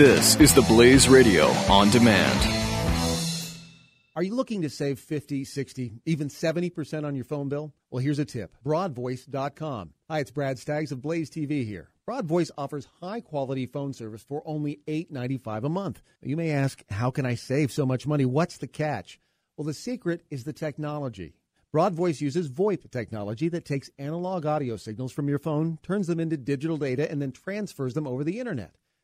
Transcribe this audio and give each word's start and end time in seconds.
This 0.00 0.34
is 0.36 0.54
the 0.54 0.62
Blaze 0.62 1.10
Radio 1.10 1.48
on 1.68 1.90
demand. 1.90 2.40
Are 4.16 4.22
you 4.22 4.34
looking 4.34 4.62
to 4.62 4.70
save 4.70 4.98
50, 4.98 5.44
60, 5.44 5.92
even 6.06 6.28
70% 6.28 7.04
on 7.04 7.14
your 7.14 7.26
phone 7.26 7.50
bill? 7.50 7.74
Well, 7.90 8.02
here's 8.02 8.18
a 8.18 8.24
tip 8.24 8.56
broadvoice.com. 8.64 9.90
Hi, 10.08 10.20
it's 10.20 10.30
Brad 10.30 10.58
Staggs 10.58 10.90
of 10.90 11.02
Blaze 11.02 11.28
TV 11.28 11.66
here. 11.66 11.90
Broadvoice 12.08 12.50
offers 12.56 12.88
high 13.02 13.20
quality 13.20 13.66
phone 13.66 13.92
service 13.92 14.22
for 14.22 14.42
only 14.46 14.80
$8.95 14.88 15.64
a 15.64 15.68
month. 15.68 16.00
You 16.22 16.38
may 16.38 16.52
ask, 16.52 16.82
how 16.88 17.10
can 17.10 17.26
I 17.26 17.34
save 17.34 17.70
so 17.70 17.84
much 17.84 18.06
money? 18.06 18.24
What's 18.24 18.56
the 18.56 18.68
catch? 18.68 19.20
Well, 19.58 19.66
the 19.66 19.74
secret 19.74 20.22
is 20.30 20.44
the 20.44 20.54
technology. 20.54 21.34
Broadvoice 21.74 22.22
uses 22.22 22.48
VoIP 22.48 22.90
technology 22.90 23.50
that 23.50 23.66
takes 23.66 23.90
analog 23.98 24.46
audio 24.46 24.78
signals 24.78 25.12
from 25.12 25.28
your 25.28 25.38
phone, 25.38 25.78
turns 25.82 26.06
them 26.06 26.20
into 26.20 26.38
digital 26.38 26.78
data, 26.78 27.10
and 27.10 27.20
then 27.20 27.32
transfers 27.32 27.92
them 27.92 28.06
over 28.06 28.24
the 28.24 28.40
internet. 28.40 28.76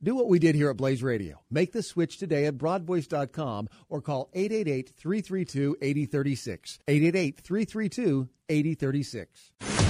Do 0.00 0.14
what 0.14 0.28
we 0.28 0.38
did 0.38 0.54
here 0.54 0.70
at 0.70 0.76
Blaze 0.76 1.02
Radio. 1.02 1.40
Make 1.50 1.72
the 1.72 1.82
switch 1.82 2.18
today 2.18 2.46
at 2.46 2.56
broadvoice.com 2.56 3.68
or 3.88 4.00
call 4.00 4.30
888 4.32 4.90
332 4.96 5.76
8036. 5.82 6.78
888 6.86 7.40
332 7.40 8.28
8036. 8.48 9.87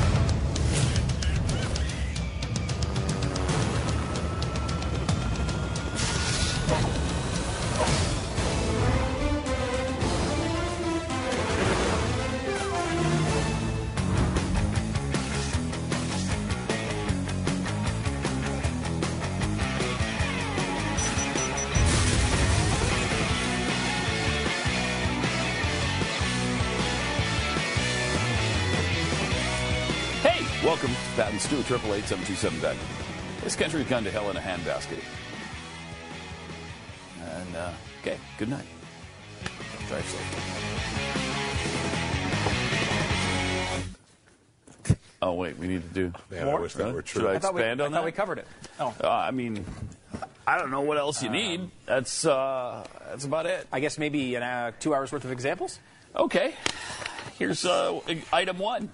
727 32.08 32.60
back. 32.60 32.76
This 33.44 33.54
country's 33.54 33.86
gone 33.86 34.02
to 34.02 34.10
hell 34.10 34.30
in 34.30 34.36
a 34.38 34.40
handbasket. 34.40 34.98
And, 37.22 37.54
uh, 37.54 37.70
okay, 38.00 38.16
good 38.38 38.48
night. 38.48 38.64
Drive 39.88 40.06
safe. 40.06 40.54
Oh, 45.20 45.34
wait, 45.34 45.58
we 45.58 45.66
need 45.66 45.82
to 45.82 45.94
do. 45.94 46.12
Man, 46.30 46.46
More? 46.46 46.60
I 46.60 46.62
wish 46.62 46.72
that 46.74 46.94
were 46.94 47.02
true. 47.02 47.20
Should 47.20 47.28
I, 47.28 47.32
I 47.32 47.36
expand 47.36 47.80
we, 47.80 47.84
on 47.84 47.92
I 47.92 47.98
that? 47.98 48.04
we 48.06 48.12
covered 48.12 48.38
it. 48.38 48.46
Oh. 48.80 48.94
Uh, 49.04 49.10
I 49.10 49.30
mean, 49.30 49.62
I 50.46 50.56
don't 50.56 50.70
know 50.70 50.80
what 50.80 50.96
else 50.96 51.22
you 51.22 51.28
um, 51.28 51.34
need. 51.34 51.70
That's, 51.84 52.24
uh, 52.24 52.86
that's 53.10 53.26
about 53.26 53.44
it. 53.44 53.66
I 53.70 53.80
guess 53.80 53.98
maybe 53.98 54.34
an, 54.34 54.42
uh, 54.42 54.70
two 54.80 54.94
hours 54.94 55.12
worth 55.12 55.26
of 55.26 55.32
examples? 55.32 55.78
Okay. 56.16 56.54
Here's 57.38 57.66
uh, 57.66 58.00
item 58.32 58.58
one. 58.58 58.88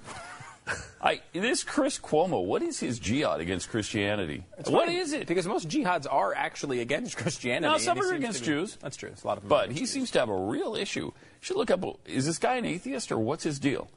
I, 1.03 1.21
this 1.35 1.63
Chris 1.63 1.99
Cuomo, 1.99 2.43
what 2.43 2.63
is 2.63 2.81
his 2.81 2.99
jihad 2.99 3.41
against 3.41 3.69
Christianity? 3.69 4.45
What 4.57 4.87
funny, 4.87 4.97
is 4.97 5.13
it? 5.13 5.27
Because 5.27 5.47
most 5.47 5.69
jihads 5.69 6.07
are 6.11 6.33
actually 6.35 6.81
against 6.81 7.17
Christianity. 7.19 7.71
No, 7.71 7.77
some 7.79 8.01
are 8.01 8.15
against 8.15 8.41
be- 8.41 8.47
Jews. 8.47 8.77
That's 8.81 8.97
true. 8.97 9.11
It's 9.11 9.25
a 9.25 9.27
lot 9.27 9.37
of 9.39 9.47
But 9.47 9.71
he 9.71 9.81
Jews. 9.81 9.91
seems 9.91 10.11
to 10.13 10.21
have 10.21 10.31
a 10.31 10.37
real 10.37 10.75
issue. 10.75 11.07
You 11.07 11.13
should 11.41 11.57
look 11.57 11.71
up. 11.71 11.85
Is 12.07 12.25
this 12.25 12.39
guy 12.39 12.57
an 12.57 12.65
atheist 12.65 13.13
or 13.13 13.19
what's 13.19 13.45
his 13.45 13.59
deal? 13.59 13.89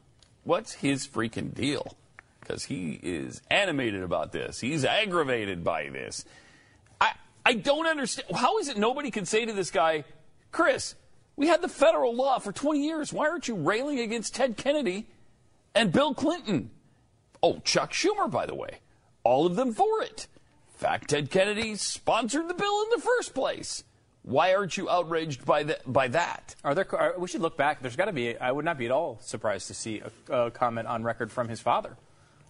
What's 0.44 0.74
his 0.74 1.08
freaking 1.08 1.54
deal? 1.54 1.96
Because 2.42 2.66
he 2.66 3.00
is 3.02 3.42
animated 3.50 4.04
about 4.04 4.34
this. 4.34 4.60
He's 4.60 4.84
aggravated 4.84 5.64
by 5.64 5.88
this. 5.90 6.26
I 7.00 7.12
I 7.46 7.54
don't 7.54 7.88
understand. 7.88 8.36
How 8.36 8.58
is 8.60 8.68
it 8.68 8.78
nobody 8.78 9.12
can 9.12 9.26
say 9.26 9.46
to 9.46 9.54
this 9.54 9.72
guy, 9.72 10.04
Chris? 10.52 10.96
We 11.38 11.48
had 11.48 11.62
the 11.62 11.68
federal 11.70 12.16
law 12.16 12.40
for 12.40 12.52
20 12.52 12.84
years. 12.84 13.14
Why 13.14 13.30
aren't 13.30 13.48
you 13.48 13.56
railing 13.56 14.00
against 14.00 14.34
Ted 14.36 14.58
Kennedy 14.58 15.06
and 15.76 15.92
Bill 15.92 16.14
Clinton? 16.14 16.72
Oh, 17.42 17.60
Chuck 17.60 17.94
Schumer, 17.94 18.30
by 18.30 18.46
the 18.46 18.56
way. 18.56 18.80
All 19.24 19.46
of 19.46 19.56
them 19.56 19.74
for 19.74 20.02
it. 20.02 20.28
In 20.74 20.80
fact, 20.80 21.10
Ted 21.10 21.30
Kennedy 21.30 21.76
sponsored 21.76 22.48
the 22.48 22.54
bill 22.54 22.84
in 22.84 22.90
the 22.92 23.02
first 23.02 23.34
place. 23.34 23.84
Why 24.24 24.54
aren't 24.54 24.76
you 24.76 24.90
outraged 24.90 25.46
by, 25.46 25.64
the, 25.64 25.80
by 25.86 26.10
that? 26.10 26.56
Are 26.64 26.76
there? 26.76 26.86
Are, 26.96 27.16
we 27.18 27.30
should 27.30 27.42
look 27.42 27.56
back. 27.56 27.82
There's 27.82 27.96
got 27.96 28.06
to 28.06 28.14
be. 28.14 28.38
I 28.38 28.52
would 28.52 28.66
not 28.66 28.78
be 28.78 28.86
at 28.86 28.92
all 28.92 29.20
surprised 29.22 29.68
to 29.68 29.74
see 29.74 30.02
a, 30.30 30.34
a 30.34 30.52
comment 30.52 30.88
on 30.88 31.04
record 31.04 31.32
from 31.32 31.48
his 31.48 31.62
father, 31.62 31.96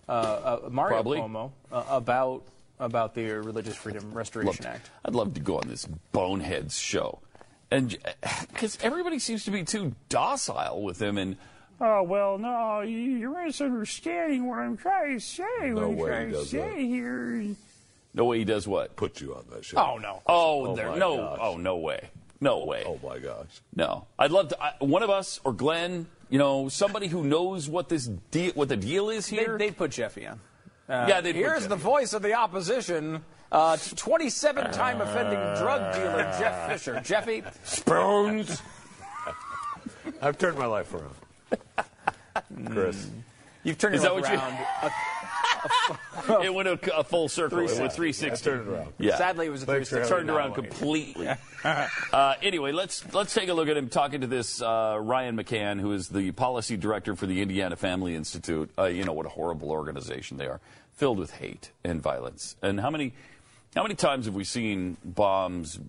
uh, 0.09 0.11
uh, 0.11 0.69
Mario 0.71 0.95
Probably. 0.95 1.19
Cuomo, 1.19 1.51
uh, 1.71 1.83
about 1.89 2.43
about 2.79 3.13
the 3.13 3.25
Religious 3.25 3.75
Freedom 3.75 4.11
Restoration 4.11 4.65
Act. 4.65 4.89
I'd 5.05 5.13
love 5.13 5.35
to 5.35 5.39
go 5.39 5.57
on 5.57 5.67
this 5.67 5.87
boneheads 6.11 6.79
show, 6.79 7.19
and 7.69 7.95
because 8.51 8.79
everybody 8.81 9.19
seems 9.19 9.45
to 9.45 9.51
be 9.51 9.63
too 9.63 9.93
docile 10.09 10.81
with 10.81 10.99
him, 10.99 11.19
and 11.19 11.37
oh 11.81 12.03
well, 12.03 12.37
no, 12.37 12.81
you're 12.81 13.45
misunderstanding 13.45 14.47
what 14.47 14.59
I'm 14.59 14.77
trying 14.77 15.19
to 15.19 15.25
say. 15.25 15.43
No 15.69 15.89
way 15.89 16.27
he 16.27 16.31
does 16.31 16.51
that. 16.51 16.75
here. 16.77 17.55
No 18.13 18.25
way 18.25 18.39
he 18.39 18.45
does 18.45 18.67
what? 18.67 18.95
Put 18.95 19.21
you 19.21 19.35
on 19.35 19.45
that 19.51 19.63
show. 19.65 19.77
Oh 19.77 19.97
no. 19.97 20.21
Oh, 20.25 20.67
Oh, 20.67 20.75
there, 20.75 20.89
my 20.89 20.97
no, 20.97 21.17
gosh. 21.17 21.39
oh 21.41 21.57
no 21.57 21.77
way, 21.77 22.09
no 22.41 22.65
way. 22.65 22.83
Oh 22.85 22.99
my 23.07 23.19
gosh. 23.19 23.61
No, 23.75 24.07
I'd 24.17 24.31
love 24.31 24.49
to. 24.49 24.61
I, 24.63 24.73
one 24.79 25.03
of 25.03 25.09
us 25.09 25.39
or 25.43 25.53
Glenn, 25.53 26.07
you 26.29 26.39
know, 26.39 26.67
somebody 26.69 27.07
who 27.07 27.23
knows 27.23 27.69
what 27.69 27.89
this 27.89 28.07
deal, 28.31 28.51
what 28.53 28.69
the 28.69 28.77
deal 28.77 29.09
is 29.09 29.29
They, 29.29 29.37
here. 29.37 29.57
they'd 29.57 29.77
put 29.77 29.91
Jeffy 29.91 30.25
on. 30.27 30.39
Uh, 30.89 31.05
Yeah, 31.07 31.21
they'd 31.21 31.33
put 31.33 31.39
Here's 31.39 31.57
Jeffy. 31.63 31.67
the 31.69 31.75
voice 31.75 32.13
of 32.13 32.21
the 32.21 32.33
opposition. 32.33 33.23
Uh, 33.49 33.77
27-time 33.77 34.99
offending 34.99 35.39
drug 35.63 35.93
dealer 35.93 36.23
Jeff 36.37 36.69
Fisher. 36.69 36.99
Jeffy, 37.01 37.43
Spoons. 37.63 38.61
I've 40.21 40.37
turned 40.37 40.57
my 40.57 40.65
life 40.65 40.93
around. 40.93 41.13
Chris. 42.67 43.09
you've 43.63 43.77
turned 43.77 43.95
Is 43.95 44.03
your 44.03 44.19
that 44.21 44.29
life 44.29 44.39
what 44.39 44.51
you- 44.83 44.89
around. 46.29 46.43
it 46.45 46.53
went 46.53 46.67
a, 46.67 46.97
a 46.97 47.03
full 47.03 47.27
circle. 47.27 47.59
It 47.59 47.79
went 47.79 47.93
360. 47.93 48.25
I 48.29 48.35
turned 48.53 48.67
it 48.67 48.71
around. 48.73 48.93
Yeah. 48.99 49.17
Sadly, 49.17 49.47
it 49.47 49.49
was 49.49 49.63
a 49.63 49.65
Thanks 49.65 49.89
for 49.89 49.95
360. 50.03 50.15
turned 50.15 50.29
around 50.29 50.53
completely. 50.53 51.27
uh, 52.13 52.33
anyway, 52.41 52.71
let's 52.71 53.11
let's 53.13 53.33
take 53.33 53.49
a 53.49 53.53
look 53.53 53.67
at 53.67 53.75
him 53.77 53.89
talking 53.89 54.21
to 54.21 54.27
this 54.27 54.61
uh, 54.61 54.97
Ryan 55.01 55.35
McCann, 55.35 55.79
who 55.79 55.91
is 55.93 56.09
the 56.09 56.31
policy 56.31 56.77
director 56.77 57.15
for 57.15 57.25
the 57.25 57.41
Indiana 57.41 57.75
Family 57.75 58.15
Institute. 58.15 58.69
Uh, 58.77 58.85
you 58.85 59.03
know 59.03 59.13
what 59.13 59.25
a 59.25 59.29
horrible 59.29 59.71
organization 59.71 60.37
they 60.37 60.45
are, 60.47 60.59
filled 60.93 61.17
with 61.17 61.31
hate 61.31 61.71
and 61.83 62.01
violence. 62.01 62.55
And 62.61 62.79
how 62.79 62.89
many 62.89 63.13
how 63.75 63.81
many 63.83 63.95
times 63.95 64.25
have 64.25 64.35
we 64.35 64.43
seen 64.43 64.97
bombs 65.03 65.79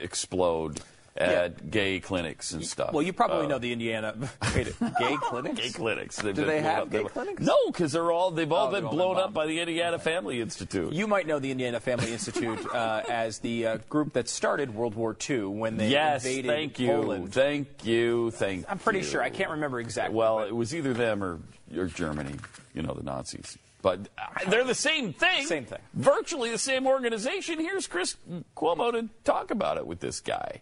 explode 0.00 0.80
at 1.16 1.70
gay 1.70 2.00
clinics 2.00 2.52
and 2.52 2.64
stuff? 2.64 2.92
Well, 2.92 3.02
you 3.02 3.12
probably 3.12 3.46
Uh, 3.46 3.48
know 3.50 3.58
the 3.58 3.72
Indiana 3.72 4.14
wait, 4.54 4.72
gay 4.98 5.16
clinics. 5.20 5.60
Gay 5.60 5.68
clinics. 5.70 6.16
They've 6.16 6.34
Do 6.34 6.44
they 6.44 6.60
have 6.62 6.84
up. 6.84 6.90
gay 6.90 7.02
They 7.02 7.08
clinics? 7.08 7.42
No, 7.42 7.56
because 7.66 7.92
they're 7.92 8.12
all 8.12 8.30
they've 8.30 8.50
all 8.50 8.68
Oh, 8.68 8.70
been 8.70 8.86
blown 8.86 9.16
up 9.18 9.32
by 9.34 9.46
the 9.46 9.58
Indiana 9.60 9.98
Family 9.98 10.40
Institute. 10.40 10.92
You 10.92 11.06
might 11.06 11.26
know 11.26 11.38
the 11.38 11.50
Indiana 11.50 11.80
Family 11.80 12.12
Institute 12.12 12.64
uh, 12.74 13.02
as 13.10 13.38
the 13.40 13.66
uh, 13.66 13.76
group 13.88 14.12
that 14.14 14.28
started 14.28 14.74
World 14.74 14.94
War 14.94 15.16
II 15.28 15.44
when 15.46 15.76
they 15.76 15.84
invaded. 15.86 15.92
yes, 15.92 16.24
invaded 16.24 16.48
thank 16.48 16.78
you, 16.78 16.88
Poland. 16.88 17.32
thank 17.32 17.84
you, 17.84 18.30
thank. 18.32 18.64
I'm 18.68 18.78
pretty 18.78 19.00
you. 19.00 19.04
sure. 19.04 19.22
I 19.22 19.30
can't 19.30 19.50
remember 19.50 19.80
exactly. 19.80 20.16
Well, 20.16 20.38
but- 20.38 20.48
it 20.48 20.56
was 20.56 20.74
either 20.74 20.92
them 20.94 21.22
or, 21.24 21.40
or 21.76 21.86
Germany, 21.86 22.34
you 22.74 22.82
know, 22.82 22.94
the 22.94 23.02
Nazis. 23.02 23.58
But 23.82 24.00
uh, 24.18 24.48
they're 24.50 24.64
the 24.64 24.74
same 24.74 25.14
thing. 25.14 25.46
Same 25.46 25.64
thing. 25.64 25.78
Virtually 25.94 26.50
the 26.50 26.58
same 26.58 26.86
organization. 26.86 27.58
Here's 27.58 27.86
Chris 27.86 28.14
Cuomo 28.54 28.92
to 28.92 29.08
talk 29.24 29.50
about 29.50 29.78
it 29.78 29.86
with 29.86 30.00
this 30.00 30.20
guy. 30.20 30.60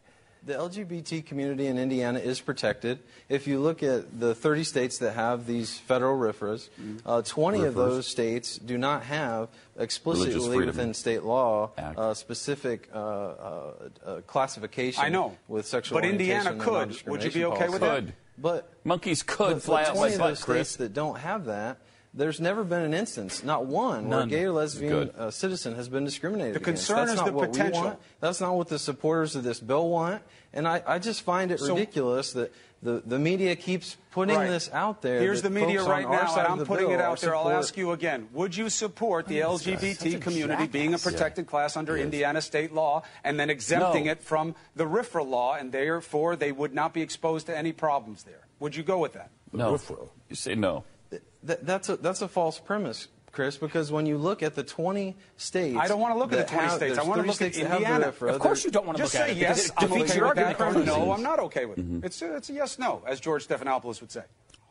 The 0.48 0.54
LGBT 0.54 1.26
community 1.26 1.66
in 1.66 1.76
Indiana 1.76 2.18
is 2.20 2.40
protected. 2.40 3.00
If 3.28 3.46
you 3.46 3.60
look 3.60 3.82
at 3.82 4.18
the 4.18 4.34
30 4.34 4.64
states 4.64 4.96
that 4.96 5.12
have 5.12 5.46
these 5.46 5.76
federal 5.76 6.18
RFRAs, 6.18 6.70
uh, 7.04 7.20
20 7.20 7.64
of 7.64 7.74
those 7.74 8.06
states 8.06 8.56
do 8.56 8.78
not 8.78 9.02
have 9.02 9.50
explicitly 9.78 10.32
freedom 10.32 10.68
within 10.68 10.94
state 10.94 11.22
law 11.22 11.72
Act. 11.76 11.98
uh, 11.98 12.14
specific 12.14 12.88
uh, 12.94 12.96
uh, 12.98 13.72
uh, 14.06 14.20
classification 14.22 15.04
I 15.04 15.10
know. 15.10 15.36
with 15.48 15.66
sexual 15.66 16.00
But 16.00 16.06
Indiana 16.06 16.52
orientation 16.52 16.86
and 16.86 16.96
could. 17.02 17.10
Would 17.10 17.24
you 17.24 17.30
be 17.30 17.44
okay 17.44 17.68
with 17.68 17.82
that? 17.82 17.94
Could. 18.06 18.12
But 18.38 18.72
Monkeys 18.84 19.22
could 19.22 19.56
but 19.56 19.62
fly 19.62 19.84
for 19.84 19.90
out 19.90 19.96
20 19.96 20.08
my 20.08 20.14
of 20.14 20.18
butt, 20.18 20.28
those 20.30 20.44
Chris. 20.44 20.68
states 20.70 20.76
that 20.78 20.94
don't 20.94 21.18
have 21.18 21.44
that, 21.44 21.76
there's 22.14 22.40
never 22.40 22.64
been 22.64 22.82
an 22.82 22.94
instance, 22.94 23.44
not 23.44 23.66
one, 23.66 24.08
where 24.08 24.20
a 24.20 24.26
gay 24.26 24.44
or 24.44 24.52
lesbian 24.52 25.10
uh, 25.16 25.30
citizen 25.30 25.74
has 25.74 25.88
been 25.88 26.04
discriminated 26.04 26.54
The 26.54 26.60
against. 26.60 26.86
concern 26.88 26.96
That's 27.06 27.10
is 27.12 27.16
not 27.18 27.26
the 27.26 27.32
what 27.32 27.52
potential. 27.52 27.80
We 27.82 27.86
want. 27.88 28.00
That's 28.20 28.40
not 28.40 28.56
what 28.56 28.68
the 28.68 28.78
supporters 28.78 29.36
of 29.36 29.44
this 29.44 29.60
bill 29.60 29.88
want. 29.88 30.22
And 30.52 30.66
I, 30.66 30.82
I 30.86 30.98
just 30.98 31.22
find 31.22 31.50
it 31.50 31.60
So- 31.60 31.74
ridiculous 31.74 32.32
that 32.32 32.52
the, 32.80 33.02
the 33.04 33.18
media 33.18 33.56
keeps 33.56 33.96
putting 34.12 34.36
Right. 34.36 34.48
this 34.48 34.70
out 34.72 35.02
there. 35.02 35.20
Here's 35.20 35.42
the 35.42 35.50
media 35.50 35.82
right 35.82 36.08
now, 36.08 36.26
side 36.28 36.44
and 36.48 36.60
I'm 36.60 36.66
putting 36.66 36.86
bill 36.86 36.94
it 36.94 37.00
out 37.00 37.20
there. 37.20 37.34
I'll 37.34 37.50
ask 37.50 37.76
you 37.76 37.90
again. 37.90 38.28
Would 38.32 38.56
you 38.56 38.68
support 38.70 39.26
the 39.26 39.40
LGBT 39.40 40.20
community 40.22 40.68
being 40.68 40.94
a 40.94 40.98
protected 40.98 41.48
class 41.48 41.76
under 41.76 41.96
Yes. 41.96 42.04
Indiana 42.04 42.40
state 42.40 42.72
law 42.72 43.02
and 43.24 43.38
then 43.38 43.50
exempting 43.50 44.04
No. 44.06 44.12
it 44.12 44.22
from 44.22 44.54
the 44.76 44.84
RFRA 44.86 45.28
law, 45.28 45.54
and 45.54 45.72
therefore 45.72 46.36
they 46.36 46.52
would 46.52 46.72
not 46.72 46.94
be 46.94 47.02
exposed 47.02 47.46
to 47.46 47.56
any 47.56 47.72
problems 47.72 48.22
there? 48.22 48.46
Would 48.60 48.76
you 48.76 48.84
go 48.84 48.98
with 48.98 49.14
that? 49.14 49.30
No. 49.52 49.70
Peripheral. 49.70 50.12
You 50.28 50.36
say 50.36 50.54
no. 50.54 50.84
Th- 51.10 51.58
that's 51.62 51.88
a 51.88 51.96
that's 51.96 52.22
a 52.22 52.28
false 52.28 52.60
premise, 52.60 53.08
Chris. 53.38 53.56
Because 53.56 53.92
when 53.92 54.04
you 54.04 54.18
look 54.18 54.42
at 54.42 54.56
the 54.56 54.64
20 54.64 55.16
states, 55.36 55.78
I 55.78 55.86
don't 55.86 56.00
want 56.00 56.12
to 56.14 56.18
look 56.18 56.32
at 56.32 56.48
the 56.48 56.52
20 56.52 56.66
have- 56.66 56.76
states. 56.76 56.98
I 56.98 57.04
want 57.04 57.20
to 57.20 57.26
look 57.28 57.40
at 57.40 57.54
states 57.54 57.58
have 57.58 57.72
Indiana. 57.80 58.10
RFRA, 58.10 58.34
Of 58.34 58.40
course 58.40 58.64
you 58.64 58.72
don't 58.72 58.84
want 58.84 58.98
to 58.98 59.04
Just 59.04 59.14
look 59.14 59.22
at 59.22 59.26
say 59.28 59.32
it 59.32 59.38
because 59.38 59.58
yes, 59.58 59.66
it 59.66 59.72
I'm 59.76 59.88
defeats 59.88 60.10
okay 60.10 60.18
your 60.18 60.28
with 60.28 60.36
that, 60.36 60.60
argument 60.60 60.86
no, 60.86 61.12
I'm 61.12 61.22
not 61.22 61.38
okay 61.38 61.64
with 61.66 61.78
it. 61.78 62.04
It's, 62.04 62.20
a, 62.20 62.36
it's 62.36 62.50
a 62.50 62.52
yes, 62.52 62.80
no, 62.80 63.02
as 63.06 63.20
George 63.20 63.46
Stephanopoulos 63.46 64.00
would 64.00 64.10
say. 64.10 64.24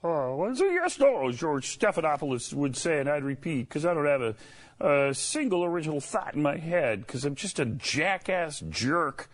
Oh, 0.04 0.36
well, 0.36 0.52
it's 0.52 0.60
a 0.60 0.66
yes, 0.66 1.00
no, 1.00 1.30
as 1.30 1.38
George 1.38 1.80
Stephanopoulos 1.80 2.54
would 2.54 2.76
say, 2.76 3.00
and 3.00 3.10
I'd 3.10 3.24
repeat, 3.24 3.70
because 3.70 3.86
I 3.86 3.94
don't 3.94 4.06
have 4.06 4.36
a, 4.82 5.08
a 5.10 5.14
single 5.14 5.64
original 5.64 6.02
thought 6.02 6.36
in 6.36 6.42
my 6.42 6.58
head, 6.58 7.08
because 7.08 7.24
I'm 7.24 7.36
just 7.36 7.58
a 7.60 7.66
jackass 7.66 8.60
jerk, 8.70 9.30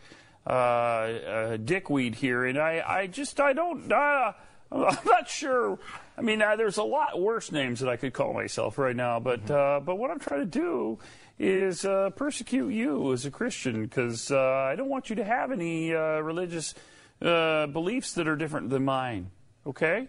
uh, 0.45 0.49
uh, 0.49 1.57
dickweed 1.57 2.15
here, 2.15 2.45
and 2.45 2.59
I, 2.59 2.83
I 2.87 3.07
just, 3.07 3.39
I 3.39 3.53
don't, 3.53 3.91
uh, 3.91 4.33
I'm 4.71 4.97
not 5.05 5.27
sure. 5.27 5.79
I 6.17 6.21
mean, 6.21 6.41
uh, 6.41 6.55
there's 6.55 6.77
a 6.77 6.83
lot 6.83 7.19
worse 7.19 7.51
names 7.51 7.79
that 7.79 7.89
I 7.89 7.95
could 7.97 8.13
call 8.13 8.33
myself 8.33 8.77
right 8.77 8.95
now, 8.95 9.19
but, 9.19 9.49
uh, 9.49 9.79
but 9.83 9.95
what 9.95 10.11
I'm 10.11 10.19
trying 10.19 10.41
to 10.41 10.45
do 10.45 10.99
is 11.39 11.85
uh, 11.85 12.11
persecute 12.11 12.69
you 12.69 13.11
as 13.13 13.25
a 13.25 13.31
Christian, 13.31 13.83
because 13.83 14.29
uh, 14.31 14.39
I 14.39 14.75
don't 14.75 14.89
want 14.89 15.09
you 15.09 15.15
to 15.17 15.23
have 15.23 15.51
any 15.51 15.93
uh, 15.93 16.19
religious 16.19 16.75
uh, 17.21 17.65
beliefs 17.67 18.13
that 18.13 18.27
are 18.27 18.35
different 18.35 18.69
than 18.69 18.85
mine. 18.85 19.31
Okay? 19.65 20.07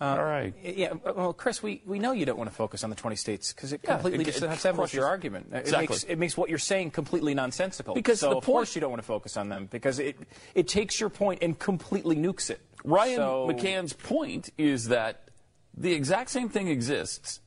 All 0.00 0.22
right. 0.22 0.52
Yeah, 0.62 0.94
well, 1.14 1.32
Chris, 1.32 1.62
we, 1.62 1.80
we 1.86 2.00
know 2.00 2.10
you 2.10 2.24
don't 2.26 2.36
want 2.36 2.50
to 2.50 2.56
focus 2.56 2.82
on 2.82 2.90
the 2.90 2.96
20 2.96 3.14
states 3.14 3.52
because 3.52 3.72
it 3.72 3.80
Yeah, 3.84 3.92
completely 3.92 4.24
it- 4.24 4.28
it 4.36 4.42
disassembles 4.42 4.92
your 4.92 5.06
argument. 5.06 5.50
It 5.52 5.58
Exactly. 5.58 5.86
makes, 5.94 6.04
it 6.04 6.18
makes 6.18 6.36
what 6.36 6.50
you're 6.50 6.58
saying 6.58 6.90
completely 6.90 7.34
nonsensical. 7.34 7.94
Because 7.94 8.18
so 8.20 8.30
the 8.30 8.36
of 8.38 8.44
course 8.44 8.74
you 8.74 8.80
don't 8.80 8.90
want 8.90 9.00
to 9.02 9.06
focus 9.06 9.36
on 9.36 9.48
them 9.48 9.66
because 9.70 10.00
it, 10.00 10.16
it 10.56 10.66
takes 10.66 10.98
your 10.98 11.08
point 11.08 11.40
and 11.42 11.56
completely 11.56 12.16
nukes 12.16 12.50
it. 12.50 12.60
Ryan 12.84 13.16
So- 13.16 13.48
McCann's 13.48 13.92
point 13.92 14.50
is 14.58 14.88
that 14.88 15.28
the 15.76 15.92
exact 15.92 16.30
same 16.30 16.48
thing 16.48 16.68
exists 16.68 17.40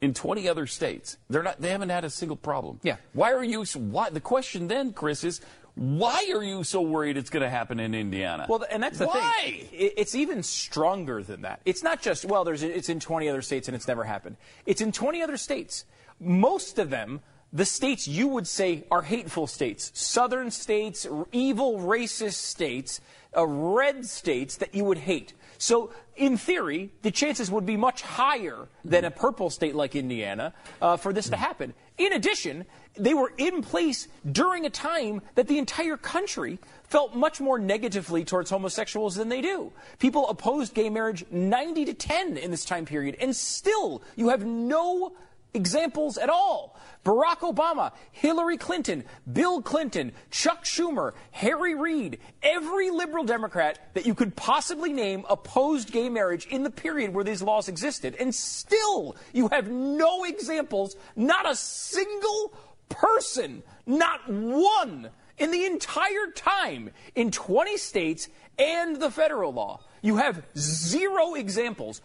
in 0.00 0.14
20 0.14 0.48
other 0.48 0.66
states. 0.66 1.16
They're 1.28 1.42
not. 1.42 1.60
They 1.60 1.70
haven't 1.70 1.90
had 1.90 2.04
a 2.04 2.10
single 2.10 2.36
problem. 2.36 2.80
Yeah. 2.82 2.96
Why 3.12 3.32
are 3.32 3.44
you? 3.44 3.64
Why? 3.64 4.10
The 4.10 4.20
question 4.20 4.68
then, 4.68 4.92
Chris, 4.92 5.24
is 5.24 5.40
why 5.74 6.30
are 6.34 6.42
you 6.42 6.64
so 6.64 6.80
worried 6.82 7.16
it's 7.16 7.30
going 7.30 7.42
to 7.42 7.50
happen 7.50 7.78
in 7.78 7.94
Indiana? 7.94 8.46
Well, 8.48 8.64
and 8.70 8.82
that's 8.82 8.98
the 8.98 9.06
why? 9.06 9.40
thing. 9.44 9.68
It- 9.72 9.94
It's 9.96 10.14
even 10.14 10.42
stronger 10.42 11.22
than 11.22 11.42
that. 11.42 11.60
It's 11.64 11.82
not 11.82 12.02
just 12.02 12.24
well, 12.24 12.44
there's 12.44 12.62
it's 12.62 12.88
in 12.88 12.98
20 13.00 13.28
other 13.28 13.42
states 13.42 13.68
and 13.68 13.74
it's 13.74 13.86
never 13.88 14.04
happened. 14.04 14.36
It's 14.66 14.80
in 14.80 14.90
20 14.92 15.22
other 15.22 15.36
states. 15.36 15.84
Most 16.18 16.78
of 16.78 16.90
them, 16.90 17.20
the 17.52 17.64
states 17.64 18.06
you 18.08 18.28
would 18.28 18.46
say 18.46 18.84
are 18.90 19.02
hateful 19.02 19.46
states, 19.46 19.90
southern 19.94 20.50
states, 20.50 21.06
evil 21.32 21.78
racist 21.78 22.34
states, 22.34 23.00
uh, 23.36 23.46
red 23.46 24.04
states 24.06 24.56
that 24.56 24.74
you 24.74 24.84
would 24.84 24.98
hate. 24.98 25.32
So, 25.60 25.92
in 26.16 26.38
theory, 26.38 26.90
the 27.02 27.10
chances 27.10 27.50
would 27.50 27.66
be 27.66 27.76
much 27.76 28.00
higher 28.00 28.66
than 28.82 29.04
a 29.04 29.10
purple 29.10 29.50
state 29.50 29.74
like 29.74 29.94
Indiana 29.94 30.54
uh, 30.80 30.96
for 30.96 31.12
this 31.12 31.28
to 31.28 31.36
happen. 31.36 31.74
In 31.98 32.14
addition, 32.14 32.64
they 32.96 33.12
were 33.12 33.30
in 33.36 33.60
place 33.60 34.08
during 34.32 34.64
a 34.64 34.70
time 34.70 35.20
that 35.34 35.48
the 35.48 35.58
entire 35.58 35.98
country 35.98 36.58
felt 36.84 37.14
much 37.14 37.42
more 37.42 37.58
negatively 37.58 38.24
towards 38.24 38.48
homosexuals 38.48 39.16
than 39.16 39.28
they 39.28 39.42
do. 39.42 39.70
People 39.98 40.30
opposed 40.30 40.72
gay 40.72 40.88
marriage 40.88 41.26
90 41.30 41.84
to 41.84 41.94
10 41.94 42.38
in 42.38 42.50
this 42.50 42.64
time 42.64 42.86
period, 42.86 43.18
and 43.20 43.36
still 43.36 44.02
you 44.16 44.30
have 44.30 44.46
no 44.46 45.12
examples 45.54 46.18
at 46.18 46.28
all. 46.28 46.78
Barack 47.04 47.38
Obama, 47.38 47.92
Hillary 48.12 48.58
Clinton, 48.58 49.04
Bill 49.32 49.62
Clinton, 49.62 50.12
Chuck 50.30 50.64
Schumer, 50.64 51.12
Harry 51.30 51.74
Reid, 51.74 52.18
every 52.42 52.90
liberal 52.90 53.24
Democrat 53.24 53.78
that 53.94 54.04
you 54.04 54.14
could 54.14 54.36
possibly 54.36 54.92
name 54.92 55.24
opposed 55.28 55.92
gay 55.92 56.08
marriage 56.10 56.46
in 56.46 56.62
the 56.62 56.70
period 56.70 57.14
where 57.14 57.24
these 57.24 57.40
laws 57.40 57.68
existed. 57.68 58.14
And 58.20 58.34
still, 58.34 59.16
you 59.32 59.48
have 59.48 59.70
no 59.70 60.24
examples, 60.24 60.96
not 61.16 61.50
a 61.50 61.56
single 61.56 62.54
person, 62.90 63.62
not 63.86 64.28
one 64.28 65.08
in 65.38 65.50
the 65.50 65.64
entire 65.64 66.30
time 66.34 66.90
in 67.14 67.30
20 67.30 67.78
states 67.78 68.28
and 68.58 68.96
the 68.96 69.10
federal 69.10 69.54
law. 69.54 69.80
You 70.02 70.16
have 70.16 70.42
zero 70.56 71.34
examples. 71.34 72.00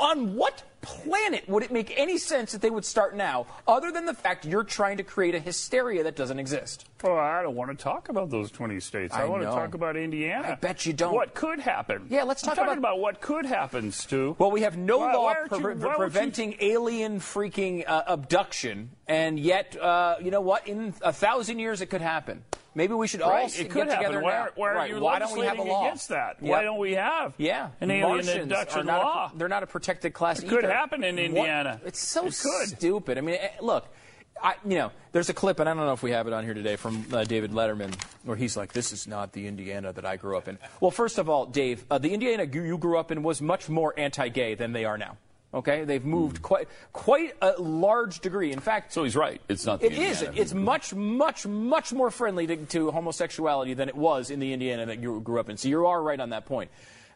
On 0.00 0.34
what 0.34 0.62
planet 0.80 1.46
would 1.46 1.62
it 1.62 1.70
make 1.70 1.92
any 1.98 2.16
sense 2.16 2.52
that 2.52 2.62
they 2.62 2.70
would 2.70 2.86
start 2.86 3.14
now, 3.14 3.46
other 3.68 3.92
than 3.92 4.06
the 4.06 4.14
fact 4.14 4.46
you're 4.46 4.64
trying 4.64 4.96
to 4.96 5.02
create 5.02 5.34
a 5.34 5.38
hysteria 5.38 6.02
that 6.04 6.16
doesn't 6.16 6.38
exist? 6.38 6.86
Well, 7.02 7.18
I 7.18 7.42
don't 7.42 7.54
want 7.54 7.70
to 7.70 7.76
talk 7.76 8.08
about 8.08 8.30
those 8.30 8.50
20 8.50 8.80
states. 8.80 9.14
I, 9.14 9.22
I 9.22 9.24
want 9.26 9.42
to 9.42 9.48
talk 9.48 9.74
about 9.74 9.94
Indiana. 9.96 10.48
I 10.48 10.54
bet 10.54 10.86
you 10.86 10.94
don't. 10.94 11.12
What 11.14 11.34
could 11.34 11.60
happen? 11.60 12.06
Yeah, 12.08 12.22
let's 12.22 12.42
I'm 12.48 12.56
talk 12.56 12.64
about- 12.64 12.78
about 12.78 12.98
what 12.98 13.20
could 13.20 13.44
happen, 13.44 13.92
Stu. 13.92 14.36
Well, 14.38 14.50
we 14.50 14.62
have 14.62 14.78
no 14.78 14.98
Why- 14.98 15.12
law 15.12 15.24
why 15.24 15.34
pre- 15.48 15.58
you- 15.58 15.62
pre- 15.64 15.74
why 15.74 15.90
you- 15.92 15.96
preventing 15.98 16.56
alien 16.60 17.20
freaking 17.20 17.84
uh, 17.86 18.04
abduction, 18.06 18.88
and 19.06 19.38
yet, 19.38 19.76
uh, 19.78 20.16
you 20.22 20.30
know 20.30 20.40
what? 20.40 20.66
In 20.66 20.94
a 21.02 21.12
thousand 21.12 21.58
years, 21.58 21.82
it 21.82 21.86
could 21.90 22.00
happen. 22.00 22.42
Maybe 22.74 22.92
we 22.94 23.06
should 23.06 23.22
all 23.22 23.30
Right, 23.30 23.44
s- 23.44 23.58
it 23.58 23.64
get 23.64 23.70
could 23.72 23.86
happen. 23.88 23.98
together 24.06 24.20
Why, 24.22 24.30
now. 24.32 24.40
aren't- 24.40 24.56
why 24.56 24.68
are 24.70 24.74
right. 24.74 25.00
Why 25.00 25.18
don't 25.20 25.38
we 25.38 25.44
have 25.46 25.58
a 25.58 25.62
law 25.62 25.84
against 25.86 26.08
that? 26.08 26.36
Yep. 26.40 26.50
Why 26.50 26.62
don't 26.62 26.78
we 26.78 26.94
have 26.94 27.34
Yeah, 27.38 27.68
an 27.80 27.90
alien 27.90 28.08
Martians 28.26 28.36
abduction 28.42 28.80
are 28.80 28.84
not 28.84 29.00
a- 29.02 29.04
law? 29.04 29.32
they're 29.36 29.48
not 29.48 29.62
a 29.62 29.66
protected 29.66 30.12
class. 30.12 30.40
It 30.40 30.48
could 30.48 30.64
happen 30.64 31.04
in 31.04 31.16
What- 31.16 31.24
Indiana. 31.24 31.80
It's 31.84 32.00
so 32.00 32.26
It 32.26 32.32
stupid. 32.34 33.16
I 33.18 33.20
mean, 33.20 33.36
eh, 33.36 33.50
look, 33.60 33.86
I, 34.42 34.56
you 34.66 34.76
know, 34.76 34.90
there's 35.12 35.28
a 35.30 35.34
clip, 35.34 35.60
and 35.60 35.68
I 35.68 35.74
don't 35.74 35.86
know 35.86 35.92
if 35.92 36.02
we 36.02 36.10
have 36.10 36.26
it 36.26 36.32
on 36.32 36.44
here 36.44 36.52
today 36.54 36.74
from 36.76 37.06
uh, 37.14 37.22
David 37.24 37.52
Letterman, 37.52 37.94
where 38.24 38.36
he's 38.36 38.56
like, 38.56 38.72
"This 38.72 38.92
is 38.92 39.06
not 39.06 39.32
the 39.32 39.46
Indiana 39.46 39.92
that 39.92 40.04
I 40.04 40.16
grew 40.16 40.36
up 40.36 40.48
in." 40.48 40.58
Well, 40.80 40.90
first 40.90 41.18
of 41.18 41.28
all, 41.30 41.46
Dave, 41.46 41.84
uh, 41.90 41.98
the 41.98 42.12
Indiana 42.12 42.44
you 42.44 42.76
grew 42.76 42.98
up 42.98 43.12
in 43.12 43.22
was 43.22 43.40
much 43.40 43.68
more 43.68 43.94
anti-gay 43.96 44.54
than 44.56 44.72
they 44.72 44.84
are 44.84 44.98
now. 44.98 45.16
Okay, 45.54 45.84
they've 45.84 46.04
moved 46.04 46.38
hmm. 46.38 46.42
quite 46.42 46.68
quite 46.92 47.36
a 47.40 47.52
large 47.58 48.20
degree. 48.20 48.52
In 48.52 48.58
fact, 48.58 48.92
so 48.92 49.04
he's 49.04 49.14
right. 49.14 49.40
It's 49.48 49.64
not. 49.64 49.80
The 49.80 49.86
it 49.86 49.92
is. 49.92 50.22
It's 50.22 50.52
much, 50.52 50.92
much, 50.92 51.46
much 51.46 51.92
more 51.92 52.10
friendly 52.10 52.46
to, 52.48 52.56
to 52.56 52.90
homosexuality 52.90 53.74
than 53.74 53.88
it 53.88 53.94
was 53.94 54.30
in 54.30 54.40
the 54.40 54.52
Indiana 54.52 54.86
that 54.86 55.00
you 55.00 55.20
grew 55.20 55.38
up 55.38 55.48
in. 55.48 55.56
So 55.56 55.68
you 55.68 55.86
are 55.86 56.02
right 56.02 56.18
on 56.18 56.30
that 56.30 56.44
point. 56.44 56.70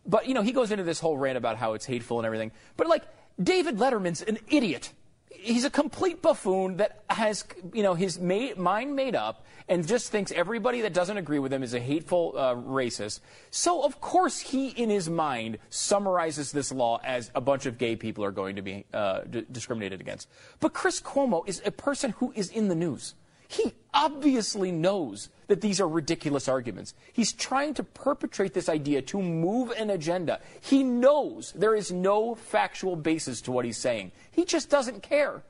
But 0.07 0.29
you 0.29 0.35
know, 0.35 0.43
he 0.43 0.53
goes 0.53 0.71
into 0.71 0.85
this 0.85 1.01
whole 1.01 1.19
rant 1.19 1.37
about 1.37 1.57
how 1.57 1.75
it's 1.75 1.85
hateful 1.85 2.19
and 2.19 2.27
everything. 2.27 2.53
But 2.77 2.87
like, 2.87 3.03
David 3.43 3.77
Letterman's 3.77 4.23
an 4.23 4.39
idiot. 4.49 4.93
He's 5.41 5.65
a 5.65 5.71
complete 5.71 6.21
buffoon 6.21 6.79
that 6.79 7.05
has, 7.09 7.45
you 7.73 7.83
know, 7.85 7.95
his 7.95 8.19
ma- 8.19 8.55
mind 8.57 8.97
made 8.97 9.15
up 9.15 9.47
and 9.69 9.87
just 9.87 10.11
thinks 10.11 10.33
everybody 10.33 10.81
that 10.81 10.93
doesn't 10.93 11.17
agree 11.17 11.39
with 11.39 11.53
him 11.53 11.63
is 11.63 11.75
a 11.75 11.81
hateful 11.81 12.35
uh, 12.37 12.55
racist. 12.55 13.21
So 13.51 13.85
of 13.85 14.01
course 14.01 14.41
he, 14.41 14.69
in 14.69 14.91
his 14.91 15.09
mind, 15.09 15.59
summarizes 15.71 16.51
this 16.51 16.73
law 16.73 17.01
as 17.05 17.31
a 17.35 17.41
bunch 17.41 17.67
of 17.67 17.79
gay 17.79 17.95
people 17.95 18.25
are 18.25 18.33
going 18.33 18.57
to 18.57 18.63
be 18.63 18.85
uh, 18.93 19.21
d- 19.31 19.47
discriminated 19.51 20.01
against. 20.01 20.29
But 20.59 20.73
Chris 20.73 21.01
Cuomo 21.01 21.47
is 21.47 21.63
a 21.65 21.71
person 21.71 22.11
who 22.19 22.33
is 22.35 22.51
in 22.51 22.69
the 22.69 22.75
news. 22.75 23.15
He 23.49 23.73
obviously 23.95 24.71
knows 24.71 25.31
that 25.49 25.63
these 25.63 25.81
are 25.81 25.89
ridiculous 25.89 26.49
arguments. 26.49 26.95
He's 27.13 27.33
trying 27.33 27.75
to 27.75 27.83
perpetrate 27.83 28.53
this 28.53 28.69
idea 28.69 29.03
to 29.03 29.23
move 29.23 29.71
an 29.71 29.91
agenda. 29.91 30.41
He 30.61 30.85
knows 30.85 31.53
there 31.53 31.75
is 31.75 31.91
no 31.91 32.35
factual 32.35 32.95
basis 32.95 33.41
to 33.43 33.53
what 33.53 33.65
he's 33.65 33.79
saying. 33.79 34.13
He 34.31 34.45
just 34.45 34.69
doesn't 34.69 35.03
care. 35.03 35.43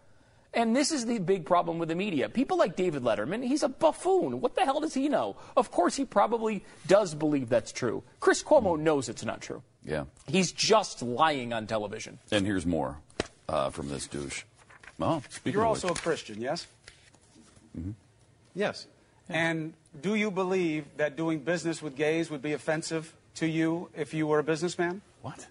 And 0.54 0.74
this 0.74 0.92
is 0.92 1.04
the 1.04 1.18
big 1.18 1.44
problem 1.44 1.78
with 1.78 1.88
the 1.90 1.94
media. 1.94 2.28
People 2.28 2.56
like 2.56 2.74
David 2.74 3.02
Letterman, 3.02 3.44
he's 3.44 3.62
a 3.62 3.68
buffoon. 3.68 4.40
What 4.40 4.54
the 4.54 4.64
hell 4.64 4.80
does 4.80 4.94
he 4.94 5.08
know? 5.08 5.36
Of 5.56 5.70
course, 5.70 5.94
he 5.96 6.04
probably 6.04 6.64
does 6.86 7.14
believe 7.14 7.48
that's 7.48 7.72
true. 7.72 8.02
Chris 8.20 8.42
Cuomo 8.42 8.78
knows 8.78 9.08
it's 9.08 9.24
not 9.24 9.42
true. 9.42 9.62
Yeah. 9.84 10.04
He's 10.26 10.52
just 10.52 11.02
lying 11.02 11.52
on 11.52 11.66
television. 11.66 12.18
And 12.30 12.46
here's 12.46 12.64
more 12.64 12.96
uh, 13.48 13.70
from 13.70 13.88
this 13.88 14.06
douche. 14.06 14.44
Well, 14.98 15.22
speaking 15.28 15.58
You're 15.58 15.64
of 15.64 15.70
also 15.70 15.88
a 15.88 15.94
Christian, 15.94 16.40
yes? 16.40 16.66
Yes. 18.54 18.86
And 19.28 19.74
do 20.00 20.14
you 20.14 20.30
believe 20.30 20.84
that 20.96 21.16
doing 21.16 21.40
business 21.40 21.82
with 21.82 21.96
gays 21.96 22.30
would 22.30 22.42
be 22.42 22.52
offensive 22.52 23.14
to 23.36 23.46
you 23.46 23.90
if 23.96 24.14
you 24.14 24.26
were 24.26 24.38
a 24.38 24.44
businessman? 24.44 25.02
what? 25.22 25.46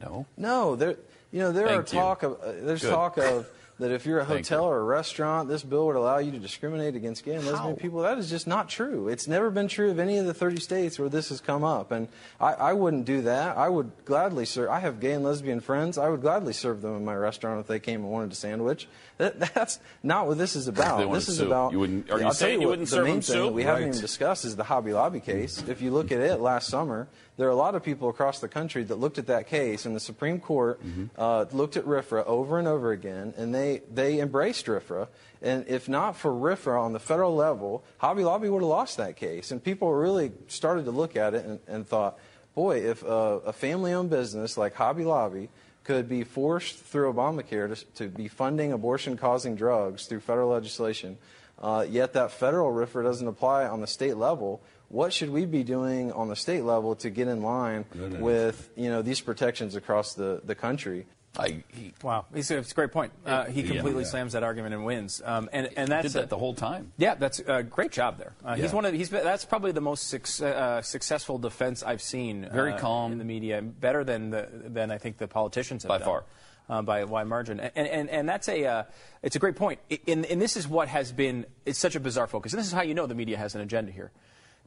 No. 0.00 0.26
No, 0.36 0.76
there. 0.76 0.96
You 1.32 1.40
know, 1.40 1.52
there 1.52 1.66
Thank 1.66 1.80
are 1.92 1.94
you. 1.94 2.00
talk 2.00 2.22
of 2.22 2.32
uh, 2.40 2.52
there's 2.62 2.82
Good. 2.82 2.90
talk 2.90 3.18
of 3.18 3.48
that 3.78 3.92
if 3.92 4.04
you're 4.06 4.18
a 4.18 4.24
Thank 4.26 4.38
hotel 4.48 4.62
you. 4.62 4.68
or 4.70 4.78
a 4.80 4.82
restaurant, 4.82 5.48
this 5.48 5.62
bill 5.62 5.86
would 5.86 5.94
allow 5.96 6.18
you 6.18 6.32
to 6.32 6.38
discriminate 6.38 6.96
against 6.96 7.24
gay 7.24 7.34
and 7.34 7.46
lesbian 7.46 7.76
people. 7.76 8.02
That 8.02 8.18
is 8.18 8.28
just 8.28 8.46
not 8.48 8.68
true. 8.68 9.08
It's 9.08 9.28
never 9.28 9.50
been 9.50 9.68
true 9.68 9.90
of 9.90 9.98
any 10.00 10.18
of 10.18 10.26
the 10.26 10.34
30 10.34 10.58
states 10.60 10.98
where 10.98 11.08
this 11.08 11.28
has 11.28 11.40
come 11.40 11.62
up. 11.62 11.92
And 11.92 12.08
I, 12.40 12.54
I 12.54 12.72
wouldn't 12.72 13.04
do 13.04 13.22
that. 13.22 13.56
I 13.56 13.68
would 13.68 13.92
gladly 14.04 14.46
serve. 14.46 14.68
I 14.70 14.80
have 14.80 14.98
gay 14.98 15.12
and 15.12 15.22
lesbian 15.24 15.60
friends. 15.60 15.96
I 15.96 16.08
would 16.08 16.22
gladly 16.22 16.52
serve 16.52 16.82
them 16.82 16.96
in 16.96 17.04
my 17.04 17.14
restaurant 17.14 17.60
if 17.60 17.66
they 17.68 17.78
came 17.78 18.00
and 18.02 18.10
wanted 18.10 18.32
a 18.32 18.34
sandwich. 18.34 18.88
That, 19.18 19.38
that's 19.54 19.78
not 20.02 20.26
what 20.26 20.38
this 20.38 20.56
is 20.56 20.66
about. 20.68 21.10
This 21.12 21.28
is 21.28 21.38
soup. 21.38 21.46
about. 21.46 21.72
You 21.72 21.78
wouldn't- 21.80 22.10
are 22.10 22.18
you 22.18 22.26
I'll 22.26 22.32
saying 22.32 22.60
you 22.60 22.66
what, 22.66 22.72
wouldn't 22.78 22.88
the 22.88 22.94
serve 22.96 23.04
main 23.04 23.14
them 23.14 23.22
thing 23.22 23.42
that 23.44 23.52
we 23.52 23.62
haven't 23.62 23.88
even 23.88 24.00
discussed 24.00 24.44
is 24.44 24.56
the 24.56 24.64
Hobby 24.64 24.92
Lobby 24.92 25.20
case. 25.20 25.62
If 25.68 25.82
you 25.82 25.92
look 25.92 26.10
at 26.10 26.20
it 26.20 26.40
last 26.40 26.68
summer, 26.68 27.06
there 27.38 27.46
are 27.48 27.52
a 27.52 27.56
lot 27.56 27.74
of 27.74 27.82
people 27.82 28.10
across 28.10 28.40
the 28.40 28.48
country 28.48 28.82
that 28.84 28.96
looked 28.96 29.16
at 29.16 29.28
that 29.28 29.46
case, 29.46 29.86
and 29.86 29.96
the 29.96 30.00
Supreme 30.00 30.40
Court 30.40 30.84
Mm-hmm. 30.84 31.04
uh, 31.16 31.46
looked 31.52 31.76
at 31.76 31.84
RFRA 31.84 32.26
over 32.26 32.58
and 32.58 32.68
over 32.68 32.92
again, 32.92 33.32
and 33.36 33.54
they, 33.54 33.82
they 33.92 34.20
embraced 34.20 34.66
RFRA. 34.66 35.08
And 35.40 35.66
if 35.68 35.88
not 35.88 36.16
for 36.16 36.32
RFRA 36.32 36.82
on 36.82 36.92
the 36.92 36.98
federal 36.98 37.34
level, 37.34 37.84
Hobby 37.98 38.24
Lobby 38.24 38.48
would 38.48 38.62
have 38.62 38.68
lost 38.68 38.96
that 38.98 39.16
case. 39.16 39.50
And 39.50 39.62
people 39.62 39.92
really 39.94 40.32
started 40.48 40.84
to 40.86 40.90
look 40.90 41.16
at 41.16 41.34
it 41.34 41.44
and, 41.44 41.60
and 41.68 41.86
thought, 41.86 42.18
boy, 42.54 42.78
if 42.78 43.04
uh, 43.04 43.40
a 43.46 43.52
family 43.52 43.92
owned 43.92 44.10
business 44.10 44.58
like 44.58 44.74
Hobby 44.74 45.04
Lobby 45.04 45.48
could 45.84 46.08
be 46.08 46.24
forced 46.24 46.76
through 46.76 47.12
Obamacare 47.12 47.74
to, 47.74 47.84
to 47.94 48.08
be 48.08 48.26
funding 48.28 48.72
abortion 48.72 49.16
causing 49.16 49.54
drugs 49.54 50.06
through 50.06 50.20
federal 50.20 50.50
legislation, 50.50 51.18
uh, 51.62 51.86
yet 51.88 52.12
that 52.14 52.30
federal 52.32 52.70
RFRA 52.72 53.04
doesn't 53.04 53.28
apply 53.28 53.64
on 53.64 53.80
the 53.80 53.86
state 53.86 54.16
level. 54.16 54.60
What 54.88 55.12
should 55.12 55.30
we 55.30 55.44
be 55.44 55.64
doing 55.64 56.12
on 56.12 56.28
the 56.28 56.36
state 56.36 56.62
level 56.64 56.94
to 56.96 57.10
get 57.10 57.28
in 57.28 57.42
line 57.42 57.84
with 57.94 58.70
you 58.76 58.88
know 58.88 59.02
these 59.02 59.20
protections 59.20 59.74
across 59.76 60.14
the, 60.14 60.40
the 60.44 60.54
country? 60.54 61.06
I, 61.38 61.62
he 61.68 61.92
Wow, 62.02 62.24
it's 62.34 62.50
a, 62.50 62.56
it's 62.56 62.72
a 62.72 62.74
great 62.74 62.90
point. 62.90 63.12
Uh, 63.24 63.44
he 63.44 63.62
completely 63.62 64.02
Yeah. 64.04 64.08
slams 64.08 64.32
that 64.32 64.42
argument 64.42 64.74
and 64.74 64.84
wins. 64.86 65.20
Um, 65.24 65.48
and 65.52 65.68
and 65.76 65.88
that's 65.88 66.12
did 66.14 66.22
that 66.22 66.30
the 66.30 66.38
whole 66.38 66.54
time. 66.54 66.92
Yeah, 66.96 67.14
that's 67.16 67.38
a 67.40 67.62
great 67.62 67.92
job 67.92 68.16
there. 68.18 68.32
Uh, 68.42 68.54
He's 68.56 68.72
one 68.72 68.86
of 68.86 68.94
he's 68.94 69.10
that's 69.10 69.44
probably 69.44 69.72
the 69.72 69.82
most 69.82 70.08
suc- 70.08 70.42
uh, 70.42 70.80
successful 70.82 71.38
defense 71.38 71.82
I've 71.82 72.02
seen. 72.02 72.48
Very 72.50 72.72
uh, 72.72 72.78
calm. 72.78 73.12
in 73.12 73.18
the 73.18 73.24
media, 73.24 73.60
better 73.60 74.04
than 74.04 74.30
the 74.30 74.48
than 74.50 74.90
I 74.90 74.96
think 74.98 75.18
the 75.18 75.28
politicians 75.28 75.82
have 75.82 75.88
By 75.90 75.98
done. 75.98 76.06
far. 76.06 76.24
Uh, 76.70 76.82
by 76.82 76.98
a 77.00 77.06
wide 77.06 77.26
margin, 77.26 77.60
and 77.60 77.86
and, 77.86 78.10
and 78.10 78.28
that's 78.28 78.46
a 78.48 78.64
uh, 78.66 78.82
it's 79.22 79.36
a 79.36 79.38
great 79.38 79.56
point. 79.56 79.80
And, 80.06 80.26
and 80.26 80.38
this 80.40 80.54
is 80.54 80.68
what 80.68 80.88
has 80.88 81.12
been 81.12 81.46
it's 81.64 81.78
such 81.78 81.94
a 81.94 82.00
bizarre 82.00 82.26
focus. 82.26 82.52
And 82.52 82.60
this 82.60 82.66
is 82.66 82.72
how 82.74 82.82
you 82.82 82.92
know 82.94 83.06
the 83.06 83.14
media 83.14 83.38
has 83.38 83.54
an 83.54 83.60
agenda 83.62 83.90
here. 83.92 84.10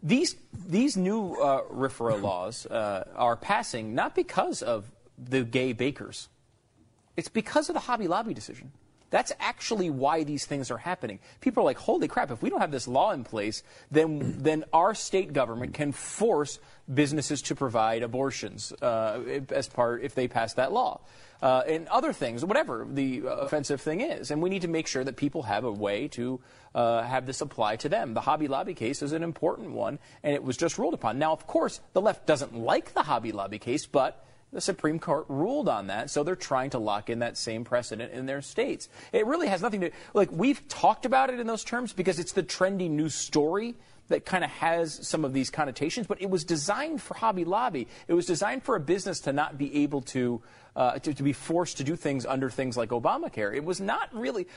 These 0.03 0.36
these 0.67 0.98
new 0.98 1.36
uh, 1.36 1.63
RFRA 1.63 2.22
laws 2.22 2.65
uh, 2.65 3.05
are 3.15 3.36
passing 3.36 3.93
not 3.93 4.15
because 4.15 4.62
of 4.62 4.91
the 5.17 5.43
gay 5.43 5.74
bakers. 5.74 6.29
It's 7.17 7.29
because 7.29 7.70
of 7.70 7.74
the 7.74 7.81
Hobby 7.81 8.08
Lobby 8.08 8.34
decision. 8.34 8.72
That's 9.12 9.34
actually 9.41 9.89
why 9.89 10.24
these 10.24 10.46
things 10.46 10.72
are 10.72 10.77
happening. 10.77 11.20
People 11.41 11.62
are 11.62 11.65
like, 11.65 11.77
holy 11.77 12.08
crap, 12.08 12.31
if 12.31 12.41
we 12.41 12.50
don't 12.50 12.62
have 12.62 12.72
this 12.72 12.88
law 12.88 13.12
in 13.12 13.25
place, 13.25 13.62
then, 13.91 14.38
then 14.41 14.63
our 14.72 14.96
state 14.96 15.34
government 15.34 15.74
can 15.74 15.91
force 15.91 16.60
businesses 16.91 17.41
to 17.43 17.55
provide 17.55 18.03
abortions 18.03 18.72
uh, 18.81 19.41
as 19.50 19.67
part 19.67 20.01
if 20.01 20.15
they 20.15 20.29
pass 20.29 20.53
that 20.53 20.72
law. 20.72 21.01
Uh, 21.41 21.63
and 21.67 21.88
other 21.88 22.13
things, 22.13 22.45
whatever 22.45 22.86
the 22.88 23.24
uh, 23.25 23.29
offensive 23.38 23.81
thing 23.81 24.01
is. 24.01 24.29
And 24.29 24.43
we 24.43 24.50
need 24.50 24.62
to 24.62 24.67
make 24.67 24.86
sure 24.86 25.03
that 25.03 25.15
people 25.15 25.41
have 25.43 25.63
a 25.63 25.71
way 25.71 26.07
to 26.10 26.39
uh, 26.75 27.01
have 27.01 27.25
this 27.25 27.41
apply 27.41 27.77
to 27.77 27.89
them. 27.89 28.13
The 28.13 28.21
Hobby 28.21 28.48
Lobby 28.48 28.75
case 28.75 29.01
is 29.01 29.12
an 29.12 29.24
important 29.24 29.71
one, 29.71 29.98
and 30.21 30.36
it 30.36 30.43
was 30.43 30.55
just 30.55 30.77
ruled 30.77 30.93
upon. 30.93 31.17
Now, 31.17 31.31
of 31.31 31.48
course, 31.48 31.79
the 31.93 32.01
left 32.01 32.27
doesn't 32.27 32.55
like 32.55 32.93
the 32.93 33.01
Hobby 33.03 33.31
Lobby 33.31 33.57
case, 33.57 33.88
but 33.88 34.24
the 34.53 34.62
Supreme 34.62 35.00
Court 35.00 35.25
ruled 35.29 35.69
on 35.69 35.88
that, 35.88 36.10
so 36.10 36.24
they're 36.24 36.36
trying 36.36 36.71
to 36.71 36.77
lock 36.77 37.10
in 37.10 37.19
that 37.19 37.38
same 37.38 37.63
precedent 37.63 38.12
in 38.12 38.25
their 38.25 38.41
states. 38.41 38.89
It 39.13 39.25
really 39.25 39.48
has 39.48 39.62
nothing 39.62 39.81
to 39.81 39.91
like 40.13 40.29
we've 40.31 40.67
talked 40.67 41.05
about 41.05 41.29
it 41.29 41.39
in 41.39 41.48
those 41.48 41.63
terms 41.63 41.93
because 41.93 42.19
it's 42.19 42.33
the 42.33 42.43
trendy 42.43 42.89
news 42.89 43.15
story 43.15 43.75
that 44.12 44.25
kind 44.25 44.44
of 44.44 44.50
has 44.51 45.06
some 45.08 45.25
of 45.25 45.34
these 45.34 45.50
connotations, 45.50 46.08
but 46.08 46.22
it 46.22 46.30
was 46.30 46.44
designed 46.44 47.01
for 47.01 47.15
Hobby 47.15 47.44
Lobby. 47.44 47.88
It 48.08 48.13
was 48.13 48.25
designed 48.25 48.63
for 48.63 48.75
a 48.75 48.80
business 48.80 49.20
to 49.22 49.34
not 49.34 49.58
be 49.58 49.84
able 49.84 50.01
to, 50.01 50.41
uh, 50.75 51.00
to, 51.00 51.13
to 51.13 51.24
be 51.24 51.34
forced 51.34 51.77
to 51.77 51.84
do 51.84 51.96
things 51.96 52.25
under 52.25 52.50
things 52.50 52.77
like 52.77 52.89
Obamacare. 52.89 53.56
It 53.56 53.65
was 53.65 53.82
not 53.82 54.13
really, 54.13 54.48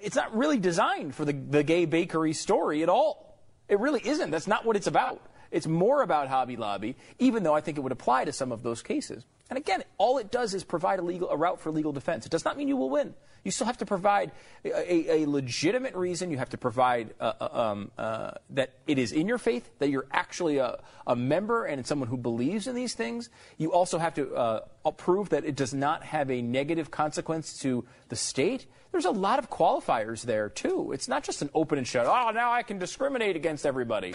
it's 0.00 0.16
not 0.16 0.36
really 0.36 0.58
designed 0.58 1.14
for 1.14 1.24
the, 1.24 1.32
the 1.32 1.62
gay 1.62 1.84
bakery 1.84 2.32
story 2.32 2.82
at 2.82 2.88
all. 2.88 3.38
It 3.68 3.78
really 3.78 4.00
isn't. 4.04 4.30
That's 4.30 4.46
not 4.48 4.66
what 4.66 4.76
it's 4.76 4.86
about. 4.86 5.22
It's 5.50 5.66
more 5.66 6.02
about 6.02 6.28
Hobby 6.28 6.56
Lobby, 6.56 6.96
even 7.18 7.42
though 7.42 7.54
I 7.54 7.60
think 7.60 7.78
it 7.78 7.82
would 7.82 7.92
apply 7.92 8.24
to 8.24 8.32
some 8.32 8.52
of 8.52 8.62
those 8.62 8.82
cases. 8.82 9.24
And 9.52 9.58
again, 9.58 9.84
all 9.98 10.16
it 10.16 10.30
does 10.30 10.54
is 10.54 10.64
provide 10.64 10.98
a, 10.98 11.02
legal, 11.02 11.28
a 11.28 11.36
route 11.36 11.60
for 11.60 11.70
legal 11.70 11.92
defense. 11.92 12.24
It 12.24 12.32
does 12.32 12.42
not 12.42 12.56
mean 12.56 12.68
you 12.68 12.76
will 12.78 12.88
win. 12.88 13.12
You 13.44 13.50
still 13.50 13.66
have 13.66 13.76
to 13.78 13.84
provide 13.84 14.32
a, 14.64 14.70
a, 14.70 15.24
a 15.24 15.28
legitimate 15.28 15.94
reason. 15.94 16.30
You 16.30 16.38
have 16.38 16.48
to 16.50 16.56
provide 16.56 17.12
uh, 17.20 17.34
uh, 17.38 17.48
um, 17.52 17.90
uh, 17.98 18.30
that 18.48 18.70
it 18.86 18.98
is 18.98 19.12
in 19.12 19.28
your 19.28 19.36
faith, 19.36 19.68
that 19.78 19.90
you're 19.90 20.06
actually 20.10 20.56
a, 20.56 20.78
a 21.06 21.14
member 21.14 21.66
and 21.66 21.86
someone 21.86 22.08
who 22.08 22.16
believes 22.16 22.66
in 22.66 22.74
these 22.74 22.94
things. 22.94 23.28
You 23.58 23.74
also 23.74 23.98
have 23.98 24.14
to 24.14 24.34
uh, 24.34 24.90
prove 24.92 25.28
that 25.28 25.44
it 25.44 25.54
does 25.54 25.74
not 25.74 26.02
have 26.02 26.30
a 26.30 26.40
negative 26.40 26.90
consequence 26.90 27.58
to 27.58 27.84
the 28.08 28.16
state. 28.16 28.64
There's 28.90 29.04
a 29.04 29.10
lot 29.10 29.38
of 29.38 29.50
qualifiers 29.50 30.22
there, 30.22 30.48
too. 30.48 30.92
It's 30.92 31.08
not 31.08 31.24
just 31.24 31.42
an 31.42 31.50
open 31.52 31.76
and 31.76 31.86
shut, 31.86 32.06
oh, 32.06 32.30
now 32.30 32.52
I 32.52 32.62
can 32.62 32.78
discriminate 32.78 33.36
against 33.36 33.66
everybody. 33.66 34.14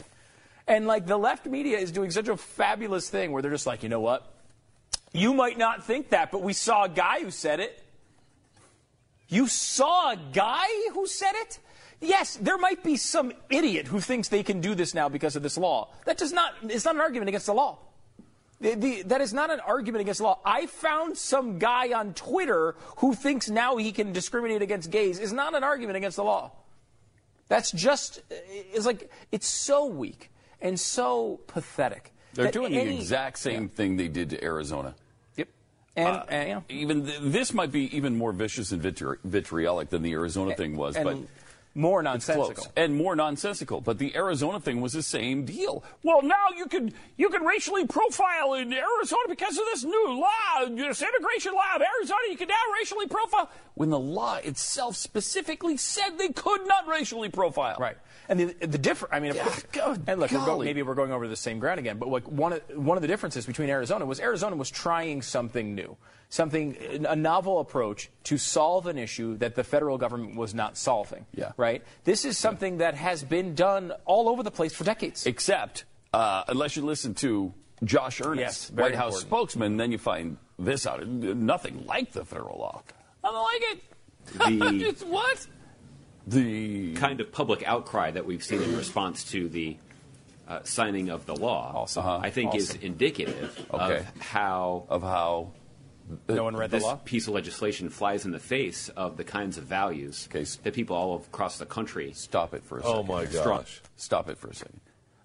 And 0.65 0.87
like 0.87 1.05
the 1.05 1.17
left 1.17 1.45
media 1.45 1.77
is 1.77 1.91
doing 1.91 2.09
such 2.09 2.27
a 2.27 2.37
fabulous 2.37 3.07
thing 3.07 3.31
where 3.31 3.43
they're 3.43 3.51
just 3.51 3.67
like, 3.67 3.83
you 3.83 3.89
know 3.89 3.99
what? 4.01 4.33
You 5.13 5.33
might 5.33 5.57
not 5.57 5.83
think 5.83 6.09
that, 6.09 6.31
but 6.31 6.41
we 6.41 6.53
saw 6.53 6.83
a 6.83 6.89
guy 6.89 7.21
who 7.21 7.31
said 7.31 7.59
it. 7.59 7.83
You 9.29 9.47
saw 9.47 10.11
a 10.11 10.15
guy 10.15 10.67
who 10.93 11.07
said 11.07 11.33
it? 11.35 11.59
Yes, 11.99 12.37
there 12.37 12.57
might 12.57 12.83
be 12.83 12.95
some 12.95 13.33
idiot 13.49 13.87
who 13.87 13.99
thinks 13.99 14.27
they 14.27 14.43
can 14.43 14.61
do 14.61 14.75
this 14.75 14.93
now 14.93 15.09
because 15.09 15.35
of 15.35 15.43
this 15.43 15.57
law. 15.57 15.89
That 16.05 16.17
does 16.17 16.31
not, 16.31 16.53
it's 16.63 16.85
not 16.85 16.95
an 16.95 17.01
argument 17.01 17.29
against 17.29 17.47
the 17.47 17.53
law. 17.53 17.79
The, 18.61 18.75
the, 18.75 19.01
that 19.03 19.21
is 19.21 19.33
not 19.33 19.51
an 19.51 19.59
argument 19.59 20.01
against 20.01 20.19
the 20.19 20.25
law. 20.25 20.39
I 20.45 20.65
found 20.67 21.17
some 21.17 21.59
guy 21.59 21.93
on 21.97 22.13
Twitter 22.13 22.75
who 22.97 23.13
thinks 23.13 23.49
now 23.49 23.77
he 23.77 23.91
can 23.91 24.13
discriminate 24.13 24.61
against 24.61 24.91
gays 24.91 25.19
is 25.19 25.33
not 25.33 25.55
an 25.55 25.63
argument 25.63 25.97
against 25.97 26.17
the 26.17 26.23
law. 26.23 26.51
That's 27.49 27.71
just, 27.71 28.21
it's 28.29 28.85
like, 28.85 29.09
it's 29.31 29.47
so 29.47 29.85
weak 29.85 30.31
and 30.61 30.79
so 30.79 31.39
pathetic. 31.47 32.13
They're 32.43 32.51
doing 32.51 32.73
any- 32.73 32.91
the 32.91 32.97
exact 32.97 33.39
same 33.39 33.69
thing 33.69 33.97
they 33.97 34.07
did 34.07 34.29
to 34.31 34.43
Arizona. 34.43 34.95
Yep. 35.35 35.47
And, 35.95 36.07
Uh, 36.07 36.23
and, 36.29 36.49
know, 36.49 36.63
even 36.69 37.05
th- 37.05 37.19
this 37.21 37.53
might 37.53 37.71
be 37.71 37.95
even 37.95 38.17
more 38.17 38.31
vicious 38.31 38.71
and 38.71 38.81
vitri- 38.81 39.17
vitriolic 39.23 39.89
than 39.89 40.01
the 40.03 40.13
Arizona 40.13 40.55
thing 40.55 40.75
was, 40.77 40.95
and 40.95 41.05
but 41.05 41.17
more 41.73 42.01
nonsensical. 42.01 42.65
and 42.75 42.95
more 42.95 43.15
nonsensical. 43.15 43.81
But 43.81 43.99
the 43.99 44.15
Arizona 44.15 44.59
thing 44.59 44.81
was 44.81 44.93
the 44.93 45.03
same 45.03 45.45
deal. 45.45 45.83
Well, 46.03 46.21
now 46.23 46.47
you 46.55 46.65
can 46.67 46.91
you 47.17 47.29
can 47.29 47.43
racially 47.43 47.85
profile 47.85 48.53
in 48.55 48.73
Arizona 48.73 49.21
because 49.27 49.57
of 49.57 49.63
this 49.65 49.83
new 49.83 50.07
law, 50.19 50.65
this 50.69 51.01
integration 51.01 51.53
law 51.53 51.75
of 51.75 51.81
Arizona. 51.81 52.19
You 52.29 52.37
can 52.37 52.47
now 52.47 52.55
racially 52.79 53.07
profile. 53.07 53.49
When 53.75 53.89
the 53.91 53.99
law 53.99 54.35
itself 54.37 54.95
specifically 54.95 55.77
said 55.77 56.17
they 56.17 56.29
could 56.29 56.67
not 56.67 56.87
racially 56.87 57.29
profile. 57.29 57.77
Right. 57.79 57.97
And 58.29 58.39
the, 58.39 58.45
the 58.65 58.77
difference, 58.77 59.13
I 59.13 59.19
mean, 59.19 59.35
Yeah, 59.35 59.55
good 59.71 60.03
and 60.07 60.19
look, 60.19 60.31
we're 60.31 60.45
go, 60.45 60.59
maybe 60.59 60.81
we're 60.81 60.95
going 60.95 61.11
over 61.11 61.27
the 61.27 61.35
same 61.35 61.59
ground 61.59 61.79
again, 61.79 61.97
but 61.97 62.09
like 62.09 62.27
one 62.29 62.53
of, 62.53 62.61
one 62.75 62.97
of 62.97 63.01
the 63.01 63.07
differences 63.07 63.45
between 63.45 63.69
Arizona 63.69 64.05
was 64.05 64.19
Arizona 64.19 64.55
was 64.55 64.69
trying 64.69 65.21
something 65.21 65.73
new, 65.75 65.95
something, 66.29 66.75
a 67.07 67.15
novel 67.15 67.59
approach 67.59 68.09
to 68.25 68.37
solve 68.37 68.87
an 68.87 68.97
issue 68.97 69.37
that 69.37 69.55
the 69.55 69.63
federal 69.63 69.97
government 69.97 70.35
was 70.35 70.53
not 70.53 70.77
solving. 70.77 71.25
Yeah. 71.33 71.51
Right? 71.57 71.83
This 72.03 72.25
is 72.25 72.37
something 72.37 72.79
that 72.79 72.95
has 72.95 73.23
been 73.23 73.55
done 73.55 73.93
all 74.05 74.27
over 74.29 74.43
the 74.43 74.51
place 74.51 74.73
for 74.73 74.83
decades. 74.83 75.25
Except, 75.25 75.85
uh, 76.13 76.43
unless 76.49 76.75
you 76.75 76.83
listen 76.83 77.13
to 77.15 77.53
Josh 77.83 78.19
Earnest, 78.19 78.39
Yes, 78.39 78.69
very 78.69 78.89
White 78.91 78.95
House 78.97 79.23
important. 79.23 79.29
spokesman, 79.51 79.77
then 79.77 79.91
you 79.91 79.97
find 79.99 80.37
this 80.59 80.85
out. 80.87 81.07
Nothing 81.07 81.85
like 81.85 82.11
the 82.11 82.25
federal 82.25 82.57
law. 82.59 82.81
I 83.23 83.31
don't 83.31 83.43
like 83.43 83.61
it. 83.61 83.83
The- 84.81 84.85
It's 84.89 85.03
what? 85.03 85.47
The 86.27 86.93
kind 86.95 87.21
of 87.21 87.31
public 87.31 87.63
outcry 87.65 88.11
that 88.11 88.25
we've 88.25 88.43
seen 88.43 88.61
in 88.61 88.75
response 88.75 89.23
to 89.31 89.47
the 89.47 89.77
uh, 90.47 90.59
signing 90.63 91.09
of 91.09 91.25
the 91.25 91.35
law, 91.35 91.71
Awesome. 91.75 92.05
Uh-huh. 92.05 92.19
I 92.21 92.29
think 92.29 92.53
is 92.55 92.75
indicative 92.75 93.65
Okay. 93.73 93.97
of 93.99 94.17
how 94.19 94.85
of 94.89 95.01
how 95.03 95.51
no 96.29 96.43
one 96.43 96.55
read 96.55 96.71
the 96.71 96.77
this 96.77 96.83
law? 96.83 96.95
piece 97.03 97.27
of 97.27 97.33
legislation 97.33 97.89
flies 97.89 98.23
in 98.25 98.31
the 98.31 98.39
face 98.39 98.87
of 98.89 99.17
the 99.17 99.23
kinds 99.25 99.57
of 99.57 99.65
values 99.65 100.27
Okay, 100.31 100.45
that 100.63 100.73
people 100.73 100.95
all 100.95 101.15
across 101.17 101.57
the 101.57 101.65
country 101.65 102.13
stop 102.13 102.53
it 102.53 102.63
for 102.63 102.77
a 102.77 102.81
second. 102.81 102.95
Oh 102.95 103.01
second. 103.01 103.15
my 103.15 103.25
Strong. 103.25 103.57
gosh. 103.59 103.81
Stop 103.97 104.29
it 104.29 104.37
for 104.37 104.47
a 104.49 104.53
second. 104.55 104.79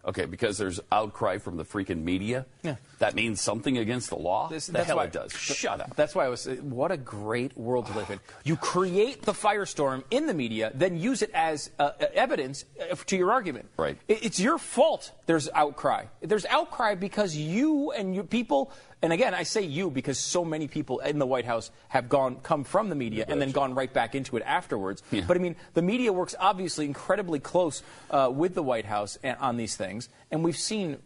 Okay, 0.04 0.24
because 0.24 0.58
there's 0.58 0.80
outcry 0.90 1.38
from 1.38 1.56
the 1.56 1.64
freaking 1.64 2.02
media. 2.02 2.44
Yeah. 2.62 2.74
That 2.98 3.14
means 3.14 3.40
something 3.40 3.78
against 3.78 4.08
the 4.10 4.16
law. 4.16 4.48
This- 4.48 4.66
the 4.66 4.72
that's 4.72 4.86
hell 4.88 4.96
why- 4.96 5.04
it 5.04 5.12
does. 5.12 5.32
Shut 5.32 5.80
up. 5.80 5.94
That's 5.94 6.12
why 6.14 6.26
I 6.26 6.28
was. 6.28 6.46
What 6.46 6.90
a 6.90 6.96
great 6.96 7.56
world 7.56 7.86
to 7.86 7.92
live 7.96 8.10
in. 8.10 8.18
You 8.42 8.56
create 8.56 9.22
the 9.22 9.32
firestorm 9.32 10.02
in 10.10 10.26
the 10.26 10.34
media, 10.34 10.72
then 10.74 10.98
use 10.98 11.22
it 11.22 11.30
as 11.32 11.70
uh, 11.78 11.92
evidence 12.14 12.64
uh, 12.90 12.96
to 13.06 13.16
your 13.16 13.30
argument. 13.30 13.68
Right. 13.76 13.96
It- 14.08 14.24
It's 14.24 14.40
your 14.40 14.58
fault. 14.58 15.12
There's 15.26 15.48
outcry. 15.54 16.06
There's 16.20 16.46
outcry 16.46 16.96
because 16.96 17.36
you 17.36 17.92
and 17.92 18.12
your 18.12 18.24
people. 18.24 18.72
And 19.02 19.12
again, 19.12 19.34
I 19.34 19.42
say 19.42 19.62
you 19.62 19.90
because 19.90 20.16
so 20.16 20.44
many 20.44 20.68
people 20.68 21.00
in 21.00 21.18
the 21.18 21.26
White 21.26 21.44
House 21.44 21.72
have 21.88 22.08
gone 22.08 22.36
come 22.36 22.62
from 22.62 22.88
the 22.88 22.94
media 22.94 23.24
and 23.26 23.42
then 23.42 23.50
gone 23.50 23.74
right 23.74 23.92
back 23.92 24.14
into 24.14 24.36
it 24.36 24.44
afterwards. 24.46 25.02
Yeah. 25.10 25.24
But 25.26 25.36
I 25.36 25.40
mean, 25.40 25.56
the 25.74 25.82
media 25.82 26.12
works 26.12 26.36
obviously 26.38 26.84
incredibly 26.84 27.40
close 27.40 27.82
uh, 28.10 28.30
with 28.32 28.54
the 28.54 28.62
White 28.62 28.84
House 28.84 29.18
and, 29.24 29.36
on 29.38 29.56
these 29.56 29.74
things, 29.76 30.08
and 30.30 30.44
we've 30.44 30.56
seen 30.56 30.98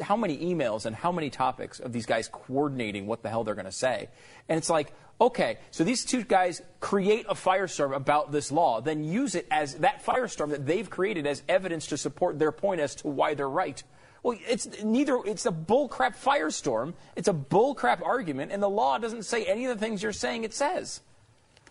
how 0.00 0.16
many 0.16 0.38
emails 0.38 0.86
and 0.86 0.96
how 0.96 1.12
many 1.12 1.28
topics 1.28 1.78
of 1.78 1.92
these 1.92 2.06
guys 2.06 2.26
coordinating 2.28 3.06
what 3.06 3.22
the 3.22 3.28
hell 3.28 3.44
they're 3.44 3.54
going 3.54 3.66
to 3.66 3.72
say. 3.72 4.08
And 4.48 4.56
it's 4.56 4.70
like, 4.70 4.92
okay, 5.20 5.58
so 5.70 5.84
these 5.84 6.04
two 6.04 6.24
guys 6.24 6.62
create 6.80 7.26
a 7.28 7.34
firestorm 7.34 7.94
about 7.94 8.32
this 8.32 8.50
law, 8.50 8.80
then 8.80 9.04
use 9.04 9.34
it 9.34 9.46
as 9.50 9.74
that 9.76 10.04
firestorm 10.04 10.50
that 10.50 10.66
they've 10.66 10.88
created 10.88 11.26
as 11.26 11.42
evidence 11.48 11.88
to 11.88 11.98
support 11.98 12.38
their 12.38 12.50
point 12.50 12.80
as 12.80 12.94
to 12.96 13.08
why 13.08 13.34
they're 13.34 13.48
right. 13.48 13.82
Well, 14.22 14.38
it's 14.48 14.82
neither. 14.82 15.18
It's 15.24 15.46
a 15.46 15.50
bullcrap 15.52 16.16
firestorm. 16.16 16.94
It's 17.16 17.28
a 17.28 17.32
bullcrap 17.32 18.02
argument, 18.04 18.52
and 18.52 18.62
the 18.62 18.68
law 18.68 18.98
doesn't 18.98 19.24
say 19.24 19.44
any 19.44 19.64
of 19.66 19.78
the 19.78 19.84
things 19.84 20.02
you're 20.02 20.12
saying 20.12 20.44
it 20.44 20.54
says. 20.54 21.00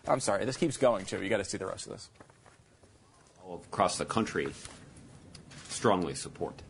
I'm 0.06 0.20
sorry. 0.20 0.44
This 0.44 0.56
keeps 0.56 0.76
going 0.76 1.06
too. 1.06 1.22
You 1.22 1.30
got 1.30 1.38
to 1.38 1.44
see 1.44 1.58
the 1.58 1.66
rest 1.66 1.86
of 1.86 1.92
this. 1.92 2.10
all 3.46 3.62
across 3.70 3.96
the 3.98 4.04
country 4.04 4.48
strongly 5.68 6.14
support. 6.14 6.60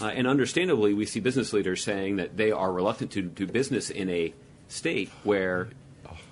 Uh, 0.00 0.06
and 0.06 0.26
understandably, 0.26 0.92
we 0.92 1.06
see 1.06 1.20
business 1.20 1.52
leaders 1.52 1.82
saying 1.82 2.16
that 2.16 2.36
they 2.36 2.50
are 2.50 2.72
reluctant 2.72 3.10
to 3.12 3.22
do 3.22 3.46
business 3.46 3.90
in 3.90 4.10
a 4.10 4.34
state 4.68 5.10
where 5.22 5.68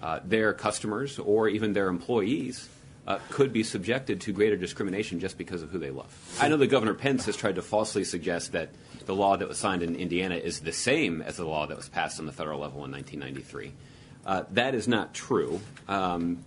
uh, 0.02 0.20
their 0.24 0.52
customers 0.52 1.18
or 1.18 1.48
even 1.48 1.72
their 1.72 1.88
employees 1.88 2.68
uh, 3.06 3.18
could 3.30 3.52
be 3.52 3.62
subjected 3.62 4.20
to 4.20 4.32
greater 4.32 4.56
discrimination 4.56 5.20
just 5.20 5.38
because 5.38 5.62
of 5.62 5.70
who 5.70 5.78
they 5.78 5.90
love. 5.90 6.12
I 6.40 6.48
know 6.48 6.56
that 6.56 6.66
Governor 6.66 6.94
Pence 6.94 7.24
has 7.26 7.36
tried 7.36 7.54
to 7.54 7.62
falsely 7.62 8.04
suggest 8.04 8.52
that 8.52 8.70
the 9.06 9.14
law 9.14 9.36
that 9.36 9.48
was 9.48 9.58
signed 9.58 9.82
in 9.82 9.96
Indiana 9.96 10.34
is 10.36 10.60
the 10.60 10.72
same 10.72 11.22
as 11.22 11.36
the 11.36 11.44
law 11.46 11.66
that 11.66 11.76
was 11.76 11.88
passed 11.88 12.18
on 12.20 12.26
the 12.26 12.32
federal 12.32 12.60
level 12.60 12.84
in 12.84 12.90
1993. 12.92 13.72
Uh, 14.26 14.42
that 14.52 14.74
is 14.74 14.86
not 14.88 15.14
true. 15.14 15.60
Um, 15.88 16.44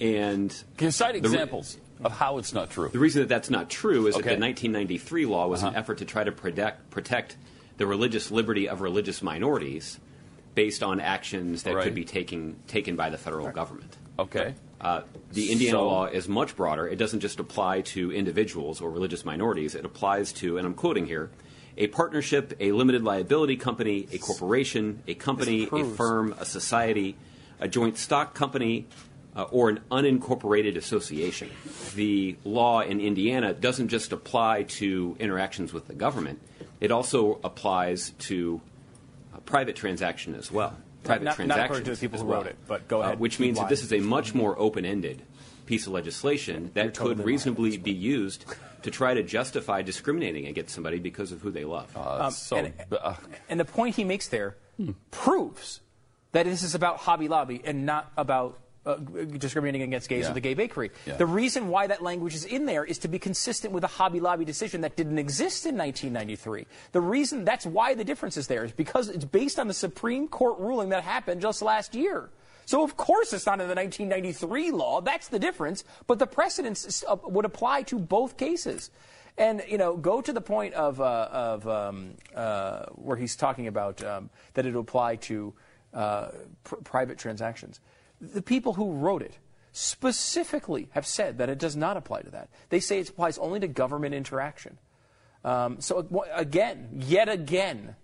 and 0.00 0.50
Can 0.78 0.86
you 0.86 0.90
cite 0.90 1.14
the 1.14 1.20
re- 1.28 1.34
examples 1.34 1.76
of 2.02 2.12
how 2.12 2.38
it's 2.38 2.52
not 2.54 2.70
true? 2.70 2.88
the 2.88 2.98
reason 2.98 3.20
that 3.22 3.28
that's 3.28 3.50
not 3.50 3.68
true 3.68 4.06
is 4.06 4.14
Okay. 4.16 4.22
that 4.30 4.36
the 4.36 4.40
1993 4.40 5.26
law 5.26 5.46
was 5.46 5.62
an 5.62 5.68
Uh-huh. 5.68 5.78
effort 5.78 5.98
to 5.98 6.04
try 6.06 6.24
to 6.24 6.32
protect, 6.32 6.90
protect 6.90 7.36
the 7.76 7.86
religious 7.86 8.30
liberty 8.30 8.68
of 8.68 8.80
religious 8.80 9.22
minorities 9.22 10.00
based 10.54 10.82
on 10.82 11.00
actions 11.00 11.62
that 11.64 11.74
Right. 11.74 11.84
could 11.84 11.94
be 11.94 12.04
taken, 12.04 12.56
taken 12.66 12.96
by 12.96 13.10
the 13.10 13.18
federal 13.18 13.50
government. 13.50 13.96
Okay. 14.18 14.54
Uh, 14.80 15.02
the 15.32 15.52
Indiana 15.52 15.78
So- 15.78 15.86
law 15.86 16.04
is 16.06 16.28
much 16.28 16.56
broader. 16.56 16.88
It 16.88 16.96
doesn't 16.96 17.20
just 17.20 17.38
apply 17.38 17.82
to 17.82 18.10
individuals 18.12 18.80
or 18.80 18.90
religious 18.90 19.24
minorities. 19.26 19.74
It 19.74 19.84
applies 19.84 20.32
to, 20.34 20.56
and 20.56 20.66
I'm 20.66 20.74
quoting 20.74 21.06
here, 21.06 21.30
a 21.76 21.86
partnership, 21.88 22.54
a 22.60 22.72
limited 22.72 23.02
liability 23.02 23.56
company, 23.56 24.06
a 24.12 24.18
corporation, 24.18 25.02
a 25.06 25.14
company, 25.14 25.68
a 25.72 25.84
firm, 25.84 26.34
a 26.38 26.44
society, 26.44 27.16
a 27.60 27.68
joint 27.68 27.96
stock 27.98 28.34
company, 28.34 28.86
uh, 29.36 29.42
or 29.44 29.68
an 29.68 29.80
unincorporated 29.90 30.76
association. 30.76 31.48
The 31.94 32.36
law 32.44 32.80
in 32.80 33.00
Indiana 33.00 33.54
doesn't 33.54 33.88
just 33.88 34.12
apply 34.12 34.64
to 34.64 35.16
interactions 35.20 35.72
with 35.72 35.86
the 35.86 35.94
government, 35.94 36.40
it 36.80 36.90
also 36.90 37.38
applies 37.44 38.10
to 38.20 38.60
uh, 39.34 39.38
private 39.40 39.76
transaction 39.76 40.34
as 40.34 40.50
well. 40.50 40.76
Private 41.04 41.24
Not- 41.24 41.30
not 41.30 41.36
transactions. 41.36 41.64
according 41.64 41.84
to 41.84 41.90
the 41.92 41.96
people 41.96 42.18
who 42.20 42.26
well. 42.26 42.38
wrote 42.38 42.46
it, 42.48 42.56
but 42.66 42.88
go 42.88 43.00
Uh, 43.00 43.06
ahead. 43.06 43.20
which 43.20 43.32
Keep 43.38 43.40
means 43.40 43.58
that 43.58 43.68
this 43.68 43.82
is 43.82 43.92
a 43.92 44.00
much 44.00 44.34
more 44.34 44.58
open 44.58 44.84
ended 44.84 45.22
piece 45.66 45.86
of 45.86 45.92
legislation 45.92 46.70
that 46.74 46.94
could 46.96 47.24
reasonably 47.24 47.76
be 47.76 47.92
used 47.92 48.44
to 48.82 48.90
try 48.90 49.14
to 49.14 49.22
justify 49.22 49.82
discriminating 49.82 50.46
against 50.46 50.74
somebody 50.74 50.98
because 50.98 51.32
of 51.32 51.40
who 51.40 51.50
they 51.50 51.64
love. 51.64 51.94
Uh, 51.96 52.30
so, 52.30 52.56
and- 52.56 52.72
uh, 52.92 53.14
And 53.48 53.58
the 53.60 53.64
point 53.64 53.96
he 53.96 54.04
makes 54.04 54.28
there 54.28 54.56
proves 55.10 55.80
that 56.32 56.44
this 56.46 56.62
is 56.62 56.74
about 56.74 56.98
Hobby 56.98 57.28
Lobby 57.28 57.60
and 57.64 57.84
not 57.86 58.10
about 58.16 58.58
uh, 58.86 58.94
discriminating 58.96 59.82
against 59.82 60.08
gays 60.08 60.24
Yeah. 60.24 60.30
or 60.30 60.34
the 60.34 60.40
gay 60.40 60.54
bakery. 60.54 60.90
Yeah. 61.04 61.16
The 61.16 61.26
reason 61.26 61.68
why 61.68 61.86
that 61.88 62.02
language 62.02 62.34
is 62.34 62.46
in 62.46 62.64
there 62.64 62.82
is 62.82 62.96
to 63.00 63.08
be 63.08 63.18
consistent 63.18 63.74
with 63.74 63.84
a 63.84 63.88
Hobby 63.88 64.20
Lobby 64.20 64.46
decision 64.46 64.80
that 64.80 64.96
didn't 64.96 65.18
exist 65.18 65.66
in 65.66 65.76
1993. 65.76 66.66
The 66.92 67.00
reason 67.02 67.44
that's 67.44 67.66
why 67.66 67.94
the 67.94 68.04
difference 68.04 68.38
is 68.38 68.46
there 68.46 68.64
is 68.64 68.72
because 68.72 69.10
it's 69.10 69.26
based 69.26 69.58
on 69.58 69.68
the 69.68 69.74
Supreme 69.74 70.28
Court 70.28 70.58
ruling 70.58 70.88
that 70.90 71.02
happened 71.02 71.42
just 71.42 71.60
last 71.60 71.94
year. 71.94 72.30
So 72.70 72.84
of 72.84 72.96
course 72.96 73.32
it's 73.32 73.46
not 73.46 73.54
in 73.54 73.66
the 73.66 73.74
1993 73.74 74.70
law. 74.70 75.00
That's 75.00 75.26
the 75.26 75.40
difference. 75.40 75.82
But 76.06 76.20
the 76.20 76.26
precedents 76.28 77.02
uh, 77.02 77.16
would 77.24 77.44
apply 77.44 77.82
to 77.90 77.98
both 77.98 78.36
cases. 78.36 78.92
And 79.36 79.60
you 79.66 79.76
know, 79.76 79.96
go 79.96 80.20
to 80.20 80.32
the 80.32 80.40
point 80.40 80.74
of, 80.74 81.00
uh, 81.00 81.28
of 81.32 81.66
um, 81.66 82.14
uh, 82.32 82.84
where 82.90 83.16
he's 83.16 83.34
talking 83.34 83.66
about 83.66 84.04
um, 84.04 84.30
that 84.54 84.66
it 84.66 84.76
apply 84.76 85.16
to 85.16 85.52
uh, 85.92 86.28
pr- 86.62 86.76
private 86.76 87.18
transactions. 87.18 87.80
The 88.20 88.40
people 88.40 88.74
who 88.74 88.92
wrote 88.92 89.22
it 89.22 89.36
specifically 89.72 90.90
have 90.92 91.08
said 91.08 91.38
that 91.38 91.48
it 91.48 91.58
does 91.58 91.74
not 91.74 91.96
apply 91.96 92.22
to 92.22 92.30
that. 92.30 92.50
They 92.68 92.78
say 92.78 93.00
it 93.00 93.08
applies 93.08 93.36
only 93.38 93.58
to 93.58 93.66
government 93.66 94.14
interaction. 94.14 94.78
Um, 95.44 95.80
so 95.80 96.06
again, 96.32 96.90
yet 96.92 97.28
again, 97.28 97.96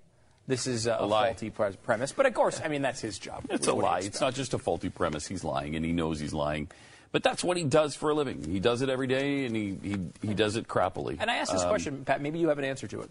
this 0.47 0.67
is 0.67 0.87
a, 0.87 0.95
a 0.95 1.09
faulty 1.09 1.51
pre- 1.51 1.73
premise. 1.83 2.13
But 2.13 2.27
of 2.27 2.35
course, 2.35 2.61
I 2.65 2.69
mean 2.69 2.83
that's 2.83 3.01
his 3.01 3.19
job. 3.19 3.45
It's 3.51 3.67
a 3.67 3.73
lie. 3.75 4.01
It's 4.01 4.21
not 4.21 4.35
just 4.35 4.55
a 4.55 4.59
faulty 4.59 4.89
premise. 4.91 5.27
He's 5.27 5.45
lying, 5.45 5.77
and 5.77 5.85
he 5.85 5.93
knows 5.93 6.21
he's 6.21 6.35
lying. 6.35 6.69
But 7.13 7.23
that's 7.23 7.43
what 7.43 7.57
he 7.57 7.65
does 7.65 7.95
for 7.95 8.11
a 8.11 8.15
living. 8.15 8.45
He 8.45 8.61
does 8.61 8.83
it 8.83 8.89
every 8.91 9.07
day, 9.07 9.47
and 9.47 9.57
he, 9.57 9.79
he, 9.83 9.97
he 10.29 10.35
does 10.35 10.57
it 10.57 10.69
crappily. 10.69 11.17
And 11.19 11.31
I 11.31 11.37
asked 11.37 11.53
this 11.53 11.63
Um, 11.63 11.69
question, 11.71 12.05
Pat. 12.05 12.21
Maybe 12.21 12.39
you 12.39 12.49
have 12.49 12.59
an 12.59 12.65
answer 12.65 12.87
to 12.89 13.01
it. 13.03 13.11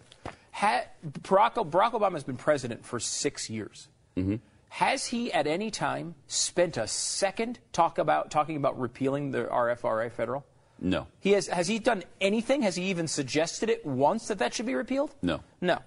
Ha 0.52 0.82
Barack, 1.22 1.54
Barack 1.54 1.92
Obama 1.92 2.12
has 2.12 2.24
been 2.24 2.36
president 2.36 2.84
for 2.84 3.00
six 3.00 3.50
years. 3.50 3.88
Mm-hmm. 4.16 4.36
Has 4.68 5.06
he 5.06 5.32
at 5.32 5.46
any 5.46 5.70
time 5.70 6.14
spent 6.28 6.76
a 6.76 6.86
second 6.86 7.58
talk 7.72 7.98
about 7.98 8.30
talking 8.30 8.56
about 8.56 8.78
repealing 8.78 9.30
the 9.30 9.44
RFRA 9.44 10.12
federal? 10.12 10.44
No. 10.78 11.06
He 11.20 11.32
has. 11.32 11.46
Has 11.48 11.66
he 11.68 11.78
done 11.78 12.04
anything? 12.20 12.62
Has 12.62 12.76
he 12.76 12.84
even 12.84 13.08
suggested 13.08 13.70
it 13.70 13.84
once 13.86 14.28
that 14.28 14.38
that 14.38 14.52
should 14.54 14.66
be 14.66 14.74
repealed? 14.74 15.14
No. 15.22 15.40
No. 15.60 15.78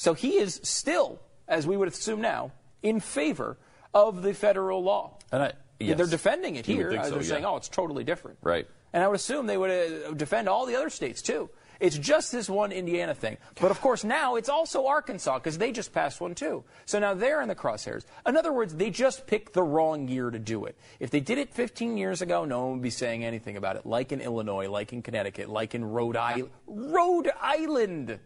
So 0.00 0.14
he 0.14 0.38
is 0.38 0.62
still, 0.62 1.20
as 1.46 1.66
we 1.66 1.76
would 1.76 1.86
assume 1.86 2.22
now, 2.22 2.52
in 2.82 3.00
favor 3.00 3.58
of 3.92 4.22
the 4.22 4.32
federal 4.32 4.82
law. 4.82 5.18
And 5.30 5.42
I, 5.42 5.52
yes. 5.78 5.98
They're 5.98 6.06
defending 6.06 6.56
it 6.56 6.66
You 6.66 6.76
here. 6.76 6.98
uh, 6.98 7.04
so, 7.04 7.10
They're 7.10 7.22
yeah. 7.22 7.28
saying, 7.28 7.44
"Oh, 7.44 7.56
it's 7.56 7.68
totally 7.68 8.02
different." 8.02 8.38
Right. 8.40 8.66
And 8.94 9.04
I 9.04 9.08
would 9.08 9.16
assume 9.16 9.46
they 9.46 9.58
would 9.58 9.70
uh, 9.70 10.12
defend 10.12 10.48
all 10.48 10.64
the 10.64 10.74
other 10.74 10.88
states 10.88 11.20
too. 11.20 11.50
It's 11.80 11.98
just 11.98 12.32
this 12.32 12.48
one 12.48 12.72
Indiana 12.72 13.14
thing. 13.14 13.36
But 13.60 13.70
of 13.70 13.82
course, 13.82 14.02
now 14.02 14.36
it's 14.36 14.48
also 14.48 14.86
Arkansas 14.86 15.38
because 15.38 15.58
they 15.58 15.70
just 15.70 15.92
passed 15.92 16.18
one 16.18 16.34
too. 16.34 16.64
So 16.86 16.98
now 16.98 17.12
they're 17.12 17.42
in 17.42 17.48
the 17.48 17.54
crosshairs. 17.54 18.06
In 18.26 18.38
other 18.38 18.54
words, 18.54 18.74
they 18.74 18.88
just 18.88 19.26
picked 19.26 19.52
the 19.52 19.62
wrong 19.62 20.08
year 20.08 20.30
to 20.30 20.38
do 20.38 20.64
it. 20.64 20.78
If 20.98 21.10
they 21.10 21.20
did 21.20 21.36
it 21.36 21.52
15 21.52 21.98
years 21.98 22.22
ago, 22.22 22.46
no 22.46 22.62
one 22.62 22.72
would 22.72 22.82
be 22.82 22.88
saying 22.88 23.22
anything 23.22 23.58
about 23.58 23.76
it. 23.76 23.84
Like 23.84 24.12
in 24.12 24.22
Illinois, 24.22 24.70
like 24.70 24.94
in 24.94 25.02
Connecticut, 25.02 25.50
like 25.50 25.74
in 25.74 25.84
Rhode 25.84 26.16
Island. 26.16 26.50
Rhode 26.66 27.30
Island 27.38 28.18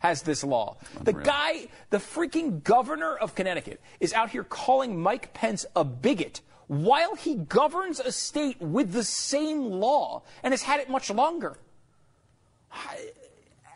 has 0.00 0.22
this 0.22 0.44
law. 0.44 0.76
The 1.02 1.12
guy, 1.12 1.68
the 1.90 1.98
freaking 1.98 2.62
governor 2.62 3.16
of 3.16 3.34
Connecticut, 3.34 3.80
is 4.00 4.12
out 4.12 4.30
here 4.30 4.44
calling 4.44 5.00
Mike 5.00 5.34
Pence 5.34 5.66
a 5.74 5.84
bigot 5.84 6.40
while 6.68 7.14
he 7.14 7.34
governs 7.34 7.98
a 7.98 8.12
state 8.12 8.60
with 8.60 8.92
the 8.92 9.04
same 9.04 9.62
law 9.62 10.22
and 10.42 10.52
has 10.52 10.62
had 10.62 10.80
it 10.80 10.88
much 10.88 11.10
longer. 11.10 11.56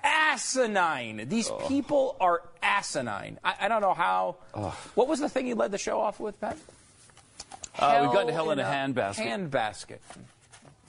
Asinine. 0.05 1.29
These 1.29 1.51
people 1.69 2.17
are 2.21 2.43
asinine. 2.63 3.39
I, 3.43 3.55
I 3.61 3.69
don't 3.69 3.81
know 3.81 3.95
how. 3.95 4.37
What 4.95 5.09
was 5.09 5.21
the 5.21 5.29
thing 5.29 5.47
you 5.47 5.55
led 5.55 5.71
the 5.71 5.79
show 5.79 6.01
off 6.01 6.21
with, 6.21 6.41
Pat? 6.41 6.57
Uh, 7.79 8.01
we've 8.03 8.13
gone 8.13 8.27
to 8.27 8.33
hell 8.33 8.51
in 8.51 8.59
a 8.59 8.65
handbasket. 8.65 9.27
Handbasket. 9.27 9.99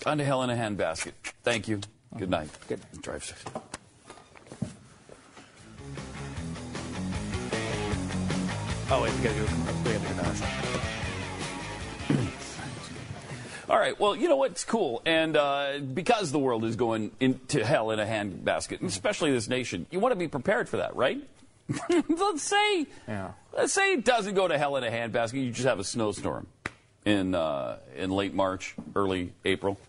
On 0.05 0.17
to 0.17 0.25
hell 0.25 0.43
in 0.43 0.49
a 0.49 0.55
handbasket. 0.55 1.13
Thank 1.43 1.67
you. 1.67 1.79
Good 2.17 2.29
night. 2.29 2.49
Good. 2.67 2.81
Drive 3.01 3.23
safe. 3.23 3.45
Oh, 8.89 9.01
wait, 9.01 9.13
we 9.15 9.23
gotta 9.23 9.35
do, 9.35 9.41
we 9.85 9.93
gotta 9.93 9.99
do 9.99 10.05
commercial. 10.13 10.47
All 13.69 13.79
right. 13.79 13.97
Well, 13.99 14.15
you 14.15 14.27
know 14.27 14.35
what's 14.35 14.63
cool, 14.65 15.01
and 15.05 15.35
uh, 15.37 15.79
because 15.79 16.31
the 16.31 16.39
world 16.39 16.63
is 16.65 16.75
going 16.75 17.11
into 17.19 17.65
hell 17.65 17.91
in 17.91 17.99
a 17.99 18.05
handbasket, 18.05 18.83
especially 18.83 19.31
this 19.31 19.47
nation, 19.47 19.85
you 19.89 19.99
want 19.99 20.11
to 20.11 20.17
be 20.19 20.27
prepared 20.27 20.67
for 20.69 20.77
that, 20.77 20.95
right? 20.95 21.21
let's 22.09 22.43
say, 22.43 22.85
Yeah. 23.07 23.31
let's 23.57 23.71
say 23.73 23.93
it 23.93 24.03
doesn't 24.05 24.35
go 24.35 24.47
to 24.47 24.57
hell 24.57 24.75
in 24.75 24.83
a 24.83 24.89
handbasket. 24.91 25.43
You 25.43 25.51
just 25.51 25.65
have 25.67 25.79
a 25.79 25.83
snowstorm 25.83 26.45
in 27.05 27.33
uh, 27.33 27.77
in 27.95 28.11
late 28.11 28.33
March, 28.33 28.75
early 28.95 29.31
April, 29.45 29.79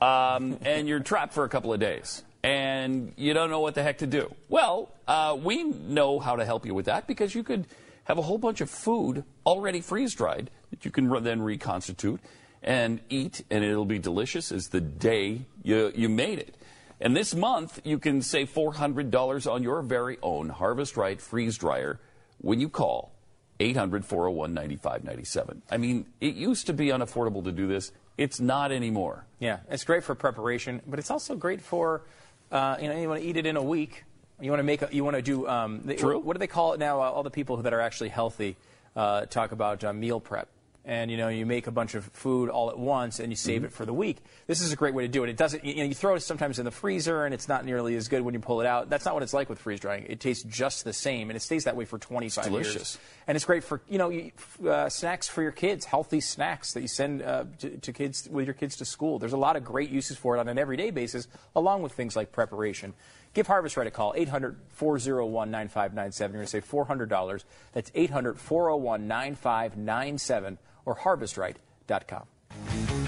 um, 0.00 0.58
and 0.64 0.86
you're 0.88 1.00
trapped 1.00 1.34
for 1.34 1.44
a 1.44 1.48
couple 1.48 1.72
of 1.72 1.80
days. 1.80 2.22
and 2.44 3.12
you 3.16 3.34
don't 3.34 3.50
know 3.50 3.58
what 3.60 3.74
the 3.74 3.82
heck 3.82 3.98
to 3.98 4.06
do. 4.06 4.32
Well, 4.48 4.90
uh, 5.08 5.36
we 5.42 5.64
know 5.64 6.20
how 6.20 6.36
to 6.36 6.44
help 6.44 6.64
you 6.64 6.72
with 6.72 6.86
that 6.86 7.08
because 7.08 7.34
you 7.34 7.42
could 7.42 7.66
have 8.08 8.18
a 8.18 8.22
whole 8.22 8.38
bunch 8.38 8.62
of 8.62 8.70
food 8.70 9.22
already 9.44 9.82
freeze 9.82 10.14
dried 10.14 10.50
that 10.70 10.84
you 10.84 10.90
can 10.90 11.08
then 11.22 11.42
reconstitute 11.42 12.20
and 12.62 13.00
eat, 13.10 13.44
and 13.50 13.62
it'll 13.62 13.84
be 13.84 13.98
delicious 13.98 14.50
as 14.50 14.68
the 14.68 14.80
day 14.80 15.42
you, 15.62 15.92
you 15.94 16.08
made 16.08 16.38
it. 16.38 16.56
And 17.00 17.14
this 17.14 17.34
month, 17.34 17.80
you 17.84 17.98
can 17.98 18.22
save 18.22 18.52
$400 18.52 19.50
on 19.50 19.62
your 19.62 19.82
very 19.82 20.18
own 20.22 20.48
Harvest 20.48 20.96
Right 20.96 21.20
freeze 21.20 21.58
dryer 21.58 22.00
when 22.38 22.58
you 22.58 22.68
call 22.68 23.12
800 23.60 24.04
401 24.04 24.54
9597. 24.54 25.62
I 25.70 25.76
mean, 25.76 26.06
it 26.20 26.34
used 26.34 26.66
to 26.66 26.72
be 26.72 26.86
unaffordable 26.86 27.44
to 27.44 27.52
do 27.52 27.68
this. 27.68 27.92
It's 28.16 28.40
not 28.40 28.72
anymore. 28.72 29.26
Yeah, 29.38 29.58
it's 29.70 29.84
great 29.84 30.02
for 30.02 30.14
preparation, 30.14 30.80
but 30.86 30.98
it's 30.98 31.10
also 31.10 31.36
great 31.36 31.60
for, 31.60 32.02
uh, 32.50 32.76
you 32.80 32.88
know, 32.88 32.98
you 32.98 33.08
want 33.08 33.20
to 33.20 33.28
eat 33.28 33.36
it 33.36 33.46
in 33.46 33.56
a 33.56 33.62
week. 33.62 34.04
You 34.40 34.50
want 34.50 34.60
to 34.60 34.64
make, 34.64 34.82
a, 34.82 34.88
you 34.92 35.04
want 35.04 35.16
to 35.16 35.22
do, 35.22 35.48
um, 35.48 35.82
the, 35.84 35.94
True. 35.94 36.18
what 36.18 36.34
do 36.34 36.38
they 36.38 36.46
call 36.46 36.72
it 36.72 36.80
now? 36.80 37.00
Uh, 37.00 37.10
all 37.10 37.22
the 37.22 37.30
people 37.30 37.56
that 37.58 37.72
are 37.72 37.80
actually 37.80 38.10
healthy 38.10 38.56
uh, 38.94 39.26
talk 39.26 39.52
about 39.52 39.82
uh, 39.84 39.92
meal 39.92 40.20
prep. 40.20 40.48
And 40.84 41.10
you 41.10 41.18
know, 41.18 41.28
you 41.28 41.44
make 41.44 41.66
a 41.66 41.70
bunch 41.70 41.94
of 41.94 42.04
food 42.14 42.48
all 42.48 42.70
at 42.70 42.78
once, 42.78 43.20
and 43.20 43.30
you 43.30 43.36
save 43.36 43.62
it 43.62 43.72
for 43.72 43.84
the 43.84 43.92
week. 43.92 44.16
This 44.46 44.62
is 44.62 44.72
a 44.72 44.76
great 44.76 44.94
way 44.94 45.02
to 45.02 45.08
do 45.08 45.22
it. 45.22 45.28
It 45.28 45.36
doesn't, 45.36 45.62
you 45.62 45.76
know, 45.76 45.82
you 45.82 45.94
throw 45.94 46.14
it 46.14 46.20
sometimes 46.20 46.58
in 46.58 46.64
the 46.64 46.70
freezer, 46.70 47.26
and 47.26 47.34
it's 47.34 47.46
not 47.46 47.66
nearly 47.66 47.94
as 47.94 48.08
good 48.08 48.22
when 48.22 48.32
you 48.32 48.40
pull 48.40 48.62
it 48.62 48.66
out. 48.66 48.88
That's 48.88 49.04
not 49.04 49.12
what 49.12 49.22
it's 49.22 49.34
like 49.34 49.50
with 49.50 49.58
freeze 49.58 49.80
drying. 49.80 50.06
It 50.08 50.18
tastes 50.18 50.44
just 50.44 50.84
the 50.84 50.94
same, 50.94 51.28
and 51.28 51.36
it 51.36 51.40
stays 51.40 51.64
that 51.64 51.76
way 51.76 51.84
for 51.84 51.98
25 51.98 52.44
years. 52.50 52.50
delicious. 52.50 52.98
And 53.26 53.36
it's 53.36 53.44
great 53.44 53.64
for 53.64 53.82
you 53.86 53.98
know 53.98 54.08
you- 54.08 54.32
uh, 54.66 54.88
snacks 54.88 55.28
for 55.28 55.42
your 55.42 55.52
kids, 55.52 55.84
healthy 55.84 56.20
snacks 56.22 56.72
that 56.72 56.80
you 56.80 56.88
send 56.88 57.20
uh, 57.20 57.44
to, 57.58 57.76
to 57.76 57.92
kids 57.92 58.26
with 58.30 58.46
your 58.46 58.54
kids 58.54 58.76
to 58.76 58.86
school. 58.86 59.18
There's 59.18 59.34
a 59.34 59.36
lot 59.36 59.56
of 59.56 59.64
great 59.66 59.90
uses 59.90 60.16
for 60.16 60.38
it 60.38 60.40
on 60.40 60.48
an 60.48 60.58
everyday 60.58 60.90
basis, 60.90 61.28
along 61.54 61.82
with 61.82 61.92
things 61.92 62.16
like 62.16 62.32
preparation. 62.32 62.94
Give 63.34 63.46
Harvest 63.46 63.76
Right 63.76 63.86
a 63.86 63.90
call, 63.90 64.14
800 64.16 64.56
401 64.70 65.50
9597. 65.50 66.32
You're 66.32 66.38
going 66.38 66.46
to 66.46 66.50
save 66.50 66.68
$400. 66.68 67.44
That's 67.72 67.92
800 67.94 68.38
401 68.38 69.06
9597 69.06 70.58
or 70.84 70.96
harvestright.com. 70.96 73.07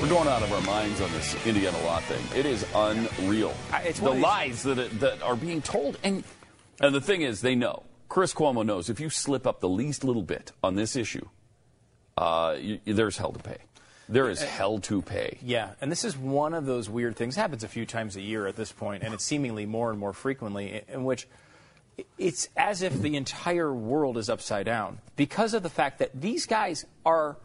We're 0.00 0.08
going 0.08 0.28
out 0.28 0.42
of 0.42 0.52
our 0.52 0.60
minds 0.62 1.00
on 1.00 1.10
this 1.12 1.46
Indiana 1.46 1.78
law 1.84 1.98
thing. 2.00 2.38
It 2.38 2.44
is 2.44 2.66
unreal. 2.74 3.54
It's 3.84 3.98
the 4.00 4.04
one 4.04 4.12
of 4.12 4.16
these- 4.16 4.22
lies 4.22 4.62
that, 4.64 5.00
that 5.00 5.22
are 5.22 5.36
being 5.36 5.62
told. 5.62 5.98
And, 6.02 6.24
and 6.80 6.94
the 6.94 7.00
thing 7.00 7.22
is, 7.22 7.40
they 7.40 7.54
know. 7.54 7.84
Chris 8.08 8.34
Cuomo 8.34 8.64
knows 8.66 8.90
if 8.90 9.00
you 9.00 9.08
slip 9.08 9.46
up 9.46 9.60
the 9.60 9.68
least 9.68 10.04
little 10.04 10.22
bit 10.22 10.52
on 10.62 10.74
this 10.74 10.94
issue, 10.94 11.26
uh, 12.18 12.56
you, 12.60 12.80
there's 12.84 13.16
hell 13.16 13.32
to 13.32 13.38
pay. 13.38 13.56
There 14.08 14.28
is 14.28 14.42
hell 14.42 14.78
to 14.80 15.00
pay. 15.00 15.38
Yeah, 15.42 15.70
and 15.80 15.90
this 15.90 16.04
is 16.04 16.16
one 16.16 16.52
of 16.52 16.66
those 16.66 16.90
weird 16.90 17.16
things. 17.16 17.38
It 17.38 17.40
happens 17.40 17.64
a 17.64 17.68
few 17.68 17.86
times 17.86 18.16
a 18.16 18.20
year 18.20 18.46
at 18.46 18.56
this 18.56 18.70
point, 18.72 19.02
and 19.02 19.14
it's 19.14 19.24
seemingly 19.24 19.64
more 19.64 19.90
and 19.90 19.98
more 19.98 20.12
frequently, 20.12 20.82
in 20.88 21.04
which 21.04 21.26
it's 22.18 22.48
as 22.56 22.82
if 22.82 23.00
the 23.00 23.16
entire 23.16 23.72
world 23.72 24.18
is 24.18 24.28
upside 24.28 24.66
down 24.66 24.98
because 25.16 25.54
of 25.54 25.62
the 25.62 25.70
fact 25.70 26.00
that 26.00 26.10
these 26.20 26.44
guys 26.44 26.84
are 27.06 27.38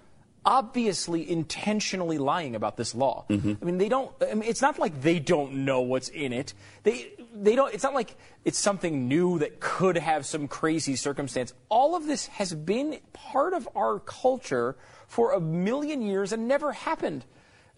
obviously 0.46 1.30
intentionally 1.30 2.18
lying 2.18 2.56
about 2.56 2.78
this 2.78 2.96
law. 2.96 3.26
I 3.30 3.34
mean, 3.34 3.78
they 3.78 3.90
don't. 3.90 4.12
I 4.22 4.34
mean, 4.34 4.50
it's 4.50 4.62
not 4.62 4.80
like 4.80 5.02
they 5.02 5.20
don't 5.20 5.66
know 5.66 5.82
what's 5.82 6.10
in 6.10 6.34
it. 6.34 6.54
They 6.84 7.12
they 7.34 7.56
don't. 7.56 7.74
It's 7.74 7.84
not 7.84 7.94
like 7.94 8.16
it's 8.46 8.58
something 8.58 9.08
new 9.08 9.40
that 9.40 9.60
could 9.60 9.98
have 9.98 10.26
some 10.26 10.48
crazy 10.48 10.96
circumstance. 10.96 11.54
All 11.70 11.96
of 11.96 12.06
this 12.08 12.28
has 12.28 12.54
been 12.54 13.00
part 13.14 13.54
of 13.54 13.68
our 13.76 14.00
culture 14.00 14.76
for 15.08 15.34
a 15.34 15.40
million 15.40 16.02
years 16.02 16.32
and 16.32 16.48
never 16.48 16.72
happened. 16.72 17.26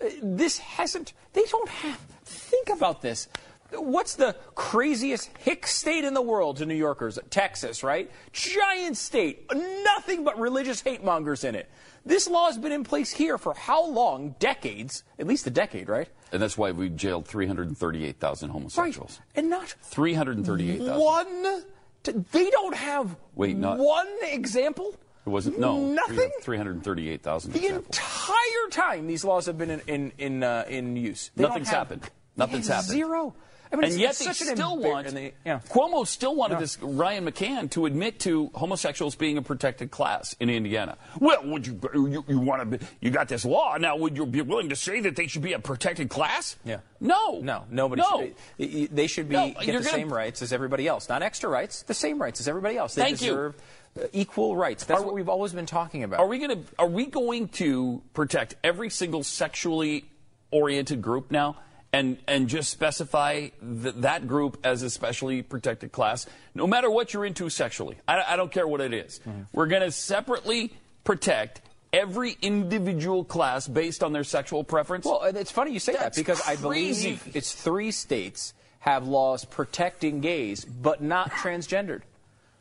Uh, 0.04 0.10
This 0.21 0.58
hasn't. 0.60 1.13
They 1.34 1.43
don't 1.50 1.69
have. 1.69 1.97
Think 2.24 2.69
about 2.69 3.02
this. 3.02 3.28
What's 3.74 4.15
the 4.15 4.36
craziest 4.54 5.30
hick 5.38 5.65
state 5.65 6.04
in 6.04 6.13
the 6.13 6.21
world 6.21 6.58
to 6.58 6.65
New 6.65 6.76
Yorkers? 6.76 7.17
Texas, 7.30 7.84
right? 7.84 8.12
Giant 8.34 8.97
state. 8.97 9.45
Nothing 9.54 10.26
but 10.26 10.38
religious 10.38 10.82
hate 10.82 11.04
mongers 11.06 11.45
in 11.45 11.56
it. 11.56 11.69
This 12.06 12.28
law 12.28 12.48
has 12.48 12.58
been 12.58 12.72
in 12.72 12.84
place 12.84 13.12
here 13.12 13.38
for 13.38 13.54
how 13.54 13.86
long? 13.86 14.36
Decades. 14.40 15.04
At 15.20 15.28
least 15.28 15.46
a 15.48 15.52
decade, 15.52 15.88
right? 15.88 16.10
And 16.32 16.42
that's 16.42 16.58
why 16.58 16.72
we 16.72 16.90
jailed 16.90 17.28
338,000 17.28 18.50
homosexuals. 18.50 19.20
And 19.36 19.50
not 19.50 19.76
338,000. 19.84 21.00
one. 21.00 21.64
t- 22.04 22.12
They 22.32 22.50
don't 22.50 22.76
have 22.76 23.16
Wait, 23.36 23.56
not- 23.56 23.78
one 23.78 24.08
example. 24.24 24.96
It 25.26 25.30
wasn't, 25.30 25.60
no. 25.60 25.78
Nothing? 25.78 26.32
338,000 26.42 27.52
The 27.54 27.60
examples. 27.60 27.98
entire 27.98 28.70
time 28.72 29.06
these 29.06 29.24
laws 29.24 29.46
have 29.46 29.58
been 29.58 29.70
in 29.70 29.82
in 29.86 30.12
in, 30.18 30.44
uh, 30.44 30.66
in 30.68 30.96
use, 30.96 31.30
They 31.36 31.44
Nothing's 31.44 31.70
happened. 31.70 32.10
Nothing's 32.36 32.68
happened. 32.68 32.88
Zero. 32.90 33.36
I 33.74 33.78
mean, 33.78 33.92
and 33.92 34.00
yet 34.00 34.16
they 34.16 34.34
still 34.34 34.78
want 34.78 35.08
they- 35.08 35.34
yeah. 35.46 35.60
Cuomo 35.70 36.06
still 36.06 36.36
wanted 36.36 36.56
Yeah. 36.56 36.60
this 36.60 36.82
Ryan 36.82 37.26
McCann 37.26 37.70
to 37.72 37.86
admit 37.86 38.20
to 38.22 38.50
homosexuals 38.54 39.16
being 39.16 39.38
a 39.38 39.42
protected 39.42 39.92
class 39.92 40.36
in 40.40 40.50
Indiana. 40.50 40.98
Well, 41.20 41.42
would 41.46 41.66
you 41.66 41.80
you, 41.94 42.26
you 42.28 42.40
want 42.40 42.72
to 42.80 42.86
you 43.00 43.12
got 43.12 43.30
this 43.30 43.46
law 43.46 43.78
now? 43.78 43.96
Would 43.96 44.18
you 44.18 44.26
be 44.26 44.42
willing 44.42 44.70
to 44.70 44.76
say 44.76 45.00
that 45.02 45.16
they 45.16 45.28
should 45.28 45.42
be 45.42 45.54
a 45.54 45.60
protected 45.60 46.10
class? 46.10 46.58
Yeah. 46.66 46.80
No. 47.00 47.40
No, 47.40 47.64
nobody 47.70 48.02
No. 48.02 48.30
should. 48.58 48.90
They 48.96 49.08
should 49.08 49.30
be 49.30 49.36
No, 49.36 49.48
get 49.52 49.60
the 49.66 49.72
gonna- 49.72 49.84
same 49.86 50.12
rights 50.14 50.42
as 50.42 50.52
everybody 50.52 50.88
else. 50.88 51.08
Not 51.08 51.22
extra 51.24 51.50
rights, 51.50 51.84
the 51.84 51.94
same 51.94 52.22
rights 52.22 52.40
as 52.42 52.48
everybody 52.48 52.78
else. 52.78 52.96
They 52.96 53.04
Thank 53.04 53.22
you. 53.22 53.28
deserve 53.30 53.56
uh, 54.02 54.08
equal 54.14 54.56
rights. 54.56 54.84
That's 54.86 55.02
Are- 55.02 55.06
what 55.06 55.14
we've 55.16 55.30
always 55.30 55.54
been 55.54 55.66
talking 55.66 56.04
about. 56.04 56.20
Are 56.20 56.28
we 56.28 56.40
going 56.40 56.64
to 56.64 56.70
are 56.78 56.88
we 56.88 57.06
going 57.06 57.48
to 57.50 58.02
protect 58.14 58.56
every 58.64 58.90
single 58.90 59.24
sexually 59.24 60.06
oriented 60.52 61.02
group 61.02 61.32
now? 61.32 61.56
And, 61.94 62.20
and 62.26 62.48
just 62.48 62.70
specify 62.70 63.50
th- 63.50 63.96
that 63.98 64.26
group 64.26 64.58
as 64.64 64.82
a 64.82 64.90
specially 64.90 65.42
protected 65.42 65.92
class, 65.92 66.26
no 66.56 66.66
matter 66.66 66.90
what 66.90 67.14
you're 67.14 67.26
into 67.26 67.50
sexually. 67.50 67.98
I, 68.08 68.24
I 68.26 68.36
don't 68.38 68.50
care 68.50 68.66
what 68.66 68.80
it 68.80 68.94
is. 68.94 69.20
Mm-hmm. 69.28 69.42
We're 69.52 69.68
going 69.68 69.82
to 69.82 69.92
separately 69.92 70.72
protect 71.04 71.60
every 71.94 72.38
individual 72.42 73.24
class 73.24 73.68
based 73.68 74.04
on 74.04 74.14
their 74.14 74.24
sexual 74.24 74.64
preference. 74.64 75.06
Well, 75.06 75.24
it's 75.24 75.52
funny 75.52 75.72
you 75.72 75.80
say 75.80 75.94
that 75.94 76.02
That's 76.02 76.18
because 76.18 76.42
I 76.48 76.56
believe 76.56 77.30
it's 77.34 77.54
three 77.54 77.92
states 77.92 78.54
have 78.80 79.08
laws 79.08 79.46
protecting 79.46 80.22
gays 80.22 80.66
but 80.66 81.02
not 81.02 81.32
transgendered. 81.44 82.02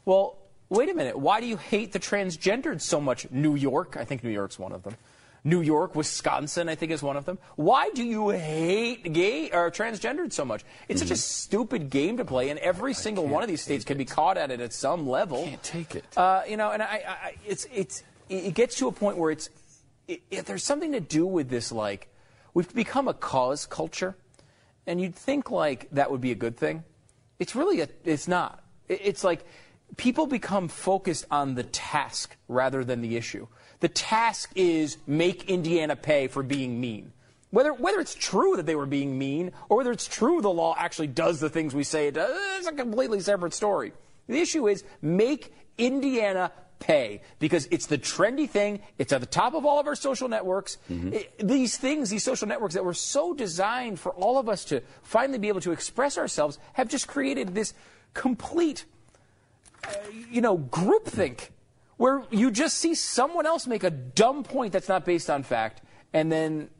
Well, 0.05 0.37
wait 0.69 0.89
a 0.89 0.95
minute. 0.95 1.19
Why 1.19 1.41
do 1.41 1.47
you 1.47 1.57
hate 1.57 1.93
the 1.93 2.01
transgendered 2.01 2.81
so 2.81 3.01
much? 3.01 3.31
New 3.31 3.55
York, 3.55 3.97
I 3.99 4.05
think 4.05 4.25
New 4.25 4.31
York's 4.31 4.59
one 4.59 4.73
of 4.73 4.83
them. 4.83 4.97
New 5.43 5.61
York, 5.63 5.95
Wisconsin, 5.95 6.69
I 6.69 6.75
think 6.75 6.93
is 6.93 7.03
one 7.03 7.17
of 7.17 7.25
them. 7.25 7.39
Why 7.57 7.91
do 7.95 8.03
you 8.05 8.29
hate 8.31 9.13
gay 9.13 9.51
or 9.51 9.71
transgendered 9.71 10.33
so 10.33 10.45
much? 10.45 10.65
It's 10.89 11.01
Mm-hmm. 11.01 11.09
such 11.09 11.17
a 11.17 11.21
stupid 11.21 11.89
game 11.91 12.19
to 12.19 12.25
play, 12.25 12.51
and 12.51 12.59
every 12.59 12.93
single 12.95 13.27
one 13.27 13.43
of 13.43 13.49
these 13.49 13.63
states 13.63 13.85
can 13.85 13.97
be 13.97 14.05
caught 14.05 14.37
at 14.37 14.51
it 14.51 14.61
at 14.61 14.73
some 14.73 15.09
level. 15.09 15.45
Can't 15.45 15.63
take 15.63 15.95
it. 15.95 16.05
Uh, 16.17 16.43
you 16.49 16.57
know, 16.57 16.71
and 16.71 16.83
I, 16.83 16.87
I, 16.87 17.11
I- 17.29 17.35
it's 17.47 17.67
it's 17.73 18.03
it 18.29 18.55
gets 18.55 18.77
to 18.77 18.89
a 18.89 18.93
point 18.93 19.17
where 19.17 19.31
it's 19.31 19.49
it, 20.09 20.21
it, 20.31 20.47
there's 20.47 20.65
something 20.65 20.93
to 20.93 21.01
do 21.01 21.25
with 21.27 21.49
this 21.49 21.73
like 21.73 22.09
we've 22.53 22.73
become 22.75 23.09
a 23.09 23.15
cause 23.15 23.65
culture, 23.67 24.17
and 24.87 25.01
you'd 25.01 25.15
think 25.15 25.51
like 25.51 25.89
that 25.93 26.11
would 26.11 26.21
be 26.21 26.33
a 26.33 26.37
good 26.37 26.57
thing. 26.57 26.85
It's 27.39 27.57
really 27.57 27.81
a, 27.81 27.89
it's 28.05 28.29
not. 28.29 28.63
It, 28.89 29.01
it's 29.03 29.25
like 29.25 29.45
people 29.97 30.27
become 30.27 30.69
focused 30.69 31.25
on 31.31 31.55
the 31.55 31.63
task 31.65 32.37
rather 32.47 32.85
than 32.85 33.01
the 33.01 33.17
issue. 33.17 33.47
The 33.81 33.89
task 33.89 34.51
is 34.55 34.99
make 35.07 35.49
Indiana 35.49 35.97
pay 35.97 36.29
for 36.29 36.43
being 36.43 36.81
mean. 36.81 37.13
Whether, 37.51 37.73
whether 37.73 37.99
it's 37.99 38.15
true 38.15 38.57
that 38.57 38.67
they 38.67 38.77
were 38.77 38.87
being 38.87 39.19
mean 39.19 39.53
or 39.69 39.79
whether 39.79 39.91
it's 39.91 40.07
true 40.07 40.41
the 40.41 40.51
law 40.51 40.75
actually 40.79 41.09
does 41.09 41.41
the 41.41 41.49
things 41.51 41.75
we 41.75 41.83
say 41.83 42.07
it 42.09 42.15
does, 42.15 42.39
it's 42.59 42.69
a 42.69 42.73
completely 42.73 43.21
separate 43.21 43.55
story. 43.55 43.93
The 44.29 44.39
issue 44.39 44.69
is 44.69 44.85
make 45.03 45.53
Indiana 45.77 46.53
pay 46.79 47.23
because 47.41 47.67
it's 47.73 47.87
the 47.87 47.99
trendy 47.99 48.49
thing. 48.49 48.81
It's 48.99 49.13
at 49.13 49.21
the 49.21 49.27
top 49.27 49.55
of 49.55 49.67
all 49.67 49.81
of 49.81 49.87
our 49.89 49.97
social 49.97 50.29
networks. 50.29 50.79
It- 50.89 51.33
these 51.39 51.77
things, 51.77 52.09
these 52.11 52.23
social 52.23 52.47
networks 52.47 52.75
that 52.75 52.85
were 52.85 52.95
so 52.95 53.35
designed 53.35 53.99
for 53.99 54.13
all 54.13 54.39
of 54.39 54.49
us 54.49 54.65
to 54.67 54.81
finally 55.03 55.39
be 55.39 55.49
able 55.49 55.61
to 55.63 55.73
express 55.73 56.17
ourselves 56.17 56.59
have 56.75 56.89
just 56.89 57.09
created 57.09 57.55
this 57.55 57.75
complete, 58.15 58.85
uh, 59.85 59.91
you 60.31 60.41
know, 60.41 60.57
groupthink 60.57 61.49
where 62.01 62.25
you 62.31 62.51
just 62.51 62.79
see 62.79 62.95
someone 62.95 63.45
else 63.45 63.67
make 63.67 63.85
a 63.85 63.91
dumb 63.91 64.43
point 64.43 64.73
that's 64.73 64.89
not 64.89 65.05
based 65.05 65.29
on 65.29 65.43
fact 65.43 65.83
and 66.15 66.33
then 66.33 66.71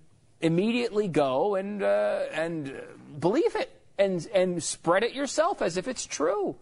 immediately 0.41 1.09
go 1.09 1.57
and 1.57 1.83
uh, 1.83 2.23
and 2.33 2.75
believe 3.19 3.55
it 3.55 3.71
and 3.99 4.27
and 4.33 4.63
spread 4.63 5.03
it 5.03 5.13
yourself 5.13 5.61
as 5.61 5.77
if 5.77 5.87
it's 5.87 6.07
true. 6.07 6.57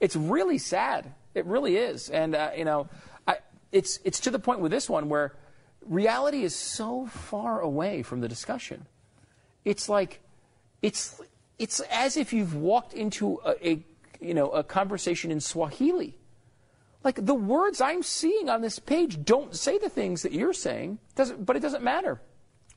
It's 0.00 0.16
really 0.16 0.58
sad. 0.58 1.14
It 1.36 1.46
really 1.46 1.76
is. 1.76 2.10
And 2.10 2.34
uh, 2.34 2.50
you 2.56 2.64
know, 2.64 2.88
I, 3.28 3.36
it's 3.70 4.00
it's 4.02 4.18
to 4.20 4.32
the 4.32 4.40
point 4.40 4.58
with 4.58 4.72
this 4.72 4.90
one 4.90 5.08
where 5.08 5.36
reality 5.86 6.42
is 6.42 6.52
so 6.52 7.06
far 7.06 7.60
away 7.60 8.02
from 8.02 8.22
the 8.22 8.28
discussion. 8.28 8.86
It's 9.64 9.88
like 9.88 10.18
it's 10.82 11.20
it's 11.60 11.78
as 11.92 12.16
if 12.16 12.32
you've 12.32 12.56
walked 12.56 12.92
into 12.92 13.40
a, 13.46 13.68
a 13.68 13.84
you 14.20 14.34
know 14.34 14.50
a 14.50 14.64
conversation 14.64 15.30
in 15.30 15.40
Swahili. 15.40 16.16
Like 17.02 17.24
the 17.24 17.34
words 17.34 17.80
I'm 17.80 18.02
seeing 18.02 18.50
on 18.50 18.60
this 18.60 18.78
page 18.78 19.24
don't 19.24 19.56
say 19.56 19.78
the 19.78 19.88
things 19.88 20.22
that 20.22 20.32
you're 20.32 20.52
saying, 20.52 20.98
doesn't, 21.14 21.46
but 21.46 21.56
it 21.56 21.60
doesn't 21.60 21.82
matter. 21.82 22.20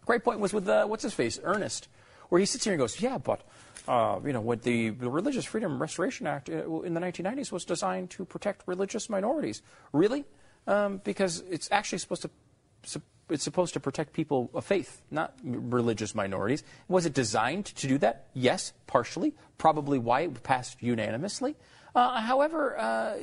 Great 0.05 0.23
point 0.23 0.39
was 0.39 0.53
with 0.53 0.67
uh, 0.67 0.85
what's 0.85 1.03
his 1.03 1.13
face, 1.13 1.39
Earnest, 1.43 1.87
where 2.29 2.39
he 2.39 2.45
sits 2.45 2.63
here 2.63 2.73
and 2.73 2.79
goes, 2.79 3.01
"Yeah, 3.01 3.17
but 3.17 3.41
uh, 3.87 4.19
you 4.25 4.33
know, 4.33 4.41
what 4.41 4.63
the, 4.63 4.89
the 4.89 5.09
Religious 5.09 5.45
Freedom 5.45 5.81
Restoration 5.81 6.27
Act 6.27 6.49
uh, 6.49 6.81
in 6.81 6.93
the 6.93 7.01
1990s 7.01 7.51
was 7.51 7.65
designed 7.65 8.09
to 8.11 8.25
protect 8.25 8.67
religious 8.67 9.09
minorities. 9.09 9.61
Really? 9.91 10.25
Um, 10.67 11.01
because 11.03 11.43
it's 11.49 11.69
actually 11.71 11.97
supposed 11.99 12.21
to 12.21 12.29
it's 13.29 13.43
supposed 13.43 13.73
to 13.73 13.79
protect 13.79 14.11
people 14.11 14.49
of 14.53 14.65
faith, 14.65 15.01
not 15.09 15.33
religious 15.43 16.13
minorities. 16.13 16.61
Was 16.89 17.05
it 17.05 17.13
designed 17.13 17.65
to 17.65 17.87
do 17.87 17.97
that? 17.99 18.27
Yes, 18.33 18.73
partially. 18.85 19.33
Probably 19.57 19.97
why 19.97 20.21
it 20.21 20.43
passed 20.43 20.83
unanimously. 20.83 21.55
Uh, 21.95 22.19
however, 22.21 22.77
uh, 22.77 23.13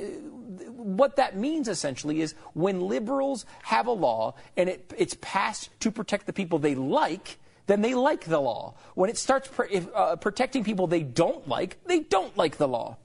what 0.77 1.17
that 1.17 1.35
means 1.35 1.67
essentially 1.67 2.21
is 2.21 2.35
when 2.53 2.81
liberals 2.81 3.45
have 3.63 3.87
a 3.87 3.91
law 3.91 4.33
and 4.55 4.69
it, 4.69 4.93
it's 4.97 5.17
passed 5.21 5.69
to 5.81 5.91
protect 5.91 6.25
the 6.25 6.33
people 6.33 6.57
they 6.57 6.75
like, 6.75 7.37
then 7.67 7.81
they 7.81 7.93
like 7.93 8.25
the 8.25 8.39
law. 8.39 8.75
When 8.95 9.09
it 9.09 9.17
starts 9.17 9.49
if, 9.69 9.87
uh, 9.93 10.15
protecting 10.15 10.63
people 10.63 10.87
they 10.87 11.03
don't 11.03 11.47
like, 11.47 11.77
they 11.85 11.99
don't 11.99 12.35
like 12.37 12.57
the 12.57 12.67
law. 12.67 12.97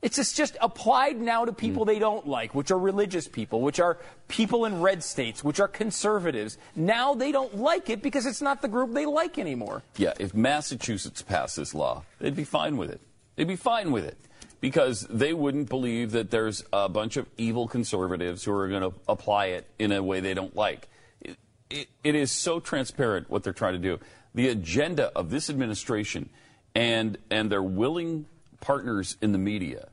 It's 0.00 0.16
just, 0.16 0.36
just 0.36 0.56
applied 0.60 1.18
now 1.18 1.46
to 1.46 1.52
people 1.52 1.84
mm. 1.84 1.86
they 1.86 1.98
don't 1.98 2.28
like, 2.28 2.54
which 2.54 2.70
are 2.70 2.78
religious 2.78 3.26
people, 3.26 3.62
which 3.62 3.80
are 3.80 3.98
people 4.28 4.66
in 4.66 4.82
red 4.82 5.02
states, 5.02 5.42
which 5.42 5.60
are 5.60 5.68
conservatives. 5.68 6.58
Now 6.76 7.14
they 7.14 7.32
don't 7.32 7.56
like 7.56 7.88
it 7.88 8.02
because 8.02 8.26
it's 8.26 8.42
not 8.42 8.60
the 8.60 8.68
group 8.68 8.92
they 8.92 9.06
like 9.06 9.38
anymore. 9.38 9.82
Yeah, 9.96 10.12
if 10.20 10.34
Massachusetts 10.34 11.22
passed 11.22 11.56
this 11.56 11.74
law, 11.74 12.04
they'd 12.20 12.36
be 12.36 12.44
fine 12.44 12.76
with 12.76 12.90
it. 12.90 13.00
They'd 13.36 13.48
be 13.48 13.56
fine 13.56 13.90
with 13.90 14.04
it 14.04 14.18
because 14.64 15.02
they 15.10 15.34
wouldn't 15.34 15.68
believe 15.68 16.12
that 16.12 16.30
there's 16.30 16.64
a 16.72 16.88
bunch 16.88 17.18
of 17.18 17.26
evil 17.36 17.68
conservatives 17.68 18.44
who 18.44 18.52
are 18.54 18.66
going 18.66 18.80
to 18.80 18.94
apply 19.06 19.48
it 19.48 19.66
in 19.78 19.92
a 19.92 20.02
way 20.02 20.20
they 20.20 20.32
don't 20.32 20.56
like. 20.56 20.88
It, 21.20 21.36
it, 21.68 21.88
it 22.02 22.14
is 22.14 22.32
so 22.32 22.60
transparent 22.60 23.28
what 23.28 23.42
they're 23.42 23.52
trying 23.52 23.74
to 23.74 23.78
do. 23.78 24.00
The 24.34 24.48
agenda 24.48 25.12
of 25.14 25.28
this 25.28 25.50
administration 25.50 26.30
and 26.74 27.18
and 27.30 27.52
their 27.52 27.62
willing 27.62 28.24
partners 28.62 29.18
in 29.20 29.32
the 29.32 29.38
media 29.38 29.88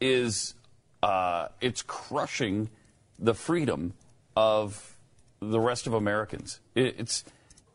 is 0.00 0.54
uh, 1.04 1.46
it's 1.60 1.82
crushing 1.82 2.68
the 3.20 3.32
freedom 3.32 3.94
of 4.34 4.96
the 5.38 5.60
rest 5.60 5.86
of 5.86 5.94
Americans. 5.94 6.58
It, 6.74 6.96
it's 6.98 7.24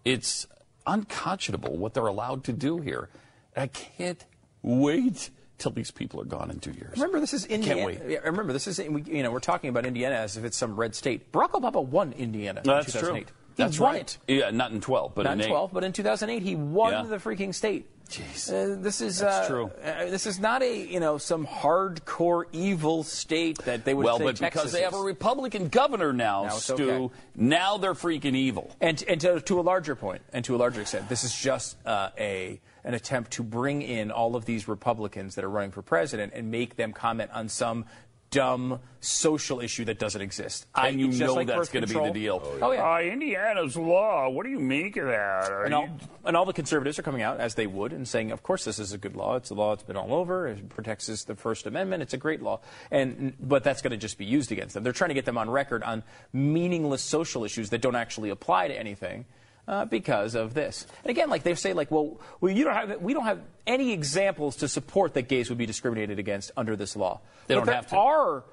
it's 0.03 0.47
unconscionable 0.85 1.77
what 1.77 1.93
they're 1.93 2.07
allowed 2.07 2.43
to 2.43 2.51
do 2.51 2.81
here. 2.81 3.07
I 3.55 3.67
can't 3.67 4.25
wait 4.61 5.29
till 5.61 5.71
these 5.71 5.91
people 5.91 6.19
are 6.19 6.25
gone 6.25 6.49
in 6.49 6.59
two 6.59 6.71
years. 6.71 6.93
Remember, 6.93 7.19
this 7.19 7.33
is 7.33 7.45
Indiana. 7.45 7.93
Can't 7.93 8.09
Yeah, 8.09 8.19
remember, 8.19 8.51
this 8.51 8.67
is 8.67 8.79
you 8.79 9.23
know 9.23 9.31
we're 9.31 9.39
talking 9.39 9.69
about 9.69 9.85
Indiana 9.85 10.15
as 10.15 10.35
if 10.35 10.43
it's 10.43 10.57
some 10.57 10.75
red 10.75 10.95
state. 10.95 11.31
Barack 11.31 11.51
Obama 11.51 11.85
won 11.85 12.13
Indiana. 12.13 12.61
No, 12.65 12.75
that's 12.75 12.97
true. 12.97 13.13
He 13.13 13.25
that's 13.55 13.79
right. 13.79 14.17
it. 14.27 14.35
Yeah, 14.39 14.49
not 14.49 14.71
in 14.71 14.81
12, 14.81 15.13
but 15.13 15.23
not 15.23 15.33
in, 15.33 15.41
in 15.41 15.47
12, 15.49 15.73
but 15.73 15.83
in 15.83 15.93
2008 15.93 16.41
he 16.41 16.55
won 16.55 16.93
yeah. 16.93 17.03
the 17.03 17.17
freaking 17.17 17.53
state. 17.53 17.87
Jeez. 18.09 18.51
Uh, 18.51 18.81
this 18.81 18.99
is 18.99 19.19
That's 19.19 19.45
uh, 19.45 19.49
true. 19.49 19.71
Uh, 19.81 20.05
this 20.07 20.25
is 20.25 20.37
not 20.37 20.61
a 20.61 20.85
you 20.85 20.99
know 20.99 21.17
some 21.17 21.47
hardcore 21.47 22.43
evil 22.51 23.03
state 23.03 23.57
that 23.59 23.85
they 23.85 23.93
would 23.93 24.05
well, 24.05 24.17
say 24.17 24.25
but 24.25 24.35
Texas 24.35 24.63
because 24.63 24.71
they 24.73 24.81
have 24.81 24.93
a 24.93 25.01
Republican 25.01 25.69
governor 25.69 26.11
now, 26.11 26.43
Now 26.43 26.49
Stu, 26.49 26.91
okay. 26.91 27.13
now 27.37 27.77
they're 27.77 27.93
freaking 27.93 28.35
evil. 28.35 28.75
And 28.81 29.01
and 29.07 29.21
to, 29.21 29.39
to 29.39 29.59
a 29.59 29.63
larger 29.63 29.95
point, 29.95 30.23
and 30.33 30.43
to 30.43 30.55
a 30.55 30.57
larger 30.57 30.81
extent, 30.81 31.07
this 31.07 31.23
is 31.23 31.33
just 31.33 31.77
uh, 31.85 32.09
a 32.19 32.59
an 32.83 32.93
attempt 32.93 33.31
to 33.31 33.43
bring 33.43 33.81
in 33.81 34.11
all 34.11 34.35
of 34.35 34.45
these 34.45 34.67
Republicans 34.67 35.35
that 35.35 35.43
are 35.43 35.49
running 35.49 35.71
for 35.71 35.81
president 35.81 36.33
and 36.35 36.51
make 36.51 36.75
them 36.75 36.93
comment 36.93 37.31
on 37.33 37.49
some 37.49 37.85
dumb 38.31 38.79
social 39.01 39.59
issue 39.59 39.83
that 39.83 39.99
doesn't 39.99 40.21
exist. 40.21 40.65
And 40.73 40.97
you 41.01 41.09
know 41.09 41.33
like 41.33 41.47
that's 41.47 41.67
going 41.67 41.85
to 41.85 41.87
be 41.87 41.95
the 41.95 41.99
control. 41.99 42.13
deal. 42.13 42.57
Oh 42.61 42.71
yeah. 42.71 42.89
Uh, 42.95 42.99
Indiana's 43.01 43.75
law. 43.75 44.29
What 44.29 44.45
do 44.45 44.49
you 44.49 44.59
make 44.59 44.95
of 44.95 45.07
that? 45.07 45.51
Are 45.51 45.65
And 45.65 45.73
all, 45.73 45.83
you- 45.83 45.91
and 46.23 46.37
all 46.37 46.45
the 46.45 46.53
conservatives 46.53 46.97
are 46.97 47.01
coming 47.01 47.23
out, 47.23 47.41
as 47.41 47.55
they 47.55 47.67
would, 47.67 47.91
and 47.91 48.07
saying, 48.07 48.31
of 48.31 48.41
course, 48.41 48.63
this 48.63 48.79
is 48.79 48.93
a 48.93 48.97
good 48.97 49.17
law. 49.17 49.35
It's 49.35 49.49
a 49.49 49.53
law 49.53 49.75
that's 49.75 49.83
been 49.85 49.97
all 49.97 50.13
over. 50.13 50.47
It 50.47 50.69
protects 50.69 51.09
us, 51.09 51.25
the 51.25 51.35
First 51.35 51.65
Amendment. 51.67 52.03
It's 52.03 52.13
a 52.13 52.17
great 52.17 52.41
law. 52.41 52.61
And, 52.89 53.33
but 53.37 53.65
that's 53.65 53.81
going 53.81 53.91
to 53.91 53.97
just 53.97 54.17
be 54.17 54.23
used 54.23 54.49
against 54.53 54.75
them. 54.75 54.83
They're 54.83 54.93
trying 54.93 55.09
to 55.09 55.13
get 55.15 55.25
them 55.25 55.37
on 55.37 55.49
record 55.49 55.83
on 55.83 56.01
meaningless 56.31 57.01
social 57.01 57.43
issues 57.43 57.71
that 57.71 57.81
don't 57.81 57.95
actually 57.97 58.29
apply 58.29 58.69
to 58.69 58.79
anything. 58.79 59.25
Uh, 59.67 59.85
because 59.85 60.33
of 60.35 60.53
this, 60.55 60.87
and 61.03 61.11
again, 61.11 61.29
like 61.29 61.43
they 61.43 61.53
say, 61.53 61.71
like, 61.71 61.91
well, 61.91 62.19
well, 62.41 62.51
you 62.51 62.63
don't 62.63 62.73
have, 62.73 62.99
we 62.99 63.13
don't 63.13 63.25
have 63.25 63.39
any 63.67 63.93
examples 63.93 64.57
to 64.57 64.67
support 64.67 65.13
that 65.13 65.29
gays 65.29 65.49
would 65.49 65.57
be 65.57 65.67
discriminated 65.67 66.17
against 66.17 66.51
under 66.57 66.75
this 66.75 66.95
law. 66.95 67.21
They 67.45 67.53
but 67.53 67.65
don't 67.65 67.75
have 67.75 67.87
to. 67.87 67.95
are 67.95 68.43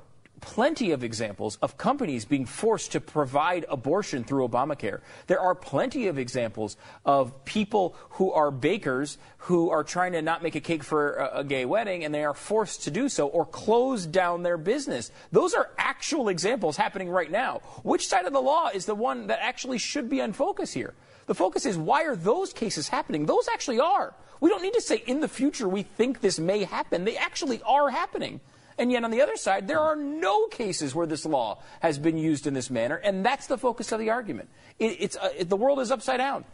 plenty 0.41 0.93
of 0.93 1.05
examples 1.05 1.57
of 1.63 1.77
companies 1.77 2.25
being 2.25 2.47
forced 2.47 2.93
to 2.93 3.01
provide 3.01 3.65
abortion 3.69 4.25
through 4.25 4.49
Obamacare. 4.49 5.01
There 5.27 5.41
are 5.41 5.55
plenty 5.55 6.07
of 6.07 6.19
examples 6.19 6.77
of 7.05 7.45
people 7.45 7.97
who 8.11 8.33
are 8.33 8.51
bakers 8.51 9.19
who 9.39 9.71
are 9.71 9.85
trying 9.85 10.13
to 10.13 10.23
not 10.23 10.43
make 10.43 10.55
a 10.55 10.61
cake 10.61 10.83
for 10.83 11.15
a, 11.15 11.39
a 11.39 11.45
gay 11.45 11.65
wedding 11.65 12.05
and 12.05 12.15
they 12.15 12.25
are 12.25 12.35
forced 12.35 12.83
to 12.85 12.91
do 12.91 13.09
so 13.09 13.29
or 13.29 13.47
close 13.47 14.07
down 14.07 14.43
their 14.43 14.59
business. 14.59 15.11
Those 15.33 15.55
are 15.55 15.71
actual 15.79 16.29
examples 16.29 16.77
happening 16.77 17.09
right 17.09 17.31
now. 17.31 17.61
Which 17.83 18.07
side 18.09 18.25
of 18.25 18.33
the 18.33 18.41
law 18.41 18.69
is 18.69 18.87
the 18.87 18.95
one 18.95 19.29
that 19.29 19.41
actually 19.43 19.79
should 19.79 20.09
be 20.09 20.21
on 20.21 20.33
focus 20.33 20.73
here? 20.73 20.95
The 21.27 21.35
focus 21.35 21.67
is 21.67 21.77
why 21.77 22.05
are 22.05 22.17
those 22.17 22.53
cases 22.53 22.89
happening? 22.89 23.27
Those 23.27 23.49
actually 23.53 23.81
are. 23.81 24.15
We 24.41 24.51
don't 24.51 24.63
need 24.63 24.75
to 24.75 24.81
say 24.81 25.03
in 25.07 25.21
the 25.21 25.29
future 25.29 25.69
we 25.69 25.83
think 25.83 26.21
this 26.21 26.39
may 26.39 26.65
happen. 26.65 27.05
They 27.05 27.17
actually 27.17 27.61
are 27.63 27.91
happening. 27.91 28.41
And 28.79 28.93
yet, 28.93 29.05
on 29.05 29.11
the 29.11 29.21
other 29.21 29.37
side, 29.37 29.67
there 29.67 29.81
are 29.81 29.97
no 29.97 30.47
cases 30.47 30.95
where 30.95 31.07
this 31.07 31.27
law 31.27 31.59
has 31.81 31.99
been 31.99 32.17
used 32.17 32.47
in 32.47 32.55
this 32.55 32.71
manner, 32.71 32.97
and 32.97 33.25
that's 33.25 33.47
the 33.47 33.59
focus 33.59 33.91
of 33.93 33.99
the 33.99 34.11
argument. 34.11 34.49
It, 34.79 34.97
it's 35.01 35.17
uh, 35.17 35.31
it, 35.37 35.49
the 35.49 35.57
world 35.57 35.81
is 35.81 35.91
upside 35.91 36.19
down. 36.19 36.45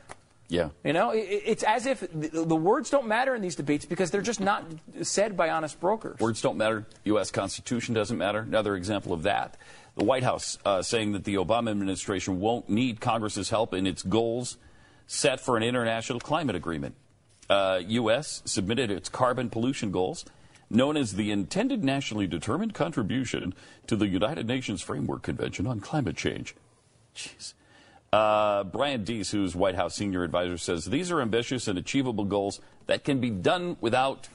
Yeah. 0.48 0.70
You 0.84 0.92
know, 0.92 1.10
it, 1.10 1.42
it's 1.44 1.62
as 1.62 1.86
if 1.86 2.00
the, 2.00 2.44
the 2.44 2.56
words 2.56 2.90
don't 2.90 3.06
matter 3.06 3.34
in 3.34 3.42
these 3.42 3.56
debates 3.56 3.84
because 3.84 4.10
they're 4.10 4.22
just 4.22 4.40
not 4.40 4.64
said 5.02 5.36
by 5.36 5.50
honest 5.50 5.80
brokers. 5.80 6.20
Words 6.20 6.40
don't 6.40 6.56
matter. 6.56 6.86
U.S. 7.04 7.30
Constitution 7.30 7.94
doesn't 7.94 8.18
matter. 8.18 8.40
Another 8.40 8.76
example 8.76 9.12
of 9.12 9.22
that. 9.24 9.56
The 9.96 10.04
White 10.04 10.22
House 10.22 10.58
uh, 10.64 10.82
saying 10.82 11.12
that 11.12 11.24
the 11.24 11.34
Obama 11.34 11.70
administration 11.70 12.40
won't 12.40 12.68
need 12.68 13.00
Congress's 13.00 13.50
help 13.50 13.72
in 13.72 13.86
its 13.86 14.02
goals 14.02 14.56
set 15.06 15.40
for 15.40 15.56
an 15.56 15.62
international 15.62 16.20
climate 16.20 16.56
agreement. 16.56 16.94
Uh, 17.48 17.80
U.S. 17.86 18.42
submitted 18.44 18.90
its 18.90 19.08
carbon 19.08 19.50
pollution 19.50 19.90
goals, 19.90 20.24
known 20.74 20.96
as 20.96 21.14
the 21.14 21.30
Intended 21.30 21.84
Nationally 21.84 22.26
Determined 22.26 22.74
Contribution 22.74 23.54
to 23.86 23.96
the 23.96 24.06
United 24.06 24.46
Nations 24.46 24.82
Framework 24.82 25.22
Convention 25.22 25.66
on 25.66 25.80
Climate 25.80 26.16
Change. 26.16 26.54
Jeez. 27.14 27.54
Uh, 28.12 28.62
Brian 28.64 29.02
Deese, 29.02 29.32
who's 29.32 29.56
White 29.56 29.74
House 29.74 29.96
senior 29.96 30.22
advisor, 30.22 30.56
says 30.56 30.84
these 30.84 31.10
are 31.10 31.20
ambitious 31.20 31.66
and 31.66 31.78
achievable 31.78 32.24
goals 32.24 32.60
that 32.86 33.02
can 33.02 33.18
be 33.18 33.30
done 33.30 33.76
without 33.80 34.28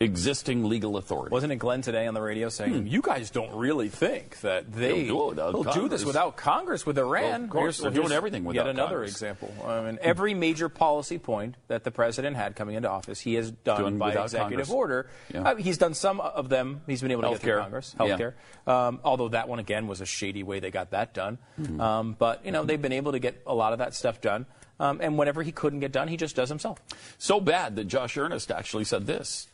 existing 0.00 0.64
legal 0.64 0.96
authority. 0.96 1.30
Wasn't 1.32 1.52
it 1.52 1.56
Glenn 1.56 1.82
today 1.82 2.06
on 2.06 2.14
the 2.14 2.22
radio 2.22 2.48
saying, 2.48 2.86
"You 2.86 3.02
guys 3.02 3.30
don't 3.30 3.54
really 3.54 3.88
think 3.90 4.40
that 4.40 4.72
they 4.72 5.04
They'll 5.04 5.34
do 5.34 5.52
will 5.52 5.64
do 5.64 5.88
this 5.88 6.04
without 6.06 6.36
Congress 6.36 6.86
with 6.86 6.98
Iran?" 6.98 7.22
Well, 7.22 7.44
of 7.44 7.50
course, 7.50 7.78
they're 7.78 7.90
doing 7.90 8.10
everything 8.10 8.44
Yet 8.44 8.48
without 8.48 8.68
another 8.68 8.88
Congress. 8.96 9.10
example. 9.12 9.54
I 9.66 9.82
mean, 9.82 9.98
every 10.00 10.32
major 10.32 10.70
policy 10.70 11.18
point 11.18 11.56
that 11.68 11.84
the 11.84 11.90
president 11.90 12.36
had 12.36 12.56
coming 12.56 12.76
into 12.76 12.88
office, 12.88 13.20
he 13.20 13.34
has 13.34 13.50
done 13.50 13.80
Doing 13.80 13.98
by 13.98 14.12
executive 14.12 14.38
Congress. 14.40 14.70
order. 14.70 15.10
Yeah. 15.34 15.42
Uh, 15.42 15.54
he's 15.56 15.76
done 15.76 15.92
some 15.92 16.18
of 16.20 16.48
them. 16.48 16.80
He's 16.86 17.02
been 17.02 17.10
able 17.10 17.22
to 17.22 17.28
get 17.30 17.40
through 17.40 17.52
Healthcare. 17.52 17.60
Congress. 17.60 17.94
Yeah. 18.00 18.06
Healthcare. 18.06 18.32
Um, 18.72 19.00
although 19.04 19.28
that 19.28 19.48
one 19.48 19.58
again 19.58 19.86
was 19.86 20.00
a 20.00 20.06
shady 20.06 20.42
way 20.42 20.60
they 20.60 20.70
got 20.70 20.92
that 20.92 21.12
done. 21.12 21.36
Mm-hmm. 21.60 21.80
Um, 21.80 22.16
but 22.18 22.44
you 22.44 22.52
know 22.52 22.64
they've 22.64 22.80
been 22.80 22.92
able 22.92 23.12
to 23.12 23.18
get 23.18 23.42
a 23.46 23.54
lot 23.54 23.74
of 23.74 23.80
that 23.80 23.94
stuff 23.94 24.20
done. 24.22 24.46
Um, 24.78 24.98
and 25.02 25.18
whatever 25.18 25.42
he 25.42 25.52
couldn't 25.52 25.80
get 25.80 25.92
done, 25.92 26.08
he 26.08 26.16
just 26.16 26.34
does 26.34 26.48
himself. 26.48 26.80
So 27.18 27.38
bad 27.38 27.76
that 27.76 27.84
Josh 27.84 28.16
Earnest 28.16 28.50
actually 28.50 28.84
said 28.84 29.06
this. 29.06 29.46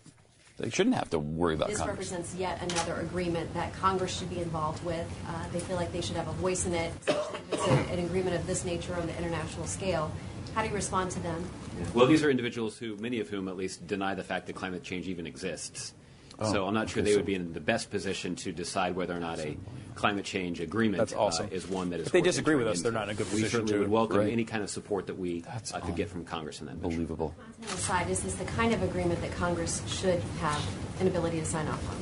They 0.58 0.70
shouldn't 0.70 0.96
have 0.96 1.10
to 1.10 1.18
worry 1.18 1.54
about 1.54 1.68
This 1.68 1.78
Congress. 1.78 2.10
represents 2.12 2.34
yet 2.34 2.62
another 2.62 3.00
agreement 3.00 3.52
that 3.52 3.74
Congress 3.74 4.16
should 4.18 4.30
be 4.30 4.40
involved 4.40 4.82
with. 4.84 5.06
Uh, 5.28 5.48
they 5.52 5.60
feel 5.60 5.76
like 5.76 5.92
they 5.92 6.00
should 6.00 6.16
have 6.16 6.28
a 6.28 6.32
voice 6.32 6.64
in 6.64 6.72
it, 6.72 6.92
especially 7.06 7.38
if 7.38 7.52
it's 7.52 7.66
a, 7.66 7.70
an 7.92 7.98
agreement 7.98 8.36
of 8.36 8.46
this 8.46 8.64
nature 8.64 8.94
on 8.94 9.06
the 9.06 9.16
international 9.18 9.66
scale. 9.66 10.10
How 10.54 10.62
do 10.62 10.68
you 10.68 10.74
respond 10.74 11.10
to 11.10 11.20
them? 11.20 11.44
Well, 11.92 12.06
these 12.06 12.24
are 12.24 12.30
individuals 12.30 12.78
who, 12.78 12.96
many 12.96 13.20
of 13.20 13.28
whom 13.28 13.48
at 13.48 13.56
least, 13.58 13.86
deny 13.86 14.14
the 14.14 14.24
fact 14.24 14.46
that 14.46 14.54
climate 14.54 14.82
change 14.82 15.08
even 15.08 15.26
exists. 15.26 15.92
Oh, 16.38 16.52
so 16.52 16.66
I'm 16.66 16.74
not 16.74 16.90
sure 16.90 17.02
they 17.02 17.16
would 17.16 17.24
be 17.24 17.34
in 17.34 17.52
the 17.54 17.60
best 17.60 17.90
position 17.90 18.36
to 18.36 18.52
decide 18.52 18.94
whether 18.94 19.16
or 19.16 19.20
not 19.20 19.38
a 19.38 19.56
climate 19.94 20.26
change 20.26 20.60
agreement 20.60 20.98
That's 20.98 21.14
awesome. 21.14 21.46
uh, 21.46 21.54
is 21.54 21.66
one 21.66 21.88
that 21.90 22.00
is. 22.00 22.06
If 22.08 22.12
they 22.12 22.20
disagree 22.20 22.54
with 22.56 22.66
entering 22.66 22.76
us, 22.76 22.82
they're 22.82 22.92
not 22.92 23.04
in 23.04 23.10
a 23.10 23.14
good 23.14 23.26
position. 23.28 23.44
We 23.44 23.48
certainly 23.50 23.72
to- 23.72 23.78
would 23.78 23.88
welcome 23.90 24.18
Right. 24.18 24.32
any 24.32 24.44
kind 24.44 24.62
of 24.62 24.68
support 24.68 25.06
that 25.06 25.18
we 25.18 25.44
uh, 25.72 25.80
could 25.80 25.96
get 25.96 26.10
from 26.10 26.24
Congress 26.26 26.60
in 26.60 26.66
that. 26.66 26.74
venture. 26.76 26.88
Unbelievable. 26.88 27.34
Aside, 27.64 28.10
is 28.10 28.20
this 28.22 28.34
the 28.34 28.44
kind 28.44 28.74
of 28.74 28.82
agreement 28.82 29.20
that 29.22 29.32
Congress 29.32 29.80
should 29.88 30.20
have 30.40 30.62
an 31.00 31.06
ability 31.06 31.40
to 31.40 31.46
sign 31.46 31.66
off 31.68 31.88
on? 31.88 31.96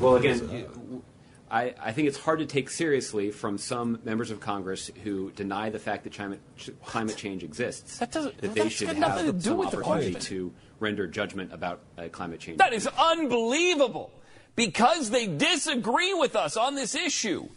Well, 0.00 0.16
again, 0.16 1.02
I, 1.50 1.74
I 1.80 1.92
think 1.92 2.08
it's 2.08 2.18
hard 2.18 2.38
to 2.40 2.46
take 2.46 2.68
seriously 2.68 3.30
from 3.30 3.56
some 3.56 4.00
members 4.04 4.30
of 4.30 4.40
Congress 4.40 4.90
who 5.04 5.30
deny 5.32 5.70
the 5.70 5.78
fact 5.78 6.04
that 6.04 6.12
climate, 6.14 6.40
climate 6.84 7.16
change 7.16 7.42
exists. 7.42 7.98
That 7.98 8.10
doesn't- 8.12 8.38
That 8.42 8.54
they 8.54 8.68
should 8.68 8.88
got 8.88 8.96
nothing 8.98 9.18
to 9.20 9.32
have 9.32 9.36
do 9.42 9.48
some 9.50 9.58
with 9.58 9.70
the 9.70 9.78
opportunity 9.78 10.12
question. 10.12 10.36
to 10.36 10.52
render 10.82 11.06
judgment 11.06 11.52
about 11.52 11.80
uh, 11.96 12.08
climate 12.12 12.40
change. 12.40 12.58
That 12.58 12.74
is 12.74 12.86
unbelievable. 12.86 14.10
Because 14.54 15.08
they 15.08 15.26
disagree 15.26 16.12
with 16.12 16.36
us 16.36 16.58
on 16.58 16.74
this 16.74 16.94
issue, 16.94 17.48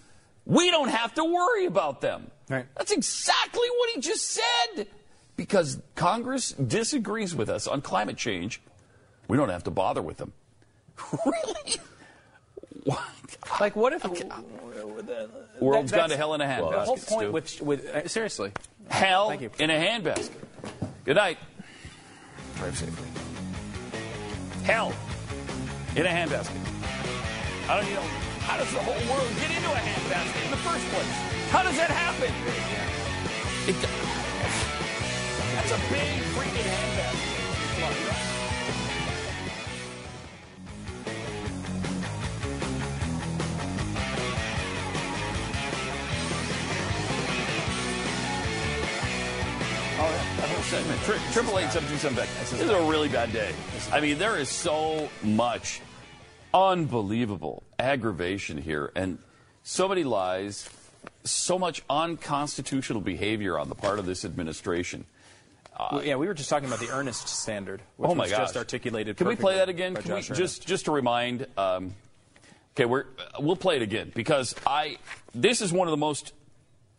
we 0.46 0.72
don't 0.72 0.88
have 0.88 1.14
to 1.16 1.26
worry 1.26 1.66
about 1.66 2.00
them. 2.00 2.32
Right. 2.50 2.66
That's 2.78 2.92
exactly 2.94 3.68
what 3.78 3.90
he 3.96 4.00
just 4.00 4.32
said. 4.32 4.88
Because 5.36 5.82
Congress 5.96 6.52
disagrees 6.54 7.36
with 7.36 7.50
us 7.50 7.68
on 7.68 7.82
climate 7.82 8.16
change, 8.16 8.62
we 9.28 9.36
don't 9.36 9.50
have 9.50 9.66
to 9.66 9.72
bother 9.72 10.02
with 10.02 10.16
them. 10.18 10.32
really? 11.26 11.76
What? 12.86 13.04
Like, 13.60 13.76
what 13.76 13.92
if 13.92 14.06
World's 15.60 15.92
that- 15.92 15.98
gone 15.98 16.10
to 16.10 16.18
hell 16.18 16.34
in 16.36 16.42
a 16.42 16.46
handbasket. 16.46 16.72
the 16.72 16.86
whole 16.86 16.98
Stu. 16.98 17.16
point 17.16 17.32
with, 17.34 17.62
with 17.62 17.86
uh, 17.88 18.08
seriously, 18.08 18.52
hell 18.88 19.30
Thank 19.30 19.42
you. 19.42 19.52
in 19.60 19.70
a 19.70 19.74
handbasket. 19.74 20.32
Good 21.04 21.16
night. 21.16 21.38
Drive 22.58 22.78
safely. 22.78 23.08
Hell 24.64 24.94
in 25.96 26.06
a 26.06 26.10
handbasket. 26.10 26.60
I 27.70 27.78
don't 27.78 27.88
you 27.88 27.96
know. 27.96 28.02
How 28.46 28.58
does 28.58 28.72
the 28.72 28.80
whole 28.80 28.94
world 29.12 29.30
get 29.42 29.50
into 29.50 29.70
a 29.70 29.82
handbasket 29.82 30.46
in 30.46 30.52
the 30.52 30.58
first 30.58 30.86
place? 30.94 31.16
How 31.50 31.64
does 31.64 31.76
that 31.78 31.90
happen? 31.90 32.32
It, 33.68 33.76
that's 35.56 35.72
a 35.72 35.80
big 35.92 36.22
freaking 36.36 36.68
handbasket. 36.70 38.45
Segment. 50.76 51.02
Triple 51.32 51.60
eight 51.60 51.72
seven 51.72 51.88
two 51.88 51.96
seven 51.96 52.18
back. 52.18 52.28
This 52.42 52.52
is 52.52 52.70
a 52.70 52.82
really 52.84 53.08
bad 53.08 53.32
day. 53.32 53.54
I 53.94 54.02
mean, 54.02 54.18
there 54.18 54.38
is 54.38 54.50
so 54.50 55.08
much 55.24 55.80
unbelievable 56.54 57.64
aggravation 57.80 58.58
here, 58.58 58.92
and 58.94 59.18
so 59.64 59.88
many 59.88 60.04
lies, 60.04 60.70
so 61.24 61.58
much 61.58 61.82
unconstitutional 61.90 63.00
behavior 63.00 63.58
on 63.58 63.70
the 63.70 63.76
part 63.76 64.00
of 64.00 64.06
this 64.06 64.26
administration. 64.26 65.06
Well, 65.80 66.04
yeah, 66.04 66.18
we 66.18 66.28
were 66.28 66.34
just 66.34 66.50
talking 66.50 66.68
about 66.68 66.80
the 66.82 66.90
Earnest 66.90 67.30
standard, 67.30 67.82
which 67.96 68.12
oh 68.12 68.16
my 68.16 68.24
was 68.24 68.32
gosh! 68.32 68.40
just 68.42 68.58
articulated. 68.58 69.16
Can 69.16 69.30
we 69.30 69.38
play 69.38 69.56
that 69.56 69.70
again? 69.70 69.96
Can 69.96 70.16
we, 70.16 70.22
just 70.24 70.68
just 70.68 70.86
to 70.86 70.92
remind. 70.92 71.48
Um, 71.58 71.96
okay, 72.76 72.84
we're 72.84 73.06
we'll 73.40 73.56
play 73.56 73.78
it 73.78 73.82
again 73.82 74.12
because 74.14 74.54
I 74.68 74.98
this 75.34 75.62
is 75.62 75.72
one 75.72 75.88
of 75.88 75.92
the 75.92 75.98
most 75.98 76.34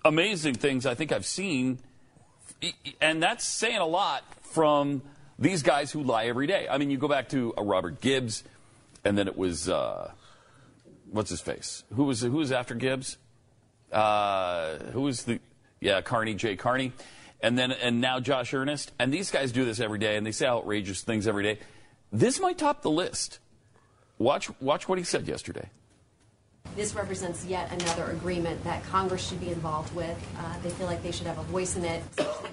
amazing 0.03 0.55
things 0.55 0.87
I 0.87 0.95
think 0.95 1.13
I've 1.13 1.27
seen, 1.27 1.79
and 3.01 3.23
that's 3.23 3.45
saying 3.45 3.79
a 3.79 3.87
lot 3.87 4.25
from 4.53 5.03
these 5.39 5.63
guys 5.63 5.93
who 5.93 6.03
lie 6.03 6.27
every 6.27 6.47
day. 6.47 6.67
I 6.71 6.79
mean, 6.79 6.91
you 6.91 6.97
go 6.97 7.09
back 7.09 7.29
to 7.31 7.55
uh, 7.57 7.63
Robert 7.63 8.01
Gibbs, 8.01 8.45
and 9.05 9.17
then 9.17 9.29
it 9.29 9.37
was 9.37 9.69
uh, 9.69 10.13
what's 11.11 11.31
his 11.31 11.41
face? 11.41 11.85
Who 11.95 12.05
was 12.05 12.21
who 12.21 12.31
was 12.33 12.53
after 12.53 12.75
Gibbs? 12.75 13.19
Uh, 13.93 14.79
who 14.93 15.03
was 15.03 15.25
the 15.25 15.41
yeah 15.81 16.01
Carney 16.01 16.35
Jay 16.35 16.57
Carney, 16.57 16.93
and 17.41 17.59
then 17.59 17.73
and 17.73 18.01
now 18.01 18.21
Josh 18.21 18.53
Earnest, 18.53 18.93
and 18.99 19.13
these 19.13 19.31
guys 19.31 19.53
do 19.53 19.65
this 19.65 19.81
every 19.81 19.99
day, 19.99 20.17
and 20.17 20.27
they 20.27 20.33
say 20.33 20.47
outrageous 20.47 21.03
things 21.03 21.27
every 21.27 21.43
day. 21.43 21.59
This 22.13 22.41
might 22.41 22.59
top 22.59 22.83
the 22.83 22.91
list. 22.91 23.39
Watch 24.19 24.49
watch 24.61 24.89
what 24.89 24.99
he 24.99 25.05
said 25.05 25.29
yesterday. 25.29 25.69
This 26.75 26.95
represents 26.95 27.45
yet 27.47 27.73
another 27.73 28.11
agreement 28.11 28.63
that 28.65 28.85
Congress 28.85 29.27
should 29.27 29.41
be 29.41 29.51
involved 29.51 29.95
with. 29.95 30.17
Uh, 30.39 30.55
they 30.63 30.71
feel 30.71 30.87
like 30.87 31.03
they 31.03 31.13
should 31.13 31.27
have 31.27 31.39
a 31.39 31.43
voice 31.45 31.77
in 31.77 31.85
it. 31.85 32.03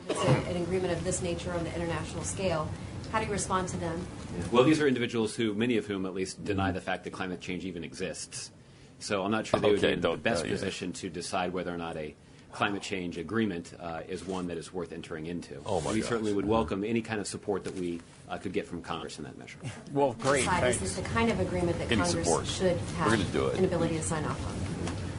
It's 0.10 0.24
a, 0.24 0.28
an 0.50 0.62
agreement 0.62 0.94
of 0.94 1.04
this 1.04 1.22
nature 1.22 1.52
on 1.54 1.64
the 1.64 1.74
international 1.76 2.24
scale. 2.24 2.70
How 3.12 3.20
do 3.20 3.26
you 3.26 3.32
respond 3.32 3.68
to 3.70 3.78
them? 3.78 4.06
Well, 4.52 4.64
these 4.64 4.82
are 4.82 4.88
individuals 4.88 5.36
who, 5.36 5.54
many 5.54 5.78
of 5.78 5.86
whom 5.86 6.06
at 6.06 6.14
least, 6.14 6.44
deny 6.44 6.72
the 6.72 6.82
fact 6.82 7.04
that 7.04 7.12
climate 7.12 7.42
change 7.42 7.66
even 7.66 7.84
exists. 7.84 8.52
So 9.00 9.24
I'm 9.24 9.32
not 9.32 9.46
sure 9.46 9.60
they 9.60 9.72
would 9.72 9.82
be 9.82 9.92
in 9.92 10.02
the 10.02 10.16
best 10.16 10.44
uh, 10.44 10.48
yeah. 10.48 10.54
position 10.54 10.94
to 10.94 11.10
decide 11.10 11.54
whether 11.54 11.74
or 11.74 11.78
not 11.78 11.98
a 11.98 12.16
climate 12.54 12.82
change 12.82 13.18
agreement 13.18 13.74
uh, 13.80 14.02
is 14.08 14.26
one 14.26 14.48
that 14.48 14.58
is 14.58 14.74
worth 14.74 14.94
entering 14.94 15.26
into. 15.26 15.60
Oh, 15.66 15.82
my 15.82 15.92
we 15.92 16.00
gosh. 16.00 16.10
certainly 16.10 16.34
would 16.34 16.46
welcome 16.46 16.84
any 16.84 17.02
kind 17.02 17.20
of 17.20 17.28
support 17.28 17.64
that 17.66 17.76
we 17.76 18.00
uh, 18.30 18.38
could 18.38 18.54
get 18.54 18.68
from 18.68 18.82
Congress 18.82 19.18
in 19.18 19.24
that 19.26 19.38
measure. 19.38 19.58
well, 19.94 20.14
great. 20.14 20.42
Decide, 20.46 20.68
is 20.70 20.80
this 20.80 20.96
the 20.96 21.02
kind 21.02 21.32
of 21.32 21.40
agreement 21.40 21.78
that 21.80 21.90
Congress 21.90 22.12
support. 22.12 22.48
should 22.48 22.78
have 22.98 23.12
We're 23.12 23.18
do 23.32 23.48
it. 23.48 23.60
an 23.60 23.66
ability 23.66 23.98
to 23.98 24.04
sign 24.04 24.26
off 24.26 24.46
on? 24.46 24.54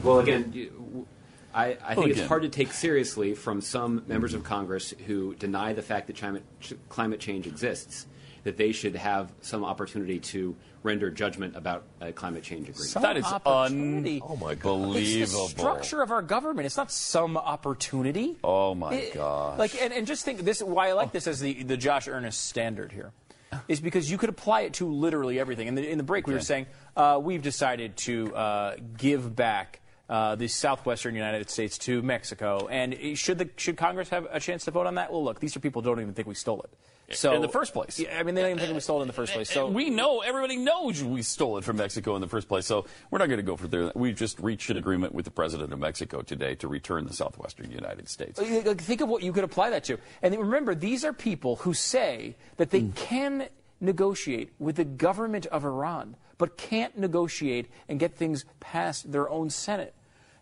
Well, 0.03 0.19
again, 0.19 0.51
you- 0.53 1.07
I, 1.53 1.77
I 1.81 1.95
think 1.95 1.97
Well, 1.97 2.07
it's 2.09 2.27
hard 2.27 2.41
to 2.41 2.49
take 2.49 2.73
seriously 2.73 3.33
from 3.33 3.61
some 3.61 4.03
members 4.07 4.33
of 4.33 4.43
Congress 4.43 4.93
who 5.07 5.35
deny 5.35 5.71
the 5.71 5.81
fact 5.81 6.07
that 6.07 6.17
climate, 6.17 6.43
climate 6.89 7.21
change 7.21 7.47
exists, 7.47 8.07
that 8.45 8.57
they 8.57 8.71
should 8.71 8.95
have 8.95 9.33
some 9.41 9.65
opportunity 9.65 10.19
to 10.19 10.55
render 10.83 11.09
judgment 11.09 11.55
about 11.55 11.83
a 11.99 12.11
climate 12.11 12.43
change 12.43 12.69
agreement. 12.69 12.89
Some 12.89 13.01
That 13.01 13.17
is 13.17 13.25
opportunity. 13.25 14.21
Oh, 14.23 14.35
my 14.37 14.53
God. 14.53 14.95
It's 14.95 15.31
the 15.31 15.47
structure 15.47 16.01
of 16.01 16.11
our 16.11 16.21
government. 16.21 16.67
It's 16.67 16.77
not 16.77 16.91
some 16.91 17.37
opportunity. 17.37 18.37
Oh 18.43 18.75
my 18.75 18.93
It- 18.93 19.13
gosh! 19.15 19.57
Like, 19.57 19.81
and, 19.81 19.91
and 19.91 20.07
just 20.07 20.23
think 20.23 20.41
this. 20.41 20.61
Why 20.61 20.89
I 20.89 20.93
like 20.93 21.11
this 21.11 21.27
as 21.27 21.39
the 21.39 21.63
the 21.63 21.75
Josh 21.75 22.07
Earnest 22.07 22.45
standard 22.45 22.91
here, 22.91 23.11
is 23.67 23.81
because 23.81 24.09
you 24.09 24.17
could 24.19 24.29
apply 24.29 24.61
it 24.61 24.73
to 24.73 24.87
literally 24.87 25.39
everything. 25.39 25.67
In 25.67 25.75
the 25.75 25.89
in 25.89 25.97
the 25.97 26.03
break, 26.03 26.27
we 26.27 26.33
were 26.33 26.39
saying 26.39 26.67
uh, 26.95 27.19
we've 27.21 27.41
decided 27.41 27.97
to 27.97 28.33
uh, 28.35 28.75
give 28.97 29.35
back. 29.35 29.81
Uh, 30.07 30.35
the 30.35 30.47
southwestern 30.47 31.15
United 31.15 31.49
States 31.49 31.79
to 31.79 31.99
Mexico, 32.03 32.67
and 32.69 33.17
should 33.17 33.39
the 33.39 33.49
should 33.57 33.75
Congress 33.75 34.07
have 34.09 34.27
a 34.29 34.39
chance 34.39 34.63
to 34.65 34.69
vote 34.69 34.85
on 34.85 34.93
that? 34.93 35.11
Well, 35.11 35.23
look, 35.23 35.39
these 35.39 35.57
are 35.57 35.59
people 35.59 35.81
who 35.81 35.89
don't 35.89 35.99
even 35.99 36.13
think 36.13 36.27
we 36.27 36.35
stole 36.35 36.61
it. 36.61 36.69
So 37.11 37.33
In 37.33 37.41
the 37.41 37.47
first 37.47 37.73
place. 37.73 37.99
yeah, 37.99 38.17
I 38.17 38.23
mean, 38.23 38.33
they 38.33 38.41
don't 38.41 38.51
even 38.51 38.63
think 38.63 38.73
we 38.73 38.79
stole 38.79 38.99
it 38.99 39.03
in 39.03 39.07
the 39.07 39.13
first 39.13 39.33
place. 39.33 39.49
So 39.49 39.67
we 39.67 39.89
know 39.91 40.21
everybody 40.21 40.57
knows 40.57 41.03
we 41.03 41.21
stole 41.21 41.57
it 41.57 41.63
from 41.63 41.77
Mexico 41.77 42.15
in 42.15 42.21
the 42.21 42.27
first 42.27 42.47
place. 42.47 42.65
So 42.65 42.85
we're 43.11 43.19
not 43.19 43.27
going 43.27 43.37
to 43.37 43.43
go 43.43 43.55
for 43.55 43.67
there. 43.67 43.91
We've 43.93 44.15
just 44.15 44.39
reached 44.39 44.69
an 44.71 44.77
agreement 44.77 45.13
with 45.13 45.25
the 45.25 45.31
president 45.31 45.71
of 45.71 45.79
Mexico 45.79 46.21
today 46.21 46.55
to 46.55 46.67
return 46.67 47.05
the 47.05 47.13
southwestern 47.13 47.69
United 47.69 48.09
States. 48.09 48.39
Think 48.39 49.01
of 49.01 49.09
what 49.09 49.21
you 49.21 49.31
could 49.33 49.43
apply 49.43 49.69
that 49.69 49.83
to. 49.85 49.99
And 50.23 50.35
remember, 50.35 50.73
these 50.73 51.05
are 51.05 51.13
people 51.13 51.57
who 51.57 51.73
say 51.73 52.35
that 52.57 52.71
they 52.71 52.81
mm. 52.81 52.95
can 52.95 53.49
negotiate 53.79 54.53
with 54.57 54.77
the 54.77 54.85
government 54.85 55.45
of 55.47 55.63
Iran, 55.63 56.15
but 56.37 56.57
can't 56.57 56.97
negotiate 56.97 57.67
and 57.87 57.99
get 57.99 58.15
things 58.15 58.45
past 58.59 59.11
their 59.11 59.29
own 59.29 59.49
Senate. 59.49 59.93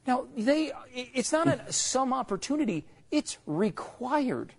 Now, 0.07 0.27
they, 0.37 0.71
it's 0.93 1.31
not 1.31 1.47
a, 1.47 1.51
mm. 1.51 1.73
some 1.73 2.13
opportunity, 2.13 2.85
it's 3.11 3.37
required. 3.45 4.53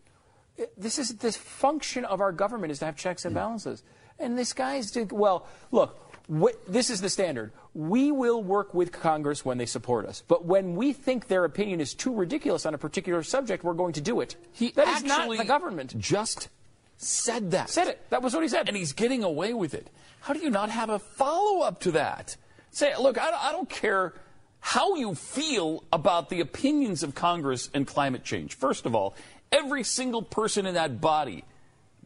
This 0.76 0.98
is 0.98 1.16
the 1.16 1.32
function 1.32 2.04
of 2.04 2.20
our 2.20 2.32
government 2.32 2.70
is 2.70 2.78
to 2.78 2.84
have 2.84 2.96
checks 2.96 3.24
and 3.24 3.32
hmm. 3.32 3.38
balances. 3.38 3.82
And 4.18 4.38
this 4.38 4.52
guy's 4.52 4.90
doing, 4.90 5.10
well, 5.12 5.46
look, 5.72 5.98
wh- 6.32 6.54
this 6.68 6.90
is 6.90 7.00
the 7.00 7.10
standard. 7.10 7.52
We 7.74 8.12
will 8.12 8.42
work 8.42 8.72
with 8.72 8.92
Congress 8.92 9.44
when 9.44 9.58
they 9.58 9.66
support 9.66 10.06
us. 10.06 10.22
But 10.26 10.44
when 10.44 10.76
we 10.76 10.92
think 10.92 11.26
their 11.26 11.44
opinion 11.44 11.80
is 11.80 11.94
too 11.94 12.14
ridiculous 12.14 12.64
on 12.66 12.74
a 12.74 12.78
particular 12.78 13.24
subject, 13.24 13.64
we're 13.64 13.74
going 13.74 13.94
to 13.94 14.00
do 14.00 14.20
it. 14.20 14.36
He 14.52 14.70
that 14.72 14.88
is 14.88 15.02
not 15.02 15.28
the 15.28 15.44
government. 15.44 15.98
Just 15.98 16.48
said 16.96 17.50
that. 17.50 17.68
Said 17.68 17.88
it. 17.88 18.08
That 18.10 18.22
was 18.22 18.34
what 18.34 18.42
he 18.42 18.48
said. 18.48 18.68
and 18.68 18.76
he's 18.76 18.92
getting 18.92 19.24
away 19.24 19.52
with 19.52 19.74
it. 19.74 19.90
How 20.20 20.32
do 20.32 20.40
you 20.40 20.50
not 20.50 20.70
have 20.70 20.88
a 20.88 21.00
follow 21.00 21.62
up 21.62 21.80
to 21.80 21.90
that? 21.92 22.36
Say, 22.70 22.96
look, 22.96 23.18
I, 23.18 23.30
I 23.30 23.52
don't 23.52 23.68
care 23.68 24.14
how 24.60 24.94
you 24.94 25.14
feel 25.14 25.84
about 25.92 26.30
the 26.30 26.40
opinions 26.40 27.02
of 27.02 27.14
Congress 27.14 27.68
and 27.74 27.86
climate 27.86 28.24
change. 28.24 28.54
First 28.54 28.86
of 28.86 28.94
all, 28.94 29.14
every 29.52 29.84
single 29.84 30.22
person 30.22 30.66
in 30.66 30.74
that 30.74 31.00
body 31.00 31.44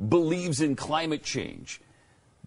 believes 0.09 0.61
in 0.61 0.77
climate 0.77 1.22
change. 1.22 1.81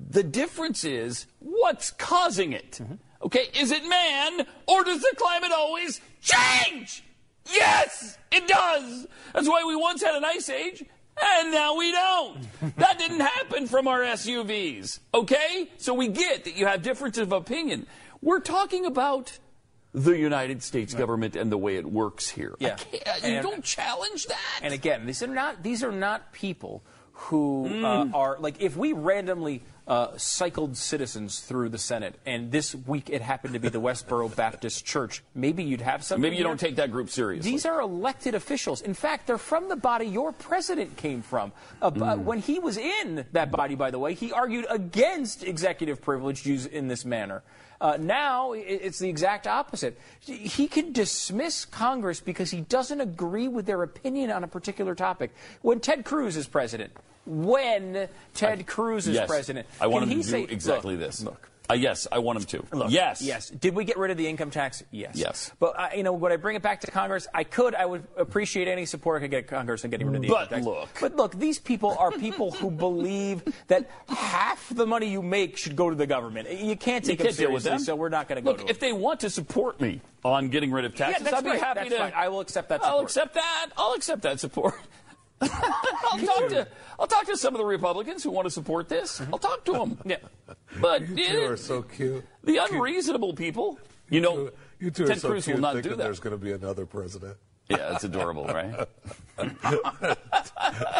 The 0.09 0.23
difference 0.23 0.83
is 0.83 1.27
what's 1.39 1.91
causing 1.91 2.53
it. 2.53 2.79
Mm-hmm. 2.81 2.95
Okay, 3.23 3.47
is 3.53 3.71
it 3.71 3.87
man 3.87 4.47
or 4.67 4.83
does 4.83 5.01
the 5.01 5.13
climate 5.15 5.51
always 5.51 6.01
change? 6.21 7.03
Yes, 7.51 8.17
it 8.31 8.47
does. 8.47 9.07
That's 9.33 9.47
why 9.47 9.63
we 9.65 9.75
once 9.75 10.01
had 10.01 10.15
an 10.15 10.25
ice 10.25 10.49
age 10.49 10.83
and 11.21 11.51
now 11.51 11.75
we 11.75 11.91
don't. 11.91 12.47
that 12.77 12.97
didn't 12.97 13.19
happen 13.19 13.67
from 13.67 13.87
our 13.87 13.99
SUVs. 13.99 14.99
Okay? 15.13 15.69
So 15.77 15.93
we 15.93 16.07
get 16.07 16.45
that 16.45 16.55
you 16.55 16.65
have 16.65 16.81
differences 16.81 17.23
of 17.23 17.31
opinion. 17.31 17.85
We're 18.21 18.39
talking 18.39 18.85
about 18.85 19.37
the 19.93 20.17
United 20.17 20.63
States 20.63 20.93
government 20.93 21.35
and 21.35 21.51
the 21.51 21.57
way 21.57 21.75
it 21.75 21.85
works 21.85 22.29
here. 22.29 22.55
I 22.61 22.63
Yeah. 22.63 22.75
can't- 22.75 23.23
you 23.23 23.29
And- 23.29 23.43
don't 23.43 23.63
challenge 23.63 24.25
that. 24.27 24.59
And 24.61 24.73
again, 24.73 25.05
these 25.05 25.21
are 25.21 25.27
not 25.27 25.63
these 25.63 25.83
are 25.83 25.91
not 25.91 26.31
people 26.31 26.81
who 27.13 27.67
Mm. 27.69 27.83
uh, 28.13 28.17
are 28.17 28.37
like 28.39 28.61
if 28.61 28.75
we 28.77 28.93
randomly 28.93 29.63
uh, 29.87 30.15
cycled 30.15 30.77
citizens 30.77 31.39
through 31.41 31.67
the 31.67 31.77
Senate, 31.77 32.15
and 32.25 32.49
this 32.51 32.73
week 32.73 33.09
it 33.09 33.21
happened 33.21 33.53
to 33.53 33.59
be 33.59 33.67
the 33.67 33.81
Westboro 33.81 34.33
Baptist 34.35 34.85
Church, 34.85 35.21
maybe 35.35 35.63
you'd 35.63 35.81
have 35.81 36.03
something. 36.03 36.21
Maybe 36.21 36.37
you 36.37 36.43
here. 36.43 36.47
don't 36.47 36.59
take 36.59 36.77
that 36.77 36.91
group 36.91 37.09
seriously. 37.09 37.51
These 37.51 37.65
are 37.65 37.81
elected 37.81 38.33
officials. 38.33 38.81
In 38.81 38.93
fact, 38.93 39.27
they're 39.27 39.37
from 39.37 39.67
the 39.67 39.75
body 39.75 40.05
your 40.05 40.31
president 40.31 40.95
came 40.95 41.21
from. 41.21 41.51
Uh, 41.81 41.87
uh, 41.87 41.91
Mm. 41.91 42.23
when 42.23 42.39
he 42.39 42.57
was 42.59 42.77
in 42.77 43.25
that 43.33 43.51
body, 43.51 43.75
by 43.75 43.91
the 43.91 43.99
way, 43.99 44.13
he 44.13 44.31
argued 44.31 44.65
against 44.69 45.43
executive 45.43 46.01
privilege 46.01 46.45
used 46.45 46.71
in 46.71 46.87
this 46.87 47.03
manner. 47.03 47.43
Uh, 47.81 47.97
now 47.99 48.53
it's 48.53 48.99
the 48.99 49.09
exact 49.09 49.47
opposite. 49.47 49.99
He 50.19 50.67
can 50.67 50.93
dismiss 50.93 51.65
Congress 51.65 52.19
because 52.19 52.51
he 52.51 52.61
doesn't 52.61 53.01
agree 53.01 53.47
with 53.47 53.65
their 53.65 53.81
opinion 53.81 54.29
on 54.29 54.43
a 54.43 54.47
particular 54.47 54.93
topic. 54.93 55.33
When 55.63 55.79
Ted 55.79 56.05
Cruz 56.05 56.37
is 56.37 56.47
president, 56.47 56.93
when 57.25 58.07
Ted 58.35 58.67
Cruz 58.67 59.07
is 59.07 59.15
yes. 59.15 59.27
president, 59.27 59.67
I 59.81 59.87
want 59.87 60.07
him 60.07 60.21
to 60.21 60.23
say 60.23 60.45
do 60.45 60.53
exactly 60.53 60.95
look, 60.95 61.07
this. 61.07 61.23
Look, 61.23 61.49
Uh, 61.71 61.73
yes, 61.73 62.07
I 62.11 62.19
want 62.19 62.39
him 62.39 62.45
to. 62.45 62.75
Look, 62.75 62.91
yes. 62.91 63.21
Yes. 63.21 63.49
Did 63.49 63.75
we 63.75 63.85
get 63.85 63.97
rid 63.97 64.11
of 64.11 64.17
the 64.17 64.27
income 64.27 64.51
tax? 64.51 64.83
Yes. 64.91 65.15
Yes. 65.15 65.51
But 65.59 65.79
uh, 65.79 65.89
you 65.95 66.03
know, 66.03 66.13
would 66.13 66.31
I 66.31 66.35
bring 66.35 66.55
it 66.55 66.61
back 66.61 66.81
to 66.81 66.91
Congress? 66.91 67.27
I 67.33 67.43
could. 67.43 67.75
I 67.75 67.85
would 67.85 68.05
appreciate 68.17 68.67
any 68.67 68.85
support 68.85 69.17
I 69.17 69.25
could 69.25 69.31
get 69.31 69.47
Congress 69.47 69.83
in 69.83 69.91
getting 69.91 70.07
rid 70.07 70.17
of 70.17 70.21
the 70.23 70.27
But 70.27 70.51
income 70.51 70.57
tax. 70.57 70.65
look. 70.65 70.89
But 70.99 71.15
look, 71.15 71.39
these 71.39 71.59
people 71.59 71.95
are 71.97 72.11
people 72.11 72.51
who 72.51 72.69
believe 72.71 73.43
that 73.67 73.89
half 74.09 74.67
the 74.75 74.85
money 74.85 75.07
you 75.07 75.21
make 75.21 75.57
should 75.57 75.75
go 75.75 75.89
to 75.89 75.95
the 75.95 76.07
government. 76.07 76.49
You 76.51 76.75
can't 76.75 77.05
You 77.05 77.11
take 77.15 77.19
can't 77.19 77.35
them 77.35 77.45
deal 77.45 77.53
with 77.53 77.63
them. 77.63 77.79
so 77.79 77.95
we're 77.95 78.09
not 78.09 78.27
going 78.27 78.37
to 78.37 78.41
go 78.41 78.51
Look, 78.51 78.61
to 78.65 78.69
if 78.69 78.79
they 78.79 78.91
want 78.93 79.21
to 79.21 79.29
support 79.29 79.79
me 79.79 80.01
on 80.23 80.49
getting 80.49 80.71
rid 80.71 80.85
of 80.85 80.95
taxes, 80.95 81.23
that's 81.23 81.37
I'd 81.37 81.43
be 81.43 81.51
right. 81.51 81.59
happy 81.59 81.79
That's 81.81 81.91
to. 81.91 81.97
fine. 81.97 82.13
I 82.15 82.27
will 82.29 82.41
accept 82.41 82.69
that 82.69 82.81
support. 82.81 82.93
I'll 82.97 83.03
accept 83.03 83.33
that. 83.35 83.67
I'll 83.77 83.93
accept 83.93 84.21
that 84.23 84.39
support. 84.39 84.75
I'll 85.41 86.19
talk 86.19 86.49
to 86.49 86.67
I'll 86.99 87.07
talk 87.07 87.25
to 87.25 87.35
some 87.37 87.53
of 87.55 87.59
the 87.59 87.65
Republicans 87.65 88.23
who 88.23 88.29
want 88.31 88.45
to 88.45 88.51
support 88.51 88.87
this. 88.89 89.19
Mm-hmm. 89.19 89.33
I'll 89.33 89.39
talk 89.39 89.63
to 89.65 89.71
them. 89.73 89.97
Yeah. 90.05 90.17
But 90.79 91.07
You 91.09 91.29
two 91.29 91.45
are 91.51 91.57
so 91.57 91.81
cute. 91.81 92.23
the 92.43 92.57
unreasonable 92.57 93.33
people, 93.33 93.79
you 94.09 94.21
know, 94.21 94.51
You 94.79 94.91
two 94.91 95.05
are 95.05 95.07
Ted 95.07 95.19
so 95.21 95.29
Cruz 95.29 95.45
cute 95.45 95.55
will 95.55 95.61
not 95.61 95.73
thinking 95.73 95.91
do 95.91 95.97
that. 95.97 96.03
there's 96.03 96.19
going 96.19 96.37
to 96.37 96.43
be 96.43 96.51
another 96.51 96.85
president. 96.85 97.37
Yeah, 97.69 97.93
it's 97.95 98.03
adorable, 98.03 98.45
right? 98.47 98.87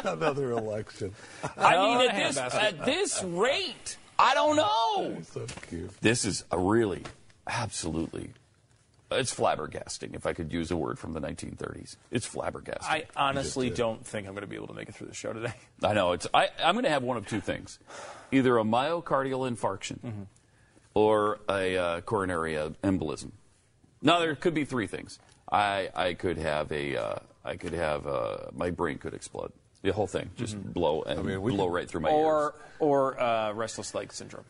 another 0.05 0.51
election. 0.51 1.13
I 1.57 1.77
mean, 1.77 2.09
at 2.09 2.15
this 2.15 2.37
at 2.37 2.85
this 2.85 3.23
rate, 3.23 3.97
I 4.17 4.33
don't 4.33 4.55
know. 4.55 5.17
So 5.23 5.45
cute. 5.69 5.91
This 6.01 6.25
is 6.25 6.45
a 6.51 6.57
really, 6.59 7.03
absolutely, 7.47 8.31
it's 9.11 9.33
flabbergasting. 9.35 10.15
If 10.15 10.25
I 10.25 10.33
could 10.33 10.51
use 10.53 10.71
a 10.71 10.77
word 10.77 10.97
from 10.99 11.13
the 11.13 11.19
1930s, 11.21 11.97
it's 12.11 12.27
flabbergasting. 12.27 12.83
I 12.83 13.05
honestly 13.15 13.69
don't 13.69 14.05
think 14.05 14.27
I'm 14.27 14.33
going 14.33 14.41
to 14.41 14.47
be 14.47 14.55
able 14.55 14.67
to 14.67 14.73
make 14.73 14.89
it 14.89 14.95
through 14.95 15.07
the 15.07 15.13
show 15.13 15.33
today. 15.33 15.53
I 15.83 15.93
know 15.93 16.11
it's. 16.13 16.27
I, 16.33 16.49
I'm 16.63 16.75
going 16.75 16.85
to 16.85 16.89
have 16.91 17.03
one 17.03 17.17
of 17.17 17.27
two 17.27 17.41
things: 17.41 17.79
either 18.31 18.57
a 18.57 18.63
myocardial 18.63 19.49
infarction 19.51 19.99
Mm-hmm. 19.99 20.21
or 20.93 21.39
a 21.49 21.77
uh, 21.77 22.01
coronary 22.01 22.57
uh, 22.57 22.69
embolism. 22.83 23.31
Now 24.01 24.19
there 24.19 24.35
could 24.35 24.53
be 24.53 24.65
three 24.65 24.87
things. 24.87 25.19
I 25.51 25.89
I 25.95 26.13
could 26.13 26.37
have 26.37 26.71
a. 26.71 26.95
Uh, 26.97 27.15
I 27.43 27.55
could 27.57 27.73
have. 27.73 28.07
Uh, 28.07 28.37
my 28.53 28.69
brain 28.71 28.97
could 28.97 29.13
explode. 29.13 29.51
The 29.83 29.91
whole 29.91 30.05
thing 30.07 30.29
just 30.37 30.61
blow 30.61 31.01
and 31.01 31.25
mean, 31.25 31.39
blow 31.39 31.65
could- 31.67 31.73
right 31.73 31.89
through 31.89 32.01
my 32.01 32.09
Mm-hmm. 32.09 32.17
Or 32.19 32.55
or 32.79 33.19
uh, 33.19 33.51
restless 33.53 33.93
leg 33.95 34.13
syndrome. 34.13 34.45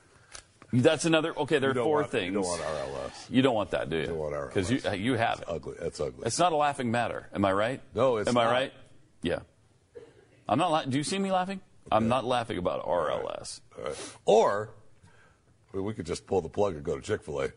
Ears. 0.73 0.83
That's 0.83 1.05
another. 1.05 1.37
Okay, 1.37 1.59
there 1.59 1.71
are 1.71 1.75
four 1.75 1.99
want, 2.01 2.11
things. 2.11 2.33
You 2.33 2.41
don't 2.41 2.47
want 2.47 2.61
RLS. 2.61 3.11
You 3.29 3.41
don't 3.41 3.55
want 3.55 3.71
that, 3.71 3.89
do 3.89 3.97
you? 3.97 4.05
don't 4.07 4.17
want 4.17 4.33
RLS. 4.35 4.47
Because 4.47 4.71
you 4.71 5.11
you 5.11 5.13
have 5.15 5.39
it. 5.39 5.45
Ugly. 5.47 5.75
That's 5.79 5.99
ugly. 5.99 6.25
It's 6.25 6.39
not 6.39 6.51
a 6.53 6.55
laughing 6.55 6.91
matter. 6.91 7.27
Am 7.33 7.45
I 7.45 7.53
right? 7.53 7.81
No, 7.93 8.17
it's 8.17 8.29
Am 8.29 8.37
I 8.37 8.45
right? 8.45 8.73
Yeah. 9.21 9.39
I'm 10.47 10.57
not. 10.57 10.71
La- 10.71 10.85
do 10.85 10.97
you 10.97 11.03
see 11.03 11.19
me 11.19 11.31
laughing? 11.31 11.61
I'm 11.91 12.07
not 12.07 12.25
laughing 12.25 12.57
about 12.57 12.85
RLS. 12.85 13.61
All 13.77 13.83
right. 13.83 14.15
Or 14.25 14.69
I 15.73 15.77
mean, 15.77 15.85
we 15.85 15.93
could 15.93 16.05
just 16.05 16.27
pull 16.27 16.41
the 16.41 16.49
plug 16.49 16.75
and 16.75 16.83
go 16.83 16.95
to 16.95 17.01
Chick 17.01 17.23
Fil 17.23 17.41
A. 17.41 17.49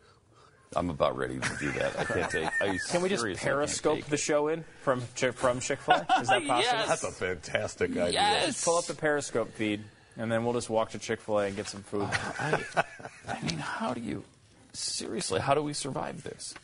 I'm 0.76 0.90
about 0.90 1.16
ready 1.16 1.38
to 1.38 1.56
do 1.60 1.70
that. 1.72 1.98
I 1.98 2.04
can't 2.04 2.30
take. 2.30 2.48
I 2.60 2.78
Can 2.90 3.02
we 3.02 3.08
just 3.08 3.24
periscope 3.36 4.04
the 4.06 4.16
show 4.16 4.48
in 4.48 4.64
from 4.82 5.02
Chick 5.14 5.34
from 5.34 5.60
Chick 5.60 5.80
Fil 5.80 5.94
A? 5.94 6.20
Is 6.20 6.28
that 6.28 6.46
possible? 6.46 6.58
Yes. 6.60 6.88
That's 6.88 7.04
a 7.04 7.12
fantastic 7.12 7.90
idea. 7.92 8.12
Yes. 8.12 8.64
Pull 8.64 8.78
up 8.78 8.84
the 8.86 8.94
Periscope 8.94 9.52
feed, 9.52 9.84
and 10.16 10.30
then 10.30 10.44
we'll 10.44 10.54
just 10.54 10.70
walk 10.70 10.90
to 10.90 10.98
Chick 10.98 11.20
Fil 11.20 11.40
A 11.40 11.46
and 11.46 11.56
get 11.56 11.68
some 11.68 11.82
food. 11.82 12.02
Uh, 12.02 12.58
I, 12.76 12.84
I 13.28 13.40
mean, 13.42 13.58
how 13.58 13.94
do 13.94 14.00
you 14.00 14.24
seriously? 14.72 15.40
How 15.40 15.54
do 15.54 15.62
we 15.62 15.72
survive 15.72 16.22
this? 16.22 16.54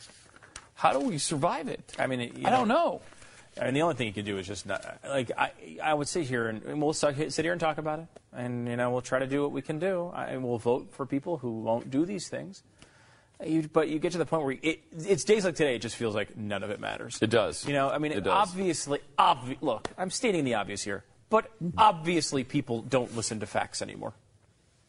How 0.75 0.93
do 0.93 0.99
we 0.99 1.17
survive 1.17 1.67
it? 1.67 1.93
I 1.99 2.07
mean, 2.07 2.21
it- 2.21 2.45
I 2.45 2.49
don't 2.49 2.67
know. 2.67 3.01
I 3.59 3.65
mean, 3.65 3.73
the 3.73 3.81
only 3.81 3.95
thing 3.95 4.07
you 4.07 4.13
can 4.13 4.23
do 4.23 4.37
is 4.37 4.47
just 4.47 4.65
not 4.65 4.85
like 5.07 5.29
I. 5.37 5.51
I 5.83 5.93
would 5.93 6.07
sit 6.07 6.25
here 6.25 6.47
and, 6.47 6.63
and 6.63 6.81
we'll 6.81 6.93
sit 6.93 7.33
sit 7.33 7.43
here 7.43 7.51
and 7.51 7.59
talk 7.59 7.77
about 7.77 7.99
it, 7.99 8.07
and 8.33 8.65
you 8.67 8.77
know 8.77 8.89
we'll 8.91 9.01
try 9.01 9.19
to 9.19 9.27
do 9.27 9.41
what 9.41 9.51
we 9.51 9.61
can 9.61 9.77
do, 9.77 10.09
I, 10.15 10.27
and 10.27 10.41
we'll 10.43 10.57
vote 10.57 10.93
for 10.93 11.05
people 11.05 11.37
who 11.37 11.59
won't 11.59 11.91
do 11.91 12.05
these 12.05 12.29
things. 12.29 12.63
You, 13.45 13.67
but 13.67 13.89
you 13.89 13.99
get 13.99 14.11
to 14.13 14.19
the 14.19 14.25
point 14.25 14.43
where 14.43 14.55
it, 14.61 14.81
it's 14.97 15.23
days 15.25 15.43
like 15.43 15.55
today. 15.55 15.75
It 15.75 15.79
just 15.81 15.95
feels 15.97 16.15
like 16.15 16.37
none 16.37 16.63
of 16.63 16.69
it 16.69 16.79
matters. 16.79 17.17
It 17.21 17.29
does. 17.31 17.65
You 17.67 17.73
know, 17.73 17.89
I 17.89 17.97
mean, 17.97 18.11
It 18.13 18.25
obviously, 18.27 18.99
obvi- 19.19 19.57
look, 19.61 19.89
I'm 19.97 20.11
stating 20.11 20.45
the 20.45 20.53
obvious 20.53 20.83
here, 20.83 21.03
but 21.31 21.49
obviously 21.77 22.43
people 22.43 22.81
don't 22.83 23.15
listen 23.15 23.39
to 23.39 23.47
facts 23.47 23.81
anymore. 23.81 24.13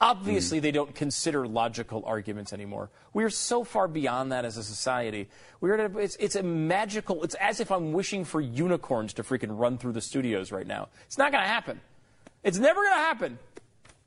Obviously, 0.01 0.59
hmm. 0.59 0.63
they 0.63 0.73
don't 0.73 0.93
consider 0.93 1.47
logical 1.47 2.03
arguments 2.05 2.53
anymore. 2.53 2.91
We 3.15 3.23
are 3.23 3.31
so 3.31 3.63
far 3.63 3.87
beyond 3.87 4.33
that 4.33 4.45
as 4.45 4.57
a 4.57 4.65
society. 4.65 5.29
We're 5.61 5.79
at 5.79 5.95
a, 5.95 5.99
it's, 5.99 6.17
it's 6.17 6.35
a 6.35 6.43
magical. 6.43 7.23
It's 7.23 7.37
as 7.37 7.61
if 7.61 7.71
I'm 7.71 7.93
wishing 7.93 8.25
for 8.25 8.41
unicorns 8.41 9.13
to 9.15 9.23
freaking 9.23 9.57
run 9.57 9.79
through 9.79 9.93
the 9.93 10.01
studios 10.01 10.51
right 10.51 10.67
now. 10.67 10.89
It's 11.07 11.19
not 11.19 11.31
going 11.31 11.45
to 11.45 11.49
happen. 11.49 11.81
It's 12.43 12.59
never 12.59 12.81
going 12.81 12.95
to 12.95 12.97
happen. 12.97 13.39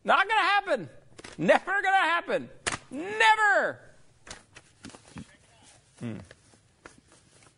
Not 0.03 0.27
going 0.27 0.37
to 0.37 0.43
happen. 0.43 0.89
Never 1.37 1.65
going 1.65 1.83
to 1.83 1.89
happen. 1.89 2.49
Never. 2.91 3.79
Hmm. 6.01 6.17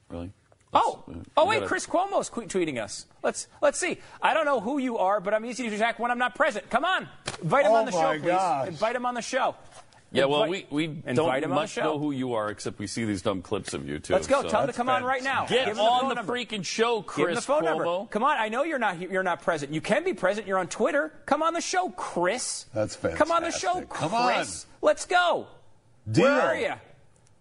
Really? 0.10 0.32
Oh, 0.74 1.04
uh, 1.10 1.14
oh 1.38 1.46
wait, 1.46 1.56
gotta- 1.58 1.68
Chris 1.68 1.88
Cuomo's 1.88 2.30
qu- 2.30 2.44
tweeting 2.48 2.82
us. 2.82 3.06
Let's 3.24 3.48
let's 3.62 3.80
see. 3.80 4.00
I 4.22 4.34
don't 4.34 4.46
know 4.46 4.60
who 4.60 4.78
you 4.80 4.98
are, 4.98 5.20
but 5.22 5.34
I'm 5.34 5.46
easy 5.46 5.70
to 5.70 5.76
attack 5.76 5.98
when 6.00 6.12
I'm 6.12 6.18
not 6.20 6.36
present. 6.36 6.70
Come 6.70 6.84
on, 6.86 7.08
invite 7.42 7.66
him 7.66 7.72
Oh 7.72 7.76
on 7.76 7.86
the 7.86 7.92
show, 7.92 8.02
my 8.02 8.18
please. 8.20 8.28
gosh. 8.28 8.68
Invite 8.68 8.96
him 8.96 9.06
on 9.06 9.14
the 9.14 9.22
show. 9.22 9.56
Yeah, 10.10 10.24
well, 10.26 10.48
we, 10.48 10.66
we 10.70 10.88
don't 10.88 11.18
him 11.18 11.26
on 11.26 11.42
the 11.42 11.48
much 11.50 11.76
know 11.78 12.00
who 12.00 12.12
you 12.12 12.34
are, 12.34 12.50
except 12.50 12.80
we 12.80 12.88
see 12.88 13.04
these 13.04 13.22
dumb 13.22 13.42
clips 13.42 13.74
of 13.74 13.88
you 13.88 14.00
too. 14.00 14.14
Let's 14.14 14.26
go. 14.28 14.42
so- 14.42 14.48
Tell 14.50 14.62
him 14.62 14.68
to 14.68 14.74
come 14.74 14.88
on 14.88 15.04
right 15.04 15.22
now. 15.24 15.46
Get 15.48 15.66
Give 15.66 15.68
him 15.70 15.76
the 15.78 15.82
on 15.84 16.08
the 16.10 16.16
number. 16.16 16.34
freaking 16.34 16.64
show, 16.66 17.02
Give 17.02 17.08
him 17.18 17.26
Chris 17.26 17.36
the 17.40 17.42
phone 17.42 17.64
Cuomo. 17.64 17.66
number. 17.66 18.06
Come 18.10 18.24
on, 18.24 18.38
I 18.38 18.48
know 18.50 18.64
you're 18.64 18.80
not 18.80 19.00
you're 19.02 19.24
not 19.24 19.42
present. 19.42 19.74
You 19.74 19.82
can 19.82 20.04
be 20.06 20.14
present. 20.14 20.48
You're 20.48 20.60
on 20.60 20.68
Twitter. 20.68 21.12
Come 21.26 21.44
on 21.44 21.54
the 21.54 21.62
show, 21.62 21.90
Chris. 21.90 22.66
That's 22.74 22.96
fantastic. 22.96 23.26
Come 23.28 23.32
on 23.36 23.44
the 23.44 23.52
show. 23.52 23.82
Chris. 23.82 24.00
Come 24.00 24.14
on. 24.14 24.46
Let's 24.82 25.06
go. 25.06 25.48
Deal. 26.10 26.24
Where 26.24 26.42
are 26.42 26.56
you? 26.58 26.74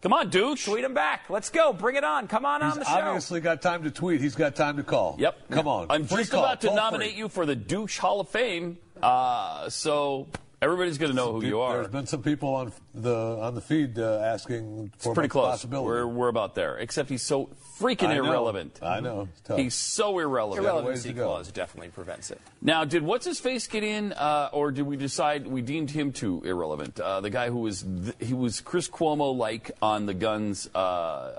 Come 0.06 0.12
on, 0.12 0.30
douche. 0.30 0.64
Tweet 0.64 0.84
him 0.84 0.94
back. 0.94 1.28
Let's 1.28 1.50
go. 1.50 1.72
Bring 1.72 1.96
it 1.96 2.04
on. 2.04 2.28
Come 2.28 2.44
on 2.44 2.62
on 2.62 2.70
He's 2.70 2.78
the 2.78 2.84
show. 2.84 2.94
He's 2.94 3.02
obviously 3.02 3.40
got 3.40 3.60
time 3.60 3.82
to 3.82 3.90
tweet. 3.90 4.20
He's 4.20 4.36
got 4.36 4.54
time 4.54 4.76
to 4.76 4.84
call. 4.84 5.16
Yep. 5.18 5.50
Come 5.50 5.66
on. 5.66 5.88
I'm 5.90 6.04
Free 6.06 6.18
just 6.18 6.30
call, 6.30 6.44
about 6.44 6.60
to 6.60 6.68
toll 6.68 6.76
nominate 6.76 7.14
free. 7.14 7.18
you 7.18 7.28
for 7.28 7.44
the 7.44 7.56
Douche 7.56 7.98
Hall 7.98 8.20
of 8.20 8.28
Fame. 8.28 8.78
Uh, 9.02 9.68
so 9.68 10.28
everybody's 10.62 10.98
going 10.98 11.10
to 11.10 11.16
know 11.16 11.32
who 11.32 11.44
you 11.44 11.58
are. 11.58 11.78
There's 11.78 11.88
been 11.88 12.06
some 12.06 12.22
people 12.22 12.54
on 12.54 12.72
the 12.96 13.14
on 13.14 13.54
the 13.54 13.60
feed 13.60 13.98
uh, 13.98 14.18
asking 14.24 14.90
for 14.98 15.10
It's 15.10 15.14
pretty 15.14 15.28
close. 15.28 15.50
possibility. 15.50 15.86
We're, 15.86 16.06
we're 16.06 16.28
about 16.28 16.54
there. 16.54 16.78
Except 16.78 17.08
he's 17.10 17.22
so 17.22 17.50
freaking 17.78 18.08
I 18.08 18.16
know. 18.16 18.24
irrelevant. 18.24 18.78
I 18.82 19.00
know. 19.00 19.28
It's 19.30 19.40
tough. 19.42 19.58
He's 19.58 19.74
so 19.74 20.18
irrelevant. 20.18 20.64
ways 20.64 20.72
Irrelevancy 20.72 21.12
clause 21.12 21.52
definitely 21.52 21.90
prevents 21.90 22.30
it. 22.30 22.40
Now, 22.62 22.84
did 22.84 23.02
what's 23.02 23.26
his 23.26 23.38
face 23.38 23.66
get 23.66 23.84
in, 23.84 24.12
uh, 24.14 24.48
or 24.52 24.72
did 24.72 24.86
we 24.86 24.96
decide 24.96 25.46
we 25.46 25.60
deemed 25.60 25.90
him 25.90 26.10
too 26.12 26.42
irrelevant? 26.44 26.98
Uh, 26.98 27.20
the 27.20 27.30
guy 27.30 27.50
who 27.50 27.58
was 27.58 27.82
th- 27.82 28.14
he 28.18 28.32
was 28.34 28.60
Chris 28.62 28.88
Cuomo 28.88 29.36
like 29.36 29.70
on 29.82 30.06
the 30.06 30.14
guns 30.14 30.68
uh, 30.74 30.78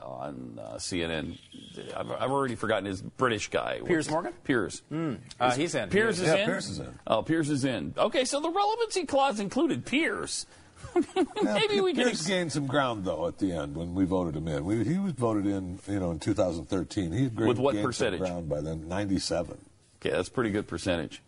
on 0.04 0.60
uh, 0.62 0.76
CNN. 0.76 1.40
I've, 1.96 2.12
I've 2.12 2.32
already 2.32 2.56
forgotten 2.56 2.86
his 2.86 3.02
British 3.02 3.50
guy. 3.50 3.80
Piers 3.86 4.06
What's- 4.06 4.12
Morgan? 4.12 4.34
Piers. 4.44 4.82
Uh, 5.40 5.52
he's 5.56 5.74
in. 5.76 5.90
Piers 5.90 6.18
He 6.18 6.24
is 6.26 6.30
Yeah, 6.30 6.36
in. 6.38 6.46
Piers 6.46 6.70
is 6.70 6.80
in. 6.80 7.00
Oh, 7.08 7.22
Piers 7.24 7.50
is 7.50 7.66
in. 7.66 7.94
Okay, 7.98 8.26
so 8.26 8.40
the 8.40 8.50
relevancy 8.50 9.06
clause 9.06 9.40
included 9.40 9.86
Piers. 9.86 10.46
Maybe 11.44 11.82
we 11.82 11.94
can. 11.94 12.04
Piers 12.06 12.20
Ex- 12.22 12.28
gained 12.28 12.52
some 12.52 12.68
ground 12.68 13.06
though 13.06 13.28
at 13.28 13.38
the 13.38 13.52
end 13.52 13.76
when 13.76 13.94
we 13.96 14.06
voted 14.06 14.36
him 14.36 14.48
in. 14.48 14.66
We, 14.66 14.84
he 14.84 14.98
was 14.98 15.14
voted 15.14 15.46
in, 15.46 15.80
you 15.88 16.00
know, 16.00 16.12
in 16.12 16.20
2013. 16.20 17.12
He 17.12 17.24
had 17.26 17.36
With 17.40 17.58
what 17.60 17.74
gained 17.74 17.84
some 17.84 17.90
percentage? 17.90 18.20
ground 18.20 18.50
by 18.50 18.62
then? 18.62 18.88
97. 18.88 19.58
okay, 20.00 20.10
that's 20.12 20.30
pretty 20.30 20.50
good 20.52 20.68
percentage. 20.68 21.22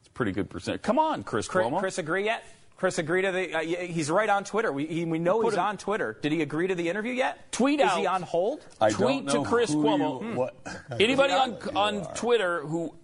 It's 0.00 0.08
pretty 0.08 0.32
good 0.32 0.48
percentage. 0.50 0.82
Come 0.82 0.98
on, 0.98 1.22
Chris 1.22 1.48
Chris, 1.48 1.66
Cuomo. 1.66 1.80
Chris 1.80 1.98
agree 1.98 2.24
yet? 2.24 2.44
Chris 2.76 2.98
agree 2.98 3.22
to 3.22 3.32
the? 3.32 3.54
Uh, 3.56 3.60
he's 3.60 4.08
right 4.08 4.28
on 4.28 4.44
Twitter. 4.44 4.70
We 4.70 4.86
he, 4.86 5.04
we 5.04 5.18
know 5.18 5.38
Put 5.40 5.46
he's 5.46 5.54
him- 5.54 5.60
on 5.64 5.76
Twitter. 5.78 6.16
Did 6.22 6.30
he 6.30 6.42
agree 6.42 6.68
to 6.68 6.76
the 6.76 6.88
interview 6.88 7.12
yet? 7.12 7.50
Tweet 7.50 7.80
Is 7.80 7.86
out. 7.90 7.98
he 7.98 8.06
on 8.06 8.22
hold? 8.22 8.64
I 8.80 8.90
Tweet 8.90 9.26
don't 9.26 9.34
know 9.34 9.42
to 9.44 9.48
Chris 9.50 9.72
who 9.72 9.82
Cuomo. 9.82 10.22
You, 10.22 10.34
what, 10.38 10.54
Anybody 11.00 11.32
on 11.34 11.56
on 11.76 11.96
are. 12.02 12.14
Twitter 12.14 12.60
who 12.60 12.94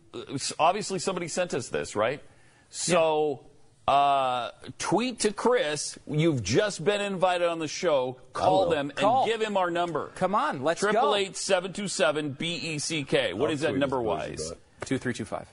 obviously 0.61 1.01
somebody 1.01 1.27
sent 1.27 1.55
us 1.55 1.71
this, 1.71 1.97
right? 1.97 2.23
So 2.71 3.41
uh, 3.87 4.51
tweet 4.79 5.21
to 5.21 5.33
Chris. 5.33 5.99
You've 6.07 6.43
just 6.43 6.85
been 6.85 7.01
invited 7.01 7.49
on 7.49 7.59
the 7.59 7.69
show. 7.69 8.17
Call 8.33 8.65
will. 8.65 8.71
them 8.71 8.91
Call. 8.95 9.23
and 9.25 9.31
give 9.33 9.41
him 9.43 9.57
our 9.57 9.71
number. 9.71 10.11
Come 10.15 10.35
on, 10.35 10.63
let's 10.63 10.81
Triple 10.81 11.01
go. 11.11 11.15
eight 11.15 11.37
seven 11.37 11.73
two 11.73 11.89
seven 11.89 12.31
B 12.31 12.55
E 12.55 12.79
C 12.79 13.05
K. 13.05 13.33
What 13.35 13.49
I'll 13.49 13.55
is 13.55 13.61
that 13.61 13.77
number 13.77 13.99
as 14.01 14.05
much 14.07 14.23
as 14.25 14.31
wise? 14.39 14.49
that. 14.51 14.87
Two 14.87 14.99
three 14.99 15.13
two 15.15 15.25
five. 15.25 15.47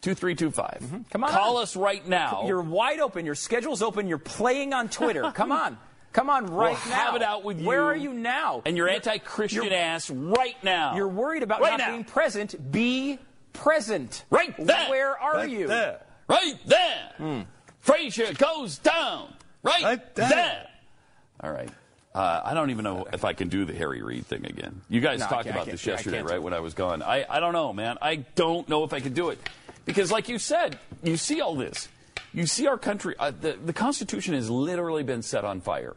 Two 0.00 0.14
three 0.14 0.34
two 0.34 0.50
five. 0.50 0.82
Come 1.10 1.24
on. 1.24 1.30
Call 1.30 1.56
us 1.56 1.74
right 1.76 2.06
now. 2.06 2.44
You're 2.46 2.62
wide 2.62 3.00
open. 3.00 3.24
Your 3.26 3.34
schedule's 3.34 3.82
open. 3.82 4.06
You're 4.06 4.18
playing 4.18 4.72
on 4.72 4.88
Twitter. 4.88 5.30
Come 5.34 5.50
on. 5.52 5.78
Come 6.12 6.30
on 6.30 6.46
right 6.46 6.70
We'll 6.84 6.90
now. 6.94 6.96
have 7.04 7.14
it 7.16 7.22
out 7.22 7.44
with 7.44 7.60
you. 7.60 7.66
Where 7.66 7.84
are 7.84 7.96
you 7.96 8.12
now? 8.14 8.62
and 8.64 8.76
your 8.76 8.86
You're- 8.86 8.96
anti-Christian 8.96 9.64
you're- 9.64 9.74
ass 9.76 10.08
right 10.10 10.56
now. 10.62 10.94
You're 10.96 11.08
worried 11.08 11.42
about 11.42 11.60
right 11.60 11.72
not 11.72 11.78
now. 11.80 11.90
being 11.90 12.04
present. 12.04 12.70
Be 12.72 13.18
present. 13.52 14.24
Right 14.30 14.54
there. 14.58 14.88
Where 14.88 15.18
are 15.18 15.34
Right 15.34 15.50
you? 15.50 15.66
there. 15.66 16.00
Right 16.28 16.54
there. 16.66 17.46
Frazier 17.88 18.34
goes 18.34 18.78
down. 18.78 19.32
Right, 19.62 19.82
Right 19.82 20.14
there. 20.14 20.28
there. 20.28 20.66
All 21.40 21.50
right. 21.50 21.70
Uh, 22.14 22.42
I 22.44 22.52
don't 22.54 22.70
even 22.70 22.84
know 22.84 23.06
if 23.12 23.24
I 23.24 23.32
can 23.32 23.48
do 23.48 23.64
the 23.64 23.72
Harry 23.74 24.02
Reid 24.02 24.26
thing 24.26 24.44
again. 24.44 24.82
You 24.88 25.00
guys 25.00 25.20
No, 25.20 25.26
talked 25.26 25.46
about 25.48 25.66
this 25.66 25.86
yesterday, 25.86 26.22
right? 26.22 26.42
When 26.42 26.52
I 26.52 26.60
was 26.60 26.74
gone, 26.74 27.02
I, 27.02 27.24
I 27.28 27.40
don't 27.40 27.52
know, 27.52 27.72
man. 27.72 27.96
I 28.02 28.16
don't 28.16 28.68
know 28.68 28.84
if 28.84 28.92
I 28.92 29.00
can 29.00 29.14
do 29.14 29.30
it 29.30 29.38
because, 29.84 30.10
like 30.12 30.28
you 30.28 30.38
said, 30.38 30.78
you 31.02 31.16
see 31.16 31.40
all 31.40 31.54
this. 31.54 31.88
You 32.34 32.44
see 32.46 32.66
our 32.66 32.76
country. 32.76 33.14
Uh, 33.18 33.30
the 33.30 33.52
the 33.52 33.72
Constitution 33.72 34.34
has 34.34 34.50
literally 34.50 35.02
been 35.02 35.22
set 35.22 35.44
on 35.44 35.60
fire. 35.60 35.96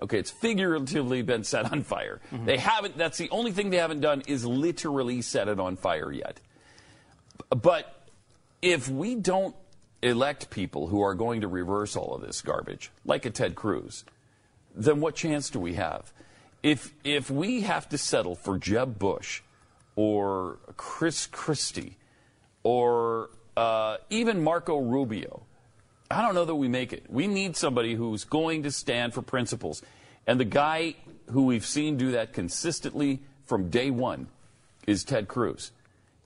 Okay, 0.00 0.18
it's 0.18 0.30
figuratively 0.30 1.20
been 1.22 1.44
set 1.44 1.70
on 1.70 1.82
fire. 1.82 2.20
Mm-hmm. 2.32 2.46
They 2.46 2.56
haven't. 2.56 2.96
That's 2.96 3.18
the 3.18 3.28
only 3.30 3.52
thing 3.52 3.68
they 3.70 3.76
haven't 3.76 4.00
done 4.00 4.22
is 4.26 4.46
literally 4.46 5.20
set 5.22 5.48
it 5.48 5.60
on 5.60 5.76
fire 5.76 6.10
yet. 6.10 6.40
But 7.50 7.92
if 8.62 8.88
we 8.88 9.14
don't 9.14 9.54
elect 10.02 10.50
people 10.50 10.88
who 10.88 11.00
are 11.00 11.14
going 11.14 11.40
to 11.40 11.48
reverse 11.48 11.96
all 11.96 12.14
of 12.14 12.22
this 12.22 12.42
garbage, 12.42 12.90
like 13.04 13.24
a 13.24 13.30
Ted 13.30 13.54
Cruz, 13.54 14.04
then 14.74 15.00
what 15.00 15.14
chance 15.14 15.50
do 15.50 15.60
we 15.60 15.74
have? 15.74 16.12
If 16.62 16.92
if 17.04 17.30
we 17.30 17.62
have 17.62 17.88
to 17.90 17.98
settle 17.98 18.34
for 18.34 18.58
Jeb 18.58 18.98
Bush 18.98 19.42
or 19.96 20.58
Chris 20.76 21.26
Christie 21.26 21.96
or 22.62 23.30
uh, 23.56 23.96
even 24.10 24.42
Marco 24.42 24.78
Rubio, 24.78 25.42
I 26.10 26.22
don't 26.22 26.34
know 26.34 26.44
that 26.44 26.54
we 26.54 26.68
make 26.68 26.92
it. 26.92 27.04
We 27.08 27.26
need 27.26 27.56
somebody 27.56 27.94
who's 27.94 28.24
going 28.24 28.62
to 28.62 28.70
stand 28.70 29.14
for 29.14 29.22
principles. 29.22 29.82
And 30.26 30.38
the 30.38 30.44
guy 30.44 30.94
who 31.30 31.46
we've 31.46 31.66
seen 31.66 31.96
do 31.96 32.12
that 32.12 32.32
consistently 32.32 33.20
from 33.44 33.70
day 33.70 33.90
one 33.90 34.28
is 34.86 35.04
Ted 35.04 35.26
Cruz. 35.26 35.72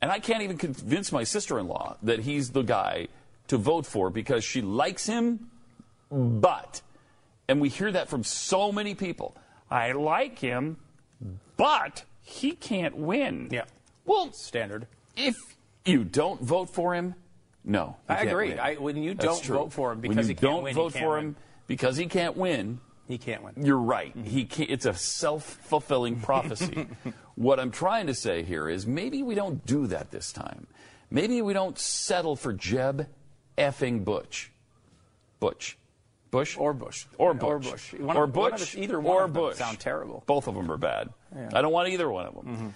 And 0.03 0.11
I 0.11 0.18
can't 0.18 0.43
even 0.43 0.59
convince 0.59 1.11
my 1.11 1.24
sister 1.24 1.59
in 1.59 1.66
law 1.66 1.97
that 2.03 2.20
he's 2.20 2.51
the 2.51 2.62
guy 2.62 3.09
to 3.49 3.57
vote 3.57 3.86
for 3.86 4.11
because 4.11 4.44
she 4.44 4.61
likes 4.62 5.07
him, 5.07 5.51
but, 6.11 6.80
and 7.49 7.61
we 7.61 7.68
hear 7.68 7.90
that 7.92 8.09
from 8.09 8.24
so 8.24 8.72
many 8.72 8.94
people. 8.94 9.36
I 9.70 9.92
like 9.92 10.38
him, 10.38 10.76
but 11.57 12.05
he 12.22 12.53
can't 12.53 12.97
win. 12.97 13.49
Yeah. 13.51 13.64
Well, 14.05 14.32
Standard. 14.32 14.86
if 15.16 15.34
you 15.84 16.05
don't 16.05 16.40
vote 16.40 16.70
for 16.70 16.94
him, 16.94 17.14
no. 17.64 17.97
I 18.09 18.22
agree. 18.22 18.57
I- 18.57 18.74
when 18.74 19.03
you 19.03 19.14
That's 19.14 19.24
don't 19.24 19.42
true. 19.42 19.57
vote 19.59 19.72
for 19.72 19.92
him 19.92 20.01
because 20.01 20.28
you 20.28 20.34
he 20.34 20.34
can't 20.34 20.40
don't 20.40 20.62
win, 20.62 20.74
he 20.74 20.80
vote 20.80 20.92
can't 20.92 21.05
for 21.05 21.11
win. 21.16 21.24
him 21.24 21.36
because 21.66 21.97
he 21.97 22.07
can't 22.07 22.36
win, 22.36 22.78
He 23.09 23.18
can't 23.18 23.42
win. 23.42 23.55
you're 23.64 23.76
right. 23.78 24.16
Mm-hmm. 24.16 24.28
He 24.28 24.44
can't, 24.44 24.70
it's 24.70 24.86
a 24.86 24.94
self-fulfilling 24.94 26.20
prophecy. 26.20 26.86
what 27.34 27.59
I'm 27.59 27.72
trying 27.72 28.07
to 28.07 28.14
say 28.14 28.44
here 28.44 28.68
is 28.68 28.86
maybe 28.86 29.22
we 29.24 29.34
don't 29.34 29.64
do 29.66 29.88
that 29.88 30.12
this 30.12 30.32
time. 30.32 30.68
Maybe 31.11 31.42
we 31.42 31.53
don't 31.53 31.76
settle 31.78 32.36
for 32.36 32.53
Jeb 32.53 33.09
effing 33.59 34.05
Butch. 34.05 34.53
Butch. 35.41 35.79
Bush 36.31 36.57
Or 36.59 36.73
Bush. 36.75 37.07
or 37.19 37.33
Bush 37.35 37.45
Or 37.49 37.59
Bush. 37.59 37.93
One 37.95 38.17
or 38.17 38.25
of- 38.25 38.35
one 38.37 38.53
of 38.53 38.59
Butch 38.59 38.75
either 38.77 39.01
one 39.01 39.17
or 39.17 39.25
of 39.25 39.33
them 39.33 39.43
Bush 39.45 39.57
sound 39.57 39.79
terrible. 39.79 40.23
Both 40.27 40.49
of 40.49 40.55
them 40.55 40.71
are 40.71 40.77
bad. 40.77 41.11
Yeah. 41.35 41.43
Mm-hmm. 41.43 41.57
I 41.57 41.63
don't 41.63 41.73
want 41.73 41.89
either 41.89 42.11
one 42.11 42.27
of 42.27 42.35
them. 42.35 42.75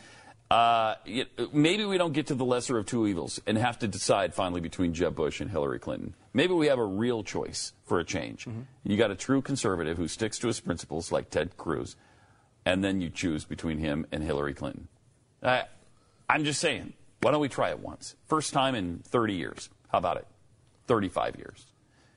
Uh, 0.51 0.95
it- 1.05 1.53
maybe 1.55 1.85
we 1.85 1.99
don't 1.99 2.13
get 2.13 2.29
to 2.29 2.35
the 2.35 2.45
lesser 2.45 2.79
of 2.79 2.87
two 2.87 3.07
evils 3.07 3.41
and 3.47 3.59
have 3.59 3.79
to 3.81 3.89
decide 3.89 4.35
finally 4.35 4.61
between 4.61 4.95
Jeb 4.95 5.15
Bush 5.15 5.41
and 5.41 5.51
Hillary 5.51 5.79
Clinton. 5.79 6.15
Maybe 6.33 6.55
we 6.55 6.69
have 6.69 6.79
a 6.79 6.85
real 6.85 7.23
choice 7.23 7.73
for 7.85 7.99
a 7.99 8.05
change. 8.05 8.47
Mm-hmm. 8.47 8.63
You 8.85 8.97
got 8.97 9.11
a 9.11 9.15
true 9.17 9.43
conservative 9.43 9.97
who 9.97 10.09
sticks 10.09 10.39
to 10.39 10.47
his 10.47 10.61
principles, 10.61 11.13
like 11.13 11.29
Ted 11.31 11.57
Cruz, 11.57 11.97
and 12.65 12.83
then 12.83 13.01
you 13.01 13.11
choose 13.11 13.45
between 13.45 13.79
him 13.79 14.07
and 14.13 14.23
Hillary 14.23 14.55
Clinton. 14.55 14.89
I, 15.43 15.65
I'm 16.29 16.45
just 16.45 16.61
saying, 16.61 16.95
why 17.21 17.31
don't 17.33 17.41
we 17.41 17.49
try 17.49 17.71
it 17.71 17.81
once? 17.81 18.15
First 18.27 18.53
time 18.53 18.75
in 18.75 19.01
30 19.05 19.35
years. 19.35 19.69
How 19.89 19.99
about 19.99 20.17
it? 20.19 20.27
35 20.95 21.37
years. 21.37 21.67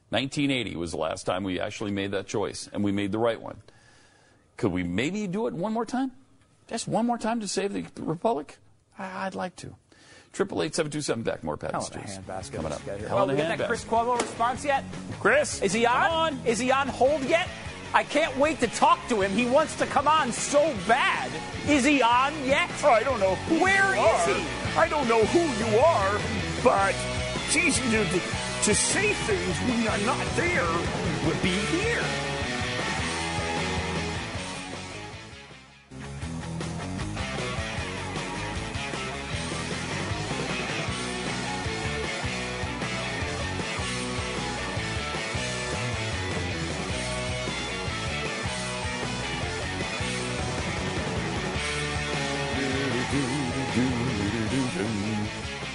1980 0.10 0.76
was 0.78 0.90
the 0.92 0.98
last 0.98 1.28
time 1.28 1.44
we 1.44 1.60
actually 1.60 1.92
made 1.92 2.10
that 2.10 2.26
choice, 2.26 2.68
and 2.74 2.84
we 2.84 2.92
made 2.92 3.12
the 3.12 3.20
right 3.20 3.40
one. 3.40 3.62
Could 4.58 4.72
we 4.72 4.82
maybe 4.82 5.28
do 5.28 5.46
it 5.46 5.54
one 5.54 5.72
more 5.74 5.86
time? 5.86 6.12
Just 6.68 6.88
one 6.88 7.06
more 7.06 7.20
time 7.20 7.40
to 7.42 7.48
save 7.48 7.74
the 7.74 7.86
Republic? 8.02 8.58
I- 8.98 9.28
I'd 9.28 9.36
like 9.36 9.56
to. 9.58 9.76
Triple 10.32 10.64
eight 10.64 10.74
seven 10.74 10.92
two 10.92 11.02
seven 11.02 11.22
back. 11.22 11.44
More 11.44 11.56
Pat 11.56 11.70
Hell 11.72 11.86
and 11.86 11.96
of 11.96 12.04
a 12.04 12.08
Stu's 12.08 12.18
handbasket. 12.26 12.54
coming 12.56 12.72
up. 12.72 12.80
This 12.80 12.88
guy 12.88 12.98
here. 12.98 13.08
Hell 13.10 13.20
Oh, 13.20 13.24
in 13.26 13.30
a 13.30 13.34
we 13.34 13.42
got 13.42 13.58
that. 13.60 13.68
Chris 13.68 13.86
Cuomo 13.86 14.20
response 14.20 14.66
yet? 14.66 14.84
Chris, 15.20 15.62
Is 15.62 15.72
he 15.72 15.86
on? 15.86 15.94
come 15.94 16.14
on. 16.40 16.40
Is 16.48 16.58
he 16.58 16.72
on 16.72 16.88
hold 16.88 17.22
yet? 17.26 17.48
I 17.94 18.04
can't 18.04 18.36
wait 18.38 18.60
to 18.62 18.68
talk 18.70 18.98
to 19.10 19.22
him. 19.22 19.30
He 19.34 19.46
wants 19.46 19.76
to 19.76 19.86
come 19.86 20.08
on 20.08 20.32
so 20.32 20.74
bad. 20.88 21.30
Is 21.70 21.84
he 21.86 22.02
on 22.02 22.34
yet? 22.48 22.72
I 22.84 23.04
don't 23.04 23.20
know 23.20 23.36
who 23.36 23.62
Where 23.62 23.94
you 23.94 24.02
is 24.02 24.28
are. 24.28 24.34
he? 24.34 24.78
I 24.80 24.88
don't 24.90 25.08
know 25.08 25.24
who 25.26 25.42
you 25.64 25.78
are, 25.78 26.20
but 26.64 26.96
it's 27.46 27.56
easy 27.56 27.92
to, 28.64 28.74
say 28.74 29.12
things 29.12 29.58
when 29.68 29.84
you're 29.84 30.06
not 30.06 30.26
there. 30.38 30.64
But 31.26 31.42
be 31.44 31.50
here. 31.50 32.02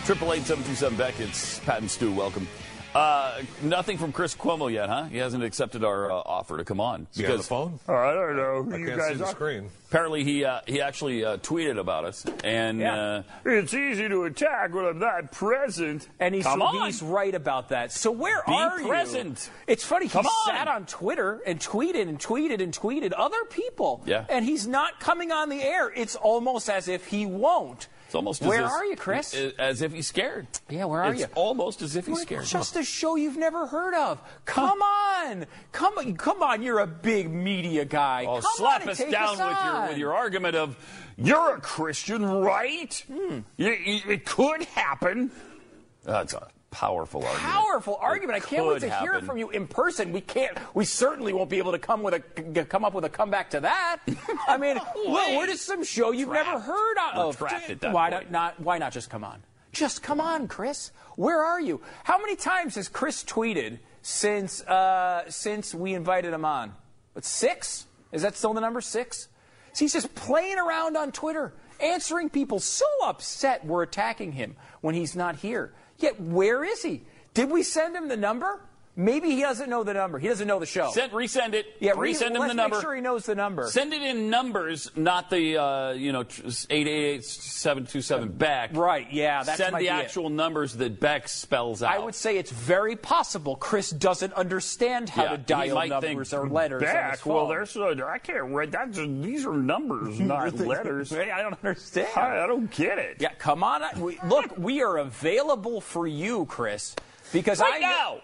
Triple 0.06 0.32
eight 0.32 0.44
seven 0.44 0.64
two 0.64 0.74
seven 0.74 0.96
back. 0.96 1.20
It's 1.20 1.58
Pat 1.60 1.80
and 1.80 1.90
Stu. 1.90 2.10
Welcome. 2.10 2.48
Uh, 2.94 3.42
nothing 3.62 3.98
from 3.98 4.12
Chris 4.12 4.34
Cuomo 4.34 4.72
yet, 4.72 4.88
huh? 4.88 5.04
He 5.04 5.18
hasn't 5.18 5.44
accepted 5.44 5.84
our 5.84 6.10
uh, 6.10 6.14
offer 6.14 6.56
to 6.56 6.64
come 6.64 6.80
on. 6.80 7.06
You 7.14 7.26
on 7.30 7.36
the 7.36 7.42
phone? 7.42 7.78
Oh, 7.86 7.94
I 7.94 8.14
don't 8.14 8.36
know 8.36 8.62
who 8.62 8.74
I 8.74 8.76
you 8.78 8.86
can't 8.86 8.98
guys 8.98 9.08
see 9.10 9.14
the 9.18 9.24
are. 9.26 9.30
screen. 9.30 9.70
Apparently, 9.88 10.24
he 10.24 10.44
uh, 10.44 10.60
he 10.66 10.80
actually 10.80 11.24
uh, 11.24 11.36
tweeted 11.38 11.78
about 11.78 12.04
us, 12.06 12.24
and 12.44 12.80
Yeah. 12.80 12.94
uh, 12.96 13.22
It's 13.44 13.74
easy 13.74 14.08
to 14.08 14.24
attack 14.24 14.74
when 14.74 14.86
I'm 14.86 14.98
not 14.98 15.32
present. 15.32 16.08
And 16.18 16.34
he's, 16.34 16.44
Come 16.44 16.62
on. 16.62 16.86
he's 16.86 17.02
right 17.02 17.34
about 17.34 17.68
that. 17.70 17.92
So 17.92 18.10
where 18.10 18.42
Be 18.46 18.52
are 18.54 18.78
present. 18.80 19.50
you? 19.66 19.72
It's 19.72 19.84
funny. 19.84 20.08
Come 20.08 20.24
he 20.24 20.28
on. 20.28 20.56
sat 20.56 20.68
on 20.68 20.86
Twitter 20.86 21.40
and 21.46 21.60
tweeted 21.60 22.08
and 22.08 22.18
tweeted 22.18 22.62
and 22.62 22.72
tweeted 22.72 23.12
other 23.16 23.44
people. 23.50 24.02
Yeah. 24.06 24.24
And 24.28 24.44
he's 24.44 24.66
not 24.66 24.98
coming 24.98 25.30
on 25.30 25.50
the 25.50 25.62
air. 25.62 25.90
It's 25.94 26.16
almost 26.16 26.68
as 26.70 26.88
if 26.88 27.06
he 27.06 27.26
won't. 27.26 27.86
It's 28.08 28.14
almost 28.14 28.40
Where 28.40 28.62
as 28.62 28.64
if, 28.64 28.72
are 28.72 28.84
you, 28.86 28.96
Chris? 28.96 29.34
As 29.58 29.82
if 29.82 29.92
he's 29.92 30.06
scared. 30.06 30.46
Yeah, 30.70 30.86
where 30.86 31.02
are 31.02 31.12
it's 31.12 31.20
you? 31.20 31.26
almost 31.34 31.82
as 31.82 31.94
if 31.94 32.06
he's 32.06 32.22
scared. 32.22 32.46
Just 32.46 32.74
a 32.74 32.82
show 32.82 33.16
you've 33.16 33.36
never 33.36 33.66
heard 33.66 33.92
of. 33.92 34.18
Come 34.46 34.80
on, 34.80 35.44
come 35.72 35.98
on, 35.98 36.16
come 36.16 36.42
on! 36.42 36.62
You're 36.62 36.78
a 36.78 36.86
big 36.86 37.30
media 37.30 37.84
guy. 37.84 38.24
Oh, 38.26 38.40
come 38.40 38.50
slap 38.56 38.86
us 38.86 38.98
down 38.98 39.38
us 39.38 39.48
with 39.48 39.64
your 39.74 39.88
with 39.88 39.98
your 39.98 40.14
argument 40.14 40.56
of 40.56 40.74
You're 41.18 41.56
a 41.56 41.60
Christian, 41.60 42.24
right? 42.24 42.94
Hmm. 43.12 43.40
You- 43.58 43.72
you- 43.72 44.10
it 44.10 44.24
could 44.24 44.62
happen. 44.64 45.30
that's 46.02 46.32
a 46.32 46.48
powerful 46.70 47.22
argument. 47.24 47.44
powerful 47.52 47.98
argument. 48.00 48.36
I 48.36 48.46
can't 48.46 48.66
wait 48.66 48.80
to 48.80 48.90
hear 49.00 49.14
it 49.14 49.24
from 49.24 49.38
you 49.38 49.50
in 49.50 49.66
person. 49.66 50.12
We 50.12 50.20
can't. 50.20 50.56
We 50.74 50.84
certainly 50.84 51.32
won't 51.32 51.50
be 51.50 51.58
able 51.58 51.72
to 51.72 51.78
come 51.78 52.02
with 52.02 52.14
a 52.14 52.64
come 52.64 52.84
up 52.84 52.94
with 52.94 53.04
a 53.04 53.08
comeback 53.08 53.50
to 53.50 53.60
that. 53.60 54.00
I 54.46 54.56
mean, 54.58 54.78
well, 55.06 55.38
we're 55.38 55.46
just 55.46 55.64
some 55.64 55.82
show 55.84 56.12
you've 56.12 56.28
never 56.28 56.50
Trapped. 56.50 56.64
heard 56.66 56.96
We're 57.16 57.22
of. 57.24 57.38
that 57.38 57.92
why 57.92 58.10
point. 58.10 58.30
not? 58.30 58.60
Why 58.60 58.78
not 58.78 58.92
just 58.92 59.10
come 59.10 59.24
on? 59.24 59.42
Just 59.72 60.02
come 60.02 60.20
on, 60.20 60.48
Chris. 60.48 60.92
Where 61.16 61.42
are 61.42 61.60
you? 61.60 61.80
How 62.04 62.18
many 62.18 62.36
times 62.36 62.74
has 62.76 62.88
Chris 62.88 63.24
tweeted 63.24 63.78
since 64.02 64.62
uh, 64.62 65.24
since 65.30 65.74
we 65.74 65.94
invited 65.94 66.32
him 66.32 66.44
on? 66.44 66.74
But 67.14 67.24
six? 67.24 67.86
Is 68.12 68.22
that 68.22 68.36
still 68.36 68.54
the 68.54 68.60
number 68.60 68.80
six? 68.80 69.28
So 69.72 69.84
he's 69.84 69.92
just 69.92 70.14
playing 70.14 70.58
around 70.58 70.96
on 70.96 71.12
Twitter, 71.12 71.52
answering 71.80 72.30
people 72.30 72.58
so 72.60 72.86
upset 73.04 73.64
we're 73.66 73.82
attacking 73.82 74.32
him 74.32 74.56
when 74.80 74.94
he's 74.94 75.14
not 75.14 75.36
here. 75.36 75.72
Yet 75.98 76.20
where 76.20 76.64
is 76.64 76.82
he? 76.82 77.02
Did 77.34 77.50
we 77.50 77.62
send 77.62 77.96
him 77.96 78.08
the 78.08 78.16
number? 78.16 78.60
Maybe 79.00 79.30
he 79.30 79.42
doesn't 79.42 79.70
know 79.70 79.84
the 79.84 79.94
number. 79.94 80.18
He 80.18 80.26
doesn't 80.26 80.48
know 80.48 80.58
the 80.58 80.66
show. 80.66 80.90
Send, 80.90 81.12
resend 81.12 81.54
it. 81.54 81.66
yeah, 81.78 81.92
re- 81.96 82.12
resend 82.12 82.32
him 82.32 82.40
let's 82.40 82.50
the 82.50 82.54
number. 82.54 82.76
Make 82.78 82.82
sure 82.82 82.94
he 82.96 83.00
knows 83.00 83.26
the 83.26 83.36
number. 83.36 83.68
Send 83.68 83.92
it 83.94 84.02
in 84.02 84.28
numbers, 84.28 84.90
not 84.96 85.30
the 85.30 85.56
uh, 85.56 85.90
you 85.92 86.10
know 86.10 86.22
eight 86.22 86.66
eight 86.68 86.86
eight 86.88 87.24
seven 87.24 87.86
two 87.86 88.02
seven 88.02 88.28
back. 88.32 88.70
Right, 88.76 89.06
yeah, 89.12 89.44
that 89.44 89.56
Send 89.56 89.72
might 89.74 89.78
the 89.78 89.84
be 89.84 89.88
it. 89.90 89.92
actual 90.04 90.30
numbers 90.30 90.74
that 90.78 90.98
Beck 90.98 91.28
spells 91.28 91.80
out. 91.84 91.94
I 91.94 92.00
would 92.00 92.16
say 92.16 92.38
it's 92.38 92.50
very 92.50 92.96
possible 92.96 93.54
Chris 93.54 93.90
doesn't 93.90 94.32
understand 94.32 95.08
how 95.10 95.22
Yeah, 95.22 95.30
to 95.30 95.38
dial 95.38 95.74
might 95.76 95.90
numbers 95.90 96.30
think 96.30 96.42
or 96.42 96.48
letters. 96.48 96.82
on 96.82 96.88
his 96.88 96.92
Back. 96.92 97.24
Well, 97.24 97.46
there's 97.46 97.76
uh, 97.76 97.94
I 98.04 98.18
can't 98.18 98.52
read. 98.52 98.72
That's 98.72 98.96
these 98.98 99.46
are 99.46 99.56
numbers, 99.56 100.18
not 100.20 100.54
letters. 100.58 101.10
Hey, 101.10 101.30
I 101.30 101.40
don't 101.42 101.54
understand. 101.54 102.08
I, 102.16 102.42
I 102.42 102.46
don't 102.48 102.68
get 102.72 102.98
it. 102.98 103.18
Yeah, 103.20 103.32
come 103.38 103.62
on. 103.62 103.82
We, 104.00 104.18
look, 104.26 104.58
we 104.58 104.82
are 104.82 104.96
available 104.96 105.80
for 105.80 106.08
you, 106.08 106.46
Chris, 106.46 106.96
because 107.32 107.60
right 107.60 107.74
I 107.76 107.78
now, 107.78 108.20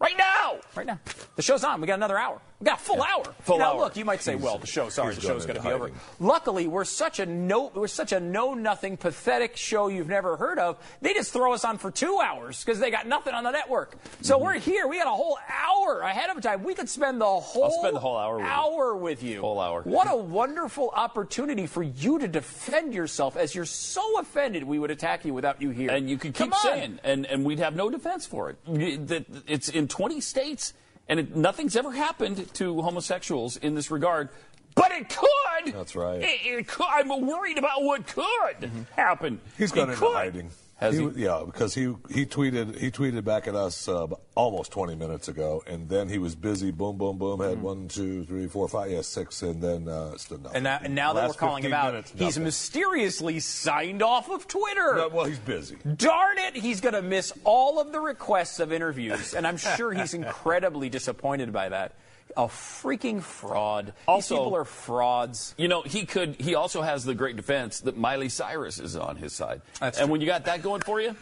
right 0.00 0.16
now. 0.16 0.58
Right 0.74 0.86
now, 0.86 0.98
the 1.36 1.42
show's 1.42 1.64
on. 1.64 1.80
We 1.80 1.86
got 1.86 1.94
another 1.94 2.18
hour. 2.18 2.40
We 2.60 2.66
got 2.66 2.78
a 2.78 2.82
full 2.82 3.02
hour. 3.02 3.24
Full 3.40 3.56
now, 3.58 3.72
hour. 3.72 3.80
look, 3.80 3.96
you 3.96 4.04
might 4.04 4.20
say, 4.20 4.34
well, 4.36 4.58
the 4.58 4.66
show, 4.66 4.90
sorry, 4.90 5.14
the 5.14 5.22
show's 5.22 5.46
going 5.46 5.56
to 5.56 5.62
be 5.62 5.70
over. 5.72 5.90
Luckily, 6.18 6.66
we're 6.68 6.84
such 6.84 7.18
a 7.18 7.24
no, 7.24 7.72
we're 7.74 7.86
such 7.88 8.12
a 8.12 8.20
know 8.20 8.52
nothing, 8.52 8.98
pathetic 8.98 9.56
show 9.56 9.88
you've 9.88 10.08
never 10.10 10.36
heard 10.36 10.58
of. 10.58 10.76
They 11.00 11.14
just 11.14 11.32
throw 11.32 11.54
us 11.54 11.64
on 11.64 11.78
for 11.78 11.90
two 11.90 12.20
hours 12.22 12.62
because 12.62 12.78
they 12.78 12.90
got 12.90 13.06
nothing 13.06 13.32
on 13.32 13.44
the 13.44 13.50
network. 13.50 13.96
So 14.20 14.34
Mm-hmm. 14.36 14.44
we're 14.44 14.58
here. 14.58 14.86
We 14.88 14.98
got 14.98 15.06
a 15.06 15.10
whole 15.10 15.38
hour 15.48 16.00
ahead 16.00 16.28
of 16.36 16.42
time. 16.42 16.62
We 16.62 16.74
could 16.74 16.88
spend 16.90 17.18
the 17.20 17.24
whole 17.24 17.70
spend 17.80 17.96
the 17.96 18.00
whole 18.00 18.18
hour 18.18 18.36
with 18.36 18.44
you. 18.44 18.50
hour 18.50 18.94
with 18.96 19.22
you. 19.22 19.40
Whole 19.40 19.60
hour. 19.60 19.82
What 19.82 20.10
a 20.10 20.16
wonderful 20.16 20.90
opportunity 20.94 21.66
for 21.66 21.82
you 21.82 22.18
to 22.18 22.28
defend 22.28 22.92
yourself 22.92 23.38
as 23.38 23.54
you're 23.54 23.64
so 23.64 24.18
offended 24.20 24.64
we 24.64 24.78
would 24.78 24.90
attack 24.90 25.24
you 25.24 25.32
without 25.32 25.62
you 25.62 25.70
here. 25.70 25.90
And 25.90 26.10
you 26.10 26.18
could 26.18 26.34
keep 26.34 26.54
saying, 26.56 27.00
and, 27.04 27.24
and 27.24 27.42
we'd 27.44 27.58
have 27.60 27.74
no 27.74 27.88
defense 27.88 28.26
for 28.26 28.50
it. 28.50 28.58
It's 28.66 29.68
in 29.70 29.88
20 29.88 30.20
states, 30.20 30.74
and 31.10 31.20
it, 31.20 31.36
nothing's 31.36 31.76
ever 31.76 31.90
happened 31.90 32.54
to 32.54 32.80
homosexuals 32.80 33.56
in 33.56 33.74
this 33.74 33.90
regard. 33.90 34.28
But 34.76 34.92
it 34.92 35.08
could. 35.08 35.74
That's 35.74 35.96
right. 35.96 36.22
It, 36.22 36.40
it 36.44 36.68
could. 36.68 36.86
I'm 36.88 37.26
worried 37.26 37.58
about 37.58 37.82
what 37.82 38.06
could 38.06 38.24
mm-hmm. 38.60 38.82
happen. 38.94 39.40
He's 39.58 39.72
gone 39.72 39.88
It 39.88 39.92
into 39.92 40.04
could. 40.06 40.14
hiding. 40.14 40.50
Has 40.80 40.96
he? 40.96 41.06
Yeah, 41.14 41.42
because 41.44 41.74
he 41.74 41.94
he 42.08 42.24
tweeted 42.24 42.78
he 42.78 42.90
tweeted 42.90 43.22
back 43.22 43.46
at 43.46 43.54
us 43.54 43.86
uh, 43.86 44.06
almost 44.34 44.72
20 44.72 44.94
minutes 44.94 45.28
ago, 45.28 45.62
and 45.66 45.90
then 45.90 46.08
he 46.08 46.16
was 46.16 46.34
busy. 46.34 46.70
Boom, 46.70 46.96
boom, 46.96 47.18
boom. 47.18 47.38
Had 47.40 47.60
one, 47.60 47.86
two, 47.86 48.24
three, 48.24 48.46
four, 48.46 48.66
five, 48.66 48.90
yeah, 48.90 49.02
six, 49.02 49.42
and 49.42 49.62
then 49.62 49.88
uh, 49.88 50.16
still 50.16 50.38
nothing. 50.38 50.56
And 50.56 50.64
now, 50.64 50.80
and 50.82 50.94
now 50.94 51.12
that 51.12 51.28
we're 51.28 51.34
calling 51.34 51.64
him 51.64 51.74
out, 51.74 51.92
minutes, 51.92 52.14
he's 52.16 52.38
mysteriously 52.38 53.40
signed 53.40 54.02
off 54.02 54.30
of 54.30 54.48
Twitter. 54.48 54.94
No, 54.96 55.08
well, 55.08 55.26
he's 55.26 55.38
busy. 55.38 55.76
Darn 55.96 56.38
it, 56.38 56.56
he's 56.56 56.80
going 56.80 56.94
to 56.94 57.02
miss 57.02 57.30
all 57.44 57.78
of 57.78 57.92
the 57.92 58.00
requests 58.00 58.58
of 58.58 58.72
interviews, 58.72 59.34
and 59.34 59.46
I'm 59.46 59.58
sure 59.58 59.92
he's 59.92 60.14
incredibly 60.22 60.88
disappointed 60.88 61.52
by 61.52 61.68
that. 61.68 61.94
A 62.36 62.46
freaking 62.46 63.22
fraud. 63.22 63.92
Also- 64.06 64.34
These 64.34 64.40
people 64.40 64.56
are 64.56 64.64
frauds. 64.64 65.54
You 65.58 65.68
know, 65.68 65.82
he 65.82 66.06
could. 66.06 66.36
He 66.40 66.54
also 66.54 66.82
has 66.82 67.04
the 67.04 67.14
great 67.14 67.36
defense 67.36 67.80
that 67.80 67.96
Miley 67.96 68.28
Cyrus 68.28 68.78
is 68.78 68.96
on 68.96 69.16
his 69.16 69.32
side. 69.32 69.62
That's 69.80 69.98
and 69.98 70.06
true. 70.06 70.12
when 70.12 70.20
you 70.20 70.26
got 70.26 70.44
that 70.44 70.62
going 70.62 70.80
for 70.82 71.00
you, 71.00 71.16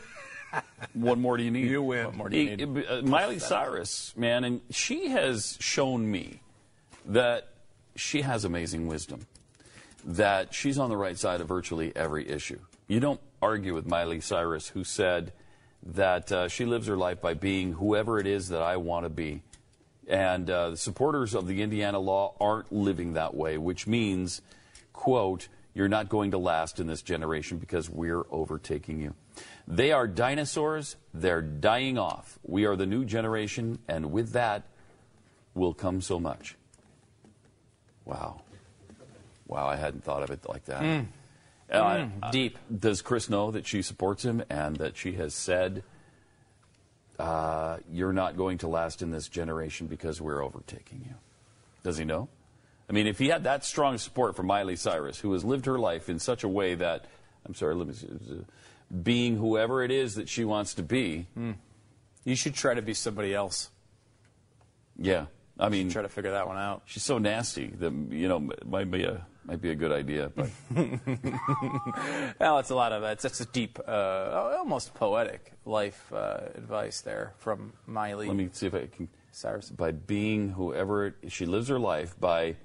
what 0.95 1.19
more 1.19 1.37
do 1.37 1.43
you 1.43 1.51
need? 1.51 1.69
You 1.71 1.83
win. 1.83 2.05
What 2.07 2.15
more 2.15 2.29
do 2.29 2.37
you 2.39 2.51
He- 2.51 2.57
need? 2.65 2.87
uh, 2.87 3.03
Miley 3.03 3.39
Cyrus, 3.39 4.13
man, 4.17 4.45
and 4.45 4.61
she 4.71 5.09
has 5.09 5.57
shown 5.61 6.11
me 6.11 6.41
that 7.07 7.49
she 7.97 8.23
has 8.23 8.45
amazing 8.45 8.87
wisdom. 8.87 9.27
That 10.05 10.55
she's 10.55 10.79
on 10.79 10.89
the 10.91 10.97
right 10.97 11.19
side 11.19 11.41
of 11.41 11.49
virtually 11.49 11.93
every 11.97 12.29
issue. 12.29 12.61
You 12.87 13.01
don't 13.01 13.21
argue 13.43 13.75
with 13.75 13.87
Miley 13.87 14.21
Cyrus, 14.21 14.69
who 14.69 14.85
said 14.85 15.33
that 15.83 16.31
uh, 16.33 16.49
she 16.49 16.65
lives 16.65 16.87
her 16.87 16.97
life 16.97 17.21
by 17.21 17.35
being 17.35 17.73
whoever 17.75 18.19
it 18.19 18.27
is 18.27 18.49
that 18.49 18.63
I 18.63 18.77
want 18.77 19.05
to 19.05 19.11
be. 19.11 19.43
And 20.09 20.49
uh, 20.49 20.71
the 20.71 20.77
supporters 20.77 21.35
of 21.35 21.47
the 21.47 21.63
Indiana 21.63 21.99
law 21.99 22.35
aren't 22.41 22.73
living 22.73 23.13
that 23.13 23.35
way, 23.35 23.59
which 23.59 23.87
means, 23.87 24.41
quote, 24.95 25.49
you're 25.75 25.89
not 25.89 26.09
going 26.09 26.31
to 26.31 26.39
last 26.39 26.81
in 26.81 26.87
this 26.87 27.03
generation 27.03 27.59
because 27.59 27.91
we're 27.91 28.25
overtaking 28.31 29.01
you. 29.01 29.15
They 29.69 29.93
are 29.93 30.09
dinosaurs. 30.09 30.97
They're 31.13 31.43
dying 31.43 31.99
off. 31.99 32.39
We 32.43 32.65
are 32.65 32.75
the 32.75 32.87
new 32.87 33.05
generation, 33.05 33.79
and 33.87 34.11
with 34.11 34.33
that 34.33 34.65
will 35.55 35.75
come 35.75 36.01
so 36.01 36.19
much. 36.19 36.57
Wow. 38.07 38.41
Wow, 39.47 39.69
I 39.69 39.77
hadn't 39.77 40.05
thought 40.05 40.23
of 40.23 40.31
it 40.31 40.49
like 40.49 40.65
that. 40.65 40.83
Uh, 41.71 42.31
deep. 42.31 42.59
Does 42.77 43.03
Chris 43.03 43.29
know 43.29 43.51
that 43.51 43.67
she 43.67 43.83
supports 43.83 44.25
him 44.25 44.43
and 44.49 44.77
that 44.77 44.97
she 44.97 45.13
has 45.13 45.35
said, 45.35 45.85
uh, 47.19 47.79
you're 47.91 48.13
not 48.13 48.37
going 48.37 48.59
to 48.59 48.69
last 48.69 49.03
in 49.03 49.11
this 49.11 49.29
generation 49.29 49.87
because 49.87 50.21
we're 50.21 50.43
overtaking 50.43 51.05
you? 51.09 51.15
Does 51.83 51.99
he 51.99 52.05
know? 52.05 52.29
I 52.89 52.93
mean, 52.93 53.07
if 53.07 53.19
he 53.19 53.29
had 53.29 53.45
that 53.45 53.65
strong 53.65 53.99
support 53.99 54.35
from 54.37 54.47
Miley 54.47 54.77
Cyrus, 54.77 55.19
who 55.19 55.33
has 55.33 55.45
lived 55.45 55.67
her 55.67 55.79
life 55.79 56.09
in 56.09 56.19
such 56.19 56.43
a 56.45 56.49
way 56.49 56.75
that, 56.77 57.05
I'm 57.47 57.55
sorry, 57.55 57.75
let 57.75 57.87
me 57.89 57.93
see, 57.95 58.09
being 59.03 59.37
whoever 59.37 59.83
it 59.83 59.91
is 59.91 60.15
that 60.15 60.29
she 60.29 60.45
wants 60.45 60.75
to 60.75 60.83
be, 60.83 61.27
You 62.25 62.35
should 62.37 62.55
try 62.55 62.75
to 62.75 62.83
be 62.83 62.95
somebody 62.95 63.35
else. 63.35 63.71
yeah. 64.97 65.27
I 65.61 65.69
mean, 65.71 65.91
Try 65.91 66.03
to 66.03 66.09
figure 66.09 66.31
that 66.31 66.47
one 66.47 66.57
out. 66.57 66.83
she's 66.87 67.03
so 67.03 67.19
nasty 67.19 67.67
that 67.81 67.93
you 68.11 68.29
know 68.29 68.49
it 68.53 68.65
might 68.67 68.89
be 68.91 69.03
a 69.03 69.27
might 69.49 69.61
be 69.63 69.71
a 69.71 69.75
good 69.75 69.91
idea, 69.93 70.31
but 70.37 70.49
Well, 72.39 72.59
it's 72.59 72.71
a 72.71 72.75
lot 72.75 72.93
of 72.93 73.03
it's 73.03 73.23
that's 73.23 73.41
a 73.41 73.47
deep, 73.47 73.79
uh, 73.87 74.55
almost 74.59 74.95
poetic 74.95 75.53
life 75.65 76.13
uh, 76.13 76.41
advice 76.55 77.01
there 77.01 77.33
from 77.39 77.73
Miley 77.87 78.27
let 78.29 78.37
me 78.37 78.49
see 78.53 78.67
if 78.67 78.75
I 78.75 78.87
can. 78.87 79.09
Cyrus. 79.33 79.71
By 79.71 79.93
being 79.93 80.51
whoever 80.51 81.07
it, 81.09 81.15
she 81.29 81.47
lives 81.47 81.69
her 81.69 81.79
life 81.79 82.19
by 82.19 82.57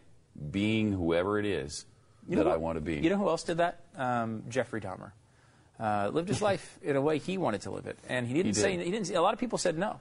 being 0.51 0.91
whoever 0.91 1.38
it 1.39 1.45
is 1.45 1.86
that 2.29 2.43
who- 2.45 2.49
I 2.49 2.57
want 2.57 2.77
to 2.77 2.81
be. 2.81 2.95
You 2.95 3.09
know 3.09 3.17
who 3.17 3.27
else 3.29 3.43
did 3.43 3.57
that? 3.57 3.81
Um, 3.95 4.43
Jeffrey 4.49 4.81
Dahmer. 4.81 5.11
Uh, 5.79 6.09
lived 6.13 6.29
his 6.29 6.41
life 6.49 6.79
in 6.81 6.95
a 6.95 7.01
way 7.01 7.17
he 7.17 7.38
wanted 7.38 7.61
to 7.61 7.71
live 7.71 7.86
it, 7.88 7.97
and 8.09 8.27
he 8.27 8.34
didn't 8.34 8.47
He 8.55 8.61
say 8.61 8.75
did. 8.77 8.86
he 8.86 8.91
didn't. 8.91 9.09
A 9.11 9.21
lot 9.21 9.34
of 9.34 9.39
people 9.39 9.57
said 9.57 9.77
no. 9.77 9.99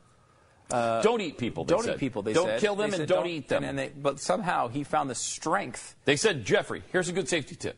Don't 1.03 1.20
eat 1.20 1.39
people. 1.39 1.64
They 1.64 1.75
don't 1.75 1.85
said. 1.85 1.95
eat 1.95 1.99
people. 2.01 2.23
They 2.23 2.33
don't 2.33 2.47
said. 2.47 2.61
kill 2.61 2.75
them 2.77 2.87
and 2.87 2.95
said, 2.95 3.09
don't, 3.09 3.27
eat 3.27 3.49
them. 3.49 3.62
And, 3.64 3.79
and 3.79 3.79
they, 3.79 4.01
but 4.01 4.18
somehow 4.20 4.68
he 4.68 4.85
found 4.85 5.09
the 5.11 5.14
strength. 5.14 5.95
they 6.05 6.16
said, 6.16 6.45
Jeffrey, 6.45 6.83
here's 6.93 7.09
a 7.09 7.12
good 7.12 7.29
safety 7.29 7.55
tip: 7.55 7.77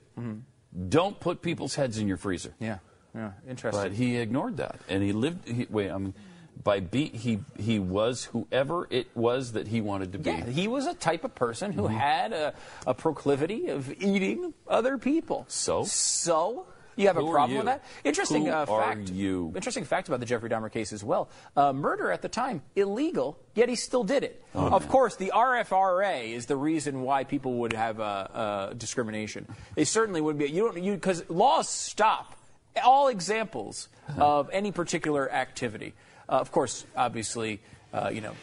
don't 0.88 1.18
put 1.20 1.42
people's 1.42 1.74
heads 1.74 1.98
in 1.98 2.08
your 2.08 2.16
freezer. 2.16 2.54
Yeah, 2.60 2.78
yeah, 3.14 3.32
interesting. 3.48 3.82
But 3.82 3.92
he 3.92 4.16
ignored 4.16 4.56
that, 4.58 4.80
and 4.88 5.02
he 5.02 5.12
lived. 5.12 5.46
He, 5.48 5.66
wait, 5.70 5.90
um, 5.90 6.14
by 6.62 6.80
be 6.80 7.06
he 7.08 7.40
he 7.58 7.78
was 7.78 8.24
whoever 8.26 8.86
it 8.90 9.08
was 9.14 9.52
that 9.52 9.66
he 9.68 9.80
wanted 9.80 10.12
to 10.12 10.18
be. 10.18 10.30
yeah, 10.30 10.46
he 10.46 10.68
was 10.68 10.86
a 10.86 10.94
type 10.94 11.24
of 11.24 11.34
person 11.34 11.72
who 11.72 11.82
Mm-hmm. 11.82 11.96
had 11.96 12.32
a, 12.32 12.54
a 12.86 12.94
proclivity 12.94 13.68
of 13.68 13.92
eating 14.00 14.54
other 14.68 14.96
people. 14.96 15.44
So? 15.48 15.84
so 15.84 16.66
you 16.96 17.06
have 17.06 17.16
Who 17.16 17.28
a 17.28 17.32
problem 17.32 17.56
with 17.58 17.66
that? 17.66 17.84
Interesting 18.04 18.46
Who 18.46 18.52
uh, 18.52 18.66
fact. 18.66 19.10
you? 19.10 19.52
Interesting 19.54 19.84
fact 19.84 20.08
about 20.08 20.20
the 20.20 20.26
Jeffrey 20.26 20.48
Dahmer 20.50 20.70
case 20.70 20.92
as 20.92 21.02
well. 21.04 21.28
Uh, 21.56 21.72
murder 21.72 22.10
at 22.10 22.22
the 22.22 22.28
time 22.28 22.62
illegal, 22.76 23.38
yet 23.54 23.68
he 23.68 23.76
still 23.76 24.04
did 24.04 24.22
it. 24.24 24.42
Oh, 24.54 24.68
of 24.68 24.88
course, 24.88 25.16
the 25.16 25.32
RFRA 25.34 26.32
is 26.32 26.46
the 26.46 26.56
reason 26.56 27.02
why 27.02 27.24
people 27.24 27.54
would 27.60 27.72
have 27.72 28.00
uh, 28.00 28.02
uh, 28.02 28.72
discrimination. 28.74 29.46
They 29.74 29.84
certainly 29.84 30.20
would 30.20 30.38
be. 30.38 30.46
You 30.46 30.64
don't 30.72 30.82
you 30.82 30.94
because 30.94 31.28
laws 31.28 31.68
stop 31.68 32.36
all 32.84 33.08
examples 33.08 33.88
Uh-huh. 34.06 34.20
of 34.40 34.50
any 34.52 34.70
particular 34.70 35.32
activity. 35.32 35.94
Uh, 36.28 36.32
of 36.36 36.52
course, 36.52 36.84
obviously, 36.94 37.60
uh, 37.94 38.10
you 38.12 38.20
know, 38.20 38.34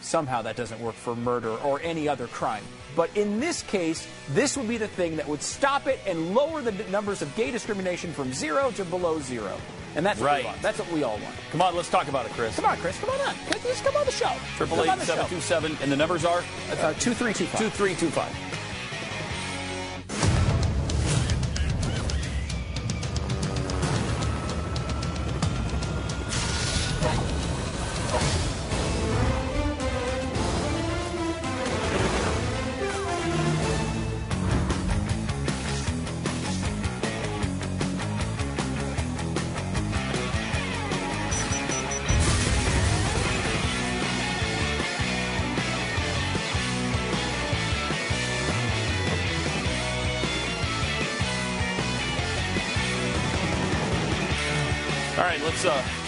somehow 0.00 0.42
that 0.42 0.56
doesn't 0.56 0.80
work 0.80 0.94
for 0.94 1.14
murder 1.16 1.50
or 1.58 1.80
any 1.82 2.08
other 2.08 2.26
crime. 2.26 2.62
But 2.96 3.16
in 3.16 3.38
this 3.40 3.62
case, 3.62 4.06
this 4.30 4.56
would 4.56 4.66
be 4.68 4.76
the 4.76 4.88
thing 4.88 5.16
that 5.16 5.28
would 5.28 5.42
stop 5.42 5.86
it 5.86 6.00
and 6.06 6.34
lower 6.34 6.60
the 6.62 6.72
numbers 6.90 7.22
of 7.22 7.34
gay 7.36 7.50
discrimination 7.50 8.12
from 8.12 8.32
zero 8.32 8.70
to 8.72 8.84
below 8.84 9.20
zero. 9.20 9.56
And 9.96 10.06
that's 10.06 10.20
what 10.20 10.26
Right. 10.26 10.42
we 10.44 10.46
want. 10.50 10.62
That's 10.62 10.78
what 10.78 10.90
we 10.92 11.02
all 11.02 11.18
want. 11.18 11.34
Come 11.50 11.62
on, 11.62 11.74
let's 11.76 11.88
talk 11.90 12.08
about 12.08 12.24
it, 12.26 12.32
Chris. 12.32 12.54
Come 12.56 12.64
on, 12.64 12.76
Chris. 12.78 12.98
Come 13.00 13.10
on 13.10 13.20
on. 13.28 13.34
Just 13.64 13.84
come 13.84 13.96
on 13.96 14.06
the 14.06 14.12
show. 14.12 14.30
Triple 14.56 14.76
Come 14.76 14.86
eight 14.86 14.90
on 14.90 14.98
the 14.98 15.04
show. 15.04 15.14
seven 15.16 15.28
two 15.30 15.40
seven, 15.40 15.78
and 15.82 15.90
the 15.90 15.96
numbers 15.96 16.24
are 16.24 16.42
Uh, 16.80 16.92
two 16.94 17.12
three 17.14 17.32
two 17.34 17.46
five. 17.46 17.60
two 17.60 17.70
three 17.70 17.94
two 17.96 18.08
five. 18.10 18.32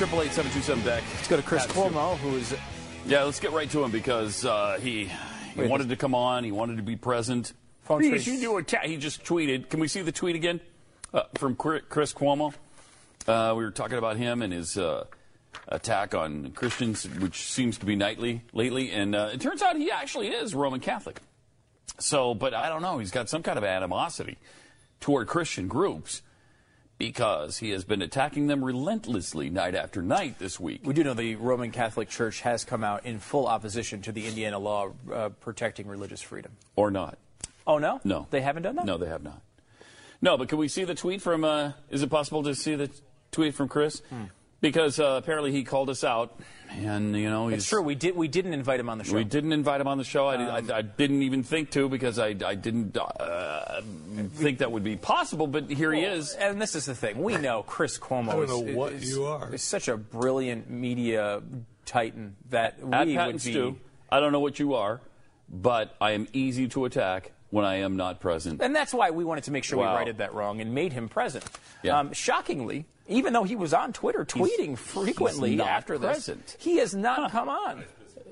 Triple 0.03 0.23
eight 0.23 0.33
seven 0.33 0.51
two 0.51 0.61
seven 0.63 0.83
back. 0.83 1.01
Let's 1.15 1.29
go 1.29 1.37
to 1.37 1.43
Chris 1.45 1.65
That's 1.65 1.79
Cuomo, 1.79 2.17
who 2.17 2.35
is 2.35 2.53
Yeah, 3.07 3.23
let's 3.23 3.39
get 3.39 3.53
right 3.53 3.71
to 3.71 3.85
him 3.85 3.93
because 3.93 4.45
uh, 4.45 4.77
he 4.83 5.05
he 5.05 5.61
Wait, 5.61 5.71
wanted 5.71 5.91
to 5.91 5.97
come 5.97 6.13
on. 6.13 6.43
He 6.43 6.51
wanted 6.51 6.79
to 6.79 6.83
be 6.83 6.97
present. 6.97 7.53
Phone 7.83 8.01
Please, 8.01 8.27
you 8.27 8.41
do 8.41 8.57
a 8.57 8.65
ta- 8.65 8.81
He 8.83 8.97
just 8.97 9.23
tweeted. 9.23 9.71
Can 9.71 9.79
we 9.79 9.87
see 9.87 10.03
the 10.03 10.11
tweet 10.11 10.35
again 10.35 10.59
uh, 11.15 11.23
from 11.35 11.55
Chris 11.55 12.13
Cuomo? 12.13 12.53
Uh, 13.29 13.55
we 13.57 13.63
were 13.63 13.71
talking 13.71 13.97
about 13.97 14.17
him 14.17 14.43
and 14.43 14.53
his 14.53 14.77
uh, 14.77 15.05
attack 15.69 16.17
on 16.17 16.51
Christians, 16.51 17.09
which 17.21 17.41
seems 17.41 17.79
to 17.79 17.87
be 17.87 17.95
nightly 17.95 18.43
lately. 18.53 18.91
And 18.91 19.15
uh, 19.15 19.31
it 19.33 19.41
turns 19.41 19.63
out 19.63 19.77
he 19.77 19.93
actually 19.93 20.31
is 20.31 20.53
Roman 20.53 20.81
Catholic. 20.81 21.21
So, 22.01 22.35
but 22.35 22.55
I 22.55 22.69
don't 22.69 22.83
know. 22.83 22.99
He's 22.99 23.13
got 23.13 23.29
some 23.29 23.45
kind 23.45 23.57
of 23.57 23.63
animosity 23.63 24.37
toward 24.99 25.29
Christian 25.29 25.69
groups. 25.69 26.23
Because 27.03 27.59
he 27.59 27.71
has 27.71 27.83
been 27.83 28.01
attacking 28.01 28.47
them 28.47 28.65
relentlessly 28.65 29.51
night 29.51 29.75
after 29.75 30.01
night 30.01 30.39
this 30.39 30.61
week. 30.61 30.83
We 30.85 30.95
do 30.95 31.03
know 31.03 31.15
the 31.15 31.35
Roman 31.35 31.73
Catholic 31.73 32.09
Church 32.09 32.43
has 32.43 32.65
come 32.65 32.85
out 32.85 33.05
in 33.05 33.19
full 33.19 33.49
opposition 33.49 34.03
to 34.03 34.13
the 34.13 34.29
Indiana 34.29 34.61
law 34.61 34.93
uh, 35.13 35.31
protecting 35.31 35.89
religious 35.89 36.23
freedom. 36.23 36.53
Or 36.77 36.93
not. 36.93 37.19
Oh, 37.67 37.79
no? 37.79 38.01
No. 38.05 38.29
They 38.31 38.41
haven't 38.41 38.63
done 38.63 38.77
that? 38.77 38.85
No, 38.85 38.99
they 38.99 39.09
have 39.09 39.25
not. 39.25 39.43
No, 40.21 40.37
but 40.37 40.49
can 40.49 40.59
we 40.59 40.69
see 40.69 40.85
the 40.85 40.95
tweet 40.95 41.21
from, 41.21 41.43
uh, 41.43 41.73
is 41.91 42.05
it 42.05 42.09
possible 42.09 42.45
to 42.45 42.55
see 42.55 42.77
the 42.77 42.89
tweet 43.33 43.57
from 43.57 43.67
Chris? 43.67 44.01
Hmm. 44.09 44.27
Because 44.63 44.99
uh, 44.99 45.17
apparently 45.23 45.53
he 45.53 45.65
called 45.65 45.91
us 45.91 46.05
out, 46.05 46.39
and, 46.71 47.15
you 47.17 47.29
know, 47.29 47.49
he's. 47.49 47.59
It's 47.59 47.69
true. 47.69 47.83
We, 47.83 47.97
did, 47.97 48.17
we 48.17 48.29
didn't 48.29 48.55
invite 48.55 48.79
him 48.81 48.89
on 48.89 48.97
the 48.97 49.05
show. 49.05 49.15
We 49.17 49.25
didn't 49.25 49.53
invite 49.53 49.81
him 49.81 49.89
on 49.89 49.99
the 49.99 50.05
show. 50.05 50.29
I, 50.29 50.37
Um, 50.37 50.71
I, 50.71 50.77
I 50.77 50.83
didn't 50.83 51.23
even 51.23 51.43
think 51.43 51.71
to 51.73 51.89
because 51.89 52.19
I, 52.19 52.29
I 52.47 52.55
didn't 52.55 52.97
uh, 52.97 53.83
think 54.35 54.59
that 54.59 54.71
would 54.73 54.85
be 54.85 54.97
possible, 54.97 55.49
but 55.49 55.69
here 55.69 55.93
he 55.93 56.03
is. 56.03 56.33
And 56.35 56.63
this 56.63 56.75
is 56.77 56.87
the 56.87 56.95
thing. 56.95 57.23
We 57.23 57.37
know 57.37 57.65
Chris 57.65 57.99
Cuomo 57.99 58.29
I 58.31 58.47
don't 58.47 58.69
is, 58.69 58.77
what 58.77 58.93
is- 58.93 59.11
you 59.11 59.25
are. 59.25 59.53
is 59.53 59.63
such 59.63 59.89
a 59.89 59.97
brilliant 59.97 60.71
media 60.71 61.43
titan 61.85 62.37
that 62.51 62.79
At 62.93 63.07
we 63.09 63.17
Pat 63.17 63.27
would 63.27 63.35
be. 63.43 63.51
Stu, 63.53 63.77
I 64.11 64.21
don't 64.21 64.31
know 64.33 64.41
what 64.41 64.59
you 64.61 64.75
are, 64.75 65.01
but 65.51 65.95
I 66.01 66.13
am 66.13 66.29
easy 66.33 66.69
to 66.69 66.85
attack 66.85 67.33
when 67.53 67.65
I 67.67 67.77
am 67.77 67.97
not 67.97 68.19
present. 68.19 68.63
And 68.63 68.75
that's 68.75 68.95
why 68.95 69.11
we 69.11 69.25
wanted 69.25 69.45
to 69.45 69.51
make 69.51 69.63
sure 69.63 69.79
Wow. 69.79 69.93
we 69.93 69.99
righted 69.99 70.19
that 70.19 70.33
wrong 70.35 70.61
and 70.63 70.75
made 70.75 70.93
him 70.95 71.09
present. 71.09 71.45
Yeah. 71.83 71.99
Um, 71.99 72.13
shockingly, 72.15 72.87
even 73.09 73.35
though 73.35 73.45
he 73.45 73.57
was 73.57 73.75
on 73.75 73.93
Twitter 73.93 74.25
tweeting 74.25 74.77
frequently 74.79 75.51
he's 75.53 75.61
after 75.61 75.99
present. 75.99 76.47
this, 76.47 76.57
he 76.59 76.79
has 76.79 76.95
not 76.95 77.31
come 77.31 77.51
on. 77.51 77.85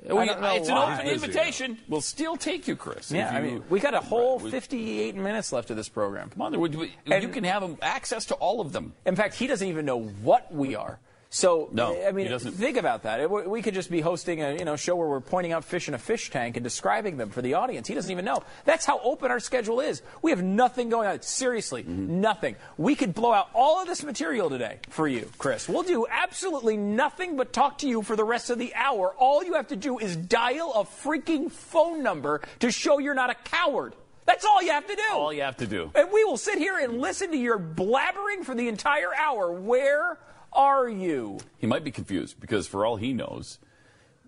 We- 0.08 0.16
I 0.16 0.24
don't 0.24 0.44
it's 0.56 0.68
an 0.70 0.78
open 0.78 1.06
invitation. 1.06 1.76
We'll 1.86 2.00
still 2.00 2.34
take 2.38 2.66
you, 2.66 2.74
Chris. 2.76 3.12
Yeah, 3.12 3.28
if 3.28 3.34
I 3.34 3.40
mean, 3.42 3.62
we 3.68 3.78
got 3.80 3.92
a 3.92 4.00
whole 4.00 4.36
Right, 4.38 4.44
we- 4.44 4.50
58 4.50 5.14
minutes 5.14 5.52
left 5.52 5.68
of 5.68 5.76
this 5.76 5.90
program. 5.90 6.30
Come 6.30 6.40
on, 6.40 6.52
there 6.52 6.58
would 6.60 6.72
be- 6.72 6.90
And- 7.04 7.22
you 7.22 7.28
can 7.28 7.44
have 7.44 7.76
access 7.82 8.24
to 8.26 8.34
all 8.36 8.62
of 8.62 8.72
them. 8.72 8.94
In 9.04 9.14
fact, 9.16 9.34
he 9.34 9.46
doesn't 9.46 9.68
even 9.68 9.84
know 9.84 10.00
what 10.00 10.50
we 10.50 10.74
are. 10.74 10.98
So, 11.32 11.68
No, 11.70 11.96
I 12.04 12.10
mean, 12.10 12.36
think 12.40 12.76
about 12.76 13.04
that. 13.04 13.20
It- 13.20 13.30
we 13.30 13.62
could 13.62 13.72
just 13.74 13.88
be 13.88 14.00
hosting 14.00 14.42
a 14.42 14.54
you 14.54 14.64
know 14.64 14.74
show 14.74 14.96
where 14.96 15.06
we're 15.06 15.20
pointing 15.20 15.52
out 15.52 15.64
fish 15.64 15.86
in 15.86 15.94
a 15.94 15.98
fish 15.98 16.28
tank 16.28 16.56
and 16.56 16.64
describing 16.64 17.18
them 17.18 17.30
for 17.30 17.40
the 17.40 17.54
audience. 17.54 17.86
He 17.86 17.94
doesn't 17.94 18.10
even 18.10 18.24
know. 18.24 18.42
That's 18.64 18.84
how 18.84 18.98
open 19.04 19.30
our 19.30 19.38
schedule 19.38 19.78
is. 19.80 20.02
We 20.22 20.32
have 20.32 20.42
nothing 20.42 20.88
going 20.88 21.06
on. 21.08 21.22
Seriously, 21.22 21.84
Mm-hmm. 21.84 22.20
nothing. 22.20 22.56
We 22.76 22.96
could 22.96 23.14
blow 23.14 23.32
out 23.32 23.48
all 23.54 23.80
of 23.80 23.86
this 23.86 24.02
material 24.02 24.50
today 24.50 24.80
for 24.88 25.06
you, 25.06 25.30
Chris. 25.38 25.68
We'll 25.68 25.84
do 25.84 26.04
absolutely 26.10 26.76
nothing 26.76 27.36
but 27.36 27.52
talk 27.52 27.78
to 27.78 27.88
you 27.88 28.02
for 28.02 28.16
the 28.16 28.24
rest 28.24 28.50
of 28.50 28.58
the 28.58 28.74
hour. 28.74 29.14
All 29.16 29.44
you 29.44 29.54
have 29.54 29.68
to 29.68 29.76
do 29.76 29.98
is 30.00 30.16
dial 30.16 30.72
a 30.74 30.84
freaking 30.84 31.48
phone 31.48 32.02
number 32.02 32.40
to 32.58 32.72
show 32.72 32.98
you're 32.98 33.14
not 33.14 33.30
a 33.30 33.36
coward. 33.44 33.94
That's 34.26 34.44
all 34.44 34.62
you 34.62 34.72
have 34.72 34.86
to 34.88 34.96
do. 34.96 35.02
All 35.12 35.32
you 35.32 35.42
have 35.42 35.58
to 35.58 35.66
do. 35.68 35.92
And 35.94 36.10
we 36.12 36.24
will 36.24 36.36
sit 36.36 36.58
here 36.58 36.76
and 36.78 37.00
listen 37.00 37.30
to 37.30 37.36
your 37.36 37.58
blabbering 37.60 38.44
for 38.44 38.56
the 38.56 38.66
entire 38.66 39.14
hour. 39.14 39.52
Where 39.52 40.18
are 40.52 40.88
you? 40.88 41.38
He 41.58 41.66
might 41.66 41.84
be 41.84 41.90
confused 41.90 42.40
because, 42.40 42.66
for 42.66 42.84
all 42.84 42.96
he 42.96 43.12
knows, 43.12 43.58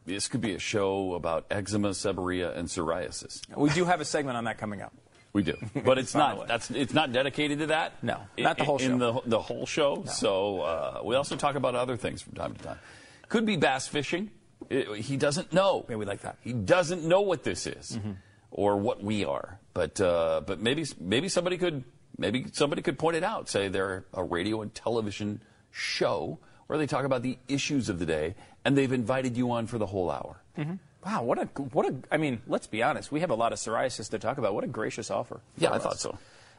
this 0.07 0.29
could 0.29 0.41
be 0.41 0.53
a 0.55 0.59
show 0.59 1.14
about 1.14 1.47
eczema, 1.51 1.91
seborrhea, 1.91 2.57
and 2.57 2.68
psoriasis. 2.68 3.41
We 3.57 3.70
do 3.70 3.85
have 3.85 4.01
a 4.01 4.05
segment 4.05 4.37
on 4.37 4.45
that 4.45 4.59
coming 4.59 4.83
up. 4.83 4.93
We 5.33 5.43
do, 5.43 5.57
but 5.85 5.97
it's 5.99 6.12
By 6.14 6.31
the 6.31 6.35
way. 6.35 6.39
not. 6.41 6.49
That's 6.49 6.70
it's 6.70 6.93
not 6.93 7.12
dedicated 7.12 7.61
to 7.61 7.66
that. 7.68 8.03
No, 8.03 8.18
not 8.37 8.59
the 8.59 8.64
whole 8.64 8.77
in 8.79 8.83
show. 8.89 8.93
In 8.93 8.99
the 8.99 9.20
the 9.27 9.41
whole 9.41 9.64
show. 9.66 10.05
So 10.07 10.61
uh, 10.61 11.01
we 11.05 11.14
also 11.16 11.37
talk 11.37 11.55
about 11.55 11.75
other 11.75 11.97
things 11.97 12.20
from 12.20 12.35
time 12.35 12.55
to 12.55 12.62
time. 12.62 12.79
Could 13.29 13.47
be 13.47 13.57
bass 13.57 13.89
fishing. 13.89 14.31
It- 14.68 14.97
he 14.99 15.16
doesn't 15.16 15.53
know. 15.53 15.87
We 15.89 16.05
like 16.05 16.20
that. 16.23 16.37
He 16.43 16.53
doesn't 16.53 17.05
know 17.05 17.23
what 17.23 17.45
this 17.45 17.66
is 17.66 17.93
Mm-hmm. 17.97 18.12
or 18.51 18.77
what 18.77 19.03
we 19.03 19.25
are. 19.25 19.59
But 19.73 19.99
uh, 20.03 20.43
but 20.47 20.61
maybe 20.61 20.85
maybe 21.01 21.29
somebody 21.31 21.57
could 21.57 21.83
maybe 22.18 22.47
somebody 22.53 22.83
could 22.83 22.99
point 22.99 23.16
it 23.16 23.25
out. 23.25 23.49
Say 23.49 23.68
they're 23.68 24.05
a 24.12 24.23
radio 24.23 24.61
and 24.61 24.75
television 24.75 25.41
show 25.73 26.39
where 26.68 26.79
they 26.79 26.87
talk 26.87 27.05
about 27.05 27.23
the 27.23 27.39
issues 27.49 27.89
of 27.89 27.99
the 27.99 28.07
day, 28.07 28.35
and 28.64 28.79
they've 28.79 28.93
invited 28.93 29.37
you 29.37 29.51
on 29.51 29.66
for 29.66 29.79
the 29.79 29.87
whole 29.87 30.11
hour. 30.11 30.37
Mm-hmm. 30.57 30.75
Wow, 31.05 31.25
what 31.25 31.39
a 31.39 31.47
what 31.73 31.87
a. 31.87 31.97
I 32.11 32.16
mean, 32.16 32.41
let's 32.47 32.68
be 32.68 32.83
honest. 32.83 33.11
We 33.11 33.20
have 33.20 33.31
a 33.31 33.35
lot 33.35 33.53
of 33.53 33.59
psoriasis 33.59 34.11
to 34.11 34.18
talk 34.18 34.39
about. 34.39 34.55
What 34.55 34.62
a 34.62 34.68
gracious 34.68 35.11
offer. 35.11 35.41
Yeah, 35.59 35.70
I 35.70 35.77
us. 35.77 35.83
thought 35.83 35.99
so. 35.99 36.18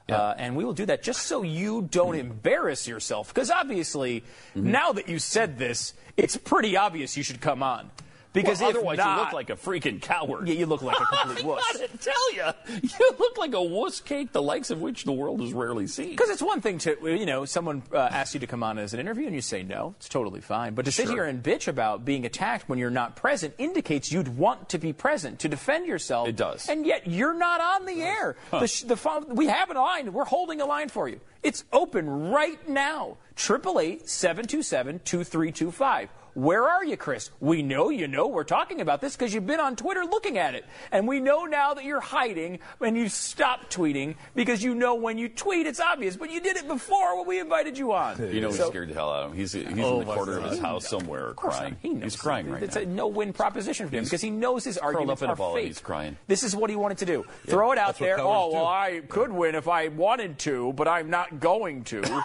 Uh, 0.10 0.34
and 0.38 0.58
we 0.58 0.66
will 0.66 0.74
do 0.74 0.86
that 0.86 1.02
just 1.02 1.22
so 1.28 1.44
you 1.44 1.88
don't 1.90 2.16
mm-hmm. 2.16 2.32
embarrass 2.32 2.88
yourself. 2.88 3.34
Because 3.34 3.50
obviously, 3.50 4.22
mm-hmm. 4.56 4.70
now 4.70 4.92
that 4.92 5.08
you 5.08 5.18
said 5.18 5.58
this, 5.58 5.94
it's 6.18 6.36
pretty 6.36 6.76
obvious 6.76 7.16
you 7.16 7.24
should 7.24 7.40
come 7.40 7.64
on. 7.64 7.90
Because 8.34 8.60
Well, 8.62 8.72
if 8.72 8.76
otherwise 8.76 8.98
not, 8.98 9.18
you 9.18 9.24
look 9.26 9.34
like 9.34 9.50
a 9.52 9.56
freaking 9.56 10.02
coward. 10.02 10.48
Yeah, 10.48 10.56
you 10.56 10.66
look 10.66 10.82
like 10.82 11.00
a 11.00 11.06
complete 11.06 11.46
wuss. 11.46 11.64
I 11.70 11.78
gotta 11.78 11.98
tell 12.00 12.34
you, 12.34 12.44
you 12.82 13.12
look 13.20 13.38
like 13.38 13.54
a 13.54 13.62
wuss 13.62 14.02
cake, 14.02 14.32
the 14.32 14.42
likes 14.42 14.72
of 14.72 14.82
which 14.82 15.04
the 15.04 15.12
world 15.12 15.40
has 15.42 15.54
rarely 15.54 15.86
seen. 15.88 16.10
Because 16.10 16.30
it's 16.32 16.42
one 16.42 16.60
thing 16.60 16.80
to, 16.80 16.98
you 17.04 17.26
know, 17.28 17.46
someone 17.46 17.84
uh, 17.94 17.98
asks 17.98 18.34
you 18.34 18.40
to 18.40 18.48
come 18.48 18.64
on 18.64 18.78
as 18.80 18.94
an 18.94 19.00
interview 19.00 19.28
and 19.28 19.36
you 19.36 19.42
say 19.42 19.62
no, 19.64 19.94
it's 19.98 20.10
totally 20.10 20.42
fine. 20.42 20.74
But 20.74 20.86
to 20.86 20.92
sit 20.92 21.06
Sure. 21.06 21.14
here 21.16 21.26
and 21.26 21.44
bitch 21.44 21.68
about 21.68 22.06
being 22.06 22.26
attacked 22.26 22.68
when 22.68 22.80
you're 22.80 22.90
not 22.90 23.16
present 23.16 23.54
indicates 23.60 24.12
you'd 24.12 24.36
want 24.38 24.70
to 24.70 24.78
be 24.80 24.94
present 24.94 25.40
to 25.40 25.48
defend 25.48 25.86
yourself. 25.86 26.28
It 26.28 26.36
does. 26.36 26.68
And 26.70 26.86
yet 26.86 27.06
you're 27.08 27.38
not 27.38 27.62
on 27.62 27.86
the 27.86 28.02
air. 28.02 28.36
The, 28.52 28.68
sh- 28.68 28.82
the 28.82 28.98
phone, 28.98 29.36
we 29.36 29.46
have 29.48 29.70
a 29.70 29.74
line. 29.74 30.12
We're 30.12 30.26
holding 30.26 30.60
a 30.60 30.66
line 30.66 30.90
for 30.90 31.08
you. 31.08 31.20
It's 31.44 31.64
open 31.72 32.10
right 32.32 32.68
now. 32.68 33.18
888 33.38 34.10
727 34.10 35.00
2325. 35.00 36.10
Where 36.36 36.68
are 36.68 36.84
you, 36.84 36.98
Chris? 36.98 37.30
We 37.40 37.62
know 37.62 37.90
you 37.90 38.08
know 38.08 38.28
we're 38.28 38.44
talking 38.44 38.82
about 38.82 39.02
this 39.02 39.16
because 39.16 39.34
you've 39.34 39.46
been 39.46 39.60
on 39.60 39.76
Twitter 39.76 40.04
looking 40.04 40.38
at 40.38 40.56
it. 40.56 40.66
And 40.92 41.08
we 41.08 41.20
know 41.20 41.46
now 41.46 41.74
that 41.76 41.84
you're 41.84 42.00
hiding 42.00 42.60
and 42.82 42.98
you 42.98 43.08
stopped 43.10 43.76
tweeting 43.76 44.16
because 44.34 44.64
you 44.64 44.74
know 44.74 44.96
when 44.96 45.18
you 45.20 45.30
tweet 45.30 45.68
it's 45.68 45.80
obvious. 45.80 46.16
But 46.16 46.32
you 46.32 46.42
did 46.42 46.58
it 46.58 46.68
before 46.68 47.18
when 47.18 47.28
we 47.28 47.40
invited 47.40 47.78
you 47.78 47.94
on. 47.94 48.18
You 48.34 48.42
know, 48.42 48.50
he 48.50 48.56
So- 48.58 48.70
scared 48.70 48.90
the 48.90 48.94
hell 48.96 49.12
out 49.12 49.26
of 49.26 49.32
him. 49.32 49.38
He's, 49.38 49.52
he's 49.52 49.66
Oh, 49.68 49.70
in 49.70 50.00
the 50.00 50.06
my 50.06 50.16
corner 50.16 50.38
of 50.40 50.50
his 50.50 50.60
house 50.60 50.88
somewhere 50.88 51.34
crying. 51.34 51.78
He 51.82 51.90
knows. 51.90 52.04
He's 52.04 52.16
crying 52.16 52.50
right 52.50 52.64
it's 52.64 52.76
now. 52.76 52.82
a 52.82 52.86
no-win 52.86 53.34
proposition 53.34 53.88
for 53.90 53.96
him 53.96 54.04
because 54.04 54.22
he 54.22 54.32
knows 54.32 54.64
his 54.64 54.78
arguments 54.80 55.22
up 55.22 55.26
in 55.26 55.30
a 55.30 55.34
are 55.34 55.36
ball 55.36 55.52
and 55.56 55.60
fake. 55.62 55.68
he's 55.68 55.80
crying. 55.80 56.18
This 56.28 56.42
is 56.44 56.56
what 56.56 56.70
he 56.72 56.76
wanted 56.76 56.98
to 57.00 57.06
do. 57.06 57.26
Throw 57.46 57.72
it 57.74 57.78
out 57.78 57.88
that's 57.90 58.00
there. 58.00 58.18
cowards 58.18 58.46
Oh, 58.46 58.50
do. 58.50 58.56
well, 58.56 58.66
I 58.68 59.02
could 59.08 59.32
win 59.32 59.54
if 59.56 59.68
I 59.68 59.90
wanted 59.90 60.40
to, 60.40 60.74
but 60.74 60.88
I'm 60.88 61.10
not 61.12 61.40
going 61.40 61.84
to. 61.86 62.02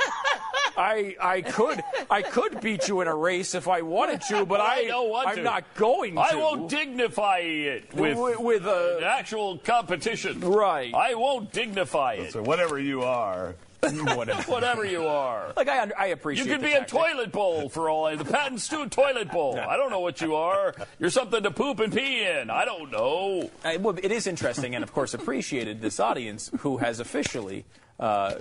I 0.78 1.16
I 1.20 1.42
could 1.42 1.82
I 2.10 2.22
could 2.22 2.60
beat 2.60 2.88
you 2.88 3.00
in 3.00 3.08
a 3.08 3.14
race 3.14 3.54
if 3.54 3.66
I 3.68 3.82
wanted 3.82 4.22
to, 4.28 4.46
but 4.46 4.60
I, 4.62 4.84
don't 4.84 5.10
want 5.10 5.28
I'm 5.28 5.36
to. 5.36 5.42
not 5.42 5.74
going 5.74 6.14
to. 6.14 6.20
I 6.20 6.34
won't 6.36 6.70
dignify 6.70 7.38
it 7.38 7.92
with, 7.92 8.16
With- 8.16 8.38
with 8.40 8.66
a- 8.66 8.98
an 8.98 9.04
actual 9.04 9.58
competition. 9.58 10.40
Right. 10.40 10.94
I 10.94 11.14
won't 11.14 11.52
dignify 11.52 12.14
it. 12.14 12.32
So 12.32 12.42
whatever 12.42 12.78
you 12.78 13.02
are, 13.02 13.56
Whatever. 13.80 14.42
Whatever 14.50 14.84
you 14.84 15.06
are. 15.06 15.52
Like 15.56 15.68
I, 15.68 15.80
under- 15.82 15.96
I 15.98 16.06
You 16.06 16.16
could 16.16 16.60
the 16.60 16.66
be 16.66 16.72
a 16.72 16.84
toilet 16.84 17.30
bowl 17.30 17.68
for 17.68 17.88
all 17.88 18.06
I 18.06 18.16
the 18.16 18.24
Pat 18.24 18.50
and 18.50 18.60
Stu 18.60 18.88
toilet 18.88 19.30
bowl. 19.30 19.56
I 19.58 19.76
don't 19.76 19.90
know 19.90 20.00
what 20.00 20.20
you 20.20 20.34
are. 20.34 20.74
You're 20.98 21.10
something 21.10 21.44
to 21.44 21.52
poop 21.52 21.78
and 21.78 21.92
pee 21.92 22.24
in. 22.26 22.50
I 22.50 22.64
don't 22.64 22.90
know. 22.90 23.50
Uh, 23.64 23.78
well, 23.80 23.96
it 24.02 24.10
is 24.10 24.26
interesting 24.26 24.74
and, 24.74 24.82
of 24.82 24.92
course, 24.92 25.14
appreciated 25.14 25.80
this 25.80 26.00
audience 26.00 26.50
who 26.58 26.78
has 26.78 26.98
officially 26.98 27.66
uh, 28.00 28.34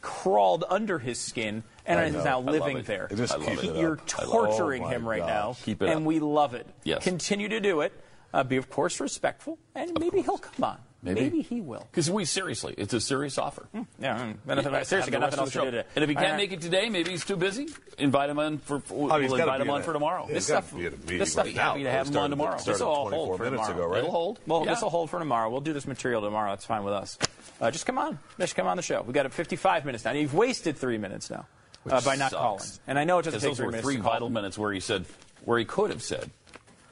crawled 0.00 0.62
under 0.68 1.00
his 1.00 1.18
skin 1.18 1.64
and 1.86 1.98
I 2.00 2.04
is 2.04 2.14
know. 2.14 2.24
now 2.24 2.40
living 2.40 2.78
it. 2.78 2.86
there. 2.86 3.06
It 3.10 3.16
just 3.16 3.34
I 3.34 3.42
it. 3.44 3.64
it 3.64 3.76
You're 3.76 3.94
up. 3.94 4.00
I 4.18 4.22
love- 4.24 4.30
torturing 4.32 4.84
oh 4.84 4.88
him 4.88 5.08
right 5.08 5.20
gosh. 5.20 5.28
now, 5.28 5.56
Keep 5.64 5.82
it 5.82 5.88
and 5.88 5.98
up. 5.98 6.02
we 6.02 6.18
love 6.20 6.54
it. 6.54 6.66
Yes. 6.84 7.04
Continue 7.04 7.48
to 7.48 7.60
do 7.60 7.80
it. 7.82 7.92
Uh, 8.34 8.42
be, 8.44 8.56
of 8.56 8.68
course, 8.68 9.00
respectful, 9.00 9.58
and 9.74 9.98
maybe 9.98 10.20
he'll 10.20 10.36
come 10.38 10.64
on. 10.64 10.78
Maybe. 11.02 11.40
he 11.40 11.60
will. 11.60 11.86
Because 11.90 12.10
we 12.10 12.24
seriously, 12.24 12.74
it's 12.76 12.92
a 12.92 13.00
serious 13.00 13.38
offer. 13.38 13.68
Yeah, 13.72 14.18
mm, 14.18 14.36
nothing, 14.44 14.72
Have 14.72 14.86
seriously, 14.88 15.12
the 15.12 15.18
got 15.18 15.26
rest 15.26 15.36
nothing 15.36 15.38
of 15.38 15.38
else 15.38 15.38
the 15.38 15.44
to 15.44 15.50
show. 15.50 15.64
do 15.66 15.70
today. 15.70 15.88
And 15.94 16.02
if 16.02 16.08
he 16.08 16.14
can't 16.16 16.26
All 16.26 16.32
right. 16.32 16.36
make 16.38 16.52
it 16.52 16.60
today, 16.60 16.88
maybe 16.88 17.10
he's 17.12 17.24
too 17.24 17.36
busy. 17.36 17.68
Invite 17.98 18.28
him 18.30 18.40
on 18.40 18.58
for. 18.58 18.82
We'll 18.90 19.12
Oh, 19.12 19.20
he's 19.20 19.30
gotta 19.30 19.42
invite 19.44 19.58
be 19.60 19.64
him 19.66 19.70
on 19.70 19.78
at 19.80 19.84
for 19.84 19.92
tomorrow. 19.92 20.26
This 20.28 20.46
stuff, 20.46 20.74
be 20.74 20.86
at 20.86 20.94
a 20.94 20.96
meeting 20.96 21.18
this 21.18 21.30
stuff, 21.32 21.46
right 21.46 21.54
now. 21.54 21.62
happy 21.70 21.84
to 21.84 21.90
have 21.92 22.08
him 22.08 22.16
on 22.16 22.30
tomorrow. 22.30 22.58
This 22.58 22.80
will 22.80 22.88
all 22.88 23.08
24 23.08 23.26
hold 23.26 23.38
for 23.38 23.44
minutes 23.44 23.68
tomorrow. 23.68 23.84
ago, 23.84 23.92
right? 23.92 23.98
It'll 23.98 24.10
hold. 24.10 24.40
Well, 24.48 24.64
Yeah. 24.64 24.72
this 24.74 24.82
will 24.82 24.90
hold 24.90 25.10
for 25.10 25.20
tomorrow. 25.20 25.48
We'll 25.48 25.60
do 25.60 25.72
this 25.72 25.86
material 25.86 26.22
tomorrow. 26.22 26.50
That's 26.50 26.64
fine 26.64 26.82
with 26.82 26.94
us. 26.94 27.18
Uh, 27.60 27.70
just 27.70 27.86
come 27.86 27.98
on. 27.98 28.18
Just 28.40 28.56
come 28.56 28.66
on 28.66 28.76
the 28.76 28.82
show. 28.82 29.02
We 29.02 29.12
got 29.12 29.32
55 29.32 29.84
minutes 29.84 30.04
now. 30.04 30.10
You've 30.12 30.34
wasted 30.34 30.76
three 30.76 30.98
minutes 30.98 31.30
now 31.30 31.46
uh, 31.90 32.00
by 32.02 32.16
not 32.16 32.30
sucks. 32.30 32.40
calling. 32.40 32.62
And 32.86 32.98
I 32.98 33.04
know 33.04 33.18
it 33.18 33.22
doesn't 33.22 33.40
take 33.40 33.48
those 33.50 33.56
three 33.58 33.66
were 33.66 33.82
three 33.82 33.96
to 33.96 34.02
vital 34.02 34.30
minutes 34.30 34.56
where 34.58 34.72
he 34.72 34.80
said, 34.80 35.04
where 35.44 35.58
he 35.58 35.64
could 35.64 35.90
have 35.90 36.02
said, 36.02 36.30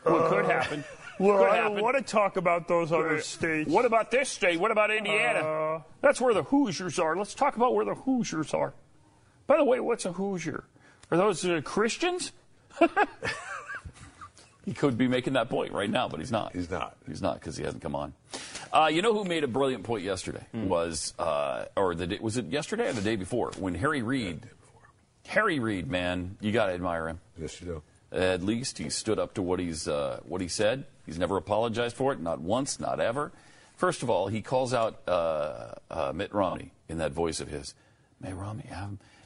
What 0.05 0.29
could 0.31 0.47
happen? 0.47 0.85
Well, 1.17 1.39
Could 1.39 1.49
I 1.49 1.57
happen. 1.59 1.75
don't 1.75 1.83
want 1.85 1.97
to 1.97 2.03
talk 2.03 2.37
about 2.37 2.67
those 2.67 2.91
other 2.91 3.21
states. 3.21 3.71
What 3.71 3.85
about 3.85 4.11
this 4.11 4.29
state? 4.29 4.59
What 4.59 4.73
about 4.73 4.91
Indiana? 4.91 5.39
Uh, 5.39 5.83
That's 6.01 6.21
where 6.21 6.35
the 6.35 6.43
Hoosiers 6.43 6.99
are. 6.99 7.17
Let's 7.17 7.35
talk 7.35 7.55
about 7.55 7.73
where 7.73 7.85
the 7.85 7.95
Hoosiers 7.95 8.53
are. 8.53 8.75
By 9.47 9.57
the 9.59 9.63
way, 9.65 9.79
what's 9.79 10.05
a 10.07 10.13
Hoosier? 10.13 10.65
Are 11.13 11.17
those 11.17 11.45
uh, 11.45 11.61
Christians? 11.63 12.33
he 14.65 14.73
could 14.73 14.97
be 14.99 15.07
making 15.07 15.35
that 15.35 15.49
point 15.49 15.73
right 15.73 15.89
now, 15.91 16.09
but 16.09 16.19
he's 16.21 16.33
not. 16.33 16.53
He's 16.53 16.69
not. 16.71 16.97
He's 17.07 17.23
not 17.23 17.35
because 17.35 17.57
he 17.57 17.63
hasn't 17.63 17.83
come 17.83 17.95
on. 17.95 18.15
Uh, 18.73 18.89
you 18.93 19.03
know 19.03 19.13
who 19.15 19.25
made 19.25 19.45
a 19.45 19.49
brilliant 19.49 19.85
point 19.85 20.03
yesterday? 20.03 20.45
Hmm. 20.53 20.69
Was 20.69 21.15
uh, 21.19 21.67
or 21.77 21.95
the 21.95 22.07
day, 22.09 22.19
was 22.21 22.39
it 22.39 22.47
yesterday 22.47 22.89
or 22.89 22.93
the 22.93 23.03
day 23.03 23.17
before 23.17 23.53
when 23.59 23.75
Harry 23.77 24.03
Reid? 24.03 24.41
Harry 25.27 25.59
Reid, 25.59 25.91
man, 25.91 26.37
you 26.41 26.53
got 26.53 26.67
to 26.67 26.73
admire 26.73 27.09
him. 27.09 27.21
Yes, 27.39 27.61
you 27.61 27.67
do. 27.67 27.83
At 28.13 28.43
least 28.43 28.79
he 28.79 28.91
stood 28.91 29.19
up 29.19 29.35
to 29.35 29.43
what 29.43 29.59
he's 29.59 29.89
uh, 29.89 30.21
what 30.25 30.41
he 30.41 30.49
said. 30.49 30.85
He's 31.05 31.19
never 31.19 31.37
apologized 31.37 31.97
for 31.97 32.13
it, 32.13 32.21
not 32.21 32.41
once, 32.41 32.79
not 32.79 33.01
ever. 33.01 33.33
First 33.77 34.03
of 34.03 34.11
all, 34.11 34.29
he 34.29 34.41
calls 34.41 34.73
out 34.73 35.01
uh, 35.09 35.73
uh, 35.91 36.13
Mitt 36.15 36.33
Romney 36.33 36.73
in 36.89 36.99
that 36.99 37.13
voice 37.13 37.41
of 37.41 37.49
his. 37.49 37.75
Mitt 38.21 38.37
Romney 38.37 38.69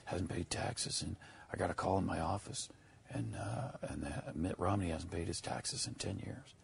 hasn't 0.06 0.30
paid 0.30 0.48
taxes, 0.48 1.02
and 1.02 1.16
I 1.52 1.56
got 1.56 1.70
a 1.70 1.74
call 1.74 1.98
in 1.98 2.06
my 2.06 2.20
office, 2.20 2.68
and 3.10 3.36
uh, 3.36 3.76
and 3.82 4.04
uh, 4.06 4.32
Mitt 4.34 4.58
Romney 4.58 4.88
hasn't 4.88 5.12
paid 5.12 5.26
his 5.26 5.40
taxes 5.40 5.86
in 5.86 5.94
ten 5.94 6.18
years. 6.24 6.54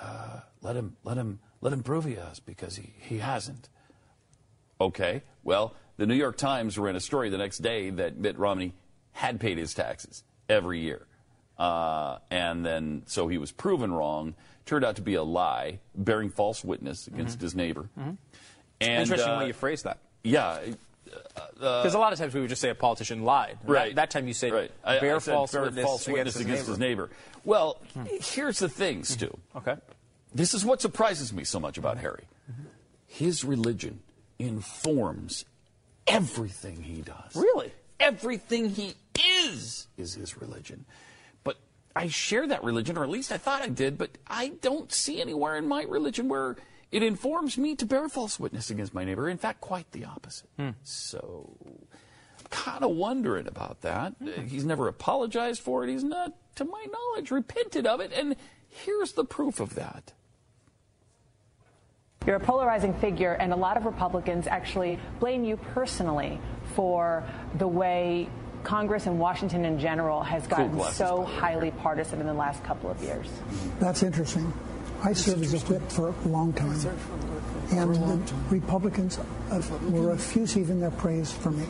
Uh, 0.00 0.40
let 0.62 0.76
him 0.76 0.96
let 1.04 1.18
him 1.18 1.40
let 1.60 1.72
him 1.72 1.82
prove 1.82 2.04
he 2.04 2.14
has 2.14 2.40
because 2.40 2.76
he, 2.76 2.94
he 2.98 3.18
hasn't. 3.18 3.68
Okay, 4.80 5.22
well, 5.42 5.74
the 5.98 6.06
New 6.06 6.14
York 6.14 6.38
Times 6.38 6.78
ran 6.78 6.96
a 6.96 7.00
story 7.00 7.28
the 7.28 7.36
next 7.38 7.58
day 7.58 7.90
that 7.90 8.16
Mitt 8.16 8.38
Romney 8.38 8.72
had 9.12 9.38
paid 9.40 9.58
his 9.58 9.74
taxes 9.74 10.24
every 10.48 10.80
year. 10.80 11.06
Uh, 11.58 12.18
and 12.30 12.64
then, 12.64 13.02
so 13.06 13.28
he 13.28 13.36
was 13.36 13.52
proven 13.52 13.92
wrong, 13.92 14.34
turned 14.64 14.84
out 14.84 14.96
to 14.96 15.02
be 15.02 15.14
a 15.14 15.22
lie, 15.22 15.80
bearing 15.94 16.30
false 16.30 16.64
witness 16.64 17.06
against 17.08 17.38
Mhm. 17.38 17.42
his 17.42 17.54
neighbor. 17.54 17.88
Mhm. 17.98 18.16
And, 18.80 19.02
Interesting 19.02 19.32
uh, 19.32 19.38
way 19.40 19.46
you 19.48 19.52
phrase 19.52 19.82
that. 19.82 19.98
Yeah. 20.22 20.60
Because 21.54 21.94
a 21.94 21.98
lot 21.98 22.12
of 22.12 22.18
times 22.18 22.32
we 22.34 22.40
would 22.40 22.50
just 22.50 22.60
say 22.60 22.68
a 22.70 22.74
politician 22.74 23.24
lied. 23.24 23.58
Right. 23.64 23.94
That, 23.94 24.02
that 24.02 24.10
time 24.10 24.28
you 24.28 24.34
said 24.34 24.52
Right. 24.52 24.70
Bear 24.84 25.16
I 25.16 25.18
false 25.18 25.52
bear 25.52 25.62
witness, 25.62 25.84
false 25.84 26.06
against, 26.06 26.36
witness 26.38 26.66
his, 26.66 26.78
neighbor. 26.78 27.10
Well, 27.44 27.80
here's 28.20 28.58
the 28.60 28.68
thing, 28.68 29.02
Stu. 29.04 29.36
Okay. 29.56 29.76
This 30.34 30.54
is 30.54 30.64
what 30.64 30.80
surprises 30.80 31.32
me 31.32 31.42
so 31.44 31.58
much 31.58 31.76
about 31.78 31.98
Harry. 31.98 32.24
His 33.06 33.42
religion 33.44 34.00
informs 34.38 35.44
everything 36.08 36.82
he 36.82 37.02
does. 37.02 37.34
Really? 37.34 37.72
Everything 38.00 38.70
he 38.70 38.94
is 39.44 39.88
is 39.96 40.14
his 40.14 40.40
religion. 40.40 40.84
But 41.44 41.56
I 41.96 42.08
share 42.08 42.46
that 42.46 42.62
religion, 42.64 42.96
or 42.96 43.02
at 43.04 43.10
least 43.10 43.32
I 43.32 43.38
thought 43.38 43.62
I 43.62 43.68
did, 43.68 43.98
but 43.98 44.10
I 44.26 44.48
don't 44.60 44.92
see 44.92 45.20
anywhere 45.20 45.56
in 45.56 45.66
my 45.66 45.82
religion 45.82 46.28
where 46.28 46.56
it 46.90 47.02
informs 47.02 47.58
me 47.58 47.74
to 47.76 47.84
bear 47.86 48.08
false 48.08 48.38
witness 48.40 48.70
against 48.70 48.94
my 48.94 49.04
neighbor. 49.04 49.28
In 49.28 49.38
fact, 49.38 49.60
quite 49.60 49.90
the 49.92 50.04
opposite. 50.04 50.48
So, 50.84 51.56
I'm 52.38 52.46
kind 52.50 52.84
of 52.84 52.92
wondering 52.92 53.46
about 53.46 53.82
that. 53.82 54.14
Uh, 54.22 54.40
He's 54.42 54.64
never 54.64 54.88
apologized 54.88 55.60
for 55.60 55.84
it. 55.84 55.90
He's 55.90 56.04
not, 56.04 56.32
to 56.54 56.64
my 56.64 56.86
knowledge, 56.90 57.30
repented 57.30 57.86
of 57.86 58.00
it. 58.00 58.12
And 58.14 58.36
here's 58.68 59.12
the 59.12 59.24
proof 59.24 59.60
of 59.60 59.74
that. 59.74 60.12
You're 62.26 62.36
a 62.36 62.40
polarizing 62.40 62.92
figure, 62.94 63.32
and 63.32 63.52
a 63.52 63.56
lot 63.56 63.76
of 63.76 63.86
Republicans 63.86 64.46
actually 64.46 64.98
blame 65.18 65.44
you 65.44 65.56
personally 65.56 66.38
for 66.74 67.24
the 67.56 67.66
way 67.68 68.28
Congress 68.64 69.06
and 69.06 69.18
Washington 69.18 69.64
in 69.64 69.78
general 69.78 70.22
has 70.22 70.46
gotten 70.46 70.72
glasses, 70.72 70.96
so 70.98 71.24
highly 71.24 71.70
partisan 71.70 72.20
in 72.20 72.26
the 72.26 72.34
last 72.34 72.62
couple 72.64 72.90
of 72.90 73.00
years. 73.02 73.28
That's 73.78 74.02
interesting. 74.02 74.52
I 75.02 75.12
served 75.12 75.42
as 75.44 75.54
a 75.54 75.58
whip 75.72 75.90
for 75.90 76.08
a 76.08 76.28
long 76.28 76.52
time, 76.52 76.72
and 77.70 77.94
the 77.94 78.34
Republicans 78.50 79.18
uh, 79.50 79.62
were 79.90 80.12
effusive 80.12 80.70
in 80.70 80.80
their 80.80 80.90
praise 80.90 81.30
for 81.32 81.52
me. 81.52 81.66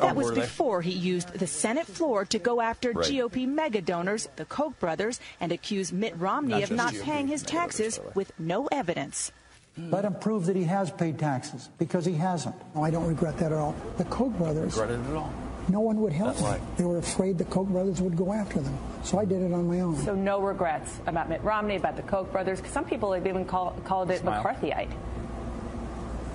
That 0.00 0.16
was 0.16 0.32
before 0.32 0.80
he 0.80 0.92
used 0.92 1.28
the 1.34 1.46
Senate 1.46 1.86
floor 1.86 2.24
to 2.24 2.38
go 2.38 2.60
after 2.62 2.92
Right. 2.92 3.06
GOP 3.06 3.46
mega 3.46 3.82
donors, 3.82 4.28
the 4.36 4.46
Koch 4.46 4.78
brothers, 4.80 5.20
and 5.40 5.52
accuse 5.52 5.92
Mitt 5.92 6.16
Romney 6.18 6.54
Not 6.54 6.62
of 6.64 6.70
not 6.72 6.92
GOP 6.94 7.02
paying 7.02 7.28
his 7.28 7.42
taxes 7.42 8.00
with 8.14 8.32
no 8.40 8.66
evidence. 8.72 9.30
Let 9.76 10.04
him 10.04 10.14
prove 10.14 10.46
that 10.46 10.54
he 10.56 10.62
has 10.64 10.90
paid 10.90 11.18
taxes, 11.18 11.68
because 11.78 12.04
he 12.04 12.12
hasn't. 12.14 12.54
No, 12.76 12.84
I 12.84 12.90
don't 12.90 13.06
regret 13.08 13.36
that 13.38 13.50
at 13.50 13.58
all. 13.58 13.74
The 13.98 14.04
Koch 14.04 14.32
brothers, 14.38 14.76
Regret 14.78 14.98
it 14.98 15.04
at 15.10 15.16
all. 15.16 15.32
no 15.68 15.80
one 15.80 16.00
would 16.00 16.12
help 16.12 16.34
That's 16.36 16.42
me. 16.44 16.48
right. 16.50 16.76
They 16.76 16.84
were 16.84 16.98
afraid 16.98 17.38
the 17.38 17.44
Koch 17.44 17.66
brothers 17.66 18.00
would 18.00 18.16
go 18.16 18.32
after 18.32 18.60
them, 18.60 18.78
so 19.02 19.18
I 19.18 19.24
did 19.24 19.42
it 19.42 19.52
on 19.52 19.66
my 19.66 19.80
own. 19.80 19.96
So 19.96 20.14
no 20.14 20.40
regrets 20.40 21.00
about 21.08 21.28
Mitt 21.28 21.42
Romney, 21.42 21.74
about 21.76 21.96
the 21.96 22.02
Koch 22.02 22.30
brothers, 22.30 22.60
because 22.60 22.72
some 22.72 22.84
people 22.84 23.12
have 23.14 23.26
even 23.26 23.44
call, 23.44 23.72
called 23.84 24.10
it 24.12 24.20
Smile. 24.20 24.44
McCarthyite. 24.44 24.92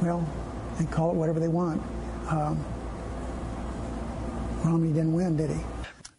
Well, 0.02 0.28
they 0.78 0.86
call 0.86 1.12
it 1.12 1.16
whatever 1.16 1.40
they 1.40 1.48
want. 1.48 1.82
Um, 2.30 2.64
Romney 4.66 4.90
didn't 4.92 5.14
win, 5.14 5.38
did 5.38 5.50
he? 5.52 5.60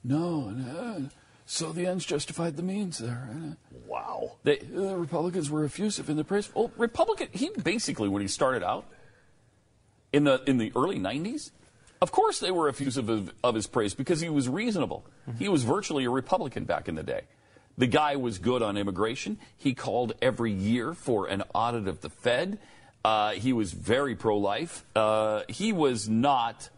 No, 0.05 0.49
no. 0.51 1.09
So 1.45 1.73
the 1.73 1.87
ends 1.87 2.07
justified 2.07 2.57
the 2.57 2.63
means 2.63 2.99
there. 2.99 3.29
Wow. 3.91 4.37
They, 4.45 4.59
the 4.59 4.95
Republicans 4.97 5.51
were 5.51 5.65
effusive 5.65 6.09
in 6.09 6.17
the 6.17 6.23
praise. 6.23 6.49
Well, 6.55 6.71
Republican, 6.77 7.27
he 7.33 7.51
basically, 7.51 8.09
when 8.09 8.23
he 8.23 8.29
started 8.29 8.63
out 8.63 8.87
in 10.13 10.23
the 10.23 10.41
in 10.47 10.59
the 10.59 10.73
early 10.77 11.01
90s, 11.01 11.51
of 12.01 12.13
course 12.13 12.39
they 12.39 12.53
were 12.53 12.69
effusive 12.69 13.09
of, 13.09 13.33
of 13.43 13.57
his 13.57 13.67
praise 13.67 13.93
because 13.93 14.21
he 14.21 14.29
was 14.29 14.49
reasonable. 14.49 15.05
He 15.41 15.49
was 15.49 15.65
virtually 15.65 16.05
a 16.05 16.11
Republican 16.11 16.65
back 16.65 16.89
in 16.89 16.95
the 16.95 17.03
day. 17.03 17.23
The 17.79 17.89
guy 17.89 18.15
was 18.15 18.39
good 18.39 18.63
on 18.63 18.77
immigration. 18.77 19.39
He 19.57 19.75
called 19.75 20.13
every 20.23 20.53
year 20.53 20.95
for 20.95 21.27
an 21.27 21.43
audit 21.53 21.89
of 21.89 22.01
the 22.01 22.11
Fed. 22.11 22.59
Uh, 23.05 23.33
he 23.33 23.53
was 23.53 23.73
very 23.73 24.15
pro 24.15 24.37
life. 24.39 24.85
Uh, 24.95 25.43
he 25.49 25.73
was 25.73 26.09
not 26.09 26.71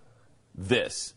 this. 0.55 1.13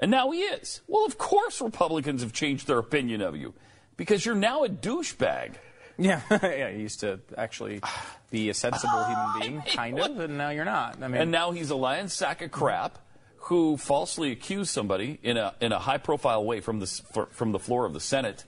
And 0.00 0.10
now 0.10 0.32
he 0.32 0.40
is. 0.40 0.80
Well, 0.88 1.06
of 1.06 1.18
course, 1.18 1.60
Republicans 1.60 2.22
have 2.22 2.32
changed 2.32 2.66
their 2.66 2.78
opinion 2.78 3.20
of 3.20 3.36
you 3.36 3.54
because 3.96 4.24
you're 4.24 4.34
now 4.34 4.64
a 4.64 4.68
douchebag. 4.68 5.54
Yeah, 5.96 6.22
yeah. 6.28 6.72
He 6.72 6.80
used 6.80 6.98
to 7.00 7.20
actually 7.38 7.80
be 8.28 8.48
a 8.48 8.54
sensible 8.54 9.04
human 9.04 9.40
being, 9.40 9.62
kind 9.62 9.96
of, 10.00 10.18
and 10.18 10.36
now 10.36 10.50
you're 10.50 10.64
not. 10.64 11.00
I 11.00 11.06
mean, 11.06 11.20
and 11.20 11.30
now 11.30 11.52
he's 11.52 11.70
a 11.70 11.76
lion 11.76 12.08
sack 12.08 12.42
of 12.42 12.50
crap 12.50 12.98
who 13.36 13.76
falsely 13.76 14.32
accused 14.32 14.70
somebody 14.70 15.20
in 15.22 15.36
a 15.36 15.54
in 15.60 15.70
a 15.70 15.78
high 15.78 15.98
profile 15.98 16.44
way 16.44 16.60
from 16.60 16.80
the 16.80 16.86
from 17.30 17.52
the 17.52 17.60
floor 17.60 17.84
of 17.84 17.92
the 17.92 18.00
Senate, 18.00 18.42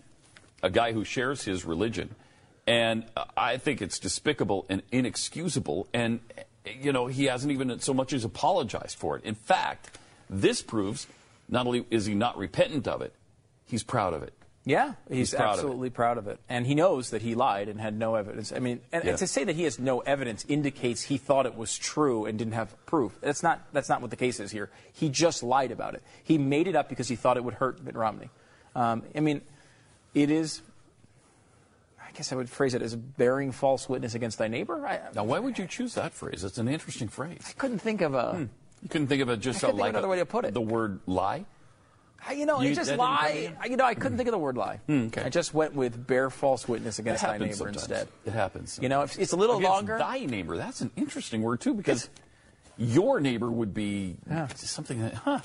a 0.61 0.71
guy 0.71 0.93
who 0.93 1.05
shares 1.05 1.45
his 1.45 1.65
religion, 1.65 2.17
and 2.67 3.05
uh, 3.17 3.25
I 3.37 3.59
think 3.59 3.81
it's 3.81 4.01
despicable 4.01 4.67
and 4.69 4.83
inexcusable. 4.91 5.87
And 5.95 6.19
you 6.81 6.93
know 6.93 7.07
he 7.07 7.27
hasn't 7.27 7.53
even 7.53 7.79
so 7.79 7.95
much 7.95 8.13
as 8.13 8.25
apologized 8.25 8.99
for 8.99 9.17
it. 9.17 9.25
In 9.25 9.37
fact, 9.37 9.99
this 10.29 10.63
proves 10.63 11.07
not 11.49 11.67
only 11.67 11.87
is 11.91 12.07
he 12.07 12.15
not 12.15 12.37
repentant 12.37 12.89
of 12.89 13.03
it, 13.03 13.15
he's 13.67 13.85
proud 13.85 14.15
of 14.15 14.25
it. 14.25 14.33
Yeah, 14.69 14.95
he's, 15.09 15.33
proud 15.33 15.45
of 15.45 15.55
absolutely 15.61 15.91
proud 15.91 16.19
of 16.19 16.27
it, 16.27 16.41
and 16.49 16.67
he 16.67 16.75
knows 16.75 17.11
that 17.11 17.23
he 17.23 17.37
lied 17.37 17.69
and 17.69 17.81
had 17.81 17.97
no 17.97 18.17
evidence. 18.17 18.51
I 18.53 18.59
mean, 18.59 18.81
and, 18.91 19.05
Yeah. 19.05 19.11
and 19.11 19.19
to 19.21 19.27
say 19.29 19.45
that 19.45 19.55
he 19.55 19.63
has 19.63 19.79
no 19.79 20.01
evidence 20.01 20.45
indicates 20.49 21.03
he 21.03 21.19
thought 21.19 21.47
it 21.47 21.57
was 21.57 21.79
true 21.79 22.25
and 22.27 22.37
didn't 22.37 22.55
have 22.55 22.75
proof. 22.85 23.17
That's 23.21 23.45
not 23.45 23.61
that's 23.73 23.89
not 23.89 24.01
what 24.03 24.11
the 24.11 24.17
case 24.17 24.41
is 24.41 24.51
here. 24.51 24.69
He 24.93 25.09
just 25.09 25.45
lied 25.45 25.71
about 25.71 25.95
it. 25.95 26.03
He 26.25 26.37
made 26.37 26.67
it 26.67 26.75
up 26.75 26.89
because 26.89 27.07
he 27.07 27.15
thought 27.15 27.37
it 27.37 27.45
would 27.45 27.55
hurt 27.55 27.81
Mitt 27.85 27.95
Romney. 27.95 28.29
Um, 28.75 29.05
I 29.15 29.21
mean, 29.21 29.41
it 30.15 30.33
is. 30.33 30.63
I 32.03 32.11
guess 32.17 32.33
I 32.33 32.35
would 32.35 32.51
phrase 32.51 32.75
it 32.75 32.83
as 32.83 32.97
bearing 32.97 33.53
false 33.53 33.89
witness 33.89 34.15
against 34.17 34.39
thy 34.39 34.49
neighbor. 34.49 34.85
I, 34.85 35.01
Now, 35.15 35.23
why 35.23 35.39
would 35.39 35.59
you 35.59 35.67
choose 35.69 35.95
that 35.95 36.13
phrase? 36.13 36.43
It's 36.43 36.59
an 36.59 36.67
interesting 36.67 37.07
phrase. 37.07 37.45
I 37.49 37.53
couldn't 37.53 37.79
think 37.79 38.01
of 38.01 38.15
a. 38.15 38.33
Hmm. 38.33 38.45
You 38.83 38.89
couldn't 38.89 39.07
think 39.07 39.23
of 39.23 39.29
a 39.29 39.37
just 39.37 39.63
a, 39.63 39.69
like 39.69 39.91
another 39.91 40.09
a- 40.09 40.11
way 40.11 40.19
to 40.19 40.27
put 40.27 40.45
it. 40.45 40.55
The 40.55 40.61
word 40.61 40.99
lie. 41.07 41.45
You 42.35 42.47
know, 42.47 42.61
You- 42.61 42.75
just 42.75 42.91
that 42.91 42.97
didn't 42.97 43.07
come 43.07 43.17
to 43.19 43.23
lie. 43.25 43.53
I- 43.61 43.67
You 43.67 43.77
know, 43.77 43.85
I 43.85 43.95
couldn't 43.95 44.13
hmm. 44.13 44.17
think 44.17 44.29
of 44.29 44.33
the 44.33 44.39
word 44.39 44.57
lie. 44.57 44.81
Hmm, 44.87 45.09
I 45.17 45.29
just 45.29 45.55
went 45.55 45.75
with 45.75 46.07
bear 46.07 46.31
false 46.31 46.67
witness 46.69 46.99
against 46.99 47.23
thy 47.23 47.39
neighbor 47.39 47.55
sometimes. 47.55 47.77
instead. 47.77 48.09
It 48.25 48.33
happens. 48.33 48.79
You 48.83 48.89
know, 48.89 49.03
if 49.03 49.19
it's 49.19 49.33
a 49.33 49.37
little 49.37 49.57
Against 49.59 49.73
longer. 49.73 49.99
Thy 49.99 50.25
neighbor. 50.25 50.57
That's 50.57 50.81
an 50.81 50.91
interesting 50.97 51.43
word 51.43 51.61
too, 51.61 51.75
because 51.75 52.09
your 52.77 53.21
neighbor 53.21 53.51
would 53.51 53.73
be 53.75 54.17
something 54.57 55.01
that. 55.03 55.15
Huh. 55.15 55.41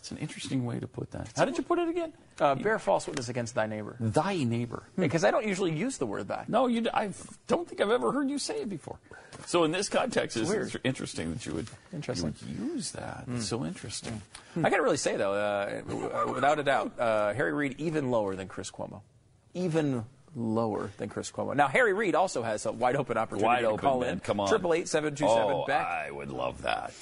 That's 0.00 0.12
an 0.12 0.16
interesting 0.16 0.64
way 0.64 0.80
to 0.80 0.86
put 0.86 1.10
that. 1.10 1.28
How 1.36 1.44
did 1.44 1.58
you 1.58 1.62
put 1.62 1.78
it 1.78 1.86
again? 1.90 2.14
Uh, 2.40 2.54
bear 2.54 2.78
false 2.78 3.06
witness 3.06 3.28
against 3.28 3.54
thy 3.54 3.66
neighbor. 3.66 3.96
Thy 4.00 4.44
neighbor. 4.44 4.82
Because 4.96 5.24
I 5.24 5.30
don't 5.30 5.46
usually 5.46 5.72
use 5.76 5.98
the 5.98 6.06
word 6.06 6.26
thy. 6.28 6.46
No, 6.48 6.68
you. 6.68 6.86
I 6.94 7.10
don't 7.46 7.68
think 7.68 7.82
I've 7.82 7.90
ever 7.90 8.10
heard 8.10 8.30
you 8.30 8.38
say 8.38 8.62
it 8.62 8.70
before. 8.70 8.98
So 9.44 9.64
in 9.64 9.72
this 9.72 9.90
context, 9.90 10.38
It's 10.38 10.50
it's, 10.50 10.76
interesting 10.84 11.32
that 11.34 11.44
you 11.44 11.52
would, 11.52 11.68
Interesting. 11.92 12.34
you 12.48 12.64
would 12.64 12.72
use 12.76 12.92
that. 12.92 13.24
It's 13.28 13.46
so 13.46 13.66
interesting. 13.66 14.22
I 14.56 14.70
got 14.70 14.78
to 14.78 14.82
really 14.82 14.96
say 14.96 15.18
though, 15.18 15.34
uh, 15.34 16.24
without 16.32 16.58
a 16.58 16.62
doubt, 16.62 16.98
uh, 16.98 17.34
Harry 17.34 17.52
Reid 17.52 17.74
even 17.78 18.10
lower 18.10 18.34
than 18.36 18.48
Chris 18.48 18.70
Cuomo, 18.70 19.02
even 19.52 20.06
lower 20.34 20.90
than 20.96 21.10
Chris 21.10 21.30
Cuomo. 21.30 21.54
Now 21.54 21.68
Harry 21.68 21.92
Reid 21.92 22.14
also 22.14 22.42
has 22.42 22.64
a 22.64 22.72
wide 22.72 22.96
open 22.96 23.18
opportunity 23.18 23.44
Wide 23.46 23.60
to 23.60 23.66
open, 23.68 23.78
call 23.80 24.00
man. 24.00 24.14
in. 24.14 24.20
Come 24.20 24.40
on. 24.40 24.48
Triple 24.48 24.72
eight 24.72 24.88
seven 24.88 25.14
two 25.14 25.28
seven 25.28 25.42
Oh, 25.52 25.64
Beck. 25.66 25.86
I 25.86 26.10
would 26.10 26.30
love 26.30 26.62
that. 26.62 26.94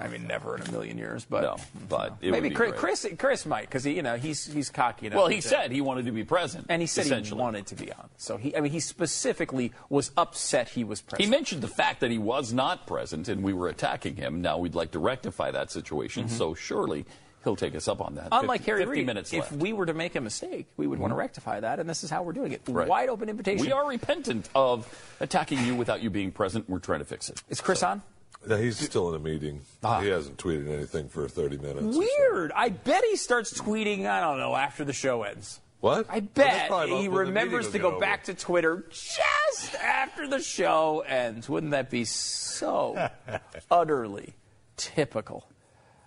I 0.00 0.08
mean, 0.08 0.26
never 0.26 0.56
in 0.56 0.62
a 0.62 0.70
million 0.72 0.96
years, 0.96 1.26
but 1.28 1.42
No, 1.42 1.56
but 1.88 2.16
it 2.22 2.26
would 2.26 2.32
maybe 2.32 2.48
be 2.48 2.54
Chris. 2.54 2.72
Chris 2.76 3.06
Chris 3.18 3.46
might 3.46 3.62
because 3.62 3.84
he 3.84 3.92
you 3.94 4.02
know 4.02 4.16
he's 4.16 4.46
he's 4.46 4.70
cocky 4.70 5.06
enough. 5.06 5.18
Well, 5.18 5.26
he 5.28 5.40
said 5.42 5.70
he 5.70 5.80
wanted 5.82 6.06
to 6.06 6.12
be 6.12 6.24
present, 6.24 6.66
and 6.68 6.80
he 6.80 6.86
said 6.86 7.06
he 7.26 7.34
wanted 7.34 7.66
to 7.66 7.74
be 7.74 7.92
on. 7.92 8.08
So 8.16 8.36
he 8.38 8.56
I 8.56 8.60
mean 8.60 8.72
he 8.72 8.80
specifically 8.80 9.72
was 9.90 10.10
upset 10.16 10.70
he 10.70 10.82
was 10.84 11.00
present. 11.02 11.24
He 11.24 11.30
mentioned 11.30 11.62
the 11.62 11.68
fact 11.68 12.00
that 12.00 12.10
he 12.10 12.18
was 12.18 12.52
not 12.52 12.86
present 12.86 13.28
and 13.28 13.42
we 13.42 13.52
were 13.52 13.68
attacking 13.68 14.16
him. 14.16 14.40
Now 14.40 14.58
we'd 14.58 14.74
like 14.74 14.92
to 14.92 14.98
rectify 14.98 15.50
that 15.50 15.70
situation, 15.70 16.28
so 16.28 16.54
surely 16.54 17.04
he'll 17.44 17.54
take 17.56 17.74
us 17.74 17.86
up 17.88 18.00
on 18.00 18.14
that. 18.14 18.30
Mm-hmm. 18.30 18.40
Unlike 18.40 18.60
50, 18.62 18.70
Harry 18.70 18.80
50 18.84 18.90
Reid, 19.00 19.06
minutes 19.06 19.32
if 19.34 19.40
left. 19.40 19.52
we 19.52 19.74
were 19.74 19.84
to 19.84 19.92
make 19.92 20.14
a 20.16 20.20
mistake, 20.22 20.66
we 20.78 20.86
would 20.86 20.98
want 20.98 21.10
to 21.10 21.14
Mhm. 21.14 21.18
rectify 21.18 21.60
that, 21.60 21.78
and 21.78 21.88
this 21.88 22.02
is 22.02 22.08
how 22.08 22.22
we're 22.22 22.32
doing 22.32 22.52
it. 22.52 22.62
Right. 22.66 22.88
Wide 22.88 23.10
open 23.10 23.28
invitation. 23.28 23.66
We 23.66 23.70
are 23.72 23.86
repentant 23.86 24.48
of 24.54 24.88
attacking 25.20 25.58
you 25.66 25.76
without 25.76 26.02
you 26.02 26.08
being 26.08 26.32
present. 26.32 26.70
We're 26.70 26.78
trying 26.78 27.00
to 27.00 27.04
fix 27.04 27.28
it. 27.28 27.42
Is 27.50 27.60
Chris 27.60 27.82
on? 27.82 28.00
No, 28.46 28.56
he's 28.56 28.78
still 28.78 29.08
in 29.10 29.14
a 29.14 29.24
meeting. 29.24 29.60
Ah. 29.82 30.00
He 30.00 30.08
hasn't 30.08 30.36
tweeted 30.38 30.68
anything 30.68 31.08
for 31.08 31.28
30 31.28 31.58
minutes. 31.58 31.96
Weird. 31.96 32.52
I 32.54 32.68
bet 32.70 33.02
he 33.08 33.16
starts 33.16 33.58
tweeting. 33.58 34.06
I 34.06 34.20
don't 34.20 34.38
know 34.38 34.54
after 34.54 34.84
the 34.84 34.92
show 34.92 35.22
ends. 35.22 35.60
What? 35.80 36.06
I 36.08 36.20
bet 36.20 36.68
probably 36.68 37.02
he 37.02 37.08
remembers 37.08 37.70
to 37.72 37.78
go 37.78 37.92
get 37.92 38.00
back 38.00 38.24
to 38.24 38.34
Twitter 38.34 38.84
just 38.90 39.74
after 39.74 40.26
the 40.26 40.40
show 40.40 41.00
ends. 41.06 41.48
Wouldn't 41.48 41.72
that 41.72 41.90
be 41.90 42.04
so 42.04 43.10
utterly 43.70 44.34
Typical 44.76 45.46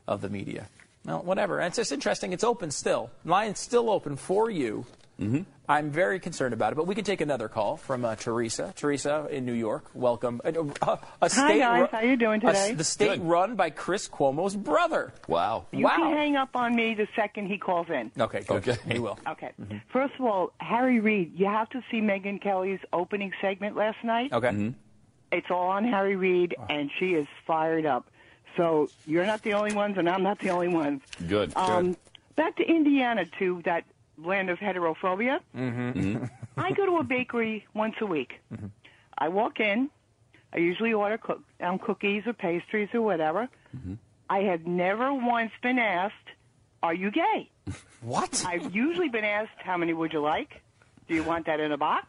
of 0.07 0.21
the 0.21 0.29
media. 0.29 0.67
Well, 1.05 1.21
whatever. 1.23 1.59
And 1.59 1.67
it's 1.67 1.77
just 1.77 1.91
interesting. 1.91 2.33
It's 2.33 2.43
open 2.43 2.71
still. 2.71 3.09
Line's 3.23 3.59
still 3.59 3.89
open 3.89 4.17
for 4.17 4.49
you. 4.49 4.85
Mm-hmm. 5.19 5.43
I'm 5.69 5.91
very 5.91 6.19
concerned 6.21 6.53
about 6.53 6.71
it, 6.71 6.75
but 6.77 6.87
we 6.87 6.95
can 6.95 7.03
take 7.03 7.19
another 7.19 7.49
call 7.49 7.75
from 7.75 8.05
uh, 8.05 8.15
Teresa. 8.15 8.73
Teresa 8.77 9.27
in 9.29 9.45
New 9.45 9.53
York, 9.53 9.83
welcome. 9.93 10.39
Uh, 10.45 10.51
uh, 10.81 10.95
a 11.21 11.29
Hi, 11.29 11.57
guys. 11.59 11.81
ru- 11.81 11.87
How 11.91 11.99
you 12.05 12.15
doing 12.15 12.41
a- 12.41 12.47
today? 12.47 12.73
the 12.73 12.85
state 12.85 13.19
run 13.21 13.55
by 13.55 13.69
Chris 13.69 14.07
Cuomo's 14.07 14.55
brother. 14.55 15.11
Wow. 15.27 15.65
You 15.73 15.83
wow. 15.83 15.97
can 15.97 16.13
hang 16.15 16.35
up 16.37 16.55
on 16.55 16.73
me 16.73 16.93
the 16.93 17.07
second 17.17 17.47
he 17.47 17.57
calls 17.57 17.87
in. 17.89 18.11
Okay, 18.17 18.43
good. 18.47 18.67
Okay. 18.67 18.77
We 18.93 18.99
will. 18.99 19.19
Okay. 19.27 19.51
First 19.91 20.13
of 20.17 20.25
all, 20.25 20.53
Harry 20.59 21.01
Reid, 21.01 21.33
you 21.35 21.47
have 21.47 21.69
to 21.71 21.81
see 21.91 21.99
Megyn 21.99 22.41
Kelly's 22.41 22.79
opening 22.93 23.33
segment 23.41 23.75
last 23.75 24.01
night. 24.05 24.31
Okay. 24.31 24.47
Mm-hmm. 24.49 24.69
It's 25.33 25.47
all 25.51 25.67
on 25.67 25.83
Harry 25.83 26.15
Reid, 26.15 26.55
and 26.69 26.89
she 26.97 27.07
is 27.13 27.27
fired 27.45 27.85
up. 27.85 28.07
So 28.55 28.89
you're 29.05 29.25
not 29.25 29.41
the 29.43 29.53
only 29.53 29.73
ones, 29.73 29.97
and 29.97 30.07
I'm 30.09 30.23
not 30.23 30.39
the 30.39 30.51
only 30.51 30.69
ones. 30.69 31.01
Good. 31.27 31.51
Um, 31.57 31.97
back 32.37 32.55
to 32.55 32.63
Indiana, 32.63 33.25
too, 33.37 33.61
that 33.65 33.83
land 34.17 34.49
of 34.49 34.57
heterophobia. 34.59 35.39
Mm-hmm. 35.55 36.25
I 36.57 36.71
go 36.71 36.85
to 36.85 36.97
a 36.97 37.03
bakery 37.03 37.65
once 37.73 37.95
a 38.01 38.05
week. 38.05 38.39
I 39.17 39.29
walk 39.29 39.59
in. 39.59 39.89
I 40.53 40.57
usually 40.59 40.93
order 40.93 41.17
cook- 41.17 41.43
um, 41.61 41.77
cookies 41.79 42.23
or 42.25 42.33
pastries 42.33 42.89
or 42.93 43.01
whatever. 43.01 43.49
I 44.29 44.39
have 44.39 44.65
never 44.65 45.13
once 45.13 45.51
been 45.61 45.79
asked, 45.79 46.13
"Are 46.83 46.93
you 46.93 47.11
gay?" 47.11 47.49
What? 48.01 48.43
I've 48.47 48.73
usually 48.75 49.09
been 49.09 49.25
asked, 49.25 49.57
"How 49.63 49.77
many 49.77 49.93
would 49.93 50.13
you 50.13 50.19
like? 50.21 50.61
Do 51.07 51.15
you 51.15 51.23
want 51.23 51.45
that 51.47 51.59
in 51.59 51.71
a 51.71 51.77
box?" 51.77 52.07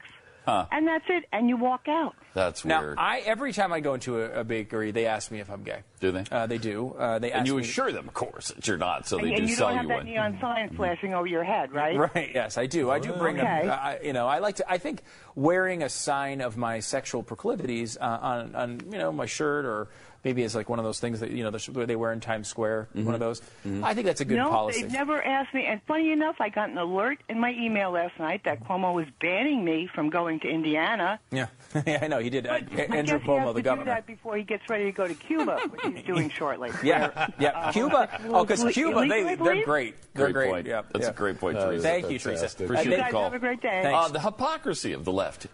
Huh. 0.49 0.65
And 0.73 0.89
that's 0.89 1.05
it. 1.11 1.25
And 1.31 1.47
you 1.51 1.59
walk 1.59 1.89
out. 1.89 2.15
That's 2.33 2.65
Now, 2.65 2.81
weird. 2.81 2.99
I 2.99 3.19
every 3.19 3.53
time 3.53 3.71
I 3.71 3.81
go 3.81 3.93
into 3.93 4.19
a, 4.23 4.41
a 4.41 4.45
bakery, 4.45 4.93
they 4.93 5.05
ask 5.05 5.31
me 5.31 5.41
if 5.41 5.51
I'm 5.51 5.63
gay. 5.63 5.81
Do 6.01 6.11
they? 6.11 6.25
Uh, 6.31 6.47
they 6.47 6.57
do. 6.57 6.95
Uh, 6.99 7.19
they 7.19 7.33
and 7.33 7.47
you 7.47 7.57
me- 7.57 7.63
assure 7.63 7.93
them, 7.93 8.09
of 8.09 8.15
course, 8.15 8.49
that 8.53 8.67
you're 8.67 8.79
not, 8.79 9.07
so 9.07 9.19
they 9.19 9.25
and, 9.25 9.37
do 9.37 9.43
and 9.43 9.51
you 9.51 9.57
sell 9.57 9.69
don't 9.69 9.77
have 9.77 9.85
you 9.85 9.89
that 9.91 9.97
one. 9.99 10.07
neon 10.07 10.39
sign 10.41 10.71
flashing 10.75 11.13
over 11.13 11.27
your 11.27 11.45
head, 11.45 11.73
right? 11.73 11.99
Right. 12.15 12.31
Yes, 12.35 12.57
I 12.57 12.65
do. 12.67 12.91
I 12.91 12.99
do 12.99 13.13
bring 13.13 13.39
Okay. 13.39 13.67
them. 13.67 13.71
I, 13.79 13.99
you 14.03 14.15
know, 14.15 14.27
I 14.27 14.39
like 14.39 14.57
to. 14.57 14.71
I 14.73 14.79
think 14.79 15.03
wearing 15.35 15.83
a 15.83 15.89
sign 15.91 16.41
of 16.41 16.57
my 16.57 16.81
sexual 16.81 17.23
proclivities 17.23 17.99
uh, 18.01 18.19
on, 18.23 18.55
on, 18.55 18.81
you 18.91 18.97
know, 18.99 19.13
my 19.13 19.27
shirt 19.27 19.67
or 19.67 19.89
maybe 20.25 20.43
as 20.45 20.55
like 20.55 20.69
one 20.69 20.79
of 20.79 20.85
those 20.85 21.01
things 21.01 21.21
that 21.21 21.31
you 21.31 21.45
know 21.45 21.51
the- 21.51 21.87
they 21.87 21.97
wear 21.97 22.13
in 22.13 22.21
Times 22.21 22.49
Square. 22.49 22.89
One 22.93 23.05
mm-hmm. 23.05 23.15
of 23.15 23.21
those. 23.21 23.41
Mm-hmm. 23.41 23.85
I 23.85 23.95
think 23.95 24.07
that's 24.07 24.21
a 24.21 24.25
good 24.25 24.37
no, 24.37 24.51
policy. 24.51 24.83
they've 24.83 24.93
never 24.93 25.25
asked 25.25 25.55
me. 25.55 25.67
And 25.67 25.81
funny 25.87 26.13
enough, 26.13 26.37
I 26.41 26.49
got 26.49 26.71
an 26.71 26.79
alert 26.79 27.19
in 27.29 27.41
my 27.41 27.53
email 27.53 27.91
last 27.91 28.19
night 28.19 28.43
that 28.45 28.65
Cuomo 28.65 28.95
was 28.95 29.07
banning 29.21 29.65
me 29.65 29.89
from 29.95 30.11
going 30.11 30.41
to 30.41 30.49
Indiana. 30.49 31.21
Yeah, 31.31 31.47
yeah, 31.87 31.99
I 32.01 32.09
know 32.09 32.19
he 32.19 32.31
did. 32.31 32.47
Uh, 32.47 32.53
I 32.55 32.57
Andrew 32.59 33.19
guess 33.19 33.23
he 33.23 33.29
Cuomo, 33.29 33.47
to 33.49 33.53
the 33.53 33.61
do 33.61 33.63
governor. 33.63 33.85
that 33.87 34.07
before 34.07 34.37
he 34.37 34.43
gets 34.43 34.69
ready 34.71 34.85
to 34.87 34.93
go 34.93 35.07
to 35.07 35.15
Cuba, 35.15 35.59
which 35.69 35.81
he's 35.97 36.05
doing 36.07 36.31
shortly. 36.37 36.71
Yeah, 36.83 37.29
yeah. 37.39 37.51
Uh, 37.51 37.73
Cuba. 37.73 38.21
Oh, 38.29 38.45
because 38.45 38.65
Cuba, 38.73 39.01
they 39.07 39.23
they're 39.23 39.37
believe? 39.37 39.65
great. 39.65 39.95
They're 40.15 40.27
Great 40.31 40.35
great. 40.35 40.51
point. 40.51 40.67
Yeah, 40.67 40.83
That's 40.93 41.05
yeah. 41.07 41.11
a 41.11 41.15
great 41.15 41.39
point, 41.39 41.59
Uh, 41.59 41.67
Teresa. 41.67 41.83
Thank 41.83 42.11
you, 42.11 42.19
Teresa. 42.19 42.47
Uh, 42.47 42.65
Appreciate 42.65 42.85
they- 42.85 42.91
the 42.97 43.03
guys 43.03 43.13
call. 43.13 43.25
have 43.25 43.35
a 43.35 43.39
great 43.39 43.61
day. 43.61 43.93
Uh, 43.95 44.09
the 44.09 44.21
hypocrisy 44.21 44.93
of 44.93 45.05
the 45.05 45.13
left 45.13 45.47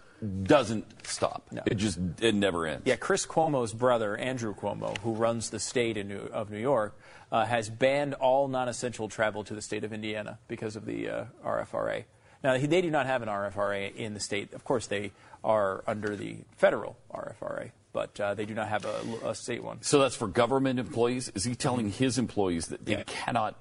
doesn't 0.43 0.85
stop. 1.05 1.47
It 1.65 1.75
just 1.75 1.99
it 2.21 2.33
never 2.33 2.65
ends. 2.65 2.83
Yeah, 2.85 2.95
Chris 2.95 3.25
Cuomo's 3.25 3.73
brother, 3.73 4.15
Andrew 4.17 4.55
Cuomo, 4.55 4.97
who 4.99 5.13
runs 5.13 5.49
the 5.49 5.59
state 5.59 5.97
in 5.97 6.07
New, 6.07 6.29
of 6.31 6.49
New 6.49 6.59
York, 6.59 6.97
uh, 7.31 7.45
has 7.45 7.69
banned 7.69 8.13
all 8.15 8.47
non-essential 8.47 9.09
travel 9.09 9.43
to 9.43 9.53
the 9.53 9.61
state 9.61 9.83
of 9.83 9.91
Indiana 9.91 10.39
because 10.47 10.75
of 10.75 10.85
the 10.85 11.09
uh, 11.09 11.25
RFRA. 11.45 12.05
Now, 12.43 12.55
he, 12.55 12.67
they 12.67 12.81
do 12.81 12.91
not 12.91 13.07
have 13.07 13.21
an 13.23 13.27
RFRA 13.29 13.93
in 13.95 14.13
the 14.13 14.19
state. 14.19 14.53
Of 14.53 14.63
course, 14.63 14.87
they 14.87 15.11
are 15.45 15.83
under 15.87 16.15
the 16.15 16.37
federal 16.57 16.97
RFRA, 17.13 17.71
but 17.93 18.19
uh, 18.19 18.33
they 18.33 18.45
do 18.45 18.53
not 18.55 18.67
have 18.67 18.83
a, 18.83 19.29
a 19.29 19.35
state 19.35 19.63
one. 19.63 19.81
So 19.81 19.99
that's 19.99 20.15
for 20.15 20.27
government 20.27 20.79
employees. 20.79 21.31
Is 21.35 21.43
he 21.43 21.55
telling 21.55 21.91
his 21.91 22.17
employees 22.17 22.67
that 22.67 22.83
they 22.85 22.93
Yeah. 22.93 23.03
cannot, 23.05 23.55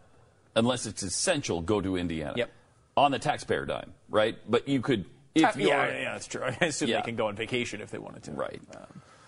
unless 0.56 0.86
it's 0.86 1.02
essential, 1.02 1.60
go 1.60 1.80
to 1.80 1.96
Indiana? 1.96 2.32
Yep. 2.36 2.50
On 2.96 3.10
the 3.12 3.18
taxpayer 3.18 3.66
dime, 3.66 3.92
right? 4.08 4.36
But 4.48 4.66
you 4.66 4.80
could, 4.80 5.04
if 5.34 5.44
Uh, 5.44 5.52
you're, 5.58 5.68
yeah, 5.68 6.00
yeah, 6.00 6.12
that's 6.12 6.26
true. 6.26 6.42
I 6.60 6.64
assume 6.64 6.88
Yeah. 6.88 6.96
they 6.96 7.02
can 7.02 7.16
go 7.16 7.26
on 7.28 7.36
vacation 7.36 7.80
if 7.80 7.90
they 7.90 7.98
wanted 7.98 8.22
to. 8.24 8.32
right. 8.32 8.62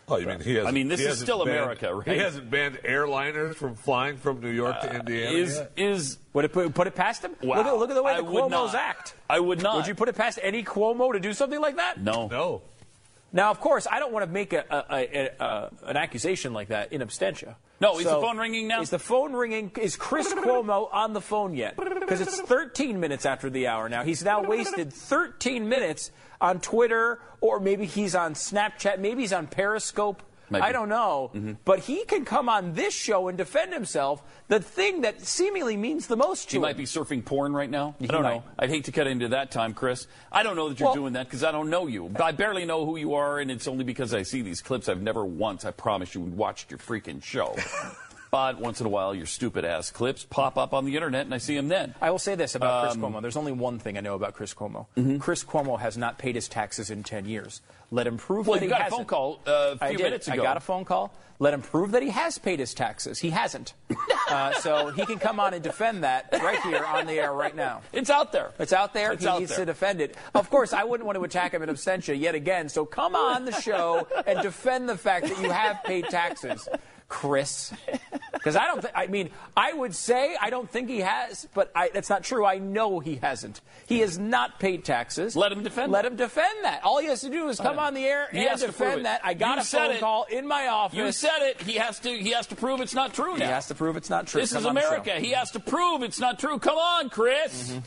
Oh, 0.08 0.18
you 0.18 0.26
mean 0.26 0.40
he 0.40 0.54
hasn't? 0.54 0.68
I 0.68 0.70
mean, 0.70 0.88
this 0.88 1.00
he 1.00 1.06
is 1.06 1.18
still 1.18 1.44
banned- 1.44 1.58
America, 1.58 1.94
right? 1.94 2.06
He 2.06 2.18
hasn't 2.18 2.48
banned 2.48 2.76
airliners 2.84 3.56
from 3.56 3.74
flying 3.74 4.16
from 4.16 4.40
New 4.40 4.50
York 4.50 4.80
to 4.82 4.90
uh, 4.90 4.98
Indiana. 5.00 5.36
is 5.36 5.56
yet? 5.56 5.72
is 5.76 6.18
Would 6.32 6.44
it 6.44 6.52
put, 6.52 6.72
put 6.74 6.86
it 6.86 6.94
past 6.94 7.24
him? 7.24 7.32
Wow. 7.42 7.56
Look, 7.56 7.66
at, 7.66 7.76
look 7.76 7.90
at 7.90 7.94
the 7.94 8.02
way 8.02 8.12
I 8.12 8.20
the 8.20 8.26
Cuomo's 8.28 8.72
not. 8.72 8.74
act. 8.76 9.14
I 9.28 9.40
would 9.40 9.62
not. 9.62 9.76
Would 9.76 9.88
you 9.88 9.94
put 9.96 10.08
it 10.08 10.14
past 10.14 10.38
any 10.42 10.62
Cuomo 10.62 11.12
to 11.12 11.18
do 11.18 11.32
something 11.32 11.60
like 11.60 11.76
that? 11.76 12.00
no. 12.00 12.28
no. 12.28 12.62
Now, 13.32 13.50
of 13.50 13.60
course, 13.60 13.86
I 13.90 13.98
don't 13.98 14.12
want 14.12 14.24
to 14.24 14.32
make 14.32 14.52
a, 14.54 14.64
a, 14.70 14.84
a, 14.96 15.30
a, 15.44 15.70
an 15.88 15.96
accusation 15.96 16.54
like 16.54 16.68
that 16.68 16.92
in 16.92 17.02
absentia. 17.02 17.56
No, 17.80 17.98
is 17.98 18.04
the 18.04 18.12
phone 18.12 18.38
ringing 18.38 18.68
now? 18.68 18.80
Is 18.80 18.88
the 18.88 18.98
phone 18.98 19.34
ringing? 19.34 19.70
Is 19.78 19.96
Chris 19.96 20.32
Cuomo 20.34 20.88
on 20.90 21.12
the 21.12 21.20
phone 21.20 21.54
yet? 21.54 21.76
Because 21.76 22.20
it's 22.22 22.40
13 22.40 22.98
minutes 22.98 23.26
after 23.26 23.50
the 23.50 23.66
hour 23.66 23.88
now. 23.88 24.04
He's 24.04 24.24
now 24.24 24.42
wasted 24.42 24.92
13 24.92 25.68
minutes 25.68 26.12
on 26.40 26.60
Twitter, 26.60 27.20
or 27.40 27.60
maybe 27.60 27.86
he's 27.86 28.14
on 28.14 28.34
Snapchat, 28.34 28.98
maybe 28.98 29.22
he's 29.22 29.32
on 29.32 29.46
Periscope. 29.46 30.22
Maybe. 30.48 30.62
I 30.62 30.70
don't 30.70 30.88
know. 30.88 31.32
Mm-hmm. 31.34 31.54
But 31.64 31.80
he 31.80 32.04
can 32.04 32.24
come 32.24 32.48
on 32.48 32.74
this 32.74 32.94
show 32.94 33.26
and 33.26 33.36
defend 33.36 33.72
himself, 33.72 34.22
the 34.46 34.60
thing 34.60 35.00
that 35.00 35.20
seemingly 35.22 35.76
means 35.76 36.06
the 36.06 36.16
most 36.16 36.44
to 36.44 36.50
He 36.52 36.56
him. 36.58 36.62
might 36.62 36.76
be 36.76 36.84
surfing 36.84 37.24
porn 37.24 37.52
right 37.52 37.68
now. 37.68 37.96
He 37.98 38.08
I 38.08 38.12
don't 38.12 38.22
might. 38.22 38.34
know. 38.36 38.42
I'd 38.56 38.70
hate 38.70 38.84
to 38.84 38.92
cut 38.92 39.08
into 39.08 39.26
that 39.30 39.50
time, 39.50 39.74
Chris. 39.74 40.06
I 40.30 40.44
don't 40.44 40.54
know 40.54 40.68
that 40.68 40.78
you're 40.78 40.86
Well- 40.90 40.94
doing 40.94 41.14
that 41.14 41.26
because 41.26 41.42
I 41.42 41.50
don't 41.50 41.68
know 41.68 41.88
you. 41.88 42.14
I 42.22 42.30
barely 42.30 42.64
know 42.64 42.86
who 42.86 42.96
you 42.96 43.14
are, 43.14 43.40
and 43.40 43.50
it's 43.50 43.66
only 43.66 43.82
because 43.82 44.14
I 44.14 44.22
see 44.22 44.40
these 44.42 44.62
clips. 44.62 44.88
I've 44.88 45.02
never 45.02 45.24
once, 45.24 45.64
I 45.64 45.72
promise 45.72 46.14
you, 46.14 46.20
watched 46.20 46.70
your 46.70 46.78
freaking 46.78 47.20
show. 47.24 47.56
but 48.36 48.60
once 48.60 48.80
in 48.80 48.86
a 48.86 48.90
while, 48.90 49.14
your 49.14 49.24
stupid 49.24 49.64
ass 49.64 49.90
clips 49.90 50.26
pop 50.28 50.58
up 50.58 50.74
on 50.74 50.84
the 50.84 50.94
internet, 50.94 51.24
and 51.24 51.32
I 51.32 51.38
see 51.38 51.56
them 51.56 51.68
then. 51.68 51.94
I 52.02 52.10
will 52.10 52.18
say 52.18 52.34
this 52.34 52.54
about 52.54 52.82
Chris 52.82 52.94
Um, 52.96 53.00
Cuomo. 53.14 53.22
There's 53.22 53.38
only 53.38 53.52
one 53.52 53.78
thing 53.78 53.96
I 53.96 54.02
know 54.02 54.14
about 54.14 54.34
Chris 54.34 54.52
Cuomo. 54.52 54.84
Mm-hmm. 54.94 55.16
Chris 55.16 55.42
Cuomo 55.42 55.80
has 55.80 55.96
not 55.96 56.18
paid 56.18 56.34
his 56.34 56.46
taxes 56.46 56.90
in 56.90 57.02
10 57.02 57.24
years. 57.24 57.62
Let 57.90 58.06
him 58.06 58.18
prove 58.18 58.46
Well, 58.46 58.58
that 58.58 58.66
you 58.66 58.70
he 58.70 58.78
got 58.78 58.88
a 58.88 58.90
phone 58.90 59.06
call 59.06 59.40
uh, 59.46 59.76
a 59.80 59.84
I 59.84 59.88
few 59.94 60.04
minutes 60.04 60.28
ago. 60.28 60.42
I 60.42 60.44
got 60.44 60.58
a 60.58 60.60
phone 60.60 60.84
call. 60.84 61.14
Let 61.38 61.54
him 61.54 61.62
prove 61.62 61.92
that 61.92 62.02
he 62.02 62.10
has 62.10 62.36
paid 62.36 62.58
his 62.58 62.74
taxes. 62.74 63.18
He 63.18 63.30
hasn't. 63.30 63.72
uh, 64.30 64.52
so 64.52 64.88
he 64.90 65.06
can 65.06 65.18
come 65.18 65.40
on 65.40 65.54
and 65.54 65.62
defend 65.62 66.04
that 66.04 66.28
right 66.32 66.60
here 66.60 66.84
on 66.84 67.06
the 67.06 67.14
air 67.14 67.32
right 67.32 67.56
now. 67.56 67.80
It's 67.94 68.10
out 68.10 68.32
there. 68.32 68.50
It's 68.58 68.72
out 68.74 68.92
there. 68.92 69.12
It's 69.12 69.22
he 69.22 69.28
out 69.28 69.38
needs 69.40 69.56
there. 69.56 69.64
to 69.64 69.72
defend 69.72 70.02
it. 70.02 70.14
Of 70.34 70.50
course, 70.50 70.74
I 70.74 70.84
wouldn't 70.84 71.06
want 71.06 71.16
to 71.16 71.24
attack 71.24 71.54
him 71.54 71.62
in 71.62 71.70
absentia 71.70 72.18
yet 72.18 72.34
again. 72.34 72.68
So 72.68 72.84
come 72.84 73.14
on 73.16 73.46
the 73.46 73.52
show 73.52 74.06
and 74.26 74.42
defend 74.42 74.90
the 74.90 74.98
fact 74.98 75.28
that 75.28 75.40
you 75.40 75.50
have 75.50 75.82
paid 75.84 76.04
taxes, 76.10 76.68
Chris. 77.08 77.72
Because 78.38 78.56
I 78.56 78.66
don't. 78.66 78.80
Th- 78.80 78.92
I 78.94 79.06
mean, 79.08 79.30
I 79.56 79.72
would 79.72 79.94
say 79.94 80.36
I 80.40 80.50
don't 80.50 80.70
think 80.70 80.88
he 80.88 81.00
has, 81.00 81.48
but 81.54 81.70
I, 81.74 81.90
that's 81.92 82.08
not 82.10 82.22
true. 82.24 82.44
I 82.44 82.58
know 82.58 83.00
he 83.00 83.16
hasn't. 83.16 83.60
He 83.86 84.00
has 84.00 84.18
not 84.18 84.60
paid 84.60 84.84
taxes. 84.84 85.34
Let 85.36 85.52
him 85.52 85.62
defend 85.62 85.90
Let 85.92 86.02
that. 86.02 86.12
him 86.12 86.16
defend 86.16 86.64
that. 86.64 86.84
All 86.84 86.98
he 87.00 87.06
has 87.08 87.20
to 87.22 87.30
do 87.30 87.48
is 87.48 87.58
come 87.58 87.78
on 87.78 87.94
the 87.94 88.04
air 88.04 88.28
He 88.32 88.38
and 88.40 88.48
has 88.48 88.60
to 88.62 88.66
prove 88.72 88.80
it. 88.80 88.84
defend 88.88 89.06
that. 89.06 89.20
I 89.24 89.34
got 89.34 89.56
You 89.56 89.62
a 89.62 89.64
phone 89.64 89.90
it. 89.92 90.00
call 90.00 90.24
in 90.24 90.46
my 90.46 90.68
office. 90.68 90.96
You 90.98 91.10
said 91.12 91.38
it. 91.42 91.60
He 91.62 91.74
has 91.74 91.98
to. 92.00 92.10
He 92.10 92.30
has 92.30 92.46
to 92.48 92.56
prove 92.56 92.80
it's 92.80 92.94
not 92.94 93.14
true 93.14 93.34
He 93.36 93.42
has 93.42 93.66
to 93.68 93.74
prove 93.74 93.96
it's 93.96 94.10
not 94.10 94.26
true. 94.26 94.40
This 94.40 94.52
Come 94.52 94.60
is 94.60 94.66
on 94.66 94.74
the 94.74 94.80
show. 94.80 94.88
America. 94.88 95.14
He 95.20 95.30
has 95.30 95.50
to 95.52 95.60
prove 95.60 96.02
it's 96.02 96.20
not 96.20 96.38
true. 96.38 96.58
Come 96.58 96.76
on, 96.78 97.08
Chris. 97.10 97.70
Mm-hmm. 97.72 97.78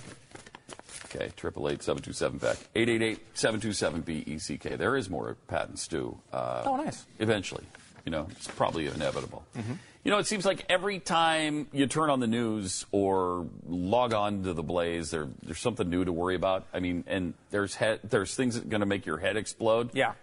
Okay, 1.18 1.32
triple 1.36 1.68
eight 1.70 1.82
seven 1.82 2.04
two 2.04 2.14
seven 2.14 2.38
Beck 2.38 2.58
eight 2.76 2.88
eight 2.88 3.02
eight 3.02 3.20
seven 3.34 3.60
two 3.60 3.74
seven 3.74 4.02
B 4.02 4.24
E 4.28 4.38
C 4.38 4.58
K. 4.58 4.76
There 4.76 4.96
is 4.96 5.10
more 5.10 5.36
Pat 5.48 5.68
and 5.70 5.80
Stu. 5.80 6.18
Uh, 6.32 6.62
Oh, 6.66 6.76
nice. 6.78 7.06
Eventually, 7.18 7.64
you 8.06 8.12
know, 8.12 8.28
it's 8.32 8.48
probably 8.48 8.86
inevitable. 8.86 9.44
Mm-hmm. 9.58 9.74
You 10.04 10.12
know, 10.12 10.18
it 10.18 10.28
seems 10.28 10.46
like 10.46 10.66
every 10.70 11.00
time 11.00 11.68
you 11.74 11.86
turn 11.86 12.10
on 12.10 12.22
the 12.22 12.28
news 12.28 12.86
or 12.92 13.48
log 13.68 14.14
on 14.14 14.44
to 14.44 14.54
the 14.54 14.64
Blaze, 14.64 15.12
there, 15.12 15.28
there's 15.44 15.60
something 15.60 15.90
new 15.90 16.06
to 16.06 16.12
worry 16.14 16.36
about. 16.36 16.66
I 16.74 16.80
mean, 16.80 17.04
and 17.06 17.34
there's 17.50 17.76
he- 17.76 17.98
there's 18.06 18.34
things 18.34 18.56
that 18.56 18.66
are 18.66 18.70
going 18.70 18.80
to 18.80 18.86
make 18.88 19.06
your 19.06 19.18
head 19.18 19.36
explode. 19.36 19.90
Yeah. 19.94 20.14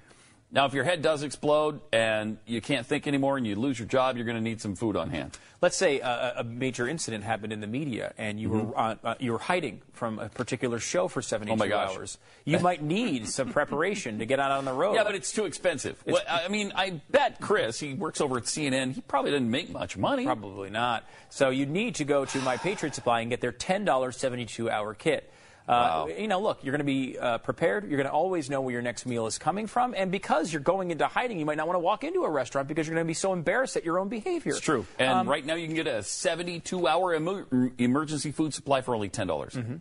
Now, 0.57 0.65
if 0.65 0.73
your 0.73 0.85
head 0.85 1.03
does 1.03 1.23
explode 1.23 1.83
and 1.93 2.39
you 2.47 2.63
can't 2.63 2.87
think 2.87 3.07
anymore 3.07 3.37
and 3.37 3.47
you 3.47 3.57
lose 3.57 3.79
your 3.79 3.87
job, 3.87 4.17
you're 4.17 4.25
going 4.25 4.39
to 4.39 4.43
need 4.43 4.63
some 4.63 4.75
food 4.75 4.97
on 4.97 5.11
hand. 5.11 5.37
Let's 5.61 5.77
say 5.77 6.01
uh, 6.01 6.41
a 6.41 6.45
major 6.45 6.89
incident 6.89 7.25
happened 7.25 7.53
in 7.53 7.61
the 7.61 7.67
media, 7.67 8.15
and 8.17 8.41
you 8.41 8.49
Mhm. 8.49 8.65
were 8.69 8.79
uh, 8.79 8.95
uh, 9.05 9.15
you 9.19 9.33
were 9.33 9.39
hiding 9.39 9.83
from 9.93 10.19
a 10.19 10.31
particular 10.31 10.79
show 10.79 11.09
for 11.09 11.21
72 11.21 11.75
Oh, 11.75 11.77
hours. 11.77 12.17
You 12.47 12.59
might 12.61 12.83
need 12.83 13.29
some 13.29 13.51
preparation 13.53 14.19
to 14.21 14.25
get 14.25 14.41
out 14.41 14.51
on 14.51 14.65
the 14.65 14.73
road. 14.73 14.95
Yeah, 14.95 15.05
but 15.05 15.15
it's 15.15 15.31
too 15.31 15.45
expensive. 15.45 16.03
Well, 16.07 16.23
I 16.27 16.49
mean, 16.49 16.73
I 16.75 17.03
bet 17.11 17.39
Chris, 17.43 17.79
he 17.79 17.93
works 17.93 18.23
over 18.23 18.39
at 18.39 18.45
CNN, 18.45 18.93
he 18.95 19.03
probably 19.03 19.33
doesn't 19.33 19.51
make 19.51 19.69
much 19.71 19.99
money. 19.99 20.25
Probably 20.25 20.71
not. 20.71 21.05
So 21.29 21.51
you 21.51 21.67
need 21.67 21.97
to 21.97 22.05
go 22.05 22.25
to 22.25 22.39
My 22.41 22.57
Patriot 22.57 22.95
Supply 22.95 23.21
and 23.21 23.29
get 23.29 23.43
their 23.43 23.53
$10 23.53 24.15
72 24.15 24.71
hour 24.71 24.95
kit. 24.95 25.31
Uh, 25.69 26.07
You 26.17 26.29
know, 26.29 26.41
look, 26.41 26.63
you're 26.63 26.73
going 26.73 26.79
to 26.79 26.85
be 26.85 27.19
uh, 27.19 27.39
prepared. 27.39 27.89
You're 27.89 27.97
going 27.97 28.07
to 28.09 28.13
always 28.13 28.49
know 28.49 28.61
where 28.61 28.73
your 28.73 28.83
next 28.83 29.05
meal 29.07 29.27
is 29.27 29.37
coming 29.39 29.67
from. 29.67 29.95
And 29.97 30.13
because 30.13 30.53
you're 30.53 30.63
going 30.63 30.91
into 30.93 31.07
hiding, 31.07 31.39
you 31.41 31.45
might 31.45 31.57
not 31.57 31.67
want 31.67 31.75
to 31.77 31.81
walk 31.81 32.05
into 32.05 32.23
a 32.25 32.31
restaurant 32.31 32.69
because 32.69 32.87
you're 32.87 32.95
going 32.95 33.05
to 33.05 33.09
be 33.09 33.15
so 33.15 33.33
embarrassed 33.33 33.77
at 33.77 33.85
your 33.85 33.99
own 33.99 34.09
behavior. 34.09 34.53
It's 34.53 34.61
true. 34.61 34.87
And 34.99 35.11
Um, 35.11 35.29
right 35.29 35.45
now 35.45 35.55
you 35.55 35.67
can 35.67 35.75
get 35.75 35.87
a 35.89 36.03
72 36.05 36.87
hour 36.87 37.15
emer- 37.15 37.73
emergency 37.79 38.31
food 38.31 38.55
supply 38.55 38.81
for 38.81 38.95
only 38.95 39.09
10. 39.09 39.27
dollars 39.27 39.55
Mm-hmm. 39.55 39.77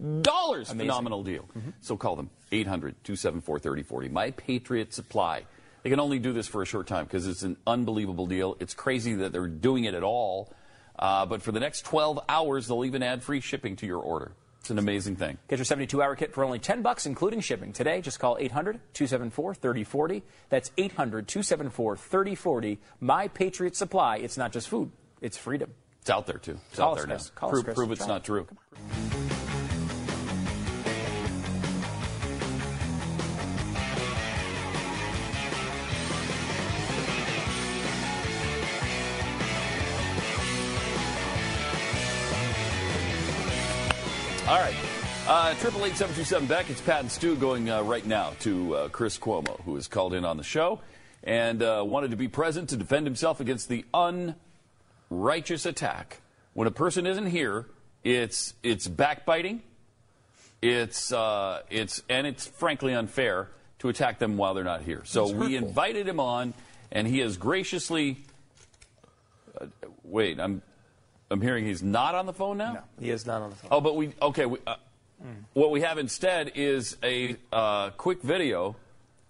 $10! 0.00 0.66
Phenomenal 0.68 1.22
deal. 1.22 1.48
So 1.80 1.96
call 1.96 2.16
them 2.16 2.30
800 2.52 2.94
274 3.04 3.58
3040. 3.58 4.08
My 4.08 4.30
Patriot 4.32 4.92
Supply. 4.92 5.42
They 5.82 5.90
can 5.90 6.00
only 6.00 6.18
do 6.18 6.32
this 6.32 6.46
for 6.46 6.62
a 6.62 6.64
short 6.66 6.86
time 6.86 7.04
because 7.04 7.26
it's 7.26 7.42
an 7.42 7.56
unbelievable 7.66 8.26
deal. 8.26 8.56
It's 8.60 8.74
crazy 8.74 9.14
that 9.14 9.32
they're 9.32 9.46
doing 9.48 9.84
it 9.84 9.94
at 9.94 10.02
all. 10.02 10.52
Uh, 10.98 11.26
but 11.26 11.42
for 11.42 11.52
the 11.52 11.60
next 11.60 11.82
12 11.84 12.20
hours, 12.28 12.68
they'll 12.68 12.84
even 12.84 13.02
add 13.02 13.22
free 13.22 13.40
shipping 13.40 13.76
to 13.76 13.86
your 13.86 13.98
order. 14.00 14.32
It's 14.64 14.70
an 14.70 14.78
amazing 14.78 15.16
thing. 15.16 15.36
Get 15.48 15.58
your 15.58 15.66
72-hour 15.66 16.16
kit 16.16 16.32
for 16.32 16.42
only 16.42 16.58
10 16.58 16.80
bucks, 16.80 17.04
including 17.04 17.40
shipping. 17.40 17.74
Today, 17.74 18.00
just 18.00 18.18
call 18.18 18.38
800-274-3040. 18.38 20.22
That's 20.48 20.70
800-274-3040. 20.78 22.78
My 22.98 23.28
Patriot 23.28 23.76
Supply. 23.76 24.16
It's 24.16 24.38
not 24.38 24.52
just 24.52 24.70
food; 24.70 24.90
it's 25.20 25.36
freedom. 25.36 25.74
It's 26.00 26.08
out 26.08 26.26
there 26.26 26.38
too. 26.38 26.58
It's 26.70 26.78
Call 26.78 26.92
out 26.92 26.96
there 26.96 27.06
now. 27.06 27.16
Chris. 27.16 27.30
Call 27.34 27.50
us, 27.50 27.62
prove, 27.62 27.74
prove 27.74 27.92
it's 27.92 28.06
not 28.06 28.24
true. 28.24 28.46
All 44.46 44.58
right. 44.58 44.74
Uh, 45.26 45.54
Triple 45.54 45.86
eight 45.86 45.96
seven 45.96 46.14
two 46.14 46.22
seven 46.22 46.46
Beck. 46.46 46.68
It's 46.68 46.82
Pat 46.82 47.00
and 47.00 47.10
Stu 47.10 47.34
going 47.34 47.70
uh, 47.70 47.82
right 47.82 48.04
now 48.04 48.34
to 48.40 48.76
uh, 48.76 48.88
Chris 48.90 49.16
Cuomo, 49.16 49.58
who 49.62 49.74
has 49.76 49.88
called 49.88 50.12
in 50.12 50.26
on 50.26 50.36
the 50.36 50.42
show 50.42 50.80
and 51.22 51.62
uh, 51.62 51.82
wanted 51.86 52.10
to 52.10 52.18
be 52.18 52.28
present 52.28 52.68
to 52.68 52.76
defend 52.76 53.06
himself 53.06 53.40
against 53.40 53.70
the 53.70 53.86
unrighteous 55.10 55.64
attack. 55.64 56.20
When 56.52 56.68
a 56.68 56.70
person 56.70 57.06
isn't 57.06 57.24
here, 57.24 57.64
it's 58.04 58.52
it's 58.62 58.86
backbiting. 58.86 59.62
It's 60.60 61.10
uh, 61.10 61.62
it's 61.70 62.02
and 62.10 62.26
it's 62.26 62.46
frankly 62.46 62.92
unfair 62.92 63.48
to 63.78 63.88
attack 63.88 64.18
them 64.18 64.36
while 64.36 64.52
they're 64.52 64.62
not 64.62 64.82
here. 64.82 65.00
So 65.06 65.32
we 65.32 65.56
invited 65.56 66.06
him 66.06 66.20
on, 66.20 66.52
and 66.92 67.08
he 67.08 67.20
has 67.20 67.38
graciously. 67.38 68.18
Uh, 69.58 69.68
wait, 70.02 70.38
I'm 70.38 70.60
I'm 71.30 71.40
hearing 71.40 71.64
he's 71.64 71.82
not 71.82 72.14
on 72.14 72.26
the 72.26 72.32
phone 72.32 72.58
now. 72.58 72.84
He 73.00 73.10
is 73.10 73.26
not 73.26 73.42
on 73.42 73.50
the 73.50 73.56
phone. 73.56 73.68
Oh, 73.72 73.80
but 73.80 73.96
we 73.96 74.12
okay. 74.20 74.46
We, 74.46 74.58
uh, 74.66 74.76
What 75.54 75.70
we 75.70 75.80
have 75.80 75.98
instead 75.98 76.52
is 76.54 76.96
a 77.02 77.36
uh, 77.52 77.90
quick 77.90 78.22
video 78.22 78.76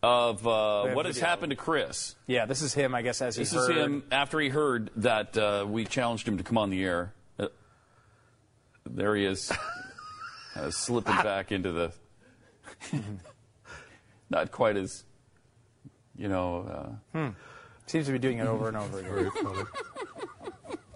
of 0.03 0.47
uh, 0.47 0.81
We 0.85 0.89
have 0.89 0.97
what 0.97 1.07
has 1.07 1.19
happened 1.19 1.51
to 1.51 1.57
Chris. 1.57 2.15
Yeah, 2.27 2.47
this 2.47 2.63
is 2.63 2.75
him, 2.75 2.95
I 2.95 3.03
guess, 3.03 3.23
as 3.23 3.37
he 3.37 3.43
This 3.45 3.55
heard. 3.55 3.71
is 3.71 3.77
him 3.77 4.03
after 4.11 4.39
he 4.41 4.49
heard 4.49 4.91
that 4.97 5.37
uh, 5.39 5.65
we 5.69 5.85
challenged 5.85 6.27
him 6.29 6.37
to 6.39 6.45
come 6.45 6.59
on 6.59 6.71
the 6.71 6.85
air. 6.85 7.15
Uh, 7.39 7.47
there 8.85 9.15
he 9.17 9.25
is, 9.25 9.51
uh, 10.57 10.71
slipping 10.71 11.15
back 11.17 11.53
into 11.53 11.73
the. 11.73 11.93
not 14.31 14.51
quite 14.51 14.77
as, 14.77 15.05
you 16.17 16.29
know. 16.29 16.99
Uh, 17.15 17.19
Hmm. 17.19 17.29
Seems 17.87 18.07
to 18.07 18.13
be 18.13 18.19
doing 18.19 18.39
it 18.39 18.47
over 18.47 18.69
and 18.69 18.77
over 18.79 18.99
again. 18.99 19.31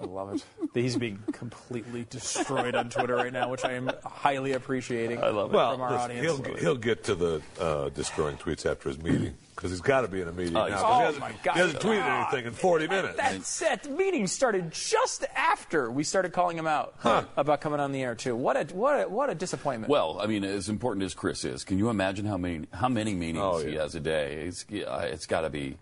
I 0.01 0.05
love 0.05 0.35
it. 0.35 0.45
He's 0.75 0.97
being 0.97 1.19
completely 1.33 2.07
destroyed 2.09 2.75
on 2.75 2.89
Twitter 2.91 3.17
right 3.17 3.33
now, 3.33 3.51
which 3.51 3.65
I 3.65 3.73
am 3.73 3.91
highly 4.05 4.53
appreciating. 4.53 5.19
I 5.23 5.31
love 5.31 5.51
Well, 5.53 5.73
from 5.73 5.81
our 5.81 5.91
listen, 5.93 6.11
audience. 6.11 6.27
he'll, 6.27 6.39
get- 6.39 6.59
he'll 6.61 6.77
get 6.77 7.05
to 7.05 7.15
the 7.15 7.43
uh, 7.61 7.89
destroying 7.91 8.37
tweets 8.37 8.65
after 8.71 8.89
his 8.91 9.03
meeting 9.03 9.35
because 9.57 9.71
he's 9.73 9.81
got 9.81 10.03
to 10.03 10.09
be 10.09 10.21
in 10.21 10.29
a 10.29 10.33
meeting 10.33 10.57
Oh, 10.57 10.69
now. 10.69 10.83
oh, 10.87 10.95
he 10.99 11.05
hasn't, 11.05 11.21
my 11.21 11.33
God. 11.43 11.55
He 11.55 11.61
hasn't 11.61 11.81
tweeted 11.83 12.05
anything 12.05 12.47
in 12.47 12.53
40 12.53 12.87
minutes. 12.87 13.17
That 13.17 13.43
set 13.45 13.91
meeting 13.91 14.29
started 14.29 14.71
just 14.71 15.25
after 15.35 15.91
we 15.91 16.05
started 16.05 16.33
calling 16.33 16.57
him 16.57 16.69
out 16.69 16.95
about 17.37 17.61
coming 17.61 17.81
on 17.81 17.91
the 17.91 18.01
air 18.03 18.15
too. 18.15 18.37
What 18.37 18.57
a 18.57 18.73
what 18.75 19.01
a 19.01 19.09
what 19.09 19.31
a 19.31 19.35
disappointment. 19.35 19.91
Well, 19.91 20.19
I 20.21 20.27
mean, 20.27 20.45
as 20.45 20.69
important 20.69 21.05
as 21.05 21.15
Chris 21.15 21.45
is, 21.45 21.65
can 21.65 21.77
you 21.79 21.89
imagine 21.89 22.25
how 22.25 22.37
many 22.37 22.67
how 22.73 22.89
many 22.89 23.15
meetings 23.15 23.43
Oh, 23.43 23.59
he 23.59 23.75
has 23.75 23.97
a 23.97 24.01
day? 24.01 24.45
It's, 24.47 24.65
yeah, 24.69 25.01
it's 25.01 25.27
got 25.27 25.41
to 25.41 25.51
be 25.51 25.77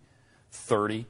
thirty 0.51 1.07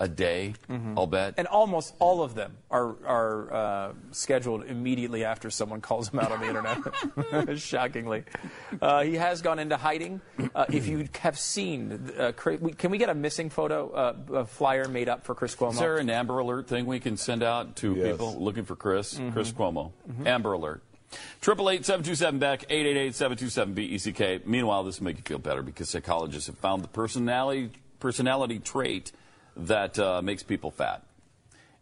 a 0.00 0.08
day. 0.08 0.54
Mm-hmm. 0.68 0.98
I'll 0.98 1.06
bet. 1.06 1.34
and 1.36 1.46
almost 1.46 1.94
all 2.00 2.22
of 2.22 2.34
them 2.34 2.56
are 2.70 2.96
are 3.06 3.52
uh, 3.52 3.92
scheduled 4.12 4.64
immediately 4.64 5.24
after 5.24 5.50
someone 5.50 5.80
calls 5.80 6.08
him 6.12 6.18
out 6.20 6.32
on 6.32 6.40
the 6.40 6.46
internet. 6.48 7.58
Shockingly, 7.60 8.24
uh, 8.80 9.02
he 9.02 9.14
has 9.14 9.42
gone 9.42 9.58
into 9.58 9.76
hiding. 9.76 10.20
Uh, 10.54 10.64
if 10.72 10.88
you 10.88 11.06
have 11.20 11.38
seen, 11.38 12.10
uh, 12.18 12.32
can 12.32 12.90
we 12.90 12.98
get 12.98 13.10
a 13.10 13.14
missing 13.14 13.50
photo, 13.50 13.90
uh, 13.90 14.38
a 14.40 14.44
flyer 14.46 14.88
made 14.88 15.08
up 15.08 15.24
for 15.24 15.34
Chris 15.34 15.54
Cuomo? 15.54 15.72
Is 15.72 15.78
there 15.78 15.98
an 15.98 16.08
Amber 16.10 16.38
Alert 16.38 16.66
thing 16.66 16.86
we 16.86 16.98
can 16.98 17.16
send 17.16 17.42
out 17.42 17.76
to 17.76 17.94
Yes. 17.94 18.12
people 18.12 18.36
looking 18.42 18.64
for 18.64 18.76
Chris? 18.76 19.14
Mhm. 19.18 19.32
Chris 19.32 19.52
Cuomo. 19.52 19.92
Mhm. 20.10 20.26
Amber 20.26 20.54
Alert. 20.54 20.82
Triple 21.40 21.68
eight 21.70 21.84
seven 21.84 22.04
two 22.04 22.14
seven 22.14 22.38
Beck 22.38 22.64
eight 22.70 22.86
eight 22.86 22.96
eight 22.96 23.14
seven 23.14 23.36
two 23.36 23.48
seven 23.50 23.74
B 23.74 23.82
E 23.82 23.98
C 23.98 24.12
K. 24.12 24.40
Meanwhile, 24.46 24.84
this 24.84 24.98
will 25.00 25.06
make 25.06 25.18
you 25.18 25.24
feel 25.24 25.38
better 25.38 25.62
because 25.62 25.90
psychologists 25.90 26.46
have 26.46 26.56
found 26.56 26.82
the 26.82 26.88
personality 26.88 27.70
personality 27.98 28.58
trait 28.60 29.12
that 29.56 29.98
uh, 29.98 30.22
makes 30.22 30.42
people 30.42 30.70
fat, 30.70 31.02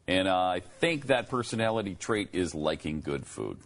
and 0.07 0.29
uh, 0.29 0.37
I 0.37 0.61
think 0.61 1.07
that 1.07 1.29
personality 1.29 1.95
trait 1.95 2.31
is 2.33 2.55
liking 2.55 3.01
good 3.01 3.27
food. 3.27 3.59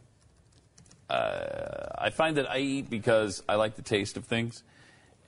Uh, 1.09 1.87
I 1.99 2.11
find 2.11 2.37
that 2.37 2.51
I 2.51 2.59
eat 2.59 2.89
because 2.89 3.43
I 3.49 3.57
like 3.57 3.77
the 3.77 3.83
taste 3.83 4.17
of 4.17 4.25
things, 4.25 4.63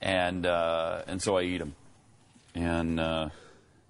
and 0.01 0.45
uh, 0.45 1.03
and 1.07 1.21
so 1.21 1.37
I 1.37 1.43
eat 1.43 1.59
them. 1.59 1.75
And 2.53 2.99
uh, 2.99 3.29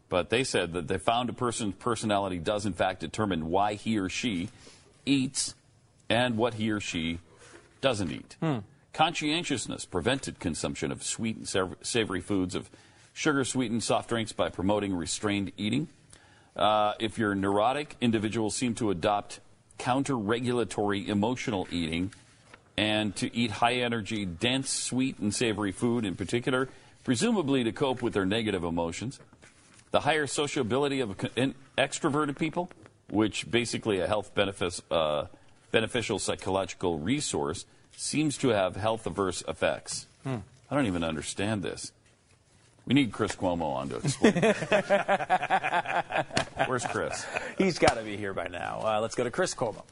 but 0.10 0.30
they 0.30 0.44
said 0.44 0.74
that 0.74 0.88
they 0.88 0.98
found 0.98 1.30
a 1.30 1.34
person's 1.34 1.76
personality 1.76 2.38
does 2.38 2.66
in 2.66 2.74
fact 2.74 3.00
determine 3.00 3.50
why 3.50 3.74
he 3.76 3.98
or 3.98 4.10
she 4.10 4.50
eats 5.06 5.56
and 6.10 6.38
what 6.38 6.56
he 6.56 6.70
or 6.72 6.80
she 6.80 7.20
doesn't 7.82 8.12
eat. 8.12 8.36
Conscientiousness 8.94 9.86
prevented 9.86 10.40
consumption 10.40 10.92
of 10.92 11.04
sweet 11.04 11.36
and 11.36 11.76
savory 11.82 12.22
foods, 12.22 12.56
of 12.56 12.70
sugar 13.16 13.46
sweetened 13.46 13.82
soft 13.82 14.10
drinks 14.10 14.34
by 14.34 14.50
promoting 14.50 14.94
restrained 14.94 15.52
eating. 15.58 15.88
Uh, 16.56 16.94
if 17.00 17.18
you're 17.18 17.34
neurotic, 17.34 17.96
individuals 18.02 18.56
seem 18.56 18.76
to 18.76 18.92
adopt 18.92 19.40
counter 19.78 20.18
regulatory 20.18 21.08
emotional 21.08 21.66
eating 21.72 22.14
and 22.78 23.16
to 23.16 23.34
eat 23.34 23.52
high 23.52 23.76
energy, 23.76 24.26
dense, 24.26 24.70
sweet, 24.70 25.18
and 25.20 25.34
savory 25.34 25.72
food 25.72 26.04
in 26.06 26.16
particular, 26.16 26.68
presumably 27.06 27.64
to 27.64 27.72
cope 27.72 28.02
with 28.02 28.14
their 28.14 28.26
negative 28.26 28.66
emotions. 28.66 29.18
The 29.92 30.02
higher 30.02 30.28
sociability 30.28 31.00
of 31.00 31.18
extroverted 31.78 32.38
people, 32.38 32.70
which 33.10 33.50
basically 33.50 34.02
a 34.02 34.08
health 34.08 34.38
uh, 34.92 35.28
beneficial 35.72 36.20
psychological 36.20 37.00
resource, 37.00 37.66
seems 37.96 38.38
to 38.40 38.50
have 38.50 38.76
health 38.76 39.08
averse 39.08 39.42
effects. 39.48 40.08
Hmm. 40.24 40.40
I 40.70 40.76
don't 40.76 40.88
even 40.88 41.04
understand 41.04 41.64
this. 41.64 41.94
We 42.86 42.94
need 42.94 43.12
Chris 43.12 43.36
Cuomo 43.36 43.62
on 43.62 43.90
to 43.90 43.96
explain. 43.98 44.34
Where's 46.68 46.86
Chris? 46.86 47.26
He's 47.58 47.80
got 47.80 47.96
to 47.96 48.04
be 48.04 48.16
here 48.16 48.34
by 48.34 48.48
now. 48.48 48.82
Uh, 48.84 49.00
let's 49.02 49.16
go 49.16 49.24
to 49.24 49.32
Chris 49.32 49.56
Cuomo. 49.56 49.84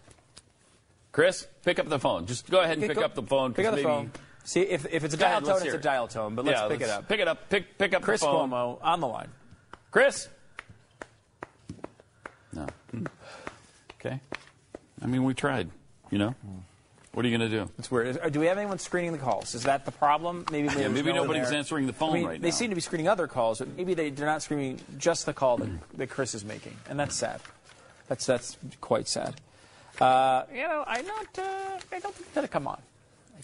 Chris, 1.12 1.48
pick 1.64 1.80
up 1.80 1.90
the 1.90 2.00
phone. 2.00 2.28
Just 2.28 2.50
go 2.50 2.62
ahead 2.62 2.78
and 2.78 2.88
pick 2.88 2.98
go- 2.98 3.04
up 3.04 3.16
the 3.16 3.24
phone. 3.24 3.54
Pick 3.54 3.66
up 3.66 3.72
the 3.72 3.78
maybe- 3.78 3.88
phone. 3.90 4.12
See 4.46 4.60
if, 4.62 4.86
if 4.92 5.06
it's 5.06 5.14
a 5.14 5.18
dial 5.18 5.42
tone, 5.42 5.62
it's 5.64 5.74
a 5.74 5.78
dial 5.78 6.06
tone. 6.10 6.36
But 6.36 6.44
let's 6.44 6.60
Yeah, 6.60 6.68
pick 6.68 6.82
it 6.82 6.88
let's 6.88 6.92
up. 7.00 7.08
Pick 7.08 7.20
it 7.22 7.28
up. 7.30 7.50
Pick 7.50 7.78
pick 7.78 7.94
up 7.94 8.02
Chris 8.02 8.20
the 8.20 8.28
phone. 8.28 8.50
Cuomo 8.50 8.78
on 8.82 9.00
the 9.00 9.08
line. 9.08 9.30
Chris. 9.90 10.28
No. 12.52 12.68
Okay. 14.02 14.20
I 15.02 15.06
mean, 15.08 15.24
we 15.24 15.34
tried. 15.34 15.70
You 16.12 16.18
know. 16.18 16.36
What 17.14 17.26
are 17.26 17.30
you 17.30 17.38
going 17.38 17.50
to 17.52 17.58
do? 17.66 17.70
It's 17.78 17.92
weird. 17.92 18.08
Is- 18.08 18.32
Do 18.32 18.40
we 18.40 18.48
have 18.48 18.58
anyone 18.58 18.80
screening 18.80 19.12
the 19.12 19.20
calls? 19.20 19.54
Is 19.54 19.64
that 19.64 19.86
the 19.86 19.92
problem? 19.92 20.46
Maybe 20.52 20.68
Yeah, 20.68 20.88
maybe 20.88 21.14
no 21.14 21.22
nobody's 21.22 21.50
there. 21.50 21.58
answering 21.60 21.86
the 21.86 21.94
phone 21.94 22.10
I 22.10 22.14
mean, 22.14 22.26
right 22.26 22.42
They 22.42 22.48
now. 22.50 22.56
seem 22.56 22.70
to 22.72 22.76
be 22.76 22.82
screening 22.82 23.08
other 23.08 23.28
calls, 23.28 23.60
but 23.60 23.68
maybe 23.78 23.94
they, 23.94 24.10
they're 24.10 24.26
not 24.26 24.42
screening 24.42 24.80
just 24.98 25.26
the 25.28 25.34
call 25.34 25.58
that, 25.58 25.70
that 25.98 26.10
Chris 26.10 26.34
is 26.34 26.44
making, 26.44 26.76
and 26.90 27.00
that's 27.00 27.16
sad. 27.16 27.40
That's 28.08 28.26
that's 28.26 28.58
quite 28.82 29.08
sad. 29.08 29.36
Uh, 30.02 30.44
you 30.54 30.64
know, 30.64 30.84
I'm 30.88 31.06
not. 31.06 31.28
Uh, 31.38 31.44
I 31.92 32.00
don't 32.00 32.14
think 32.16 32.26
he's 32.28 32.36
gonna 32.36 32.48
come 32.48 32.68
on. 32.68 32.82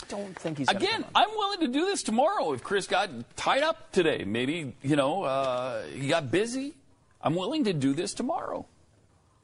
I 0.01 0.05
don't 0.09 0.35
think 0.39 0.57
he's 0.57 0.67
Again, 0.67 1.03
come 1.03 1.11
on. 1.15 1.23
I'm 1.23 1.29
willing 1.37 1.59
to 1.61 1.67
do 1.67 1.85
this 1.85 2.01
tomorrow 2.03 2.51
if 2.53 2.63
Chris 2.63 2.87
got 2.87 3.09
tied 3.37 3.61
up 3.63 3.91
today. 3.91 4.23
Maybe 4.25 4.73
you 4.81 4.95
know 4.95 5.23
uh, 5.23 5.83
he 5.93 6.07
got 6.07 6.31
busy. 6.31 6.73
I'm 7.21 7.35
willing 7.35 7.65
to 7.65 7.73
do 7.73 7.93
this 7.93 8.13
tomorrow. 8.15 8.65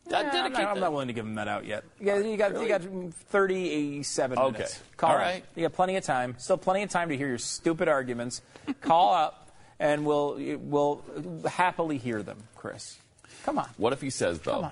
Yeah, 0.07 0.19
I'm, 0.19 0.53
not, 0.53 0.61
I'm 0.63 0.79
not 0.79 0.91
willing 0.91 1.07
to 1.07 1.13
give 1.13 1.25
him 1.25 1.35
that 1.35 1.47
out 1.47 1.65
yet. 1.65 1.83
You 1.99 2.05
got, 2.05 2.25
you 2.25 2.37
got, 2.37 2.61
you 2.61 2.67
got 2.67 2.81
37 3.29 4.37
Okay. 4.37 4.51
minutes. 4.51 4.79
Call 4.97 5.09
All 5.11 5.15
in. 5.17 5.21
right. 5.21 5.45
You 5.55 5.63
got 5.63 5.73
plenty 5.73 5.95
of 5.95 6.03
time. 6.03 6.35
Still 6.37 6.57
plenty 6.57 6.83
of 6.83 6.89
time 6.89 7.09
to 7.09 7.17
hear 7.17 7.27
your 7.27 7.37
stupid 7.37 7.87
arguments. 7.87 8.41
Call 8.81 9.13
up, 9.13 9.49
and 9.79 10.05
we'll 10.05 10.37
we'll 10.59 11.03
happily 11.49 11.97
hear 11.97 12.21
them, 12.23 12.37
Chris. 12.55 12.97
Come 13.45 13.57
on. 13.59 13.67
What 13.77 13.93
if 13.93 14.01
he 14.01 14.09
says 14.09 14.39
though? 14.39 14.71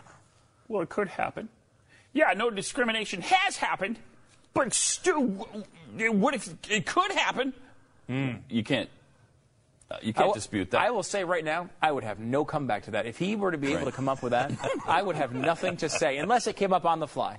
Well, 0.68 0.82
it 0.82 0.90
could 0.90 1.08
happen. 1.08 1.50
Yeah, 2.14 2.34
no 2.36 2.50
discrimination 2.52 3.22
has 3.22 3.58
happened, 3.58 3.98
but 4.54 4.74
Stu, 4.74 5.36
w- 5.96 6.12
what 6.14 6.36
if 6.36 6.54
it 6.70 6.86
could 6.86 7.12
happen? 7.12 7.54
Hmm. 8.08 8.32
You 8.50 8.64
can't. 8.64 8.90
You 10.02 10.10
I 10.10 10.12
can't 10.14 10.28
will- 10.28 10.34
dispute 10.34 10.72
that. 10.72 10.82
I 10.82 10.91
will 10.91 11.04
say 11.04 11.24
right 11.24 11.44
now, 11.46 11.70
I 11.82 11.91
would 11.91 12.04
have 12.04 12.20
no 12.20 12.46
comeback 12.46 12.84
to 12.84 12.91
that. 12.91 13.06
If 13.06 13.18
he 13.18 13.36
were 13.36 13.52
to 13.52 13.58
be 13.58 13.74
able 13.74 13.86
to 13.86 13.91
come 13.91 14.10
up 14.10 14.22
with 14.24 14.32
that, 14.32 14.52
I 14.88 15.02
would 15.02 15.16
have 15.16 15.34
nothing 15.34 15.78
to 15.78 15.89
say 15.89 16.18
unless 16.18 16.48
it 16.48 16.56
came 16.56 16.74
up 16.74 16.86
on 16.86 16.99
the 16.99 17.07
fly. 17.07 17.38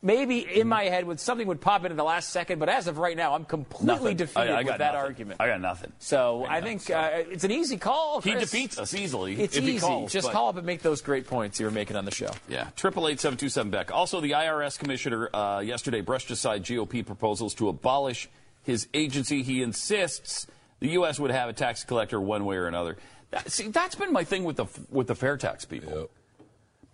maybe 0.00 0.38
in 0.60 0.68
my 0.68 0.84
head 0.84 1.04
would 1.04 1.18
something 1.18 1.48
would 1.48 1.60
pop 1.60 1.84
in 1.84 1.96
the 1.96 2.04
last 2.04 2.30
second, 2.30 2.60
but 2.60 2.68
as 2.68 2.86
of 2.86 2.98
right 2.98 3.16
now, 3.16 3.34
I'm 3.34 3.44
completely 3.44 3.86
Nothing. 3.94 4.16
defeated 4.16 4.50
I- 4.52 4.60
I 4.60 4.62
with 4.62 4.78
that 4.78 4.92
nothing. 4.92 4.96
argument. 5.00 5.40
I 5.40 5.48
got 5.48 5.60
nothing. 5.60 5.92
So 5.98 6.46
I 6.48 6.60
think 6.60 6.88
uh, 6.88 7.10
it's 7.14 7.42
an 7.42 7.50
easy 7.50 7.78
call. 7.78 8.20
He 8.20 8.32
defeats 8.32 8.78
us 8.78 8.94
easily 8.94 9.40
It's 9.40 9.56
easy. 9.58 9.80
calls, 9.80 10.12
Just 10.12 10.30
call 10.30 10.48
up 10.50 10.56
and 10.56 10.64
make 10.64 10.82
those 10.82 11.00
great 11.02 11.26
points 11.26 11.58
you 11.58 11.66
were 11.66 11.72
making 11.72 11.96
on 11.96 12.04
the 12.04 12.12
show. 12.14 12.30
Yeah, 12.48 12.68
triple 12.76 13.08
eight 13.08 13.18
seven 13.18 13.36
two 13.36 13.48
seven 13.48 13.70
Beck. 13.72 13.90
Also, 13.92 14.20
the 14.20 14.32
IRS 14.32 14.78
commissioner 14.78 15.30
uh, 15.34 15.58
yesterday 15.60 16.00
brushed 16.00 16.30
aside 16.30 16.62
GOP 16.62 17.04
proposals 17.04 17.54
to 17.54 17.68
abolish 17.68 18.28
his 18.62 18.86
agency. 18.94 19.42
He 19.42 19.62
insists 19.62 20.46
the 20.80 20.90
U.S. 20.90 21.18
would 21.18 21.30
have 21.30 21.48
a 21.48 21.52
tax 21.52 21.84
collector 21.84 22.20
one 22.20 22.44
way 22.44 22.56
or 22.56 22.66
another. 22.66 22.96
That, 23.30 23.50
see, 23.50 23.68
that's 23.68 23.94
been 23.94 24.12
my 24.12 24.24
thing 24.24 24.44
with 24.44 24.56
the 24.56 24.66
with 24.90 25.06
the 25.06 25.14
fair 25.14 25.36
tax 25.36 25.64
people, 25.64 26.10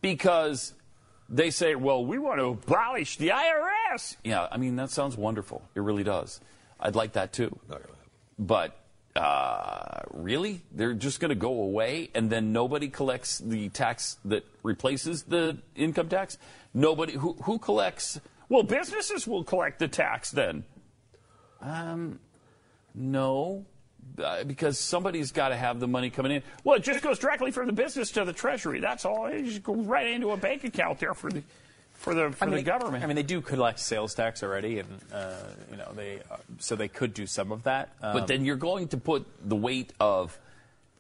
because 0.01 0.75
they 1.29 1.51
say, 1.51 1.75
"Well, 1.75 2.05
we 2.05 2.19
want 2.19 2.41
to 2.41 2.47
abolish 2.47 3.19
the 3.19 3.29
IRS." 3.29 4.17
Yeah, 4.25 4.49
I 4.51 4.57
mean 4.57 4.77
that 4.77 4.91
sounds 4.91 5.17
wonderful. 5.17 5.63
It 5.75 5.81
really 5.81 6.05
does. 6.05 6.41
I'd 6.81 6.97
like 6.97 7.13
that 7.13 7.33
too. 7.33 7.59
But 8.39 8.77
uh, 9.15 10.01
really, 10.13 10.63
they're 10.73 10.95
just 10.95 11.21
going 11.21 11.29
to 11.29 11.37
go 11.37 11.53
away, 11.63 12.11
and 12.15 12.31
then 12.31 12.53
nobody 12.53 12.89
collects 12.89 13.39
the 13.39 13.69
tax 13.69 14.19
that 14.25 14.45
replaces 14.63 15.23
the 15.23 15.59
income 15.77 16.09
tax. 16.09 16.37
Nobody 16.73 17.13
who 17.13 17.35
who 17.43 17.59
collects. 17.59 18.21
Well, 18.49 18.63
businesses 18.65 19.27
will 19.27 19.45
collect 19.45 19.79
the 19.79 19.89
tax 19.89 20.31
then. 20.31 20.65
Um, 21.61 22.19
no, 22.95 23.65
uh, 24.23 24.45
because 24.45 24.79
somebody's 24.79 25.33
got 25.33 25.49
to 25.49 25.57
have 25.57 25.81
the 25.81 25.89
money 25.89 26.11
coming 26.11 26.33
in. 26.33 26.43
Well, 26.63 26.77
it 26.77 26.83
just 26.83 27.03
goes 27.03 27.19
directly 27.19 27.51
from 27.51 27.67
the 27.67 27.73
business 27.73 28.11
to 28.13 28.25
the 28.25 28.33
treasury. 28.33 28.81
That's 28.81 29.05
all. 29.05 29.27
It 29.27 29.45
just 29.45 29.63
goes 29.63 29.85
right 29.87 30.07
into 30.07 30.31
a 30.31 30.37
bank 30.37 30.65
account 30.65 31.01
there 31.01 31.15
for 31.15 31.31
the 31.31 31.43
for 31.95 32.15
the 32.15 32.31
for 32.31 32.45
I 32.45 32.49
mean, 32.49 32.57
the 32.57 32.63
government. 32.63 33.03
I 33.03 33.07
mean, 33.07 33.17
they 33.17 33.23
do 33.23 33.41
collect 33.41 33.81
sales 33.81 34.15
tax 34.15 34.43
already, 34.43 34.79
and 34.81 34.89
uh, 35.13 35.35
you 35.71 35.77
know 35.77 35.91
they 35.95 36.21
uh, 36.31 36.37
so 36.59 36.77
they 36.77 36.89
could 36.89 37.15
do 37.15 37.27
some 37.27 37.51
of 37.53 37.63
that. 37.65 37.91
Um, 38.03 38.13
But 38.13 38.27
then 38.27 38.45
you're 38.45 38.57
going 38.57 38.89
to 38.89 38.97
put 38.99 39.27
the 39.49 39.57
weight 39.57 39.93
of, 40.01 40.39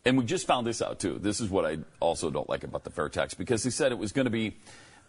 and 0.04 0.16
we 0.16 0.24
just 0.24 0.46
found 0.46 0.66
this 0.66 0.80
out 0.80 1.00
too. 1.00 1.18
This 1.20 1.40
is 1.40 1.50
what 1.50 1.64
I 1.64 1.78
also 2.00 2.30
don't 2.30 2.48
like 2.48 2.64
about 2.64 2.84
the 2.84 2.90
fair 2.90 3.08
tax 3.08 3.34
because 3.34 3.62
they 3.62 3.70
said 3.70 3.92
it 3.92 3.98
was 3.98 4.12
going 4.12 4.24
to 4.26 4.30
be, 4.30 4.56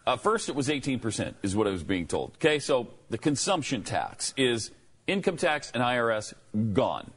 uh, 0.06 0.16
first 0.16 0.48
it 0.48 0.54
was 0.54 0.68
18% 0.68 1.34
is 1.42 1.56
what 1.56 1.66
I 1.66 1.70
was 1.70 1.82
being 1.82 2.06
told. 2.06 2.32
Okay, 2.36 2.58
so 2.58 2.88
the 3.10 3.18
consumption 3.18 3.82
tax 3.82 4.34
is 4.36 4.70
income 5.06 5.36
tax 5.36 5.70
and 5.72 5.82
IRS 5.82 6.34
gone, 6.72 7.10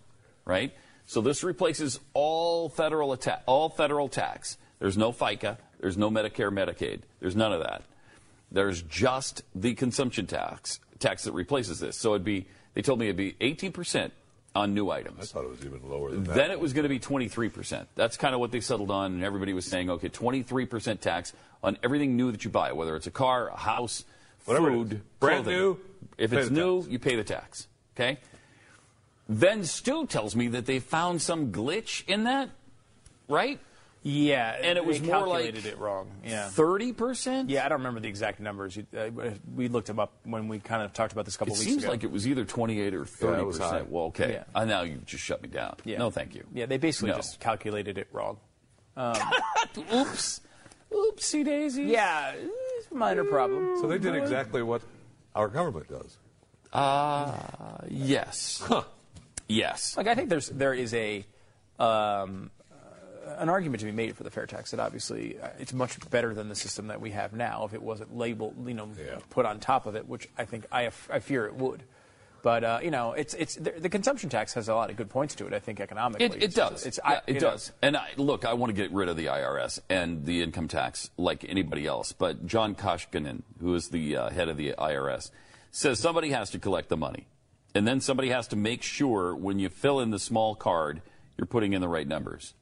right? 0.50 0.74
So 1.06 1.22
this 1.22 1.44
replaces 1.44 2.00
all 2.14 2.68
federal 2.70 3.14
atta- 3.14 3.42
all 3.46 3.70
federal 3.70 4.10
tax. 4.10 4.58
There's 4.80 4.98
no 4.98 5.12
FICA, 5.12 5.58
there's 5.80 5.98
no 5.98 6.10
Medicare, 6.10 6.52
Medicaid, 6.52 7.02
there's 7.20 7.36
none 7.36 7.54
of 7.54 7.62
that. 7.62 7.84
There's 8.52 8.82
just 8.82 9.44
the 9.56 9.76
consumption 9.76 10.26
tax 10.26 10.80
tax 10.98 11.24
that 11.24 11.34
replaces 11.34 11.80
this. 11.80 11.96
So 11.98 12.14
it'd 12.16 12.26
be 12.26 12.48
they 12.74 12.82
told 12.82 13.00
me 13.00 13.06
it'd 13.06 13.16
be 13.18 13.34
18% 13.40 14.12
on 14.56 14.74
new 14.74 14.90
items. 14.90 15.20
I 15.20 15.26
thought 15.26 15.44
it 15.46 15.50
was 15.50 15.66
even 15.66 15.88
lower 15.88 16.12
than 16.12 16.24
that. 16.26 16.36
Then 16.36 16.52
it 16.52 16.60
was 16.60 16.74
going 16.74 16.84
to 16.84 16.90
be 16.90 17.00
23%. 17.00 17.86
That's 17.96 18.18
kind 18.18 18.34
of 18.34 18.40
what 18.40 18.52
they 18.52 18.60
settled 18.60 18.90
on, 18.92 19.14
and 19.14 19.24
everybody 19.24 19.54
was 19.54 19.66
saying, 19.66 19.90
okay, 19.92 20.10
23% 20.10 21.00
tax 21.00 21.34
on 21.64 21.78
everything 21.84 22.16
new 22.18 22.32
that 22.32 22.44
you 22.44 22.50
buy, 22.50 22.72
whether 22.72 22.96
it's 22.96 23.08
a 23.08 23.12
car, 23.12 23.50
a 23.50 23.58
house, 23.58 24.06
Whatever 24.46 24.72
food. 24.72 25.02
Brand 25.20 25.44
clothing. 25.44 25.60
new, 25.60 25.80
If 26.18 26.34
it's 26.34 26.50
new, 26.50 26.84
you 26.90 26.98
pay 26.98 27.16
the 27.16 27.24
tax. 27.24 27.68
Okay. 27.96 28.18
Then 29.32 29.64
Stu 29.64 30.08
tells 30.08 30.36
me 30.36 30.48
that 30.50 30.66
they 30.66 30.80
found 30.80 31.22
some 31.22 31.52
glitch 31.52 32.04
in 32.08 32.24
that, 32.24 32.50
right? 33.28 33.60
Yeah, 34.02 34.56
and 34.62 34.78
it 34.78 34.86
was 34.86 35.00
they 35.02 35.08
more 35.08 35.28
like 35.28 35.54
it 35.66 35.78
wrong. 35.78 36.10
Yeah, 36.26 36.48
thirty 36.48 36.94
percent. 36.94 37.50
Yeah, 37.50 37.66
I 37.66 37.70
don't 37.70 37.80
remember 37.80 38.00
the 38.00 38.08
exact 38.08 38.40
numbers. 38.40 38.78
Uh, 38.78 39.10
we 39.54 39.68
looked 39.68 39.88
them 39.88 40.00
up 40.00 40.14
when 40.24 40.48
we 40.48 40.58
kind 40.60 40.82
of 40.82 40.94
talked 40.94 41.12
about 41.12 41.26
this 41.26 41.36
a 41.36 41.38
couple 41.38 41.54
It 41.54 41.60
weeks 41.60 41.70
seems 41.70 41.86
like 41.86 42.04
it 42.04 42.10
was 42.10 42.26
either 42.28 42.44
28 42.46 42.94
or 42.96 43.06
30 43.06 43.42
it 43.42 43.46
was 43.46 43.58
high. 43.60 43.70
percent. 43.72 43.92
Well, 43.92 44.06
okay. 44.06 44.32
Yeah. 44.34 44.44
Uh, 44.56 44.66
now 44.66 44.82
you 44.84 45.00
just 45.06 45.22
shut 45.24 45.42
me 45.44 45.50
down. 45.50 45.76
Yeah. 45.84 45.98
No, 45.98 46.10
thank 46.12 46.34
you. 46.34 46.46
Yeah, 46.54 46.66
they 46.66 46.78
basically 46.78 47.10
No. 47.12 47.18
just 47.18 47.40
calculated 47.42 47.98
it 47.98 48.08
wrong. 48.14 48.38
Um, 48.96 49.16
Oops. 49.94 50.42
Oopsie 50.92 51.44
daisy. 51.46 51.84
Yeah, 51.84 52.32
it's 52.36 52.90
a 52.90 52.96
minor 52.96 53.26
problem. 53.26 53.78
So 53.82 53.88
they 53.88 53.98
did 54.00 54.16
exactly 54.16 54.64
what 54.64 54.82
our 55.36 55.50
government 55.50 55.88
does. 55.90 56.18
Uh, 56.74 57.34
yes. 57.90 58.64
Yes. 59.50 59.98
Like 59.98 60.08
I 60.08 60.16
think 60.16 60.30
there's 60.30 60.48
there 60.50 60.74
is 60.74 60.94
a 60.94 61.26
um, 61.80 62.52
uh, 62.72 63.36
an 63.40 63.50
argument 63.50 63.80
to 63.82 63.86
be 63.86 63.92
made 63.92 64.16
for 64.16 64.24
the 64.24 64.30
fair 64.32 64.46
tax 64.46 64.72
that 64.72 64.80
obviously 64.80 65.40
uh, 65.40 65.48
it's 65.60 65.74
much 65.74 65.98
better 66.10 66.34
than 66.34 66.50
the 66.50 66.56
system 66.56 66.88
that 66.88 67.02
we 67.02 67.12
have 67.12 67.34
now 67.34 67.66
if 67.66 67.74
it 67.74 67.82
wasn't 67.82 68.16
labeled, 68.16 68.56
you 68.68 68.74
know, 68.74 68.90
put 69.30 69.46
on 69.46 69.60
top 69.60 69.86
of 69.86 69.96
it, 69.96 70.08
which 70.08 70.30
I 70.38 70.46
think 70.46 70.66
I, 70.72 70.92
I 71.10 71.20
fear 71.20 71.46
it 71.46 71.56
would. 71.56 71.84
But 72.42 72.64
uh, 72.64 72.80
you 72.82 72.92
know, 72.92 73.14
it's 73.14 73.34
it's 73.34 73.56
the, 73.56 73.72
the 73.72 73.90
consumption 73.90 74.30
tax 74.30 74.54
has 74.54 74.70
a 74.70 74.76
lot 74.76 74.90
of 74.90 74.96
good 74.96 75.10
points 75.10 75.36
to 75.36 75.48
it. 75.48 75.54
I 75.54 75.60
think 75.60 75.80
economically, 75.82 76.26
It, 76.28 76.36
it 76.36 76.44
It's- 76.44 76.54
does. 76.54 76.86
It's, 76.86 77.00
Yeah, 77.04 77.10
I- 77.12 77.22
it 77.28 77.34
know, 77.34 77.40
does. 77.40 77.72
And 77.82 77.98
I, 77.98 78.10
look, 78.18 78.46
I 78.46 78.54
want 78.54 78.70
to 78.70 78.74
get 78.82 78.92
rid 78.94 79.10
of 79.10 79.18
the 79.18 79.26
IRS 79.26 79.80
and 79.90 80.26
the 80.26 80.42
income 80.42 80.68
tax 80.70 81.10
like 81.18 81.44
anybody 81.48 81.86
else. 81.86 82.14
But 82.14 82.46
John 82.46 82.76
Koskinen, 82.76 83.42
who 83.60 83.74
is 83.76 83.90
the 83.90 84.16
uh, 84.16 84.30
head 84.30 84.48
of 84.48 84.56
the 84.58 84.74
IRS, 84.78 85.32
says 85.72 86.00
somebody 86.00 86.30
has 86.30 86.50
to 86.52 86.60
collect 86.60 86.88
the 86.88 86.96
money. 86.98 87.28
And 87.76 87.88
then 87.88 88.02
somebody 88.02 88.30
has 88.30 88.48
to 88.50 88.56
make 88.56 88.82
sure 88.84 89.36
when 89.36 89.60
you 89.60 89.70
fill 89.70 90.00
in 90.00 90.10
the 90.10 90.20
small 90.20 90.56
card, 90.56 91.02
you're 91.38 91.46
putting 91.46 91.74
in 91.74 91.82
the 91.82 91.88
right 91.88 92.08
numbers. 92.08 92.54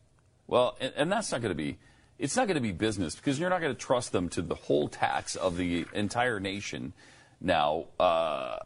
Well, 0.47 0.77
and, 0.79 0.93
and 0.95 1.11
that's 1.11 1.31
not 1.31 1.41
going 1.41 1.51
to 1.51 1.55
be, 1.55 1.77
it's 2.19 2.35
not 2.35 2.47
going 2.47 2.55
to 2.55 2.61
be 2.61 2.71
business 2.71 3.15
because 3.15 3.39
you're 3.39 3.49
not 3.49 3.61
going 3.61 3.73
to 3.73 3.79
trust 3.79 4.11
them 4.11 4.29
to 4.29 4.41
the 4.41 4.55
whole 4.55 4.87
tax 4.87 5.35
of 5.35 5.57
the 5.57 5.85
entire 5.93 6.39
nation 6.39 6.93
now 7.39 7.85
uh, 7.99 8.57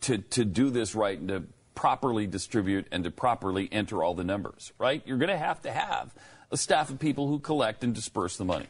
to, 0.00 0.18
to 0.18 0.44
do 0.44 0.70
this 0.70 0.94
right 0.94 1.18
and 1.18 1.28
to 1.28 1.42
properly 1.74 2.26
distribute 2.26 2.86
and 2.92 3.04
to 3.04 3.10
properly 3.10 3.68
enter 3.72 4.02
all 4.02 4.14
the 4.14 4.24
numbers, 4.24 4.72
right? 4.78 5.02
You're 5.06 5.18
going 5.18 5.30
to 5.30 5.38
have 5.38 5.62
to 5.62 5.72
have 5.72 6.14
a 6.50 6.56
staff 6.56 6.90
of 6.90 6.98
people 6.98 7.28
who 7.28 7.38
collect 7.38 7.82
and 7.84 7.94
disperse 7.94 8.36
the 8.36 8.44
money. 8.44 8.66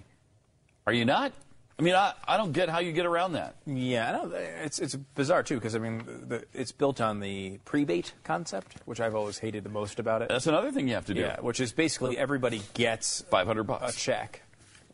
Are 0.87 0.93
you 0.93 1.05
not? 1.05 1.33
I 1.81 1.83
mean, 1.83 1.95
I, 1.95 2.13
I 2.29 2.37
don't 2.37 2.53
get 2.53 2.69
how 2.69 2.81
you 2.81 2.93
get 2.93 3.07
around 3.07 3.33
that. 3.33 3.55
Yeah, 3.65 4.11
I 4.11 4.13
know. 4.13 4.33
It's 4.35 4.79
it's 4.79 4.95
bizarre 4.95 5.43
too 5.43 5.55
because 5.55 5.75
I 5.75 5.79
mean, 5.79 6.03
the, 6.29 6.45
it's 6.53 6.73
built 6.73 7.01
on 7.01 7.21
the 7.21 7.59
prebate 7.65 8.13
concept, 8.23 8.75
which 8.85 9.01
I've 9.01 9.15
always 9.15 9.39
hated 9.39 9.65
the 9.65 9.71
most 9.71 9.99
about 9.99 10.21
it. 10.21 10.29
That's 10.29 10.47
another 10.47 10.73
thing 10.73 10.89
you 10.89 10.95
have 10.95 11.07
to 11.07 11.15
do. 11.15 11.23
Yeah, 11.23 11.41
which 11.41 11.59
is 11.59 11.73
basically 11.73 12.19
everybody 12.19 12.61
gets 12.75 13.23
500 13.23 13.65
bucks 13.65 13.97
a 13.97 13.99
check 13.99 14.43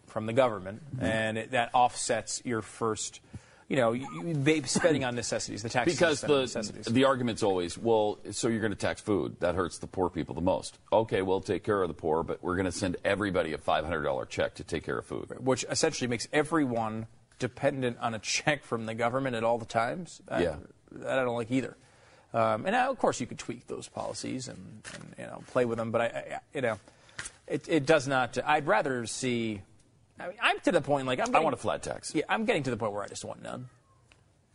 from 0.07 0.27
the 0.27 0.33
government, 0.33 0.81
mm-hmm. 0.95 1.05
and 1.05 1.39
it, 1.39 1.51
that 1.51 1.71
offsets 1.75 2.41
your 2.45 2.63
first, 2.63 3.21
you 3.69 3.77
know, 3.77 3.93
you, 3.93 4.63
spending 4.67 5.05
on 5.05 5.15
necessities. 5.17 5.63
The 5.63 5.69
taxes 5.69 5.95
because 5.97 6.21
the 6.21 6.41
necessities. 6.43 6.87
the 6.87 7.05
argument's 7.05 7.43
always, 7.43 7.77
well, 7.77 8.19
so 8.31 8.49
you're 8.49 8.61
going 8.61 8.73
to 8.73 8.79
tax 8.79 9.01
food. 9.01 9.37
That 9.41 9.55
hurts 9.55 9.79
the 9.79 9.87
poor 9.89 10.09
people 10.09 10.35
the 10.35 10.41
most. 10.41 10.79
Okay, 10.93 11.23
we'll 11.23 11.41
take 11.41 11.65
care 11.65 11.83
of 11.83 11.89
the 11.89 11.95
poor, 11.95 12.23
but 12.23 12.43
we're 12.43 12.55
going 12.57 12.67
to 12.67 12.73
send 12.73 12.97
everybody 13.05 13.53
a 13.53 13.59
$500 13.59 14.29
check 14.29 14.55
to 14.55 14.65
take 14.65 14.85
care 14.85 14.99
of 14.99 15.07
food. 15.07 15.33
which 15.41 15.65
essentially 15.69 16.07
makes 16.09 16.29
everyone 16.33 17.07
dependent 17.39 17.99
on 18.01 18.15
a 18.15 18.19
check 18.21 18.63
from 18.65 18.87
the 18.87 18.95
government 18.95 19.35
at 19.37 19.43
all 19.45 19.59
the 19.59 19.67
times. 19.67 20.23
I- 20.29 20.43
Yeah. 20.43 20.57
that 20.93 21.19
I 21.19 21.25
don't 21.25 21.37
like 21.37 21.51
either. 21.51 21.77
Um, 22.33 22.67
and 22.67 22.73
now, 22.73 22.91
of 22.91 22.99
course, 22.99 23.21
you 23.21 23.27
could 23.27 23.39
tweak 23.39 23.67
those 23.67 23.89
policies 23.89 24.47
and, 24.49 24.83
and 24.95 25.15
you 25.19 25.25
know 25.25 25.43
play 25.49 25.65
with 25.65 25.79
them, 25.79 25.91
but 25.91 26.01
I, 26.03 26.05
I 26.05 26.41
you 26.53 26.61
know, 26.61 26.79
it, 27.47 27.67
it 27.69 27.87
does 27.87 28.07
not. 28.07 28.37
I'd 28.45 28.67
rather 28.67 29.07
see. 29.07 29.63
I 30.19 30.29
mean, 30.29 30.37
I'm 30.41 30.59
to 30.61 30.73
the 30.73 30.81
point 30.81 31.07
like 31.07 31.21
I'm. 31.21 31.35
I 31.35 31.41
want 31.41 31.55
a 31.55 31.59
flat 31.59 31.83
tax. 31.83 32.15
Yeah, 32.15 32.25
I'm 32.29 32.45
getting 32.45 32.63
to 32.65 32.71
the 32.71 32.77
point 32.77 32.93
where 32.93 33.03
I 33.03 33.09
just 33.09 33.25
want 33.25 33.43
none. 33.43 33.69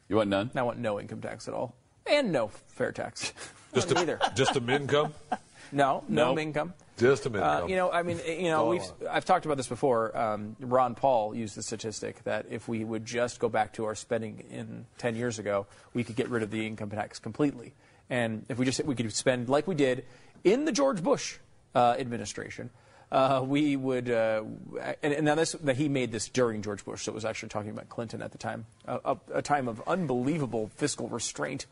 You 0.09 0.15
want 0.17 0.29
none? 0.29 0.51
I 0.55 0.61
want 0.63 0.79
no 0.79 0.99
income 0.99 1.21
tax 1.21 1.47
at 1.47 1.53
all, 1.53 1.75
and 2.05 2.31
no 2.31 2.47
fair 2.67 2.91
tax. 2.91 3.33
Just 3.73 3.89
a, 3.91 3.93
Neither. 3.93 4.19
just 4.35 4.57
a 4.57 4.67
income? 4.73 5.13
No, 5.73 6.03
no 6.09 6.31
Nope. 6.31 6.39
income. 6.39 6.73
Just 6.97 7.25
a 7.25 7.43
Uh, 7.43 7.65
you 7.65 7.77
know, 7.77 7.89
I 7.89 8.03
mean, 8.03 8.19
you 8.27 8.49
know, 8.49 8.65
we've. 8.67 8.83
I've 9.09 9.23
talked 9.23 9.45
about 9.45 9.55
this 9.55 9.69
before. 9.69 10.15
Um, 10.17 10.57
Ron 10.59 10.95
Paul 10.95 11.33
used 11.33 11.55
the 11.55 11.63
statistic 11.63 12.21
that 12.25 12.47
if 12.49 12.67
we 12.67 12.83
would 12.83 13.05
just 13.05 13.39
go 13.39 13.47
back 13.47 13.71
to 13.73 13.85
our 13.85 13.95
spending 13.95 14.43
in 14.51 14.85
10 14.97 15.15
years 15.15 15.39
ago, 15.39 15.67
we 15.93 16.03
could 16.03 16.17
get 16.17 16.27
rid 16.29 16.43
of 16.43 16.51
the 16.51 16.67
income 16.67 16.89
tax 16.89 17.19
completely. 17.19 17.73
And 18.09 18.45
if 18.49 18.57
we 18.57 18.65
just 18.65 18.83
we 18.83 18.95
could 18.95 19.13
spend 19.13 19.47
like 19.47 19.65
we 19.65 19.75
did 19.75 20.03
in 20.43 20.65
the 20.65 20.73
George 20.73 21.01
Bush 21.01 21.37
uh, 21.73 21.95
administration, 21.97 22.69
uh, 23.11 23.43
we 23.45 23.75
would. 23.75 24.09
Uh, 24.09 24.43
and, 25.03 25.13
and 25.13 25.25
now 25.25 25.35
this 25.35 25.51
that 25.63 25.75
he 25.75 25.89
made 25.89 26.11
this 26.11 26.29
during 26.29 26.61
George 26.61 26.85
Bush, 26.85 27.03
so 27.03 27.11
it 27.11 27.15
was 27.15 27.25
actually 27.25 27.49
talking 27.49 27.71
about 27.71 27.89
Clinton 27.89 28.21
at 28.21 28.31
the 28.31 28.37
time, 28.37 28.65
a, 28.85 28.99
a, 29.03 29.17
a 29.35 29.41
time 29.41 29.67
of 29.67 29.81
unbelievable 29.85 30.71
fiscal 30.75 31.09
restraint. 31.09 31.65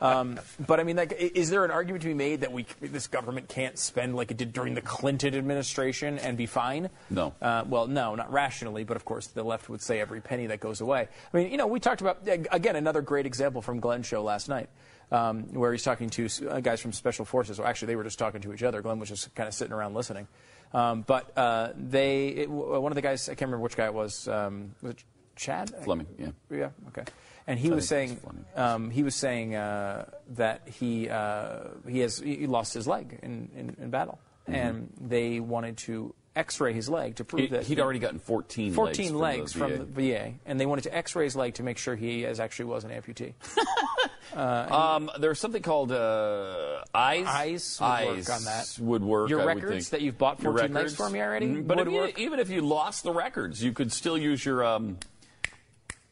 Um, 0.00 0.38
but 0.66 0.78
I 0.78 0.84
mean, 0.84 0.96
like, 0.96 1.12
is 1.18 1.50
there 1.50 1.64
an 1.64 1.72
argument 1.72 2.02
to 2.02 2.08
be 2.08 2.14
made 2.14 2.42
that 2.42 2.52
we 2.52 2.66
this 2.80 3.08
government 3.08 3.48
can't 3.48 3.76
spend 3.78 4.14
like 4.14 4.30
it 4.30 4.36
did 4.36 4.52
during 4.52 4.74
the 4.74 4.80
Clinton 4.80 5.34
administration 5.34 6.18
and 6.20 6.36
be 6.36 6.46
fine? 6.46 6.88
No. 7.10 7.34
Uh, 7.42 7.64
well, 7.66 7.88
no, 7.88 8.14
not 8.14 8.32
rationally, 8.32 8.84
but 8.84 8.96
of 8.96 9.04
course 9.04 9.26
the 9.26 9.42
left 9.42 9.68
would 9.68 9.82
say 9.82 10.00
every 10.00 10.20
penny 10.20 10.46
that 10.46 10.60
goes 10.60 10.80
away. 10.80 11.08
I 11.32 11.36
mean, 11.36 11.50
you 11.50 11.56
know, 11.56 11.66
we 11.66 11.80
talked 11.80 12.00
about 12.00 12.18
again 12.26 12.76
another 12.76 13.02
great 13.02 13.26
example 13.26 13.60
from 13.60 13.80
Glenn's 13.80 14.06
show 14.06 14.22
last 14.22 14.48
night. 14.48 14.68
Um, 15.08 15.54
where 15.54 15.70
he's 15.70 15.84
talking 15.84 16.10
to 16.10 16.28
uh, 16.50 16.58
guys 16.58 16.80
from 16.80 16.92
special 16.92 17.24
forces. 17.24 17.60
Well, 17.60 17.68
actually, 17.68 17.86
they 17.86 17.94
were 17.96 18.02
just 18.02 18.18
talking 18.18 18.40
to 18.40 18.52
each 18.52 18.64
other. 18.64 18.82
Glenn 18.82 18.98
was 18.98 19.08
just 19.08 19.32
kind 19.36 19.46
of 19.46 19.54
sitting 19.54 19.72
around 19.72 19.94
listening. 19.94 20.26
Um, 20.72 21.02
but 21.02 21.36
uh, 21.36 21.70
they, 21.76 22.28
it, 22.28 22.46
w- 22.46 22.80
one 22.80 22.92
of 22.92 22.96
the 22.96 23.02
guys, 23.02 23.28
I 23.28 23.32
can't 23.34 23.48
remember 23.48 23.62
which 23.62 23.76
guy 23.76 23.86
it 23.86 23.94
was. 23.94 24.28
Um, 24.28 24.74
was 24.82 24.92
it 24.92 25.04
Chad 25.36 25.72
Fleming, 25.84 26.06
yeah. 26.18 26.28
Yeah. 26.50 26.70
Okay. 26.88 27.04
And 27.46 27.58
he 27.58 27.70
I 27.70 27.74
was 27.74 27.86
saying 27.86 28.18
um, 28.56 28.90
he 28.90 29.02
was 29.04 29.14
saying 29.14 29.54
uh, 29.54 30.06
that 30.30 30.62
he 30.66 31.08
uh, 31.08 31.60
he 31.88 32.00
has 32.00 32.18
he 32.18 32.46
lost 32.46 32.74
his 32.74 32.88
leg 32.88 33.20
in, 33.22 33.48
in, 33.54 33.76
in 33.80 33.90
battle, 33.90 34.18
Mhm. 34.48 34.54
and 34.54 34.92
they 35.00 35.40
wanted 35.40 35.76
to 35.78 36.14
X-ray 36.36 36.74
his 36.74 36.88
leg 36.88 37.16
to 37.16 37.24
prove 37.24 37.48
that 37.50 37.64
he'd 37.64 37.80
already 37.80 37.98
gotten 37.98 38.18
14 38.18 38.66
legs 38.66 38.76
14 38.76 39.06
from 39.08 39.14
the 39.16 39.22
legs 39.22 39.52
from 39.54 39.70
VA. 39.72 39.78
the 39.78 39.84
VA, 39.86 40.34
and 40.44 40.60
they 40.60 40.66
wanted 40.66 40.82
to 40.82 40.94
X-ray 40.94 41.24
his 41.24 41.34
leg 41.34 41.54
to 41.54 41.62
make 41.62 41.78
sure 41.78 41.96
he 41.96 42.26
as 42.26 42.40
actually 42.40 42.66
was 42.66 42.84
an 42.84 42.90
amputee. 42.90 43.32
uh, 44.36 44.96
Um, 44.96 45.10
there's 45.18 45.40
something 45.40 45.62
called 45.62 45.92
uh, 45.92 46.82
eyes. 46.94 47.78
Eyes 47.80 47.80
would 47.80 48.16
work 48.18 48.30
on 48.30 48.44
that. 48.44 48.76
Would 48.80 49.02
work. 49.02 49.30
Your 49.30 49.40
I 49.42 49.44
records 49.54 49.88
that 49.90 50.02
you've 50.02 50.18
bought 50.18 50.42
Your 50.42 50.52
14 50.52 50.74
legs 50.74 50.92
records. 50.92 50.96
for 50.96 51.08
me 51.10 51.20
already 51.22 51.46
Mhm. 51.46 51.66
But 51.66 51.78
would 51.78 51.88
if 51.88 52.18
you- 52.18 52.24
even 52.26 52.38
if 52.38 52.50
you 52.50 52.60
lost 52.60 53.02
the 53.02 53.12
records, 53.12 53.62
you 53.64 53.72
could 53.72 53.90
still 53.90 54.18
use 54.18 54.44
your 54.44 54.62
um, 54.62 54.98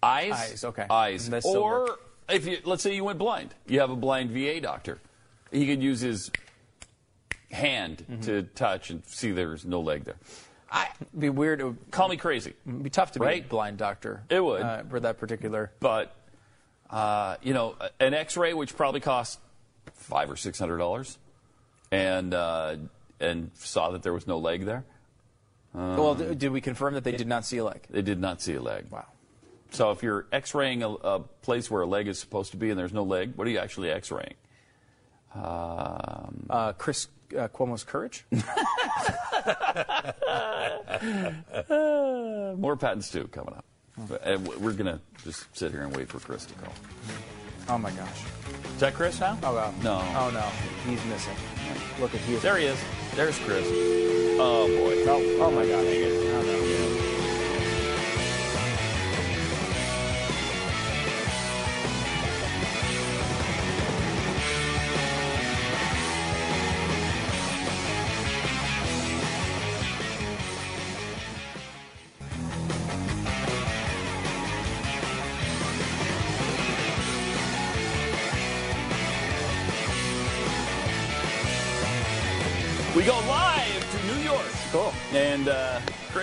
eyes. 0.02 0.32
Eyes, 0.32 0.64
okay. 0.64 0.86
Eyes. 0.88 1.30
Or 1.44 1.80
work. 1.84 2.00
if 2.30 2.46
you 2.46 2.58
let's 2.64 2.82
say 2.82 2.94
you 2.94 3.04
went 3.04 3.18
blind, 3.18 3.54
you 3.66 3.80
have 3.80 3.90
a 3.90 3.96
blind 3.96 4.30
VA 4.30 4.58
doctor. 4.60 5.00
He 5.52 5.66
could 5.66 5.82
use 5.82 6.00
his 6.00 6.30
hand 7.54 8.04
Mm-hmm. 8.10 8.20
to 8.22 8.42
touch 8.42 8.90
and 8.90 9.02
see 9.06 9.30
there's 9.32 9.64
no 9.64 9.80
leg 9.80 10.04
there. 10.04 10.16
I'd 10.70 10.88
be 11.16 11.30
weird. 11.30 11.60
It 11.60 11.64
would 11.64 11.90
call 11.90 12.08
me 12.08 12.16
crazy. 12.16 12.52
It'd 12.66 12.82
be 12.82 12.90
tough 12.90 13.12
to 13.12 13.20
be 13.20 13.26
a 13.26 13.40
blind 13.40 13.78
doctor. 13.78 14.22
It 14.28 14.42
would. 14.44 14.60
uh, 14.62 14.82
for 14.90 14.98
that 15.00 15.18
particular. 15.18 15.70
But 15.80 16.14
uh, 16.90 17.36
you 17.42 17.54
know, 17.54 17.76
an 18.00 18.12
X-ray 18.14 18.54
which 18.54 18.76
probably 18.76 19.00
cost 19.00 19.38
five 19.94 20.30
or 20.30 20.36
six 20.36 20.58
hundred 20.58 20.78
dollars, 20.78 21.16
and 21.92 22.34
uh, 22.34 22.76
and 23.20 23.50
saw 23.54 23.90
that 23.92 24.02
there 24.02 24.12
was 24.12 24.26
no 24.26 24.38
leg 24.38 24.64
there. 24.64 24.84
Well, 25.72 26.14
d- 26.14 26.34
did 26.34 26.50
we 26.52 26.60
confirm 26.60 26.94
that 26.94 27.04
they 27.04 27.12
did 27.12 27.26
not 27.26 27.44
see 27.44 27.58
a 27.58 27.64
leg? 27.64 27.86
They 27.90 28.02
did 28.02 28.20
not 28.20 28.40
see 28.42 28.54
a 28.54 28.62
leg. 28.62 28.86
Wow. 28.90 29.06
So 29.70 29.90
if 29.90 30.02
you're 30.04 30.26
X-raying 30.32 30.82
a, 30.84 30.90
a 30.90 31.20
place 31.42 31.68
where 31.70 31.82
a 31.82 31.86
leg 31.86 32.06
is 32.06 32.18
supposed 32.18 32.52
to 32.52 32.56
be 32.56 32.70
and 32.70 32.78
there's 32.78 32.92
no 32.92 33.02
leg, 33.02 33.32
what 33.34 33.46
are 33.48 33.50
you 33.50 33.58
actually 33.58 33.90
X-raying? 33.90 34.34
Um, 35.34 36.46
Uh, 36.48 36.72
Chris 36.74 37.08
uh, 37.36 37.48
Cuomo's 37.48 37.84
courage. 37.84 38.24
uh, 41.68 42.54
more 42.58 42.76
Pat 42.76 42.92
and 42.92 43.04
Stu 43.04 43.26
coming 43.28 43.54
up. 43.54 43.64
And 44.24 44.46
we're 44.46 44.72
gonna 44.72 45.00
just 45.22 45.46
sit 45.56 45.70
here 45.70 45.82
and 45.82 45.96
wait 45.96 46.08
for 46.08 46.18
Chris 46.18 46.46
to 46.46 46.54
call. 46.54 46.72
Oh 47.68 47.78
my 47.78 47.90
gosh. 47.92 48.22
Is 48.74 48.80
that 48.80 48.94
Chris 48.94 49.20
now? 49.20 49.38
Oh 49.42 49.54
wow. 49.54 49.72
No. 49.82 50.02
Oh 50.16 50.30
no. 50.30 50.90
He's 50.90 51.04
missing. 51.06 51.36
Look 52.00 52.14
at 52.14 52.20
he. 52.22 52.34
There 52.36 52.56
he 52.56 52.66
is. 52.66 52.78
There's 53.14 53.38
Chris. 53.38 53.66
Oh 53.66 54.66
boy. 54.66 55.04
Oh, 55.08 55.46
oh 55.46 55.50
my 55.52 55.64
gosh. 55.64 55.86
Oh, 55.86 56.42
no. 56.42 56.93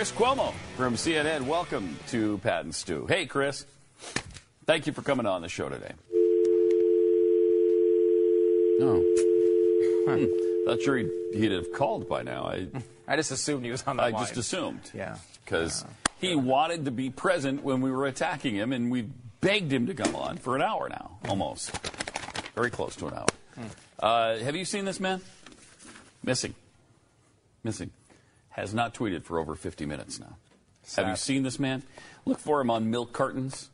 Chris 0.02 0.10
Cuomo 0.10 0.52
from 0.76 0.96
CNN, 0.96 1.42
welcome 1.42 1.96
to 2.08 2.38
Pat 2.38 2.64
and 2.64 2.74
Stu. 2.74 3.06
Hey, 3.06 3.24
Chris. 3.24 3.64
Thank 4.66 4.88
you 4.88 4.92
for 4.92 5.00
coming 5.00 5.26
on 5.26 5.42
the 5.42 5.48
show 5.48 5.68
today. 5.68 5.92
Oh. 8.80 9.00
Hmm. 10.08 10.66
Not 10.66 10.82
sure 10.82 10.96
he'd, 10.96 11.08
he'd 11.34 11.52
have 11.52 11.72
called 11.72 12.08
by 12.08 12.24
now. 12.24 12.46
I, 12.46 12.66
I 13.06 13.14
just 13.14 13.30
assumed 13.30 13.64
he 13.64 13.70
was 13.70 13.84
on 13.84 13.98
the 13.98 14.02
I 14.02 14.08
line. 14.08 14.24
just 14.24 14.36
assumed. 14.36 14.80
Yeah. 14.92 15.18
Because 15.44 15.84
he 16.20 16.34
wanted 16.34 16.86
to 16.86 16.90
be 16.90 17.08
present 17.08 17.62
when 17.62 17.80
we 17.80 17.92
were 17.92 18.06
attacking 18.06 18.56
him, 18.56 18.72
and 18.72 18.90
we 18.90 19.02
begged 19.40 19.72
him 19.72 19.86
to 19.86 19.94
come 19.94 20.16
on 20.16 20.36
for 20.36 20.56
an 20.56 20.62
hour 20.62 20.88
now, 20.88 21.16
almost. 21.28 21.70
Very 22.56 22.70
close 22.70 22.96
to 22.96 23.06
an 23.06 23.14
hour. 23.14 23.26
Hmm. 23.54 23.66
Uh, 24.00 24.38
have 24.38 24.56
you 24.56 24.64
seen 24.64 24.84
this 24.84 24.98
man? 24.98 25.20
Missing. 26.24 26.56
Missing. 27.62 27.92
Has 28.52 28.74
not 28.74 28.94
tweeted 28.94 29.24
for 29.24 29.38
over 29.38 29.54
50 29.54 29.86
minutes 29.86 30.20
now. 30.20 30.36
Have 30.96 31.08
you 31.08 31.16
seen 31.16 31.42
this 31.42 31.58
man? 31.58 31.82
Look 32.24 32.38
for 32.38 32.60
him 32.60 32.70
on 32.70 32.90
milk 32.90 33.12
cartons. 33.12 33.70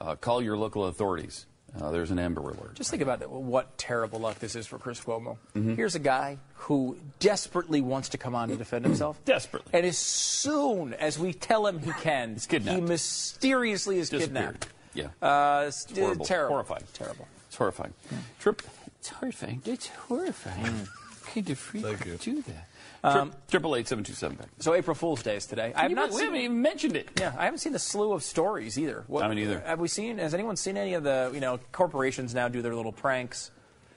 Uh, 0.00 0.14
call 0.16 0.40
your 0.42 0.56
local 0.56 0.86
authorities. 0.86 1.46
Uh, 1.80 1.90
there's 1.90 2.10
an 2.10 2.18
Amber 2.18 2.42
Alert. 2.42 2.74
Just 2.74 2.90
think 2.90 3.02
about 3.02 3.22
it, 3.22 3.30
what 3.30 3.78
terrible 3.78 4.18
luck 4.20 4.38
this 4.38 4.54
is 4.56 4.66
for 4.66 4.78
Chris 4.78 5.00
Cuomo. 5.00 5.38
Mhm. 5.56 5.74
Here's 5.74 5.94
a 5.94 5.98
guy 5.98 6.36
who 6.54 6.98
desperately 7.18 7.80
wants 7.80 8.10
to 8.10 8.18
come 8.18 8.34
on 8.34 8.48
to 8.50 8.56
defend 8.56 8.84
himself. 8.84 9.18
desperately. 9.24 9.70
And 9.72 9.86
as 9.86 9.96
soon 9.96 10.92
as 10.94 11.18
we 11.18 11.32
tell 11.32 11.66
him 11.66 11.78
he 11.78 11.92
can, 11.92 12.36
kidnapped. 12.36 12.74
he 12.78 12.80
mysteriously 12.82 13.98
is 13.98 14.10
kidnapped. 14.10 14.68
Yeah. 14.94 15.08
Uh, 15.22 15.64
it's 15.68 15.86
It's 15.86 15.98
horrible. 15.98 16.24
terrible. 16.26 16.54
Horrifying. 16.56 16.84
Terrible. 16.92 17.26
It's 17.48 17.56
horrifying. 17.56 17.94
Trip. 18.38 18.62
It's 18.98 19.08
horrifying. 19.08 19.62
It's 19.64 19.86
horrifying. 19.88 20.88
Kind 21.24 21.48
of 21.48 21.58
freak 21.58 22.04
you. 22.04 22.16
do 22.18 22.42
that. 22.42 22.68
Um, 23.04 23.32
Triple 23.50 23.74
eight 23.76 23.88
seven 23.88 24.04
two 24.04 24.12
seven. 24.12 24.38
So 24.60 24.74
April 24.74 24.94
Fool's 24.94 25.22
Day 25.22 25.36
is 25.36 25.46
today. 25.46 25.72
I 25.74 25.82
have 25.82 25.90
We 25.90 25.94
not 25.94 26.02
haven't- 26.02 26.16
we 26.16 26.22
haven't 26.24 26.40
even 26.40 26.62
mentioned 26.62 26.96
it. 26.96 27.08
Yeah, 27.18 27.34
I 27.36 27.44
haven't 27.46 27.58
seen 27.58 27.72
the 27.72 27.78
slew 27.80 28.12
of 28.12 28.22
stories 28.22 28.78
either. 28.78 29.04
What, 29.08 29.20
I 29.20 29.24
haven't 29.24 29.38
either. 29.38 29.60
Have 29.66 29.80
we 29.80 29.88
seen? 29.88 30.18
Has 30.18 30.34
anyone 30.34 30.56
seen 30.56 30.76
any 30.76 30.94
of 30.94 31.02
the? 31.02 31.30
You 31.34 31.40
know, 31.40 31.58
corporations 31.72 32.34
now 32.34 32.48
do 32.48 32.62
their 32.62 32.74
little 32.74 32.92
pranks. 32.92 33.50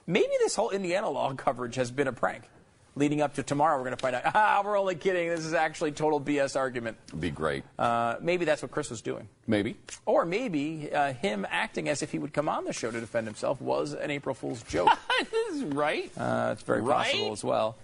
Maybe 0.08 0.30
this 0.40 0.56
whole 0.56 0.70
Indiana 0.72 1.10
law 1.10 1.34
coverage 1.34 1.76
has 1.76 1.92
been 1.92 2.08
a 2.08 2.14
prank. 2.14 2.44
Leading 2.98 3.22
up 3.22 3.34
to 3.36 3.44
tomorrow, 3.44 3.76
we're 3.78 3.84
going 3.84 3.98
to 3.98 4.02
find 4.02 4.16
out. 4.16 4.22
Ah, 4.36 4.62
we're 4.64 4.80
only 4.80 4.96
kidding. 4.96 5.28
This 5.28 5.44
is 5.46 5.54
actually 5.54 5.92
total 5.92 6.22
BS 6.22 6.56
argument. 6.56 6.96
It'd 7.10 7.20
be 7.20 7.30
great. 7.30 7.66
Uh, 7.78 8.16
maybe 8.22 8.46
that's 8.46 8.62
what 8.62 8.72
Chris 8.72 8.90
was 8.90 9.02
doing. 9.02 9.28
Maybe. 9.48 9.76
Or 10.06 10.24
maybe 10.26 10.90
uh, 10.94 11.12
him 11.12 11.46
acting 11.50 11.90
as 11.90 12.02
if 12.02 12.12
he 12.14 12.20
would 12.20 12.32
come 12.34 12.48
on 12.48 12.64
the 12.64 12.72
show 12.72 12.92
to 12.92 13.00
defend 13.02 13.28
himself 13.28 13.60
was 13.62 13.92
an 13.94 14.12
April 14.12 14.34
Fool's 14.34 14.64
joke. 14.64 14.90
this 15.32 15.56
is 15.56 15.64
right. 15.66 16.10
Uh, 16.18 16.52
it's 16.54 16.62
very 16.64 16.82
Right? 16.82 17.12
possible 17.12 17.34
as 17.34 17.44
well. 17.44 17.76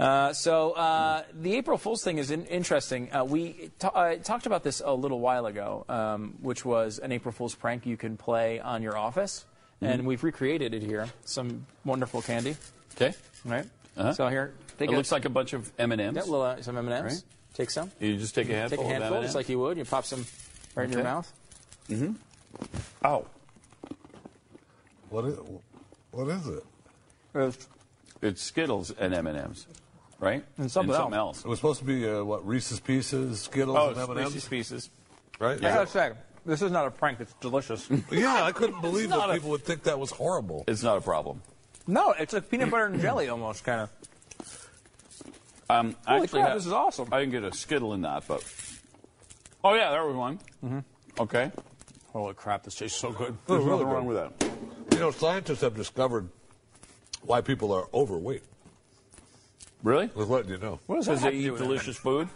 Uh, 0.00 0.32
so 0.32 0.72
uh, 0.72 1.22
the 1.32 1.54
April 1.54 1.78
Fool's 1.78 2.02
thing 2.02 2.18
is 2.18 2.30
in- 2.30 2.46
interesting. 2.46 3.12
Uh, 3.12 3.24
we 3.24 3.70
ta- 3.78 3.88
uh, 3.88 4.16
talked 4.16 4.46
about 4.46 4.64
this 4.64 4.80
a 4.84 4.92
little 4.92 5.20
while 5.20 5.46
ago, 5.46 5.84
um, 5.88 6.34
which 6.40 6.64
was 6.64 6.98
an 6.98 7.12
April 7.12 7.30
Fool's 7.32 7.54
prank 7.54 7.86
you 7.86 7.96
can 7.96 8.16
play 8.16 8.58
on 8.58 8.82
your 8.82 8.96
office, 8.96 9.44
and 9.80 10.02
Mhm. 10.02 10.06
we've 10.06 10.24
recreated 10.24 10.74
it 10.74 10.82
here. 10.82 11.08
Some 11.24 11.66
wonderful 11.84 12.22
candy. 12.22 12.56
Okay. 12.96 13.14
Right. 13.44 13.66
Uh-huh. 13.96 14.12
So 14.14 14.28
here, 14.28 14.54
take 14.78 14.90
it 14.90 14.94
a, 14.94 14.96
looks 14.96 15.12
like 15.12 15.24
a 15.26 15.30
bunch 15.30 15.52
of 15.52 15.70
M 15.78 15.92
and 15.92 16.00
yeah, 16.00 16.08
M's. 16.08 16.16
little, 16.28 16.42
uh, 16.42 16.60
some 16.62 16.76
M 16.78 16.88
and 16.88 17.04
M's. 17.04 17.12
Right. 17.14 17.22
Take 17.54 17.70
some. 17.70 17.90
You 18.00 18.16
just 18.16 18.34
take 18.34 18.48
a 18.48 18.54
handful. 18.54 18.78
Take 18.78 18.86
a 18.86 18.90
handful, 18.90 19.18
of 19.18 19.22
just 19.24 19.34
like 19.34 19.48
you 19.50 19.58
would. 19.58 19.76
You 19.76 19.84
pop 19.84 20.06
some 20.06 20.24
right 20.74 20.86
in 20.86 20.92
your 20.92 21.04
mouth. 21.04 21.30
Mm-hmm. 21.90 22.12
Oh. 23.04 23.26
What 25.10 25.26
is, 25.26 25.38
what 26.10 26.28
is 26.28 26.46
it? 26.48 26.64
It's, 27.34 27.68
It's 28.22 28.40
Skittles 28.42 28.90
and 28.92 29.12
M 29.12 29.26
and 29.26 29.36
M's, 29.38 29.66
right? 30.20 30.44
And 30.56 30.70
something 30.70 30.94
else. 30.94 31.40
It 31.44 31.48
was 31.48 31.58
supposed 31.58 31.80
to 31.80 31.84
be 31.84 32.08
uh, 32.08 32.22
what 32.24 32.46
Reese's 32.46 32.80
Pieces, 32.80 33.40
Skittles, 33.42 33.76
Oh, 33.78 33.88
and 33.88 33.98
it's 33.98 34.08
M&M's. 34.08 34.34
Reese's 34.34 34.48
Pieces. 34.48 34.90
Right? 35.40 35.58
I 35.58 35.74
gotta 35.74 35.86
say, 35.88 36.12
this 36.46 36.62
is 36.62 36.70
not 36.70 36.86
a 36.86 36.90
prank. 36.90 37.18
It's 37.20 37.32
delicious. 37.34 37.88
yeah, 38.12 38.44
I 38.44 38.52
couldn't 38.52 38.80
believe 38.80 39.08
that 39.10 39.28
a- 39.28 39.34
people 39.34 39.50
would 39.50 39.64
think 39.64 39.82
that 39.84 39.98
was 39.98 40.10
horrible. 40.12 40.64
It's 40.68 40.82
not 40.84 40.96
a 40.96 41.00
problem. 41.00 41.42
no, 41.86 42.12
it's 42.12 42.32
like 42.32 42.48
peanut 42.48 42.70
butter 42.70 42.86
and 42.86 43.00
jelly 43.00 43.28
almost, 43.28 43.64
kind 43.64 43.80
of. 43.82 43.90
Um, 45.70 45.96
Holy 46.06 46.22
actually, 46.24 46.40
crap, 46.40 46.48
ha- 46.50 46.54
this 46.56 46.66
is 46.66 46.72
awesome. 46.72 47.08
I 47.12 47.20
didn't 47.20 47.32
get 47.32 47.44
a 47.44 47.52
Skittle 47.56 47.94
in 47.94 48.02
that, 48.02 48.24
but 48.28 48.44
oh 49.64 49.74
yeah, 49.74 49.90
there 49.90 50.04
was 50.06 50.16
one. 50.16 50.38
Mm-hmm. 50.64 50.78
Okay. 51.20 51.50
Holy 52.12 52.34
crap, 52.34 52.62
this 52.64 52.74
tastes 52.74 53.00
so 53.00 53.10
good. 53.10 53.36
There's 53.46 53.64
really 53.64 53.70
nothing 53.84 53.86
wrong 53.88 54.04
with 54.06 54.16
that. 54.18 54.52
You 54.92 54.98
know, 55.00 55.10
scientists 55.10 55.62
have 55.62 55.74
discovered 55.74 56.28
why 57.22 57.40
people 57.40 57.72
are 57.72 57.88
overweight. 57.94 58.42
Really? 59.82 60.10
With 60.14 60.28
letting 60.28 60.50
you 60.50 60.58
know. 60.58 60.80
What 60.86 61.04
does 61.04 61.06
that 61.06 61.32
they 61.32 61.36
eat 61.36 61.50
with 61.50 61.60
delicious 61.60 61.96
food. 61.96 62.28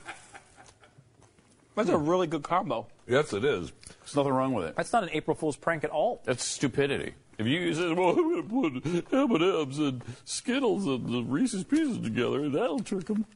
That's 1.76 1.90
a 1.90 1.98
really 1.98 2.26
good 2.26 2.42
combo. 2.42 2.86
Yes, 3.06 3.32
it 3.34 3.44
is. 3.44 3.70
There's 4.00 4.16
nothing 4.16 4.32
wrong 4.32 4.54
with 4.54 4.66
it. 4.66 4.76
That's 4.76 4.92
not 4.92 5.02
an 5.02 5.10
April 5.12 5.36
Fool's 5.36 5.56
prank 5.56 5.84
at 5.84 5.90
all. 5.90 6.22
That's 6.24 6.42
stupidity. 6.42 7.14
If 7.38 7.46
you 7.46 7.60
use 7.60 7.78
it, 7.78 7.94
well, 7.94 8.10
I'm 8.10 8.50
going 8.50 8.80
to 8.80 9.02
put 9.02 9.12
M 9.12 9.30
and 9.30 9.42
M's 9.42 9.78
and 9.78 10.02
Skittles 10.24 10.86
and 10.86 11.06
the 11.06 11.22
Reese's 11.22 11.64
Pieces 11.64 11.98
together, 11.98 12.44
and 12.44 12.54
that'll 12.54 12.80
trick 12.80 13.04
them. 13.04 13.26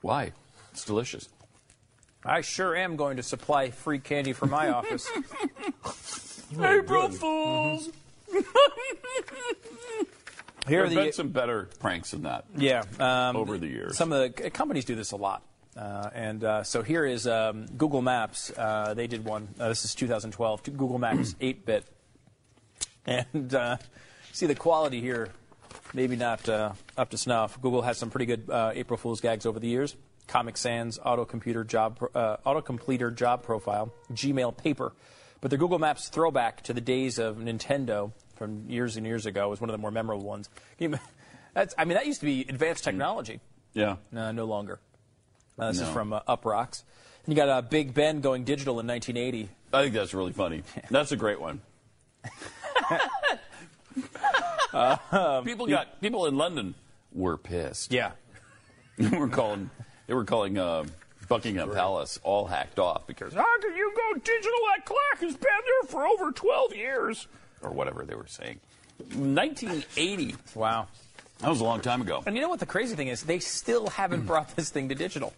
Why? 0.00 0.32
It's 0.70 0.84
delicious. 0.84 1.28
I 2.24 2.40
sure 2.40 2.76
am 2.76 2.94
going 2.94 3.16
to 3.16 3.22
supply 3.22 3.70
free 3.70 3.98
candy 3.98 4.32
for 4.32 4.46
my 4.46 4.68
office. 4.68 5.08
April 6.62 7.08
Fools. 7.08 7.88
Mm-hmm. 8.32 10.02
Here 10.68 10.86
There 10.86 10.86
have 10.86 11.04
been 11.06 11.12
some 11.12 11.28
better 11.30 11.68
pranks 11.80 12.12
than 12.12 12.22
that. 12.22 12.44
yeah 12.56 12.82
um, 12.98 13.36
Over 13.36 13.58
the 13.58 13.66
years. 13.66 13.96
Some 13.96 14.12
of 14.12 14.34
the 14.34 14.50
companies 14.50 14.84
do 14.84 14.94
this 14.94 15.12
a 15.12 15.16
lot. 15.16 15.42
Uh, 15.76 16.10
and 16.14 16.44
uh, 16.44 16.62
so 16.62 16.82
here 16.82 17.04
is 17.04 17.26
um, 17.26 17.66
Google 17.66 18.02
Maps. 18.02 18.52
Uh, 18.56 18.94
they 18.94 19.06
did 19.06 19.24
one. 19.24 19.48
Uh, 19.58 19.68
this 19.68 19.84
is 19.84 19.94
2012. 19.94 20.62
Google 20.64 20.98
Maps 20.98 21.34
8-bit. 21.40 21.84
And 23.06 23.54
uh, 23.54 23.78
see 24.32 24.46
the 24.46 24.54
quality 24.54 25.00
here, 25.00 25.30
maybe 25.94 26.14
not 26.16 26.48
uh, 26.48 26.72
up 26.96 27.10
to 27.10 27.16
snuff. 27.16 27.60
Google 27.60 27.82
has 27.82 27.98
some 27.98 28.10
pretty 28.10 28.26
good 28.26 28.48
uh, 28.50 28.72
April 28.74 28.96
Fool's 28.96 29.20
gags 29.20 29.46
over 29.46 29.58
the 29.58 29.68
years. 29.68 29.96
Comic 30.28 30.56
Sans, 30.56 30.98
Auto 31.04 31.24
Computer 31.24 31.64
Job, 31.64 31.98
uh, 32.14 32.36
Auto 32.44 32.60
Completer 32.60 33.10
Job 33.10 33.42
Profile, 33.42 33.92
Gmail 34.12 34.56
Paper. 34.56 34.92
But 35.40 35.50
the 35.50 35.56
Google 35.56 35.80
Maps 35.80 36.08
throwback 36.08 36.62
to 36.64 36.72
the 36.72 36.80
days 36.80 37.18
of 37.18 37.38
Nintendo 37.38 38.12
from 38.42 38.68
years 38.68 38.96
and 38.96 39.06
years 39.06 39.24
ago 39.24 39.48
was 39.48 39.60
one 39.60 39.70
of 39.70 39.72
the 39.72 39.78
more 39.78 39.92
memorable 39.92 40.24
ones. 40.24 40.50
That's, 41.54 41.74
I 41.78 41.84
mean, 41.84 41.94
that 41.94 42.06
used 42.06 42.20
to 42.20 42.26
be 42.26 42.40
advanced 42.48 42.82
technology. 42.82 43.38
Yeah. 43.72 43.96
No, 44.10 44.32
no 44.32 44.46
longer. 44.46 44.80
Uh, 45.56 45.70
this 45.70 45.80
is 45.80 45.88
from 45.90 46.12
uh, 46.12 46.20
Up 46.26 46.44
Rocks. 46.44 46.82
And 47.24 47.32
you 47.32 47.36
got 47.36 47.48
uh, 47.48 47.62
Big 47.62 47.94
Ben 47.94 48.20
going 48.20 48.42
digital 48.42 48.80
in 48.80 48.86
1980. 48.88 49.48
I 49.72 49.82
think 49.82 49.94
that's 49.94 50.12
really 50.12 50.32
funny. 50.32 50.64
That's 50.90 51.12
a 51.12 51.16
great 51.16 51.40
one. 51.40 51.60
Uh, 54.72 55.40
people 55.44 55.66
got 55.66 56.00
people 56.00 56.26
in 56.26 56.36
London 56.36 56.74
were 57.12 57.36
pissed. 57.36 57.92
Yeah, 57.92 58.12
they 58.98 59.16
were 59.16 59.28
calling 59.28 59.70
they 60.06 60.14
were 60.14 60.24
calling 60.24 60.58
uh, 60.58 60.84
Buckingham 61.28 61.70
Palace 61.70 62.18
all 62.22 62.46
hacked 62.46 62.78
off 62.78 63.06
because 63.06 63.34
How 63.34 63.60
can 63.60 63.76
you 63.76 63.92
go 63.94 64.18
digital? 64.18 64.58
That 64.74 64.84
clock 64.86 65.20
has 65.20 65.34
been 65.34 65.50
there 65.64 65.88
for 65.88 66.06
over 66.06 66.32
12 66.32 66.74
years. 66.74 67.28
Or 67.62 67.70
whatever 67.70 68.04
they 68.04 68.14
were 68.14 68.26
saying. 68.26 68.60
1980. 69.14 70.34
Wow. 70.54 70.86
That 71.40 71.48
was 71.48 71.60
a 71.60 71.64
long 71.64 71.80
time 71.80 72.00
ago. 72.02 72.22
And 72.26 72.36
you 72.36 72.42
know 72.42 72.48
what 72.48 72.60
the 72.60 72.66
crazy 72.66 72.94
thing 72.94 73.08
is? 73.08 73.22
They 73.22 73.38
still 73.40 73.88
haven't 73.88 74.26
brought 74.26 74.54
this 74.54 74.70
thing 74.70 74.88
to 74.90 74.94
digital. 74.94 75.32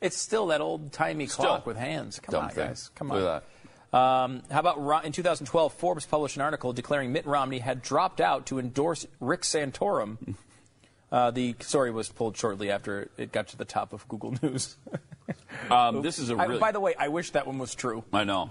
It's 0.00 0.16
still 0.16 0.48
that 0.48 0.60
old 0.60 0.92
timey 0.92 1.26
Still. 1.26 1.44
clock 1.46 1.66
with 1.66 1.76
hands. 1.76 2.20
Come 2.20 2.32
Dumb 2.32 2.44
on, 2.44 2.50
thing. 2.50 2.66
guys. 2.68 2.90
Come 2.94 3.08
Look 3.08 3.24
on. 3.24 3.42
at 3.92 3.98
Um, 3.98 4.42
how 4.50 4.60
about 4.60 5.04
in 5.04 5.12
2012, 5.12 5.72
Forbes 5.74 6.06
published 6.06 6.36
an 6.36 6.42
article 6.42 6.72
declaring 6.72 7.12
Mitt 7.12 7.26
Romney 7.26 7.58
had 7.58 7.82
dropped 7.82 8.20
out 8.20 8.46
to 8.46 8.58
endorse 8.58 9.06
Rick 9.20 9.42
Santorum. 9.42 10.34
Uh, 11.10 11.30
the 11.30 11.56
story 11.60 11.90
was 11.90 12.10
pulled 12.10 12.36
shortly 12.36 12.70
after 12.70 13.08
it 13.16 13.32
got 13.32 13.48
to 13.48 13.56
the 13.56 13.64
top 13.64 13.94
of 13.94 14.06
Google 14.08 14.34
News. 14.42 14.76
Um, 15.70 16.02
this 16.02 16.18
is 16.18 16.28
a 16.28 16.34
I- 16.34 16.44
really- 16.44 16.60
by 16.60 16.70
the 16.70 16.80
way, 16.80 16.94
I 16.98 17.08
wish 17.08 17.30
that 17.30 17.46
one 17.46 17.56
was 17.56 17.74
true. 17.74 18.04
I 18.12 18.24
know. 18.24 18.50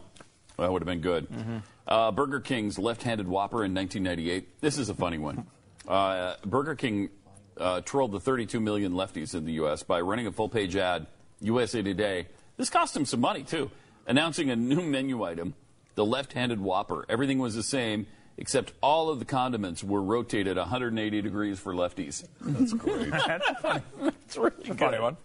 That 0.58 0.72
would 0.72 0.82
have 0.82 0.88
been 0.88 1.02
good. 1.02 1.30
Mm-hmm. 1.30 1.58
Uh, 1.88 2.12
Burger 2.12 2.40
King's 2.40 2.78
left-handed 2.80 3.28
Whopper 3.28 3.64
in 3.64 3.74
1998. 3.74 4.60
This 4.62 4.78
is 4.78 4.90
a 4.90 4.94
funny 4.94 5.18
one. 5.18 5.48
Uh, 5.88 6.36
Burger 6.46 6.76
King 6.76 7.10
uh, 7.58 7.80
trolled 7.80 8.12
the 8.12 8.20
32 8.20 8.60
million 8.60 8.92
lefties 8.92 9.34
in 9.34 9.46
the 9.46 9.54
U.S. 9.54 9.84
by 9.84 10.02
running 10.02 10.28
a 10.28 10.34
full-page 10.34 10.76
ad, 10.76 11.08
USA 11.40 11.82
Today. 11.82 12.28
This 12.58 12.70
cost 12.70 12.94
them 12.94 13.06
some 13.06 13.22
money 13.22 13.44
too, 13.44 13.72
announcing 14.06 14.50
a 14.50 14.56
new 14.58 14.82
menu 14.82 15.24
item, 15.24 15.54
the 15.96 16.04
left-handed 16.06 16.60
Whopper. 16.60 17.06
Everything 17.08 17.40
was 17.40 17.56
the 17.56 17.64
same, 17.64 18.06
except 18.38 18.74
all 18.82 19.10
of 19.10 19.20
the 19.20 19.24
condiments 19.26 19.82
were 19.82 20.04
rotated 20.04 20.58
180 20.58 21.22
degrees 21.22 21.58
for 21.58 21.74
lefties. 21.74 22.28
That's 22.42 22.74
great. 22.74 23.10
That's 23.12 23.50
funny. 23.62 23.82
It's 24.26 24.36
really 24.36 24.70
a 24.70 24.74
funny 24.74 25.00
one. 25.00 25.16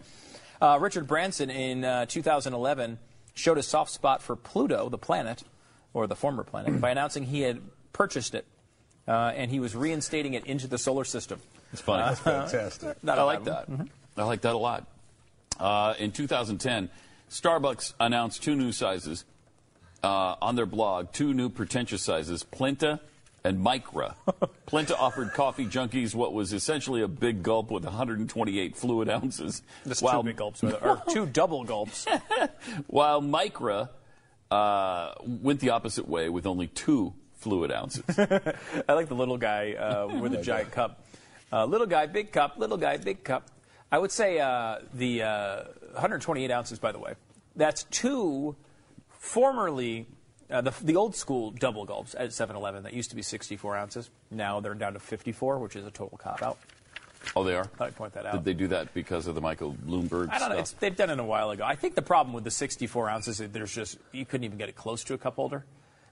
Uh, 0.61 0.77
Richard 0.79 1.07
Branson 1.07 1.49
in 1.49 1.83
uh, 1.83 2.05
2011 2.05 2.99
showed 3.33 3.57
a 3.57 3.63
soft 3.63 3.91
spot 3.91 4.21
for 4.21 4.35
Pluto, 4.35 4.89
the 4.89 4.97
planet, 4.97 5.43
or 5.93 6.07
the 6.07 6.15
former 6.15 6.43
planet, 6.43 6.79
by 6.79 6.89
announcing 6.91 7.25
he 7.25 7.41
had 7.41 7.61
purchased 7.91 8.35
it. 8.35 8.45
Uh, 9.07 9.33
and 9.35 9.51
he 9.51 9.59
was 9.59 9.75
reinstating 9.75 10.33
it 10.33 10.45
into 10.45 10.65
the 10.67 10.77
solar 10.77 11.03
system. 11.03 11.41
It's 11.73 11.81
funny. 11.81 12.03
That's 12.03 12.19
fantastic. 12.21 12.97
Not 13.03 13.19
I 13.19 13.21
a 13.21 13.25
like 13.25 13.43
bad 13.43 13.53
that. 13.53 13.69
one. 13.69 13.89
I 14.15 14.23
like 14.23 14.41
that 14.41 14.53
a 14.53 14.57
lot. 14.57 14.85
Uh, 15.59 15.93
in 15.99 16.11
2010, 16.11 16.89
Starbucks 17.29 17.93
announced 17.99 18.43
two 18.43 18.55
new 18.55 18.71
sizes 18.71 19.25
uh, 20.03 20.35
on 20.41 20.55
their 20.55 20.65
blog, 20.65 21.11
two 21.11 21.33
new 21.33 21.49
pretentious 21.49 22.01
sizes, 22.01 22.43
Plenta 22.43 22.99
and 23.43 23.63
Micra. 23.63 24.15
Plenta 24.67 24.97
offered 24.97 25.33
coffee 25.33 25.65
junkies 25.65 26.15
what 26.15 26.33
was 26.33 26.53
essentially 26.53 27.01
a 27.01 27.07
big 27.07 27.43
gulp 27.43 27.71
with 27.71 27.83
128 27.83 28.75
fluid 28.75 29.09
ounces. 29.09 29.61
That's 29.85 30.01
while, 30.01 30.21
two 30.21 30.27
big 30.27 30.37
gulps, 30.37 30.63
or 30.63 31.01
two 31.09 31.25
double 31.25 31.63
gulps. 31.63 32.05
while 32.87 33.21
Micra 33.21 33.89
uh, 34.49 35.13
went 35.21 35.59
the 35.59 35.71
opposite 35.71 36.07
way 36.07 36.29
with 36.29 36.45
only 36.45 36.67
two 36.67 37.13
fluid 37.33 37.71
ounces. 37.71 38.03
I 38.17 38.93
like 38.93 39.09
the 39.09 39.15
little 39.15 39.37
guy 39.37 39.73
uh, 39.73 40.07
with 40.07 40.33
a 40.33 40.41
giant 40.41 40.71
cup. 40.71 41.03
Uh, 41.51 41.65
little 41.65 41.87
guy, 41.87 42.05
big 42.07 42.31
cup. 42.31 42.57
Little 42.57 42.77
guy, 42.77 42.97
big 42.97 43.23
cup. 43.23 43.49
I 43.91 43.99
would 43.99 44.11
say 44.11 44.39
uh, 44.39 44.79
the 44.93 45.21
uh, 45.21 45.63
128 45.91 46.49
ounces. 46.49 46.79
By 46.79 46.91
the 46.91 46.99
way, 46.99 47.13
that's 47.55 47.83
two 47.83 48.55
formerly 49.09 50.07
uh, 50.53 50.61
the, 50.61 50.73
the 50.83 50.95
old 50.95 51.15
school 51.15 51.51
double 51.51 51.85
gulps 51.85 52.15
at 52.17 52.29
7-Eleven 52.29 52.83
that 52.83 52.93
used 52.93 53.09
to 53.09 53.15
be 53.15 53.21
64 53.21 53.75
ounces. 53.75 54.09
Now 54.29 54.59
they're 54.59 54.75
down 54.75 54.93
to 54.93 54.99
54, 54.99 55.59
which 55.59 55.75
is 55.75 55.85
a 55.85 55.91
total 55.91 56.17
cop 56.17 56.43
out. 56.43 56.57
Oh, 57.35 57.43
they 57.43 57.55
are? 57.55 57.65
I'd 57.79 57.95
point 57.95 58.13
that 58.13 58.25
out. 58.25 58.33
Did 58.33 58.43
they 58.43 58.53
do 58.53 58.67
that 58.67 58.93
because 58.93 59.27
of 59.27 59.35
the 59.35 59.41
Michael 59.41 59.73
Bloomberg 59.73 60.29
I 60.29 60.39
don't 60.39 60.49
know. 60.49 60.57
It's, 60.57 60.71
they've 60.73 60.95
done 60.95 61.09
it 61.09 61.19
a 61.19 61.23
while 61.23 61.51
ago. 61.51 61.63
I 61.63 61.75
think 61.75 61.95
the 61.95 62.01
problem 62.01 62.33
with 62.33 62.43
the 62.43 62.51
64 62.51 63.09
ounces 63.09 63.35
is 63.35 63.37
that 63.39 63.53
there's 63.53 63.73
just 63.73 63.97
you 64.11 64.25
couldn't 64.25 64.43
even 64.43 64.57
get 64.57 64.69
it 64.69 64.75
close 64.75 65.03
to 65.05 65.13
a 65.13 65.17
cup 65.17 65.35
holder. 65.35 65.65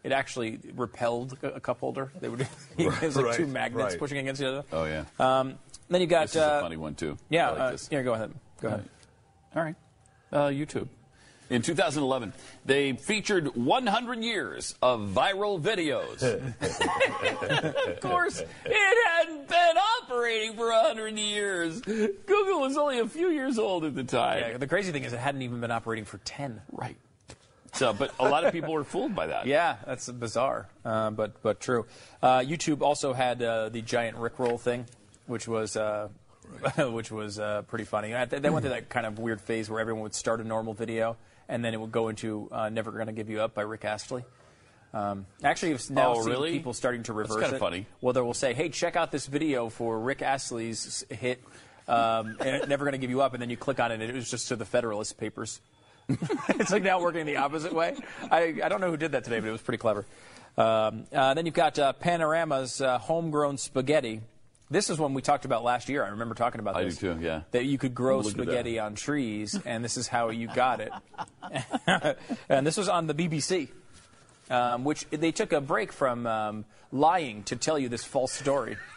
It 0.04 0.12
actually 0.12 0.60
repelled 0.76 1.38
a, 1.44 1.60
cup 1.60 1.80
holder. 1.80 2.12
They 2.20 2.30
would 2.30 2.42
it 2.78 3.02
was 3.02 3.18
like 3.18 3.36
two 3.36 3.46
magnets 3.46 3.94
right. 3.94 4.00
pushing 4.00 4.18
against 4.18 4.42
each 4.42 4.48
other. 4.48 4.64
Oh, 4.72 4.86
yeah. 4.86 5.04
Um, 5.20 5.60
then 5.90 6.02
you 6.02 6.08
got 6.08 6.24
This 6.24 6.38
is 6.38 6.42
uh, 6.42 6.58
a 6.60 6.62
funny 6.62 6.78
one, 6.78 6.96
too. 6.96 7.18
Yeah, 7.30 7.52
like 7.52 7.60
uh, 7.60 7.78
here, 7.90 8.04
go 8.04 8.14
ahead. 8.14 8.34
Go 8.62 8.70
ahead. 8.70 8.90
All 9.56 9.64
right. 9.64 9.76
Uh, 10.32 10.48
YouTube. 10.48 10.88
In 11.52 11.62
2011, 11.62 12.32
they 12.66 12.94
featured 12.94 13.58
100 13.58 14.24
years 14.24 14.74
of 14.82 15.02
viral 15.02 15.62
videos. 15.62 16.24
of 17.88 18.00
course, 18.00 18.40
it 18.40 19.08
hadn't 19.08 19.50
been 19.50 19.76
operating 20.02 20.56
for 20.56 20.72
100 20.72 21.20
years. 21.20 21.82
Google 21.82 22.62
was 22.62 22.78
only 22.78 23.00
a 23.00 23.08
few 23.08 23.28
years 23.32 23.60
old 23.60 23.84
at 23.84 23.96
the 23.96 24.06
time. 24.06 24.40
Yeah, 24.40 24.58
the 24.60 24.68
crazy 24.68 24.94
thing 24.94 25.04
is 25.04 25.12
it 25.12 25.20
hadn't 25.20 25.42
even 25.42 25.60
been 25.60 25.72
operating 25.72 26.06
for 26.06 26.20
10. 26.20 26.62
Right. 26.72 26.96
So, 27.74 27.92
but 27.92 28.14
a 28.18 28.30
lot 28.30 28.46
of 28.46 28.54
people 28.54 28.72
were 28.72 28.86
fooled 28.86 29.14
by 29.14 29.28
that. 29.28 29.46
Yeah, 29.46 29.76
that's 29.86 30.10
bizarre, 30.10 30.70
uh, 30.86 31.10
but 31.10 31.42
but 31.42 31.60
true. 31.60 31.86
Uh, 32.22 32.40
YouTube 32.40 32.82
also 32.82 33.12
had 33.12 33.42
uh, 33.42 33.68
the 33.68 33.82
giant 33.82 34.18
Rickroll 34.18 34.60
thing, 34.60 34.86
which 35.26 35.50
was 35.50 35.76
uh, 35.76 36.08
which 36.78 37.12
was 37.12 37.40
uh, 37.40 37.64
pretty 37.64 37.86
funny. 37.86 38.10
They 38.10 38.50
went 38.50 38.64
through 38.64 38.74
that 38.74 38.88
kind 38.90 39.06
of 39.06 39.20
weird 39.20 39.42
phase 39.42 39.70
where 39.70 39.82
everyone 39.82 40.04
would 40.04 40.16
start 40.16 40.40
a 40.40 40.44
normal 40.46 40.74
video 40.74 41.18
and 41.52 41.64
then 41.64 41.74
it 41.76 41.80
would 41.80 41.92
go 41.92 42.08
into 42.08 42.48
uh, 42.52 42.70
"Never 42.70 42.92
Gonna 42.92 43.12
Give 43.12 43.30
You 43.30 43.42
Up" 43.42 43.54
by 43.54 43.62
Rick 43.62 43.86
Astley. 43.86 44.24
Um, 44.94 45.26
actually, 45.44 45.74
I've 45.74 45.90
now 45.92 46.14
Oh, 46.16 46.22
seen 46.22 46.32
really? 46.32 46.52
people 46.52 46.74
starting 46.74 47.04
to 47.04 47.14
That's 47.14 47.30
reverse 47.30 47.44
kinda 47.44 47.56
it. 47.58 47.60
funny. 47.60 47.86
Well, 48.02 48.14
they 48.14 48.22
will 48.22 48.34
say, 48.34 48.54
"Hey, 48.54 48.70
check 48.70 48.96
out 48.96 49.12
this 49.12 49.28
video 49.28 49.70
for 49.70 50.00
Rick 50.00 50.22
Astley's 50.22 51.06
hit." 51.10 51.44
Um, 51.88 52.38
Never 52.68 52.86
Gonna 52.86 52.98
Give 52.98 53.10
You 53.10 53.22
Up, 53.22 53.34
and 53.34 53.42
then 53.42 53.50
you 53.50 53.58
click 53.58 53.80
on 53.80 53.92
it, 53.92 53.96
and 54.02 54.04
it 54.04 54.16
was 54.16 54.30
just 54.32 54.48
to 54.48 54.56
the 54.56 54.66
Federalist 54.66 55.18
Papers. 55.18 55.60
it's 56.50 56.72
like 56.72 56.84
now 56.84 57.00
working 57.02 57.26
the 57.26 57.38
opposite 57.38 57.74
way. 57.74 57.96
I, 58.30 58.56
I 58.64 58.70
don't 58.70 58.82
know 58.82 58.90
who 58.90 58.98
did 58.98 59.12
that 59.14 59.24
today, 59.24 59.40
but 59.40 59.48
it 59.48 59.52
was 59.52 59.62
pretty 59.62 59.78
clever. 59.78 60.06
Um, 60.58 61.06
uh, 61.14 61.34
then 61.36 61.46
you've 61.46 61.56
got 61.56 61.78
uh, 61.80 61.94
Panorama's 61.94 62.82
uh, 62.82 62.98
homegrown 62.98 63.58
spaghetti. 63.58 64.22
This 64.72 64.90
is 64.90 64.98
one 64.98 65.14
we 65.14 65.22
talked 65.22 65.44
about 65.44 65.66
last 65.66 65.90
year. 65.90 66.02
I 66.06 66.08
remember 66.08 66.34
talking 66.34 66.62
about 66.62 66.78
I 66.78 66.86
do 66.86 66.92
too, 66.94 67.18
yeah. 67.20 67.42
That 67.52 67.66
you 67.66 67.78
could 67.78 67.94
grow 67.94 68.20
Look 68.20 68.28
at 68.28 68.38
that. 68.38 68.44
spaghetti 68.44 68.80
on 68.80 68.96
trees, 68.96 69.60
and 69.66 69.84
this 69.84 69.98
is 69.98 70.08
how 70.08 70.30
you 70.30 70.48
got 70.48 70.80
it. 70.80 72.18
and 72.50 72.66
this 72.66 72.78
was 72.78 72.88
on 72.88 73.06
the 73.06 73.14
BBC, 73.14 73.68
um, 74.50 74.86
which 74.86 75.06
they 75.10 75.34
took 75.34 75.52
a 75.52 75.60
break 75.60 75.92
from 75.92 76.26
um, 76.26 76.66
lying 76.94 77.44
to 77.44 77.58
tell 77.58 77.78
you 77.78 77.90
this 77.90 78.06
false 78.06 78.32
story. 78.32 78.78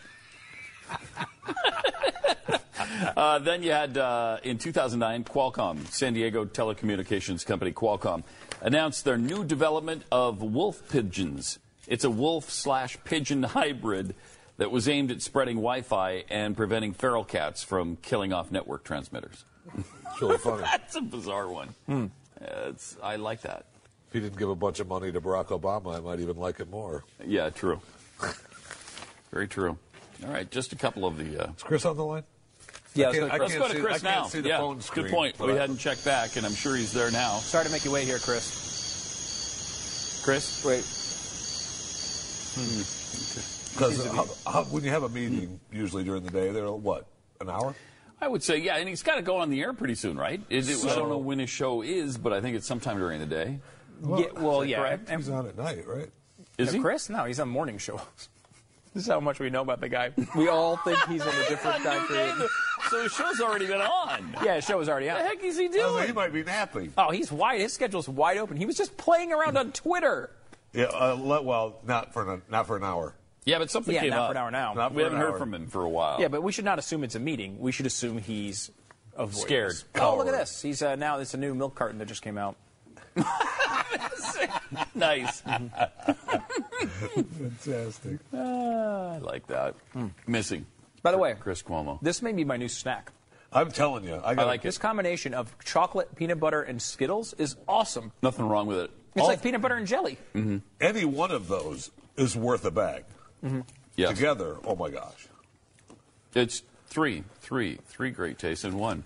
Uh, 3.16 3.38
then 3.40 3.62
you 3.62 3.70
had 3.72 3.98
uh, 3.98 4.38
in 4.44 4.56
2009, 4.56 5.24
Qualcomm, 5.24 5.84
San 5.88 6.14
Diego 6.14 6.44
telecommunications 6.44 7.44
company 7.44 7.72
Qualcomm, 7.72 8.22
announced 8.60 9.04
their 9.04 9.18
new 9.18 9.44
development 9.44 10.04
of 10.12 10.42
wolf 10.42 10.88
pigeons. 10.88 11.58
It's 11.88 12.04
a 12.04 12.10
wolf 12.10 12.50
slash 12.50 12.96
pigeon 13.04 13.42
hybrid 13.54 14.14
that 14.56 14.70
was 14.70 14.88
aimed 14.88 15.10
at 15.10 15.20
spreading 15.22 15.56
Wi-Fi 15.56 16.24
and 16.30 16.56
preventing 16.56 16.92
feral 16.92 17.24
cats 17.24 17.62
from 17.64 17.96
killing 17.96 18.32
off 18.32 18.50
network 18.52 18.84
transmitters. 18.84 19.44
It's 19.76 20.20
really 20.22 20.38
funny. 20.38 20.62
That's 20.70 20.94
a 20.96 21.00
bizarre 21.00 21.48
one. 21.48 21.74
Uh, 21.88 22.08
it's, 22.68 22.96
I 23.02 23.16
like 23.16 23.42
that. 23.42 23.64
If 24.08 24.12
he 24.12 24.20
didn't 24.20 24.38
give 24.38 24.48
a 24.50 24.54
bunch 24.54 24.78
of 24.80 24.86
money 24.86 25.10
to 25.10 25.20
Barack 25.20 25.46
Obama, 25.46 25.96
I 25.96 26.00
might 26.00 26.20
even 26.20 26.36
like 26.36 26.60
it 26.60 26.70
more. 26.70 27.02
Yeah, 27.26 27.50
true. 27.50 27.80
Very 29.32 29.48
true. 29.48 29.76
All 30.24 30.30
right, 30.30 30.48
just 30.50 30.72
a 30.72 30.76
couple 30.76 31.04
of 31.04 31.16
the. 31.18 31.44
Uh, 31.48 31.52
Is 31.56 31.62
Chris 31.64 31.84
on 31.84 31.96
the 31.96 32.04
line? 32.04 32.22
Yeah, 32.94 33.08
I 33.08 33.12
can't- 33.12 33.32
I 33.32 33.36
let's 33.38 33.52
can't 33.54 33.62
go 33.64 33.68
to 33.68 33.74
see- 33.74 33.80
Chris 33.82 34.04
I 34.04 34.06
can't 34.08 34.22
now. 34.22 34.28
see 34.28 34.40
the 34.40 34.48
yeah, 34.50 34.58
phone 34.58 34.78
good 34.94 35.10
point. 35.10 35.36
We 35.40 35.50
I- 35.52 35.56
hadn't 35.56 35.78
checked 35.78 36.04
back, 36.04 36.36
and 36.36 36.46
I'm 36.46 36.54
sure 36.54 36.76
he's 36.76 36.92
there 36.92 37.10
now. 37.10 37.38
Sorry 37.38 37.64
to 37.64 37.70
make 37.72 37.84
you 37.84 37.90
wait 37.90 38.04
here, 38.06 38.20
Chris. 38.20 38.60
Chris, 40.24 40.64
wait. 40.64 40.84
Because 42.54 43.44
how, 43.44 43.53
how, 43.78 44.64
when 44.70 44.84
you 44.84 44.90
have 44.90 45.02
a 45.02 45.08
meeting, 45.08 45.60
usually 45.72 46.04
during 46.04 46.22
the 46.24 46.30
day, 46.30 46.50
they're 46.50 46.70
what, 46.70 47.06
an 47.40 47.50
hour? 47.50 47.74
I 48.20 48.28
would 48.28 48.42
say, 48.42 48.58
yeah, 48.58 48.76
and 48.76 48.88
he's 48.88 49.02
got 49.02 49.16
to 49.16 49.22
go 49.22 49.38
on 49.38 49.50
the 49.50 49.60
air 49.60 49.72
pretty 49.72 49.94
soon, 49.96 50.16
right? 50.16 50.40
It, 50.48 50.68
it- 50.68 50.84
I 50.84 50.94
don't 50.94 51.08
know 51.08 51.18
when 51.18 51.38
his 51.38 51.50
show 51.50 51.82
is, 51.82 52.16
but 52.16 52.32
I 52.32 52.40
think 52.40 52.56
it's 52.56 52.66
sometime 52.66 52.98
during 52.98 53.20
the 53.20 53.26
day. 53.26 53.58
yeah, 54.02 54.26
well, 54.36 54.64
yeah. 54.64 54.78
correct? 54.78 55.10
He's 55.10 55.28
on 55.28 55.46
at 55.46 55.56
night, 55.56 55.86
right? 55.86 56.10
Is 56.58 56.68
Uh, 56.70 56.72
he? 56.72 56.78
Chris? 56.80 57.08
No, 57.10 57.24
he's 57.24 57.40
on 57.40 57.48
morning 57.48 57.78
show. 57.78 58.00
this 58.94 59.02
is 59.02 59.08
how 59.08 59.18
much 59.20 59.40
we 59.40 59.50
know 59.50 59.62
about 59.62 59.80
the 59.80 59.88
guy. 59.88 60.12
We 60.36 60.48
all 60.48 60.76
think 60.78 60.98
he's 61.08 61.22
in 61.22 61.28
a 61.28 61.48
different 61.48 61.82
time 61.82 62.06
period. 62.06 62.34
so 62.90 63.02
the 63.02 63.08
show's 63.08 63.40
already 63.40 63.66
been 63.66 63.80
on. 63.80 64.36
Yeah, 64.44 64.56
his 64.56 64.64
show 64.64 64.78
was 64.78 64.88
already 64.88 65.10
on. 65.10 65.16
What 65.16 65.22
the 65.24 65.28
heck 65.30 65.44
is 65.44 65.58
he 65.58 65.68
Oh, 65.74 65.94
doing? 65.96 66.06
he 66.06 66.12
might 66.12 66.32
be 66.32 66.44
napping. 66.44 66.92
Oh, 66.96 67.10
he's 67.10 67.30
wide. 67.32 67.60
His 67.60 67.72
schedule's 67.72 68.08
wide 68.08 68.38
open. 68.38 68.56
He 68.56 68.66
was 68.66 68.76
just 68.76 68.96
playing 68.96 69.32
around 69.32 69.58
on 69.58 69.72
Twitter. 69.72 70.30
Yeah, 70.72 70.84
uh, 70.86 71.16
le- 71.18 71.42
well, 71.42 71.80
not 71.84 72.12
for 72.12 72.32
an, 72.34 72.42
not 72.48 72.66
for 72.66 72.76
an 72.76 72.84
hour. 72.84 73.14
Yeah, 73.44 73.58
but 73.58 73.70
something 73.70 73.94
Yeah, 73.94 74.00
came 74.02 74.10
not 74.10 74.18
up. 74.20 74.26
for 74.28 74.32
an 74.32 74.36
hour 74.38 74.50
now. 74.50 74.72
Not 74.74 74.94
We 74.94 75.02
haven't 75.02 75.18
heard 75.18 75.32
hour. 75.32 75.38
from 75.38 75.52
him 75.54 75.66
for 75.66 75.82
a 75.82 75.88
while. 75.88 76.20
Yeah, 76.20 76.28
but 76.28 76.42
we 76.42 76.50
should 76.52 76.64
not 76.64 76.78
assume 76.78 77.04
it's 77.04 77.14
a 77.14 77.20
meeting. 77.20 77.58
We 77.58 77.72
should 77.72 77.86
assume 77.86 78.18
he's 78.18 78.70
avoiding 79.16 79.42
Scared. 79.46 79.70
us. 79.72 79.84
Oh, 79.96 80.16
look 80.16 80.26
at 80.28 80.32
this. 80.32 80.62
He's 80.62 80.82
uh, 80.82 80.96
now. 80.96 81.18
It's 81.18 81.34
a 81.34 81.36
new 81.38 81.54
milk 81.54 81.74
carton 81.74 81.98
that 81.98 82.08
just 82.08 82.22
came 82.22 82.38
out. 82.38 82.56
nice. 84.94 85.42
Fantastic. 87.14 88.18
Ah, 88.34 89.14
I 89.14 89.18
like 89.18 89.46
that. 89.48 89.74
Missing. 90.26 90.66
By 91.02 91.12
the 91.12 91.18
way, 91.18 91.34
Chris 91.38 91.62
Cuomo. 91.62 91.98
this 92.02 92.22
may 92.22 92.32
be 92.32 92.44
my 92.44 92.56
new 92.56 92.68
snack. 92.68 93.12
I'm 93.52 93.70
telling 93.70 94.04
you, 94.04 94.20
I, 94.24 94.34
got 94.34 94.46
like 94.46 94.62
This 94.62 94.78
combination 94.78 95.32
of 95.34 95.54
chocolate, 95.64 96.14
peanut 96.16 96.40
butter, 96.40 96.62
and 96.62 96.80
Skittles 96.82 97.34
is 97.34 97.54
awesome. 97.68 98.10
Nothing 98.22 98.48
wrong 98.48 98.66
with 98.66 98.78
it. 98.78 98.90
It's 99.14 99.22
All- 99.22 99.28
like 99.28 99.42
peanut 99.42 99.60
butter 99.62 99.76
and 99.76 99.86
jelly. 99.86 100.18
any 100.80 101.04
one 101.04 101.30
of 101.30 101.46
those 101.46 101.90
is 102.16 102.36
worth 102.36 102.64
a 102.64 102.70
bag. 102.72 103.04
Yes. 103.96 104.16
Together, 104.16 104.56
oh 104.64 104.74
my 104.74 104.90
gosh. 104.90 105.28
It's 106.34 106.62
three, 106.86 107.24
three, 107.40 107.78
three 107.86 108.10
great 108.10 108.38
tastes 108.38 108.64
in 108.64 108.76
one. 108.78 109.04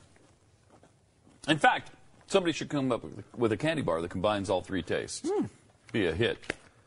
In 1.46 1.58
fact, 1.58 1.90
somebody 2.26 2.52
should 2.52 2.68
come 2.68 2.92
up 2.92 3.02
with, 3.02 3.24
with 3.36 3.52
a 3.52 3.56
candy 3.56 3.82
bar 3.82 4.00
that 4.00 4.10
combines 4.10 4.48
all 4.50 4.60
three 4.60 4.82
tastes. 4.82 5.28
Be 5.92 6.06
a 6.06 6.14
hit, 6.14 6.38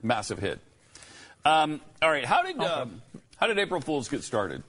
massive 0.02 0.40
hit. 0.40 0.60
Um, 1.44 1.82
all 2.02 2.10
right, 2.10 2.26
how 2.26 2.44
did 2.44 2.60
um, 2.60 3.02
how 3.38 3.48
did 3.48 3.58
April 3.58 3.82
Fools 3.82 4.08
get 4.08 4.24
started? 4.24 4.64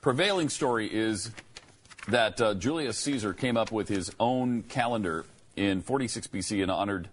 Prevailing 0.00 0.48
story 0.48 0.86
is 0.92 1.30
that 2.08 2.40
uh, 2.40 2.54
Julius 2.54 2.98
Caesar 2.98 3.32
came 3.32 3.56
up 3.56 3.70
with 3.72 3.88
his 3.88 4.12
own 4.18 4.62
calendar 4.62 5.24
in 5.56 5.82
46 5.82 6.26
BC 6.28 6.62
and 6.62 6.70
honored 6.70 7.08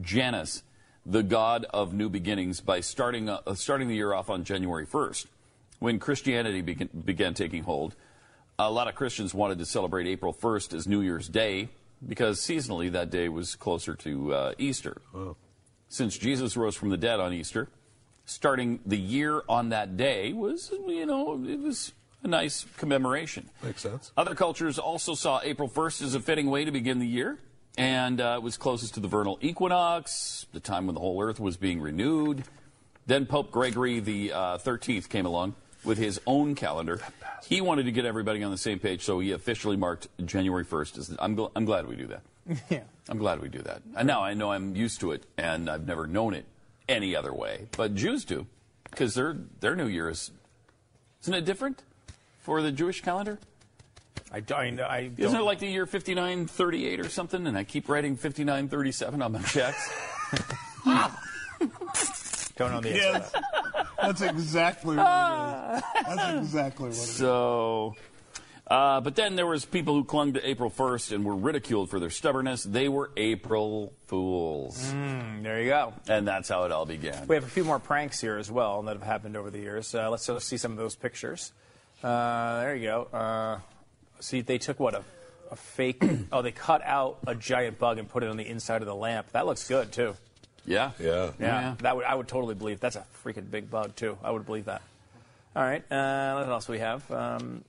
Janus, 0.00 0.62
the 1.08 1.22
god 1.22 1.64
of 1.70 1.94
new 1.94 2.08
beginnings, 2.08 2.60
by 2.60 2.80
starting 2.80 3.28
uh, 3.28 3.40
starting 3.54 3.88
the 3.88 3.96
year 3.96 4.12
off 4.12 4.28
on 4.28 4.44
January 4.44 4.86
1st. 4.86 5.26
When 5.78 5.98
Christianity 5.98 6.60
began, 6.60 6.88
began 7.04 7.34
taking 7.34 7.62
hold, 7.62 7.94
a 8.58 8.70
lot 8.70 8.88
of 8.88 8.94
Christians 8.94 9.32
wanted 9.32 9.58
to 9.58 9.66
celebrate 9.66 10.06
April 10.06 10.34
1st 10.34 10.74
as 10.74 10.86
New 10.86 11.00
Year's 11.00 11.28
Day 11.28 11.68
because 12.06 12.40
seasonally 12.40 12.92
that 12.92 13.10
day 13.10 13.28
was 13.28 13.56
closer 13.56 13.94
to 13.94 14.34
uh, 14.34 14.52
Easter. 14.58 15.00
Since 15.88 16.18
Jesus 16.18 16.56
rose 16.56 16.76
from 16.76 16.90
the 16.90 16.96
dead 16.96 17.20
on 17.20 17.32
Easter, 17.32 17.68
starting 18.26 18.80
the 18.84 18.98
year 18.98 19.42
on 19.48 19.70
that 19.70 19.96
day 19.96 20.32
was, 20.32 20.70
you 20.86 21.06
know, 21.06 21.42
it 21.46 21.60
was 21.60 21.92
a 22.22 22.28
nice 22.28 22.66
commemoration. 22.76 23.48
Makes 23.62 23.82
sense. 23.82 24.12
Other 24.16 24.34
cultures 24.34 24.78
also 24.78 25.14
saw 25.14 25.40
April 25.42 25.68
1st 25.68 26.02
as 26.02 26.14
a 26.14 26.20
fitting 26.20 26.50
way 26.50 26.64
to 26.64 26.70
begin 26.70 26.98
the 26.98 27.06
year, 27.06 27.38
and 27.78 28.20
uh, 28.20 28.34
it 28.36 28.42
was 28.42 28.56
closest 28.56 28.94
to 28.94 29.00
the 29.00 29.08
vernal 29.08 29.38
equinox, 29.40 30.46
the 30.52 30.60
time 30.60 30.86
when 30.86 30.94
the 30.94 31.00
whole 31.00 31.22
earth 31.22 31.38
was 31.38 31.56
being 31.56 31.80
renewed. 31.80 32.42
Then 33.06 33.24
Pope 33.24 33.50
Gregory 33.52 34.00
the 34.00 34.32
uh, 34.32 34.58
13th 34.58 35.08
came 35.08 35.24
along 35.24 35.54
with 35.84 35.96
his 35.96 36.20
own 36.26 36.56
calendar. 36.56 37.00
He 37.46 37.60
wanted 37.60 37.84
to 37.84 37.92
get 37.92 38.04
everybody 38.04 38.42
on 38.42 38.50
the 38.50 38.58
same 38.58 38.80
page, 38.80 39.02
so 39.04 39.20
he 39.20 39.30
officially 39.30 39.76
marked 39.76 40.08
January 40.26 40.64
1st. 40.64 40.98
As 40.98 41.16
I'm, 41.20 41.36
gl- 41.36 41.52
I'm 41.54 41.64
glad 41.64 41.86
we 41.86 41.96
do 41.96 42.08
that. 42.08 42.22
Yeah. 42.68 42.80
I'm 43.10 43.18
glad 43.18 43.40
we 43.40 43.48
do 43.48 43.60
that. 43.60 43.82
And 43.96 44.06
now 44.06 44.22
I 44.22 44.34
know 44.34 44.52
I'm 44.52 44.74
used 44.74 45.00
to 45.00 45.12
it, 45.12 45.24
and 45.38 45.70
I've 45.70 45.86
never 45.86 46.06
known 46.06 46.34
it 46.34 46.44
any 46.88 47.14
other 47.14 47.32
way. 47.32 47.68
But 47.76 47.94
Jews 47.94 48.24
do, 48.24 48.46
because 48.90 49.14
their 49.14 49.36
their 49.60 49.76
New 49.76 49.86
Year 49.86 50.08
is 50.10 50.30
isn't 51.22 51.32
it 51.34 51.44
different 51.44 51.82
for 52.40 52.60
the 52.60 52.72
Jewish 52.72 53.00
calendar? 53.02 53.38
I, 54.32 54.36
I, 54.36 54.40
I 54.52 55.10
Isn't 55.16 55.16
don't- 55.32 55.36
it 55.36 55.44
like 55.44 55.58
the 55.58 55.68
year 55.68 55.86
5938 55.86 57.00
or 57.00 57.08
something? 57.08 57.46
And 57.46 57.56
I 57.56 57.64
keep 57.64 57.88
writing 57.88 58.16
5937 58.16 59.22
on 59.22 59.32
my 59.32 59.42
checks. 59.42 59.92
don't 62.56 62.72
know 62.72 62.80
the 62.80 62.90
answer 62.90 63.30
to 63.30 63.30
that. 63.32 63.86
That's 64.00 64.20
exactly 64.20 64.96
what 64.96 65.06
it 65.06 65.76
is. 65.78 65.82
That's 66.16 66.38
exactly 66.38 66.84
what 66.88 66.92
it 66.94 66.98
is. 66.98 67.10
So, 67.16 67.94
uh, 68.66 69.00
but 69.00 69.16
then 69.16 69.34
there 69.36 69.46
was 69.46 69.64
people 69.64 69.94
who 69.94 70.04
clung 70.04 70.34
to 70.34 70.48
April 70.48 70.70
1st 70.70 71.12
and 71.12 71.24
were 71.24 71.34
ridiculed 71.34 71.88
for 71.90 71.98
their 71.98 72.10
stubbornness. 72.10 72.62
They 72.64 72.88
were 72.88 73.10
April 73.16 73.92
Fools. 74.06 74.92
Mm, 74.92 75.42
there 75.42 75.62
you 75.62 75.68
go. 75.68 75.94
And 76.08 76.28
that's 76.28 76.48
how 76.48 76.64
it 76.64 76.72
all 76.72 76.84
began. 76.86 77.26
We 77.26 77.34
have 77.34 77.44
a 77.44 77.48
few 77.48 77.64
more 77.64 77.78
pranks 77.78 78.20
here 78.20 78.36
as 78.38 78.50
well 78.50 78.82
that 78.82 78.92
have 78.96 79.02
happened 79.02 79.36
over 79.36 79.50
the 79.50 79.58
years. 79.58 79.94
Uh, 79.94 80.10
let's 80.10 80.28
uh, 80.28 80.38
see 80.38 80.58
some 80.58 80.72
of 80.72 80.78
those 80.78 80.94
pictures. 80.96 81.52
Uh, 82.02 82.60
there 82.60 82.76
you 82.76 82.84
go. 82.86 83.60
See, 84.20 84.40
they 84.40 84.58
took 84.58 84.80
what 84.80 84.94
a, 84.94 85.02
a 85.50 85.56
fake. 85.56 86.02
oh, 86.32 86.42
they 86.42 86.52
cut 86.52 86.82
out 86.84 87.18
a 87.26 87.34
giant 87.34 87.78
bug 87.78 87.98
and 87.98 88.08
put 88.08 88.22
it 88.22 88.28
on 88.28 88.36
the 88.36 88.46
inside 88.46 88.82
of 88.82 88.86
the 88.86 88.94
lamp. 88.94 89.30
That 89.32 89.46
looks 89.46 89.66
good 89.68 89.92
too. 89.92 90.16
Yeah. 90.66 90.90
Yeah. 91.00 91.30
Yeah, 91.40 91.74
that 91.80 91.96
would 91.96 92.04
I 92.04 92.14
would 92.14 92.28
totally 92.28 92.54
believe. 92.54 92.80
That's 92.80 92.96
a 92.96 93.04
freaking 93.24 93.50
big 93.50 93.70
bug 93.70 93.96
too. 93.96 94.18
I 94.22 94.30
would 94.30 94.44
believe 94.44 94.66
that. 94.66 94.82
All 95.56 95.62
right. 95.62 95.82
Uh, 95.90 96.34
what 96.40 96.48
else 96.48 96.68
we 96.68 96.78
have? 96.78 97.10
Um, 97.10 97.64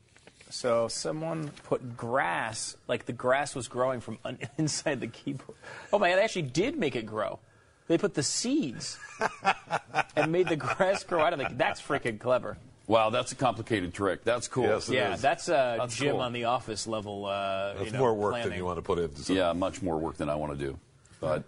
so 0.49 0.87
someone 0.87 1.49
put 1.63 1.95
grass, 1.95 2.75
like 2.87 3.05
the 3.05 3.13
grass 3.13 3.55
was 3.55 3.67
growing 3.67 4.01
from 4.01 4.17
un- 4.25 4.39
inside 4.57 4.99
the 4.99 5.07
keyboard. 5.07 5.57
Oh 5.93 5.99
my 5.99 6.09
god, 6.09 6.17
they 6.17 6.23
actually 6.23 6.43
did 6.43 6.77
make 6.77 6.95
it 6.95 7.05
grow. 7.05 7.39
They 7.87 7.97
put 7.97 8.13
the 8.13 8.23
seeds 8.23 8.99
and 10.15 10.31
made 10.31 10.47
the 10.47 10.55
grass 10.55 11.03
grow 11.03 11.21
out 11.21 11.33
of 11.33 11.39
it. 11.39 11.57
That's 11.57 11.81
freaking 11.81 12.19
clever. 12.19 12.57
Wow, 12.89 13.11
that's 13.11 13.31
a 13.31 13.35
complicated 13.35 13.93
trick. 13.93 14.23
That's 14.23 14.47
cool. 14.47 14.63
Yes, 14.63 14.89
it 14.89 14.95
yeah, 14.95 15.13
is. 15.13 15.21
that's 15.21 15.47
uh, 15.47 15.75
That's 15.77 15.95
Jim 15.95 16.13
cool. 16.13 16.21
on 16.21 16.33
the 16.33 16.45
office 16.45 16.87
level. 16.87 17.27
Uh, 17.27 17.75
That's 17.75 17.85
you 17.85 17.91
know, 17.91 17.99
more 17.99 18.15
work 18.15 18.31
planning. 18.31 18.49
than 18.49 18.57
you 18.57 18.65
want 18.65 18.77
to 18.77 18.81
put 18.81 18.97
into 18.97 19.15
something. 19.17 19.35
Yeah, 19.35 19.53
much 19.53 19.83
more 19.83 19.99
work 19.99 20.17
than 20.17 20.27
I 20.27 20.33
want 20.33 20.57
to 20.57 20.65
do. 20.65 20.79
But 21.21 21.43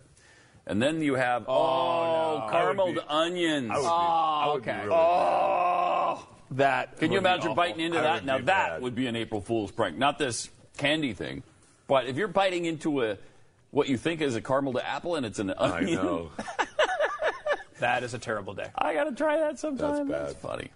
and 0.68 0.80
then 0.80 1.02
you 1.02 1.16
have 1.16 1.46
oh, 1.50 2.48
no. 2.48 2.54
carameled 2.54 2.94
be- 2.94 3.02
onions. 3.10 3.72
I 3.72 3.76
be, 3.76 3.82
Oh, 3.84 4.54
okay. 4.58 4.78
really 4.84 4.92
oh, 4.92 6.28
That 6.52 7.00
can 7.00 7.12
you 7.12 7.18
imagine 7.18 7.46
awful. 7.48 7.56
biting 7.56 7.80
into 7.80 7.98
I 7.98 8.02
that? 8.04 8.24
Now 8.24 8.38
that 8.38 8.46
bad. 8.46 8.82
would 8.84 8.94
be 8.94 9.08
an 9.08 9.16
April 9.16 9.42
Fool's 9.42 9.72
prank. 9.72 9.98
Not 9.98 10.20
this 10.20 10.48
candy 10.78 11.14
thing, 11.14 11.42
but 11.88 12.06
if 12.06 12.18
you're 12.18 12.28
biting 12.28 12.66
into 12.66 13.02
a 13.02 13.18
what 13.72 13.90
you 13.90 13.98
think 13.98 14.22
is 14.22 14.36
a 14.36 14.42
carameled 14.42 14.80
apple 14.84 15.16
and 15.16 15.26
it's 15.26 15.40
an 15.40 15.50
onion. 15.58 15.98
I 15.98 16.04
know. 16.04 16.32
That 17.80 18.04
is 18.04 18.14
a 18.14 18.20
terrible 18.20 18.54
day. 18.54 18.68
I 18.78 18.94
gotta 18.94 19.12
try 19.12 19.38
that 19.40 19.58
sometime. 19.58 20.08
That's 20.08 20.34
bad. 20.36 20.42
funny. 20.42 20.70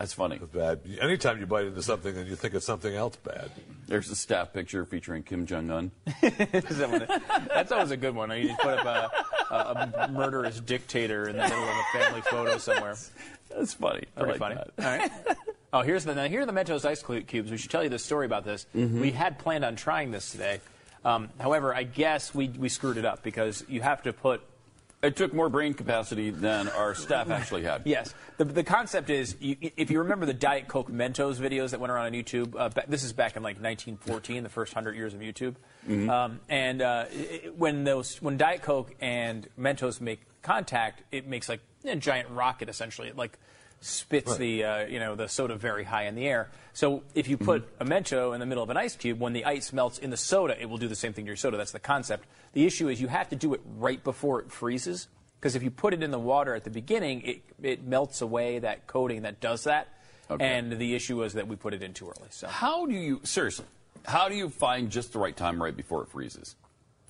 That's 0.00 0.14
funny. 0.14 0.40
Bad. 0.54 0.80
Anytime 0.98 1.38
you 1.40 1.46
bite 1.46 1.66
into 1.66 1.82
something 1.82 2.16
and 2.16 2.26
you 2.26 2.34
think 2.34 2.54
it's 2.54 2.64
something 2.64 2.94
else 2.94 3.16
bad. 3.16 3.50
There's 3.86 4.08
a 4.08 4.16
staff 4.16 4.50
picture 4.54 4.86
featuring 4.86 5.22
Kim 5.24 5.44
Jong 5.44 5.70
Un. 5.70 5.90
That's 6.22 7.70
always 7.70 7.90
a 7.90 7.98
good 7.98 8.14
one. 8.14 8.30
You 8.30 8.48
just 8.48 8.60
put 8.60 8.78
up 8.78 9.12
a, 9.50 9.54
a, 9.54 10.04
a 10.04 10.08
murderous 10.08 10.58
dictator 10.60 11.28
in 11.28 11.36
the 11.36 11.42
middle 11.42 11.62
of 11.62 11.76
a 11.76 11.98
family 11.98 12.20
photo 12.22 12.56
somewhere. 12.56 12.96
That's 13.50 13.74
funny. 13.74 14.04
I 14.16 14.20
Pretty 14.22 14.38
like 14.38 14.38
funny. 14.38 14.54
that. 14.54 14.86
All 14.86 14.98
right. 14.98 15.36
Oh, 15.74 15.82
here's 15.82 16.04
the 16.04 16.14
now 16.14 16.24
here 16.28 16.40
are 16.40 16.46
the 16.46 16.52
Mentos 16.52 16.86
ice 16.86 17.02
clu- 17.02 17.20
cubes. 17.20 17.50
We 17.50 17.58
should 17.58 17.70
tell 17.70 17.82
you 17.84 17.90
the 17.90 17.98
story 17.98 18.24
about 18.24 18.44
this. 18.46 18.64
Mm-hmm. 18.74 19.00
We 19.02 19.10
had 19.12 19.38
planned 19.38 19.66
on 19.66 19.76
trying 19.76 20.12
this 20.12 20.32
today. 20.32 20.60
Um, 21.04 21.28
however, 21.38 21.74
I 21.74 21.82
guess 21.82 22.34
we, 22.34 22.48
we 22.48 22.70
screwed 22.70 22.96
it 22.96 23.04
up 23.04 23.22
because 23.22 23.64
you 23.68 23.82
have 23.82 24.02
to 24.04 24.12
put 24.14 24.40
It 25.02 25.16
took 25.16 25.32
more 25.32 25.48
brain 25.48 25.72
capacity 25.72 26.28
than 26.30 26.68
our 26.68 26.94
staff 26.94 27.30
actually 27.30 27.62
had. 27.62 27.82
Yes. 27.86 28.12
The, 28.36 28.44
the 28.44 28.62
concept 28.62 29.08
is, 29.08 29.34
you, 29.40 29.56
if 29.76 29.90
you 29.90 30.00
remember 30.00 30.26
the 30.26 30.34
Diet 30.34 30.68
Coke 30.68 30.90
Mentos 30.90 31.36
videos 31.36 31.70
that 31.70 31.80
went 31.80 31.90
around 31.90 32.06
on 32.06 32.12
YouTube, 32.12 32.54
uh, 32.54 32.68
this 32.86 33.02
is 33.02 33.14
back 33.14 33.34
in 33.34 33.42
like 33.42 33.56
1914, 33.56 34.42
the 34.42 34.50
first 34.50 34.74
hundred 34.74 34.96
years 34.96 35.14
of 35.14 35.20
YouTube. 35.20 35.54
Um, 36.10 36.40
and 36.50 36.82
uh, 36.82 37.06
i- 37.10 37.40
i- 37.46 37.48
when 37.56 37.84
those, 37.84 38.20
when 38.20 38.36
Diet 38.36 38.60
Coke 38.60 38.94
and 39.00 39.48
Mentos 39.58 40.02
make 40.02 40.20
contact, 40.42 41.02
it 41.10 41.26
makes 41.26 41.48
like 41.48 41.60
a 41.86 41.96
giant 41.96 42.28
rocket 42.28 42.68
essentially. 42.68 43.08
It 43.08 43.16
like 43.16 43.38
spits 43.80 44.36
the, 44.36 44.64
uh, 44.64 44.86
you 44.86 44.98
know, 44.98 45.14
the 45.14 45.28
soda 45.28 45.56
very 45.56 45.84
high 45.84 46.04
in 46.04 46.14
the 46.14 46.26
air. 46.26 46.48
So 46.72 47.02
if 47.14 47.28
you 47.28 47.36
put 47.36 47.66
a 47.80 47.84
Mento 47.84 48.34
in 48.34 48.40
the 48.40 48.46
middle 48.46 48.62
of 48.62 48.70
an 48.70 48.76
ice 48.76 48.94
cube, 48.94 49.18
when 49.18 49.32
the 49.32 49.44
ice 49.44 49.72
melts 49.72 49.98
in 49.98 50.10
the 50.10 50.16
soda, 50.16 50.60
it 50.60 50.68
will 50.68 50.78
do 50.78 50.88
the 50.88 50.94
same 50.94 51.12
thing 51.12 51.24
to 51.24 51.28
your 51.28 51.36
soda. 51.36 51.56
That's 51.56 51.72
the 51.72 51.78
concept. 51.80 52.26
The 52.52 52.66
issue 52.66 52.88
is 52.88 53.00
you 53.00 53.08
have 53.08 53.28
to 53.30 53.36
do 53.36 53.54
it 53.54 53.60
right 53.78 54.02
before 54.02 54.40
it 54.40 54.50
freezes. 54.50 55.08
Because 55.38 55.56
if 55.56 55.62
you 55.62 55.70
put 55.70 55.94
it 55.94 56.02
in 56.02 56.10
the 56.10 56.18
water 56.18 56.54
at 56.54 56.64
the 56.64 56.70
beginning, 56.70 57.22
it, 57.22 57.42
it 57.62 57.82
melts 57.82 58.20
away 58.20 58.58
that 58.58 58.86
coating 58.86 59.22
that 59.22 59.40
does 59.40 59.64
that. 59.64 59.88
Okay. 60.30 60.44
And 60.44 60.72
the 60.78 60.94
issue 60.94 61.16
was 61.16 61.32
that 61.32 61.48
we 61.48 61.56
put 61.56 61.72
it 61.74 61.82
in 61.82 61.94
too 61.94 62.06
early. 62.06 62.28
So 62.28 62.46
How 62.46 62.86
do 62.86 62.92
you 62.92 63.20
seriously? 63.24 63.64
How 64.04 64.28
do 64.28 64.34
you 64.36 64.50
find 64.50 64.90
just 64.90 65.12
the 65.14 65.18
right 65.18 65.36
time 65.36 65.62
right 65.62 65.76
before 65.76 66.02
it 66.02 66.08
freezes? 66.10 66.56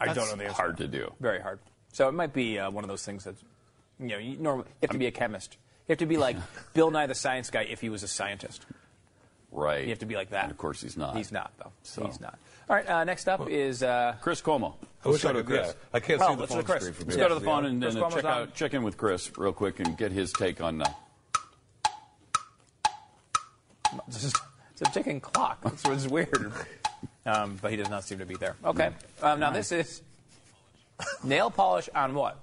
I 0.00 0.06
don't 0.14 0.28
know 0.28 0.36
the 0.36 0.44
answer. 0.44 0.54
Hard 0.56 0.76
to 0.78 0.86
do. 0.88 1.12
very 1.20 1.40
hard. 1.40 1.58
So 1.92 2.08
it 2.08 2.12
might 2.12 2.32
be 2.32 2.58
uh, 2.58 2.70
one 2.70 2.84
of 2.84 2.88
those 2.88 3.04
things 3.04 3.24
that 3.24 3.34
you 3.98 4.08
know 4.08 4.18
you 4.18 4.36
normally 4.38 4.66
you 4.68 4.86
have 4.86 4.90
to 4.92 4.98
be 4.98 5.06
a 5.06 5.10
chemist. 5.10 5.56
You 5.90 5.94
have 5.94 5.98
to 5.98 6.06
be 6.06 6.18
like 6.18 6.36
Bill 6.72 6.92
Nye 6.92 7.06
the 7.08 7.16
Science 7.16 7.50
Guy 7.50 7.62
if 7.62 7.80
he 7.80 7.88
was 7.88 8.04
a 8.04 8.06
scientist. 8.06 8.64
Right. 9.50 9.82
You 9.82 9.88
have 9.88 9.98
to 9.98 10.06
be 10.06 10.14
like 10.14 10.30
that. 10.30 10.44
And 10.44 10.52
of 10.52 10.56
course, 10.56 10.80
he's 10.82 10.96
not. 10.96 11.16
He's 11.16 11.32
not, 11.32 11.50
though. 11.58 11.72
So. 11.82 12.04
He's 12.06 12.20
not. 12.20 12.38
All 12.68 12.76
right, 12.76 12.88
uh, 12.88 13.02
next 13.02 13.26
up 13.26 13.48
is 13.48 13.82
uh, 13.82 14.14
Chris 14.20 14.40
Cuomo. 14.40 14.74
I 15.04 15.08
wish 15.08 15.14
Let's 15.14 15.22
go 15.24 15.28
I 15.30 15.32
to 15.32 15.38
could- 15.38 15.46
Chris. 15.48 15.66
yeah, 15.66 15.72
I 15.92 15.98
can't 15.98 16.22
Oh, 16.22 16.28
see 16.28 16.34
the 16.36 16.46
phone 16.46 16.62
Chris. 16.62 16.82
screen 16.82 16.94
from 16.94 17.04
Let's 17.06 17.16
here. 17.16 17.24
go 17.24 17.34
to 17.34 17.40
the 17.40 17.44
phone 17.44 17.64
and, 17.64 17.82
and 17.82 17.96
Cuomo's 17.96 18.14
check 18.14 18.24
on. 18.24 18.30
out 18.30 18.54
check 18.54 18.72
in 18.74 18.84
with 18.84 18.96
Chris 18.96 19.36
real 19.36 19.52
quick 19.52 19.80
and 19.80 19.98
get 19.98 20.12
his 20.12 20.32
take 20.32 20.60
on. 20.60 20.80
Uh, 20.82 20.84
This 24.06 24.22
is 24.22 24.32
it's 24.70 24.82
a 24.82 24.92
ticking 24.92 25.20
clock. 25.20 25.58
It's, 25.66 25.84
it's 25.88 26.06
weird. 26.06 26.52
Um, 27.26 27.58
but 27.60 27.72
he 27.72 27.76
does 27.76 27.90
not 27.90 28.04
seem 28.04 28.18
to 28.20 28.26
be 28.26 28.36
there. 28.36 28.54
Okay. 28.64 28.90
Um, 29.20 29.40
now 29.40 29.50
this 29.50 29.72
is 29.72 30.02
nail 31.24 31.50
polish 31.50 31.88
on 31.92 32.14
what? 32.14 32.38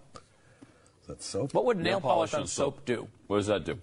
That's 1.07 1.25
soap. 1.25 1.53
What 1.53 1.65
would 1.65 1.77
nail, 1.77 1.83
Nail 1.93 2.01
polish, 2.01 2.31
polish 2.31 2.33
on 2.35 2.41
on 2.41 2.47
soap, 2.47 2.75
soap. 2.77 2.85
do? 2.85 3.07
what 3.27 3.37
does 3.37 3.47
that 3.47 3.63
do? 3.63 3.77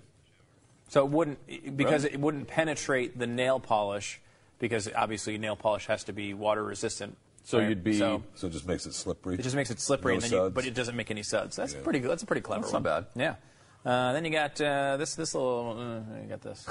So 0.89 1.05
it 1.05 1.11
wouldn't 1.11 1.77
because 1.77 2.05
Really? 2.05 2.15
it 2.15 2.21
wouldn't 2.21 2.47
penetrate 2.49 3.19
the 3.19 3.27
nail 3.27 3.59
polish 3.59 4.21
because 4.59 4.89
obviously 4.95 5.39
nail 5.39 5.57
polish 5.57 5.87
has 5.87 6.05
to 6.05 6.13
be 6.13 6.35
water 6.35 6.63
resistant. 6.63 7.17
So 7.45 7.59
right? 7.59 7.69
you'd 7.71 7.83
be- 7.85 7.99
So 7.99 8.23
So 8.35 8.47
it 8.47 8.51
just 8.51 8.67
makes 8.67 8.87
it 8.87 8.95
slippery. 8.95 9.35
it 9.37 9.43
just 9.43 9.57
makes 9.57 9.71
it 9.71 9.81
slippery, 9.81 10.13
No 10.13 10.23
and 10.23 10.23
then 10.25 10.33
you, 10.45 10.51
but 10.51 10.67
it 10.67 10.75
doesn't 10.75 10.97
make 10.97 11.11
any 11.11 11.23
suds. 11.23 11.57
That's 11.57 11.75
Yeah. 11.75 11.81
pretty 11.83 11.99
good. 12.01 12.11
That's 12.11 12.23
a 12.23 12.27
pretty 12.27 12.43
clever 12.43 12.63
That's 12.63 12.73
one. 12.73 12.83
not 12.83 13.07
bad. 13.15 13.21
Yeah. 13.21 13.91
Uh, 13.91 14.13
then 14.15 14.25
you 14.25 14.31
got 14.31 14.59
uh, 14.63 14.97
this 14.97 15.15
this 15.15 15.35
little. 15.35 15.77
Uh, 15.79 16.21
you 16.23 16.29
got 16.29 16.41
this. 16.41 16.67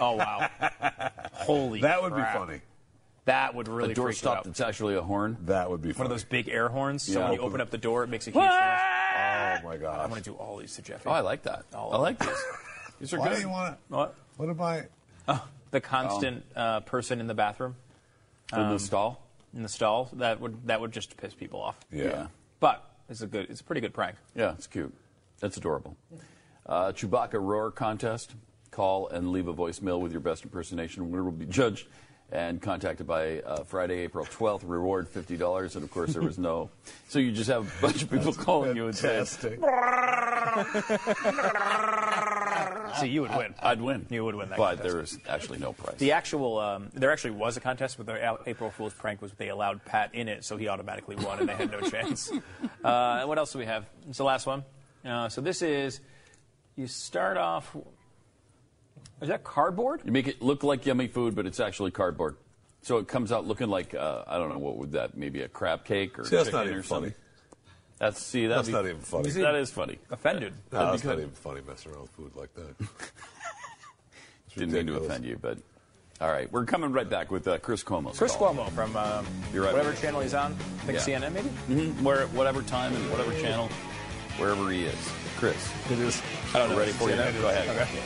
Oh 0.00 0.12
wow! 0.16 0.48
Holy. 1.34 1.80
that 1.82 2.02
would 2.02 2.12
crap. 2.14 2.32
be 2.32 2.38
funny. 2.38 2.60
That 3.26 3.54
would 3.54 3.68
really 3.68 3.92
a 3.92 3.94
door 3.94 4.06
freak 4.08 4.16
stop 4.18 4.38
out. 4.38 4.44
that's 4.44 4.60
actually 4.60 4.94
a 4.96 5.02
horn. 5.02 5.36
That 5.42 5.70
would 5.70 5.82
be 5.82 5.92
funny. 5.92 5.98
One 5.98 6.06
of 6.06 6.10
those 6.10 6.24
big 6.24 6.48
air 6.48 6.68
horns. 6.70 7.02
So 7.02 7.12
Yeah. 7.18 7.24
when 7.24 7.32
you 7.34 7.38
Open 7.40 7.48
open 7.48 7.60
up 7.60 7.70
the 7.70 7.78
door, 7.78 8.02
it 8.04 8.08
makes 8.08 8.26
a 8.26 8.30
huge 8.30 8.36
noise. 8.42 8.50
Oh 9.64 9.68
my 9.68 9.76
god. 9.76 9.98
I 10.00 10.06
want 10.06 10.22
to 10.22 10.30
do 10.30 10.36
all 10.36 10.58
these 10.58 10.74
to 10.76 10.82
Jeffy. 10.82 11.04
Oh, 11.06 11.12
I 11.12 11.20
like 11.20 11.42
that. 11.44 11.64
All 11.74 11.92
I 11.94 11.98
like 11.98 12.18
these. 12.18 12.28
These 13.00 13.12
are 13.12 13.18
Why 13.18 13.30
good. 13.30 13.34
do 13.36 13.40
you 13.40 13.48
want 13.48 13.74
to? 13.88 13.94
What? 13.94 14.14
What 14.36 14.48
am 14.48 14.60
I? 14.60 14.84
The 15.72 15.80
constant 15.80 16.44
uh, 16.54 16.80
person 16.80 17.18
in 17.20 17.26
the 17.26 17.34
bathroom 17.34 17.74
In 18.52 18.60
Um, 18.60 18.70
the 18.72 18.78
stall. 18.78 19.20
in 19.52 19.64
the 19.64 19.68
stall 19.68 20.10
that 20.14 20.40
would 20.40 20.68
that 20.68 20.80
would 20.80 20.92
just 20.92 21.16
piss 21.16 21.34
people 21.34 21.60
off. 21.60 21.76
Yeah. 21.90 22.28
But 22.60 22.88
it's 23.08 23.20
a 23.20 23.26
good. 23.26 23.50
It's 23.50 23.60
a 23.60 23.64
pretty 23.64 23.80
good 23.80 23.92
prank. 23.92 24.16
Yeah, 24.36 24.52
it's 24.52 24.68
cute. 24.68 24.94
That's 25.40 25.56
adorable. 25.56 25.96
Uh, 26.64 26.92
Chewbacca 26.92 27.34
roar 27.34 27.70
contest. 27.72 28.34
Call 28.70 29.08
and 29.08 29.30
leave 29.32 29.48
a 29.48 29.54
voicemail 29.54 30.00
with 30.00 30.12
your 30.12 30.20
best 30.20 30.44
impersonation. 30.44 31.10
Winner 31.10 31.24
will 31.24 31.32
be 31.32 31.46
judged 31.46 31.86
and 32.32 32.60
contacted 32.60 33.06
by 33.06 33.40
uh, 33.40 33.62
Friday, 33.64 33.98
April 34.00 34.24
12th. 34.24 34.62
Reward 34.64 35.08
$50. 35.12 35.74
And 35.76 35.84
of 35.84 35.90
course, 35.90 36.14
there 36.14 36.22
was 36.22 36.38
no. 36.38 36.70
So 37.08 37.20
you 37.20 37.30
just 37.30 37.48
have 37.48 37.72
a 37.78 37.80
bunch 37.80 38.02
of 38.02 38.10
people 38.10 38.32
calling 38.32 38.74
you 38.76 38.86
and 38.86 38.96
saying, 38.96 39.24
Fantastic. 39.26 39.60
See, 43.00 43.08
you 43.08 43.22
would 43.22 43.34
win. 43.36 43.54
I'd 43.60 43.80
win. 43.80 44.06
You 44.10 44.24
would 44.24 44.34
win 44.36 44.48
that 44.50 44.58
But 44.58 44.76
contest. 44.78 44.92
there 44.92 45.00
is 45.02 45.18
actually 45.28 45.58
no 45.58 45.72
prize. 45.72 45.96
The 45.98 46.12
actual, 46.12 46.58
um, 46.58 46.88
there 46.92 47.10
actually 47.12 47.32
was 47.32 47.56
a 47.56 47.60
contest, 47.60 47.96
but 47.98 48.06
the 48.06 48.38
April 48.46 48.70
Fool's 48.70 48.94
prank 48.94 49.20
was 49.22 49.32
they 49.32 49.48
allowed 49.48 49.84
Pat 49.84 50.14
in 50.14 50.28
it, 50.28 50.44
so 50.44 50.56
he 50.56 50.68
automatically 50.68 51.16
won, 51.16 51.40
and 51.40 51.48
they 51.48 51.54
had 51.54 51.70
no 51.70 51.80
chance. 51.90 52.30
Uh, 52.84 53.18
and 53.20 53.28
what 53.28 53.38
else 53.38 53.52
do 53.52 53.58
we 53.58 53.66
have? 53.66 53.84
It's 54.08 54.18
the 54.18 54.24
last 54.24 54.46
one. 54.46 54.64
Uh, 55.04 55.28
so 55.28 55.40
this 55.40 55.62
is, 55.62 56.00
you 56.76 56.86
start 56.86 57.36
off. 57.36 57.76
Is 59.24 59.28
that 59.30 59.42
cardboard? 59.42 60.02
You 60.04 60.12
make 60.12 60.28
it 60.28 60.42
look 60.42 60.62
like 60.62 60.84
yummy 60.84 61.08
food, 61.08 61.34
but 61.34 61.46
it's 61.46 61.60
actually 61.60 61.90
cardboard. 61.90 62.36
So 62.82 62.98
it 62.98 63.08
comes 63.08 63.32
out 63.32 63.46
looking 63.46 63.68
like, 63.68 63.94
uh, 63.94 64.22
I 64.26 64.36
don't 64.36 64.50
know, 64.50 64.58
what 64.58 64.76
would 64.76 64.92
that, 64.92 65.16
maybe 65.16 65.40
a 65.40 65.48
crab 65.48 65.84
cake 65.86 66.18
or 66.18 66.24
See, 66.26 66.36
that's 66.36 66.48
chicken 66.48 66.60
not 66.60 66.66
even 66.66 66.78
or 66.78 66.82
something. 66.82 67.10
funny. 67.12 67.20
That's, 67.98 68.20
see, 68.20 68.46
That's 68.46 68.66
be- 68.68 68.72
not 68.74 68.84
even 68.84 69.00
funny. 69.00 69.30
That 69.30 69.54
is 69.54 69.70
funny. 69.70 69.98
Offended. 70.10 70.52
No, 70.70 70.78
That'd 70.78 70.88
be 70.88 70.96
that's 70.96 71.04
not 71.04 71.18
even 71.18 71.30
funny 71.30 71.60
messing 71.66 71.92
around 71.92 72.02
with 72.02 72.10
food 72.10 72.32
like 72.36 72.52
that. 72.54 72.74
It's 74.46 74.54
Didn't 74.56 74.72
mean 74.72 74.86
to 74.86 74.96
offend 75.02 75.24
you, 75.24 75.36
but 75.40 75.58
all 76.20 76.30
right. 76.30 76.50
We're 76.52 76.64
coming 76.64 76.92
right 76.92 77.08
back 77.08 77.30
with 77.32 77.48
uh, 77.48 77.58
Chris 77.58 77.82
Cuomo. 77.82 78.16
Chris 78.16 78.34
Cuomo 78.36 78.70
from 78.70 78.94
um, 78.96 79.26
You're 79.52 79.64
right. 79.64 79.72
whatever 79.74 79.92
channel 79.96 80.20
he's 80.20 80.34
on. 80.34 80.52
I 80.52 80.56
think 80.86 80.98
Yeah. 81.08 81.18
CNN 81.18 81.32
maybe? 81.32 81.48
hmm 81.48 82.04
Where, 82.04 82.26
whatever 82.28 82.62
time 82.62 82.94
and 82.94 83.10
whatever 83.10 83.32
channel, 83.40 83.68
wherever 84.38 84.70
he 84.70 84.84
is. 84.84 85.12
Chris. 85.38 85.56
It 85.90 85.98
is. 85.98 86.22
I 86.54 86.58
don't 86.58 86.70
know. 86.70 86.78
Ready 86.78 86.92
for 86.92 87.08
you? 87.10 87.16
CNN? 87.16 87.40
Go 87.40 87.48
ahead. 87.48 87.68
Okay. 87.68 88.00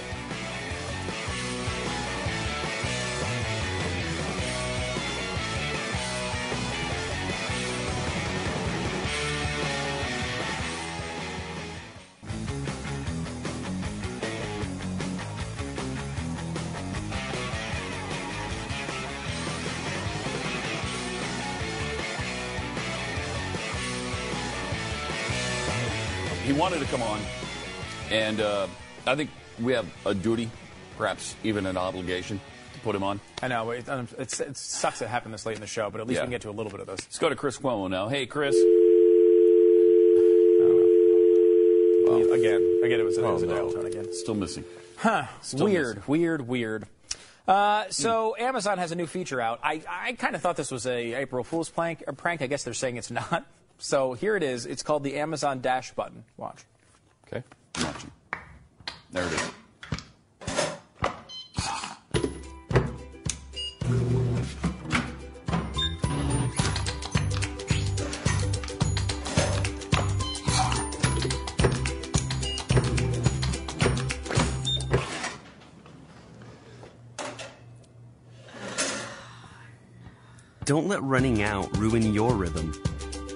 Come 26.90 27.02
on, 27.02 27.20
and 28.10 28.40
uh, 28.40 28.66
I 29.06 29.14
think 29.14 29.30
we 29.60 29.72
have 29.72 29.86
a 30.06 30.14
duty, 30.14 30.50
perhaps 30.96 31.34
even 31.44 31.66
an 31.66 31.76
obligation, 31.76 32.40
to 32.74 32.80
put 32.80 32.94
him 32.94 33.02
on. 33.02 33.20
I 33.42 33.48
know. 33.48 33.70
It, 33.70 33.88
um, 33.88 34.08
it's, 34.18 34.40
it 34.40 34.56
sucks 34.56 35.02
it 35.02 35.08
happened 35.08 35.34
this 35.34 35.44
late 35.46 35.56
in 35.56 35.60
the 35.60 35.66
show, 35.66 35.90
but 35.90 36.00
at 36.00 36.06
least 36.06 36.16
Yeah. 36.18 36.22
we 36.22 36.26
can 36.26 36.30
get 36.32 36.42
to 36.42 36.50
a 36.50 36.52
little 36.52 36.70
bit 36.72 36.80
of 36.80 36.86
this. 36.86 37.00
Let's 37.06 37.18
go 37.18 37.28
to 37.28 37.36
Chris 37.36 37.58
Cuomo 37.58 37.88
now. 37.90 38.08
Hey, 38.08 38.26
Chris. 38.26 38.54
Again, 42.08 42.80
again, 42.84 43.00
it 43.00 43.04
was, 43.04 43.18
a- 43.18 43.24
it 43.26 43.32
was 43.32 43.42
a 43.42 43.46
Oh, 43.46 43.48
no. 43.48 43.54
dial 43.56 43.72
tone 43.72 43.86
again. 43.86 44.12
Still 44.12 44.34
missing. 44.34 44.64
Huh. 44.96 45.24
Still 45.42 45.64
weird, 45.66 45.96
missing. 45.96 46.02
weird, 46.10 46.48
weird. 46.48 46.86
Uh, 47.48 47.84
so 47.90 48.36
Amazon 48.38 48.78
has 48.78 48.92
a 48.92 48.94
new 48.94 49.06
feature 49.06 49.40
out. 49.40 49.58
I, 49.62 49.82
I 49.88 50.12
kind 50.12 50.34
of 50.36 50.40
thought 50.42 50.56
this 50.56 50.70
was 50.70 50.86
a 50.86 51.14
April 51.14 51.42
Fool's 51.44 51.68
prank, 51.68 52.04
prank. 52.16 52.42
I 52.42 52.46
guess 52.46 52.62
they're 52.64 52.74
saying 52.74 52.96
it's 52.96 53.10
not. 53.10 53.44
So 53.78 54.12
here 54.12 54.36
it 54.36 54.42
is. 54.42 54.66
It's 54.66 54.82
called 54.82 55.02
the 55.04 55.16
Amazon 55.16 55.60
Dash 55.60 55.92
button. 55.92 56.24
Watch. 56.36 56.64
Okay, 57.30 57.44
I'm 57.76 57.84
watching. 57.84 58.10
There 59.12 59.26
it 59.26 59.32
is. 59.32 59.50
Don't 80.64 80.86
let 80.86 81.02
running 81.02 81.42
out 81.42 81.76
ruin 81.76 82.14
your 82.14 82.34
rhythm. 82.34 82.72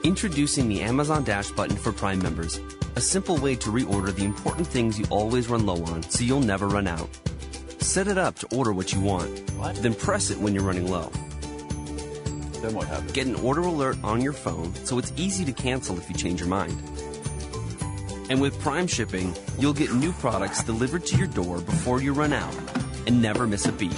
Introducing 0.03 0.69
the 0.69 0.81
Amazon 0.81 1.25
Dash 1.25 1.51
button 1.51 1.77
for 1.77 1.93
Prime 1.93 2.21
members. 2.21 2.59
A 2.95 3.01
simple 3.01 3.39
way 3.39 3.57
to 3.57 3.71
reorder 3.71 4.15
the 4.15 4.25
important 4.25 4.67
things 4.67 4.99
you 4.99 5.07
always 5.09 5.49
run 5.49 5.65
low 5.65 5.83
on 5.85 6.03
so 6.03 6.25
you'll 6.25 6.41
never 6.41 6.69
run 6.69 6.87
out. 6.87 7.09
Set 7.79 8.07
it 8.07 8.19
up 8.19 8.39
to 8.41 8.55
order 8.55 8.73
what 8.73 8.93
you 8.93 9.01
want. 9.01 9.51
what? 9.53 9.77
Then 9.77 9.95
press 9.95 10.31
it 10.31 10.39
when 10.39 10.55
you're 10.55 10.63
running 10.63 10.91
low. 10.91 11.11
Then 12.61 12.75
what 12.75 12.87
happens? 12.87 13.13
Get 13.13 13.27
an 13.27 13.37
order 13.37 13.63
alert 13.63 13.97
on 14.05 14.21
your 14.21 14.35
phone 14.35 14.75
so 14.85 14.99
it's 14.99 15.13
easy 15.17 15.45
to 15.47 15.53
cancel 15.53 15.97
if 15.97 16.09
you 16.11 16.15
change 16.15 16.41
your 16.41 16.51
mind. 16.51 16.81
And 18.29 18.41
with 18.41 18.61
Prime 18.61 18.87
shipping, 18.87 19.35
you'll 19.59 19.73
get 19.73 19.93
new 19.93 20.13
products 20.13 20.63
delivered 20.63 21.07
to 21.07 21.17
your 21.17 21.27
door 21.27 21.61
before 21.61 22.03
you 22.03 22.13
run 22.13 22.33
out 22.33 22.55
and 23.07 23.21
never 23.23 23.47
miss 23.47 23.67
a 23.67 23.73
beat. 23.73 23.91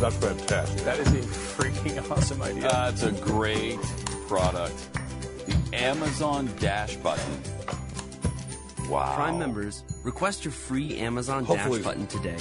That's 0.00 0.16
fantastic. 0.16 0.84
That 0.84 0.98
is 0.98 1.08
a 1.08 1.20
freaking 1.20 2.10
awesome 2.16 2.42
idea. 2.42 2.62
That's 2.62 3.02
a 3.04 3.12
great 3.12 3.78
product. 4.28 4.88
The 5.72 5.82
Amazon 5.82 6.50
Dash 6.60 6.96
button. 6.96 7.42
Wow. 8.90 9.14
Prime 9.14 9.38
members, 9.38 9.82
request 10.04 10.44
your 10.44 10.52
free 10.52 10.98
Amazon 10.98 11.44
Hopefully- 11.46 11.78
Dash 11.78 11.84
button 11.86 12.06
today. 12.08 12.36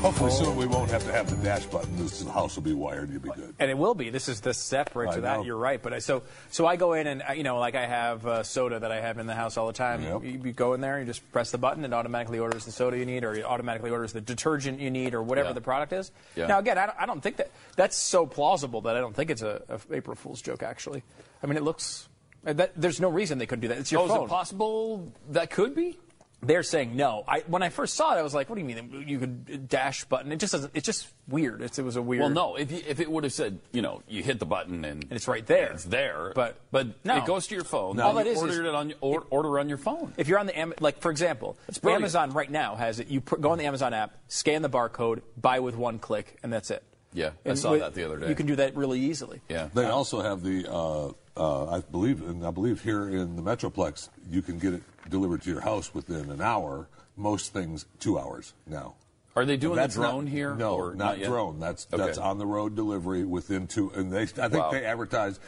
Hopefully 0.00 0.30
Oh. 0.32 0.44
soon 0.44 0.56
we 0.56 0.66
won't 0.66 0.90
have 0.90 1.04
to 1.04 1.12
have 1.12 1.30
the 1.30 1.36
dash 1.42 1.64
button. 1.66 1.96
This 1.96 2.22
house 2.26 2.54
will 2.56 2.62
be 2.64 2.74
wired. 2.74 3.08
You'll 3.10 3.22
be 3.22 3.30
good. 3.30 3.54
And 3.58 3.70
it 3.70 3.78
will 3.78 3.94
be. 3.94 4.10
This 4.10 4.28
is 4.28 4.40
the 4.40 4.52
step 4.52 4.94
right 4.94 5.08
I 5.08 5.14
to 5.14 5.20
that. 5.22 5.36
know. 5.38 5.44
You're 5.44 5.56
right. 5.56 5.80
But 5.82 5.94
I, 5.94 6.00
so 6.00 6.22
so 6.50 6.66
I 6.66 6.76
go 6.76 6.92
in 6.92 7.06
and 7.06 7.22
uh, 7.26 7.32
you 7.32 7.42
know 7.44 7.58
like 7.58 7.74
I 7.76 7.86
have 7.86 8.26
uh, 8.26 8.42
soda 8.42 8.78
that 8.80 8.92
I 8.92 9.00
have 9.00 9.18
in 9.18 9.26
the 9.26 9.34
house 9.34 9.56
all 9.56 9.66
the 9.68 9.72
time. 9.72 10.02
Yep. 10.02 10.22
You, 10.24 10.40
you 10.44 10.52
go 10.52 10.74
in 10.74 10.82
there, 10.82 10.98
you 10.98 11.06
just 11.06 11.22
press 11.32 11.50
the 11.50 11.56
button, 11.58 11.82
it 11.84 11.94
automatically 11.94 12.38
orders 12.40 12.66
the 12.66 12.72
soda 12.72 12.98
you 12.98 13.06
need, 13.06 13.24
or 13.24 13.32
it 13.32 13.44
automatically 13.44 13.90
orders 13.90 14.12
the 14.12 14.20
detergent 14.20 14.80
you 14.80 14.90
need, 14.90 15.14
or 15.14 15.22
whatever 15.22 15.48
Yeah. 15.50 15.54
the 15.54 15.60
product 15.62 15.92
is. 15.94 16.10
Yeah. 16.34 16.46
Now 16.48 16.58
again, 16.58 16.76
I 16.76 16.86
don't, 16.86 16.98
I 17.00 17.06
don't 17.06 17.22
think 17.22 17.36
that 17.38 17.50
that's 17.76 17.96
so 17.96 18.26
plausible 18.26 18.82
that 18.82 18.96
I 18.96 19.00
don't 19.00 19.16
think 19.16 19.30
it's 19.30 19.42
a, 19.42 19.62
a 19.70 19.80
April 19.94 20.14
Fool's 20.14 20.42
joke. 20.42 20.62
Actually, 20.62 21.04
I 21.42 21.46
mean 21.46 21.56
it 21.56 21.62
looks. 21.62 22.06
That, 22.46 22.72
there's 22.76 23.00
no 23.00 23.08
reason 23.08 23.38
they 23.38 23.46
couldn't 23.46 23.62
do 23.62 23.68
that. 23.68 23.78
It's 23.78 23.90
your 23.92 24.02
oh, 24.02 24.08
phone. 24.08 24.18
is 24.18 24.24
it 24.24 24.28
possible 24.28 25.12
that 25.30 25.50
could 25.50 25.74
be? 25.74 25.98
They're 26.42 26.62
saying 26.62 26.94
no. 26.94 27.24
I, 27.26 27.40
when 27.46 27.62
I 27.62 27.70
first 27.70 27.94
saw 27.94 28.14
it, 28.14 28.18
I 28.18 28.22
was 28.22 28.34
like, 28.34 28.48
"What 28.48 28.56
do 28.56 28.60
you 28.60 28.66
mean 28.66 29.04
you 29.08 29.18
could 29.18 29.68
dash 29.68 30.04
button?" 30.04 30.30
It 30.30 30.36
just 30.38 30.52
doesn't. 30.52 30.70
It's 30.74 30.84
just 30.84 31.08
weird. 31.26 31.62
It's, 31.62 31.78
it 31.78 31.82
was 31.82 31.96
a 31.96 32.02
weird. 32.02 32.20
Well, 32.20 32.30
no. 32.30 32.56
If 32.56 32.70
you, 32.70 32.82
if 32.86 33.00
it 33.00 33.10
would 33.10 33.24
have 33.24 33.32
said, 33.32 33.58
you 33.72 33.80
know, 33.80 34.02
you 34.06 34.22
hit 34.22 34.38
the 34.38 34.46
button 34.46 34.84
and, 34.84 35.06
it's 35.10 35.26
right 35.26 35.44
there. 35.46 35.72
it's 35.72 35.84
there. 35.84 36.32
But- 36.34 36.60
but 36.70 37.04
no. 37.04 37.16
it 37.16 37.24
goes 37.24 37.46
to 37.46 37.54
your 37.54 37.64
phone. 37.64 37.98
All 37.98 38.14
that 38.14 38.26
is 38.26 38.38
order 38.38 38.52
is- 38.52 38.58
it 38.58 38.66
on 38.66 38.90
your, 38.90 38.98
or, 39.00 39.26
order 39.30 39.58
on 39.58 39.68
your 39.68 39.78
phone. 39.78 40.12
If 40.18 40.28
you're 40.28 40.38
on 40.38 40.46
the 40.46 40.56
Am- 40.56 40.74
like, 40.78 41.00
for 41.00 41.10
example. 41.10 41.56
Amazon 41.82 42.32
right 42.32 42.50
now 42.50 42.76
has 42.76 43.00
it. 43.00 43.08
You 43.08 43.22
pr- 43.22 43.36
go 43.36 43.50
on 43.50 43.58
the 43.58 43.64
Amazon 43.64 43.94
app, 43.94 44.14
scan 44.28 44.60
the 44.60 44.70
barcode, 44.70 45.22
buy 45.38 45.60
with 45.60 45.74
one 45.74 45.98
click, 45.98 46.36
and 46.42 46.52
that's 46.52 46.70
it. 46.70 46.84
Yeah, 47.14 47.30
I 47.46 47.54
saw 47.54 47.70
with- 47.72 47.80
that 47.80 47.94
the 47.94 48.04
other 48.04 48.18
day. 48.18 48.28
You 48.28 48.34
can 48.34 48.46
do 48.46 48.56
that 48.56 48.76
really 48.76 49.00
easily. 49.00 49.40
Yeah. 49.48 49.70
They 49.72 49.86
also 49.86 50.20
have 50.20 50.42
the, 50.42 50.70
uh, 50.70 51.12
uh, 51.36 51.66
I 51.70 51.80
believe, 51.80 52.22
and 52.26 52.44
I 52.46 52.50
believe 52.50 52.82
here 52.82 53.08
in 53.08 53.36
the 53.36 53.42
Metroplex, 53.42 54.08
you 54.30 54.42
can 54.42 54.58
get 54.58 54.74
it 54.74 54.82
delivered 55.10 55.42
to 55.42 55.50
your 55.50 55.60
house 55.60 55.94
within 55.94 56.30
an 56.30 56.40
hour. 56.40 56.88
Most 57.16 57.52
things, 57.52 57.86
two 57.98 58.18
hours 58.18 58.52
now. 58.66 58.94
Are 59.34 59.44
they 59.44 59.56
doing 59.56 59.76
the 59.76 59.82
That's 59.82 59.94
drone 59.94 60.24
not- 60.24 60.30
here? 60.32 60.54
No, 60.54 60.74
or 60.76 60.94
not, 60.94 61.18
yet? 61.18 61.28
drone. 61.28 61.60
That's 61.60 61.86
Okay. 61.92 62.02
that's 62.02 62.18
on 62.18 62.38
the 62.38 62.46
road 62.46 62.74
delivery 62.74 63.24
within 63.24 63.66
two. 63.66 63.90
And 63.94 64.10
they, 64.12 64.22
I 64.22 64.26
think 64.26 64.54
Wow. 64.54 64.70
they 64.70 64.84
advertise 64.84 65.38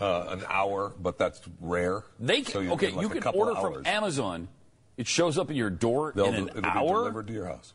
uh, 0.00 0.26
an 0.28 0.44
hour, 0.48 0.92
but 1.00 1.18
that's 1.18 1.40
rare. 1.60 2.04
They 2.20 2.42
So 2.44 2.52
can, 2.60 2.62
you 2.64 2.72
okay. 2.74 2.90
like 2.92 3.02
you 3.02 3.20
can 3.20 3.34
order 3.34 3.54
from. 3.56 3.82
Amazon. 3.86 4.48
It 4.96 5.06
shows 5.06 5.38
up 5.38 5.50
at 5.50 5.56
your 5.56 5.70
door 5.70 6.12
They'll 6.14 6.26
in 6.26 6.34
an 6.34 6.48
it'll 6.50 6.62
be 6.62 6.70
delivered 6.70 7.26
to 7.28 7.32
your 7.32 7.46
house. 7.46 7.74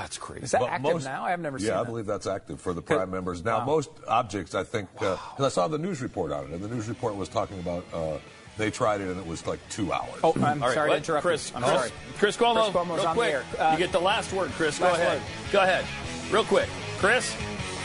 That's 0.00 0.16
crazy. 0.16 0.44
Is 0.44 0.50
that 0.52 0.60
But 0.60 0.70
active 0.70 0.92
most- 0.94 1.04
now? 1.04 1.24
I've 1.24 1.40
never 1.40 1.58
seen 1.58 1.68
Yeah, 1.68 1.74
I 1.74 1.78
that. 1.82 1.86
believe 1.86 2.06
that's 2.06 2.26
active 2.28 2.60
for 2.60 2.72
the 2.72 2.80
Prime 2.82 3.10
members. 3.10 3.44
Now, 3.44 3.64
most 3.64 3.90
objects, 4.06 4.54
I 4.54 4.62
think, 4.62 4.88
because 4.92 5.18
I 5.40 5.48
saw 5.48 5.66
the 5.66 5.78
news 5.78 6.00
report 6.02 6.30
on 6.30 6.44
it, 6.44 6.50
and 6.52 6.62
the 6.62 6.68
news 6.68 6.88
report 6.88 7.16
was 7.16 7.28
talking 7.28 7.58
about 7.58 7.84
uh, 7.92 8.18
they 8.58 8.70
tried 8.70 9.00
it 9.00 9.08
and 9.08 9.18
it 9.18 9.26
was 9.26 9.44
like 9.46 9.58
two 9.70 9.92
hours. 9.92 10.20
Oh, 10.22 10.32
I'm 10.36 10.62
All 10.62 10.68
right, 10.68 10.74
sorry 10.74 10.90
to 10.90 10.96
interrupt 10.98 11.22
Chris, 11.26 11.50
you. 11.50 11.56
I'm 11.56 11.62
Chris, 11.62 11.74
sorry. 11.76 11.90
Chris 12.18 12.36
Cuomo, 12.36 12.62
Chris 12.64 12.74
Cuomo's 12.76 12.98
real 12.98 13.06
on 13.08 13.14
quick. 13.16 13.30
the 13.52 13.60
air. 13.60 13.68
Uh, 13.68 13.72
you 13.72 13.78
get 13.78 13.90
the 13.92 14.00
last 14.00 14.32
word, 14.32 14.50
Chris. 14.52 14.78
Go 14.78 14.86
ahead. 14.86 15.20
word. 15.20 15.52
Go 15.52 15.60
ahead. 15.62 15.84
Real 16.32 16.44
quick. 16.44 16.68
Chris, 16.98 17.34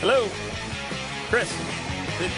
hello. 0.00 0.28
Chris. 1.30 1.50
Did- 2.18 2.30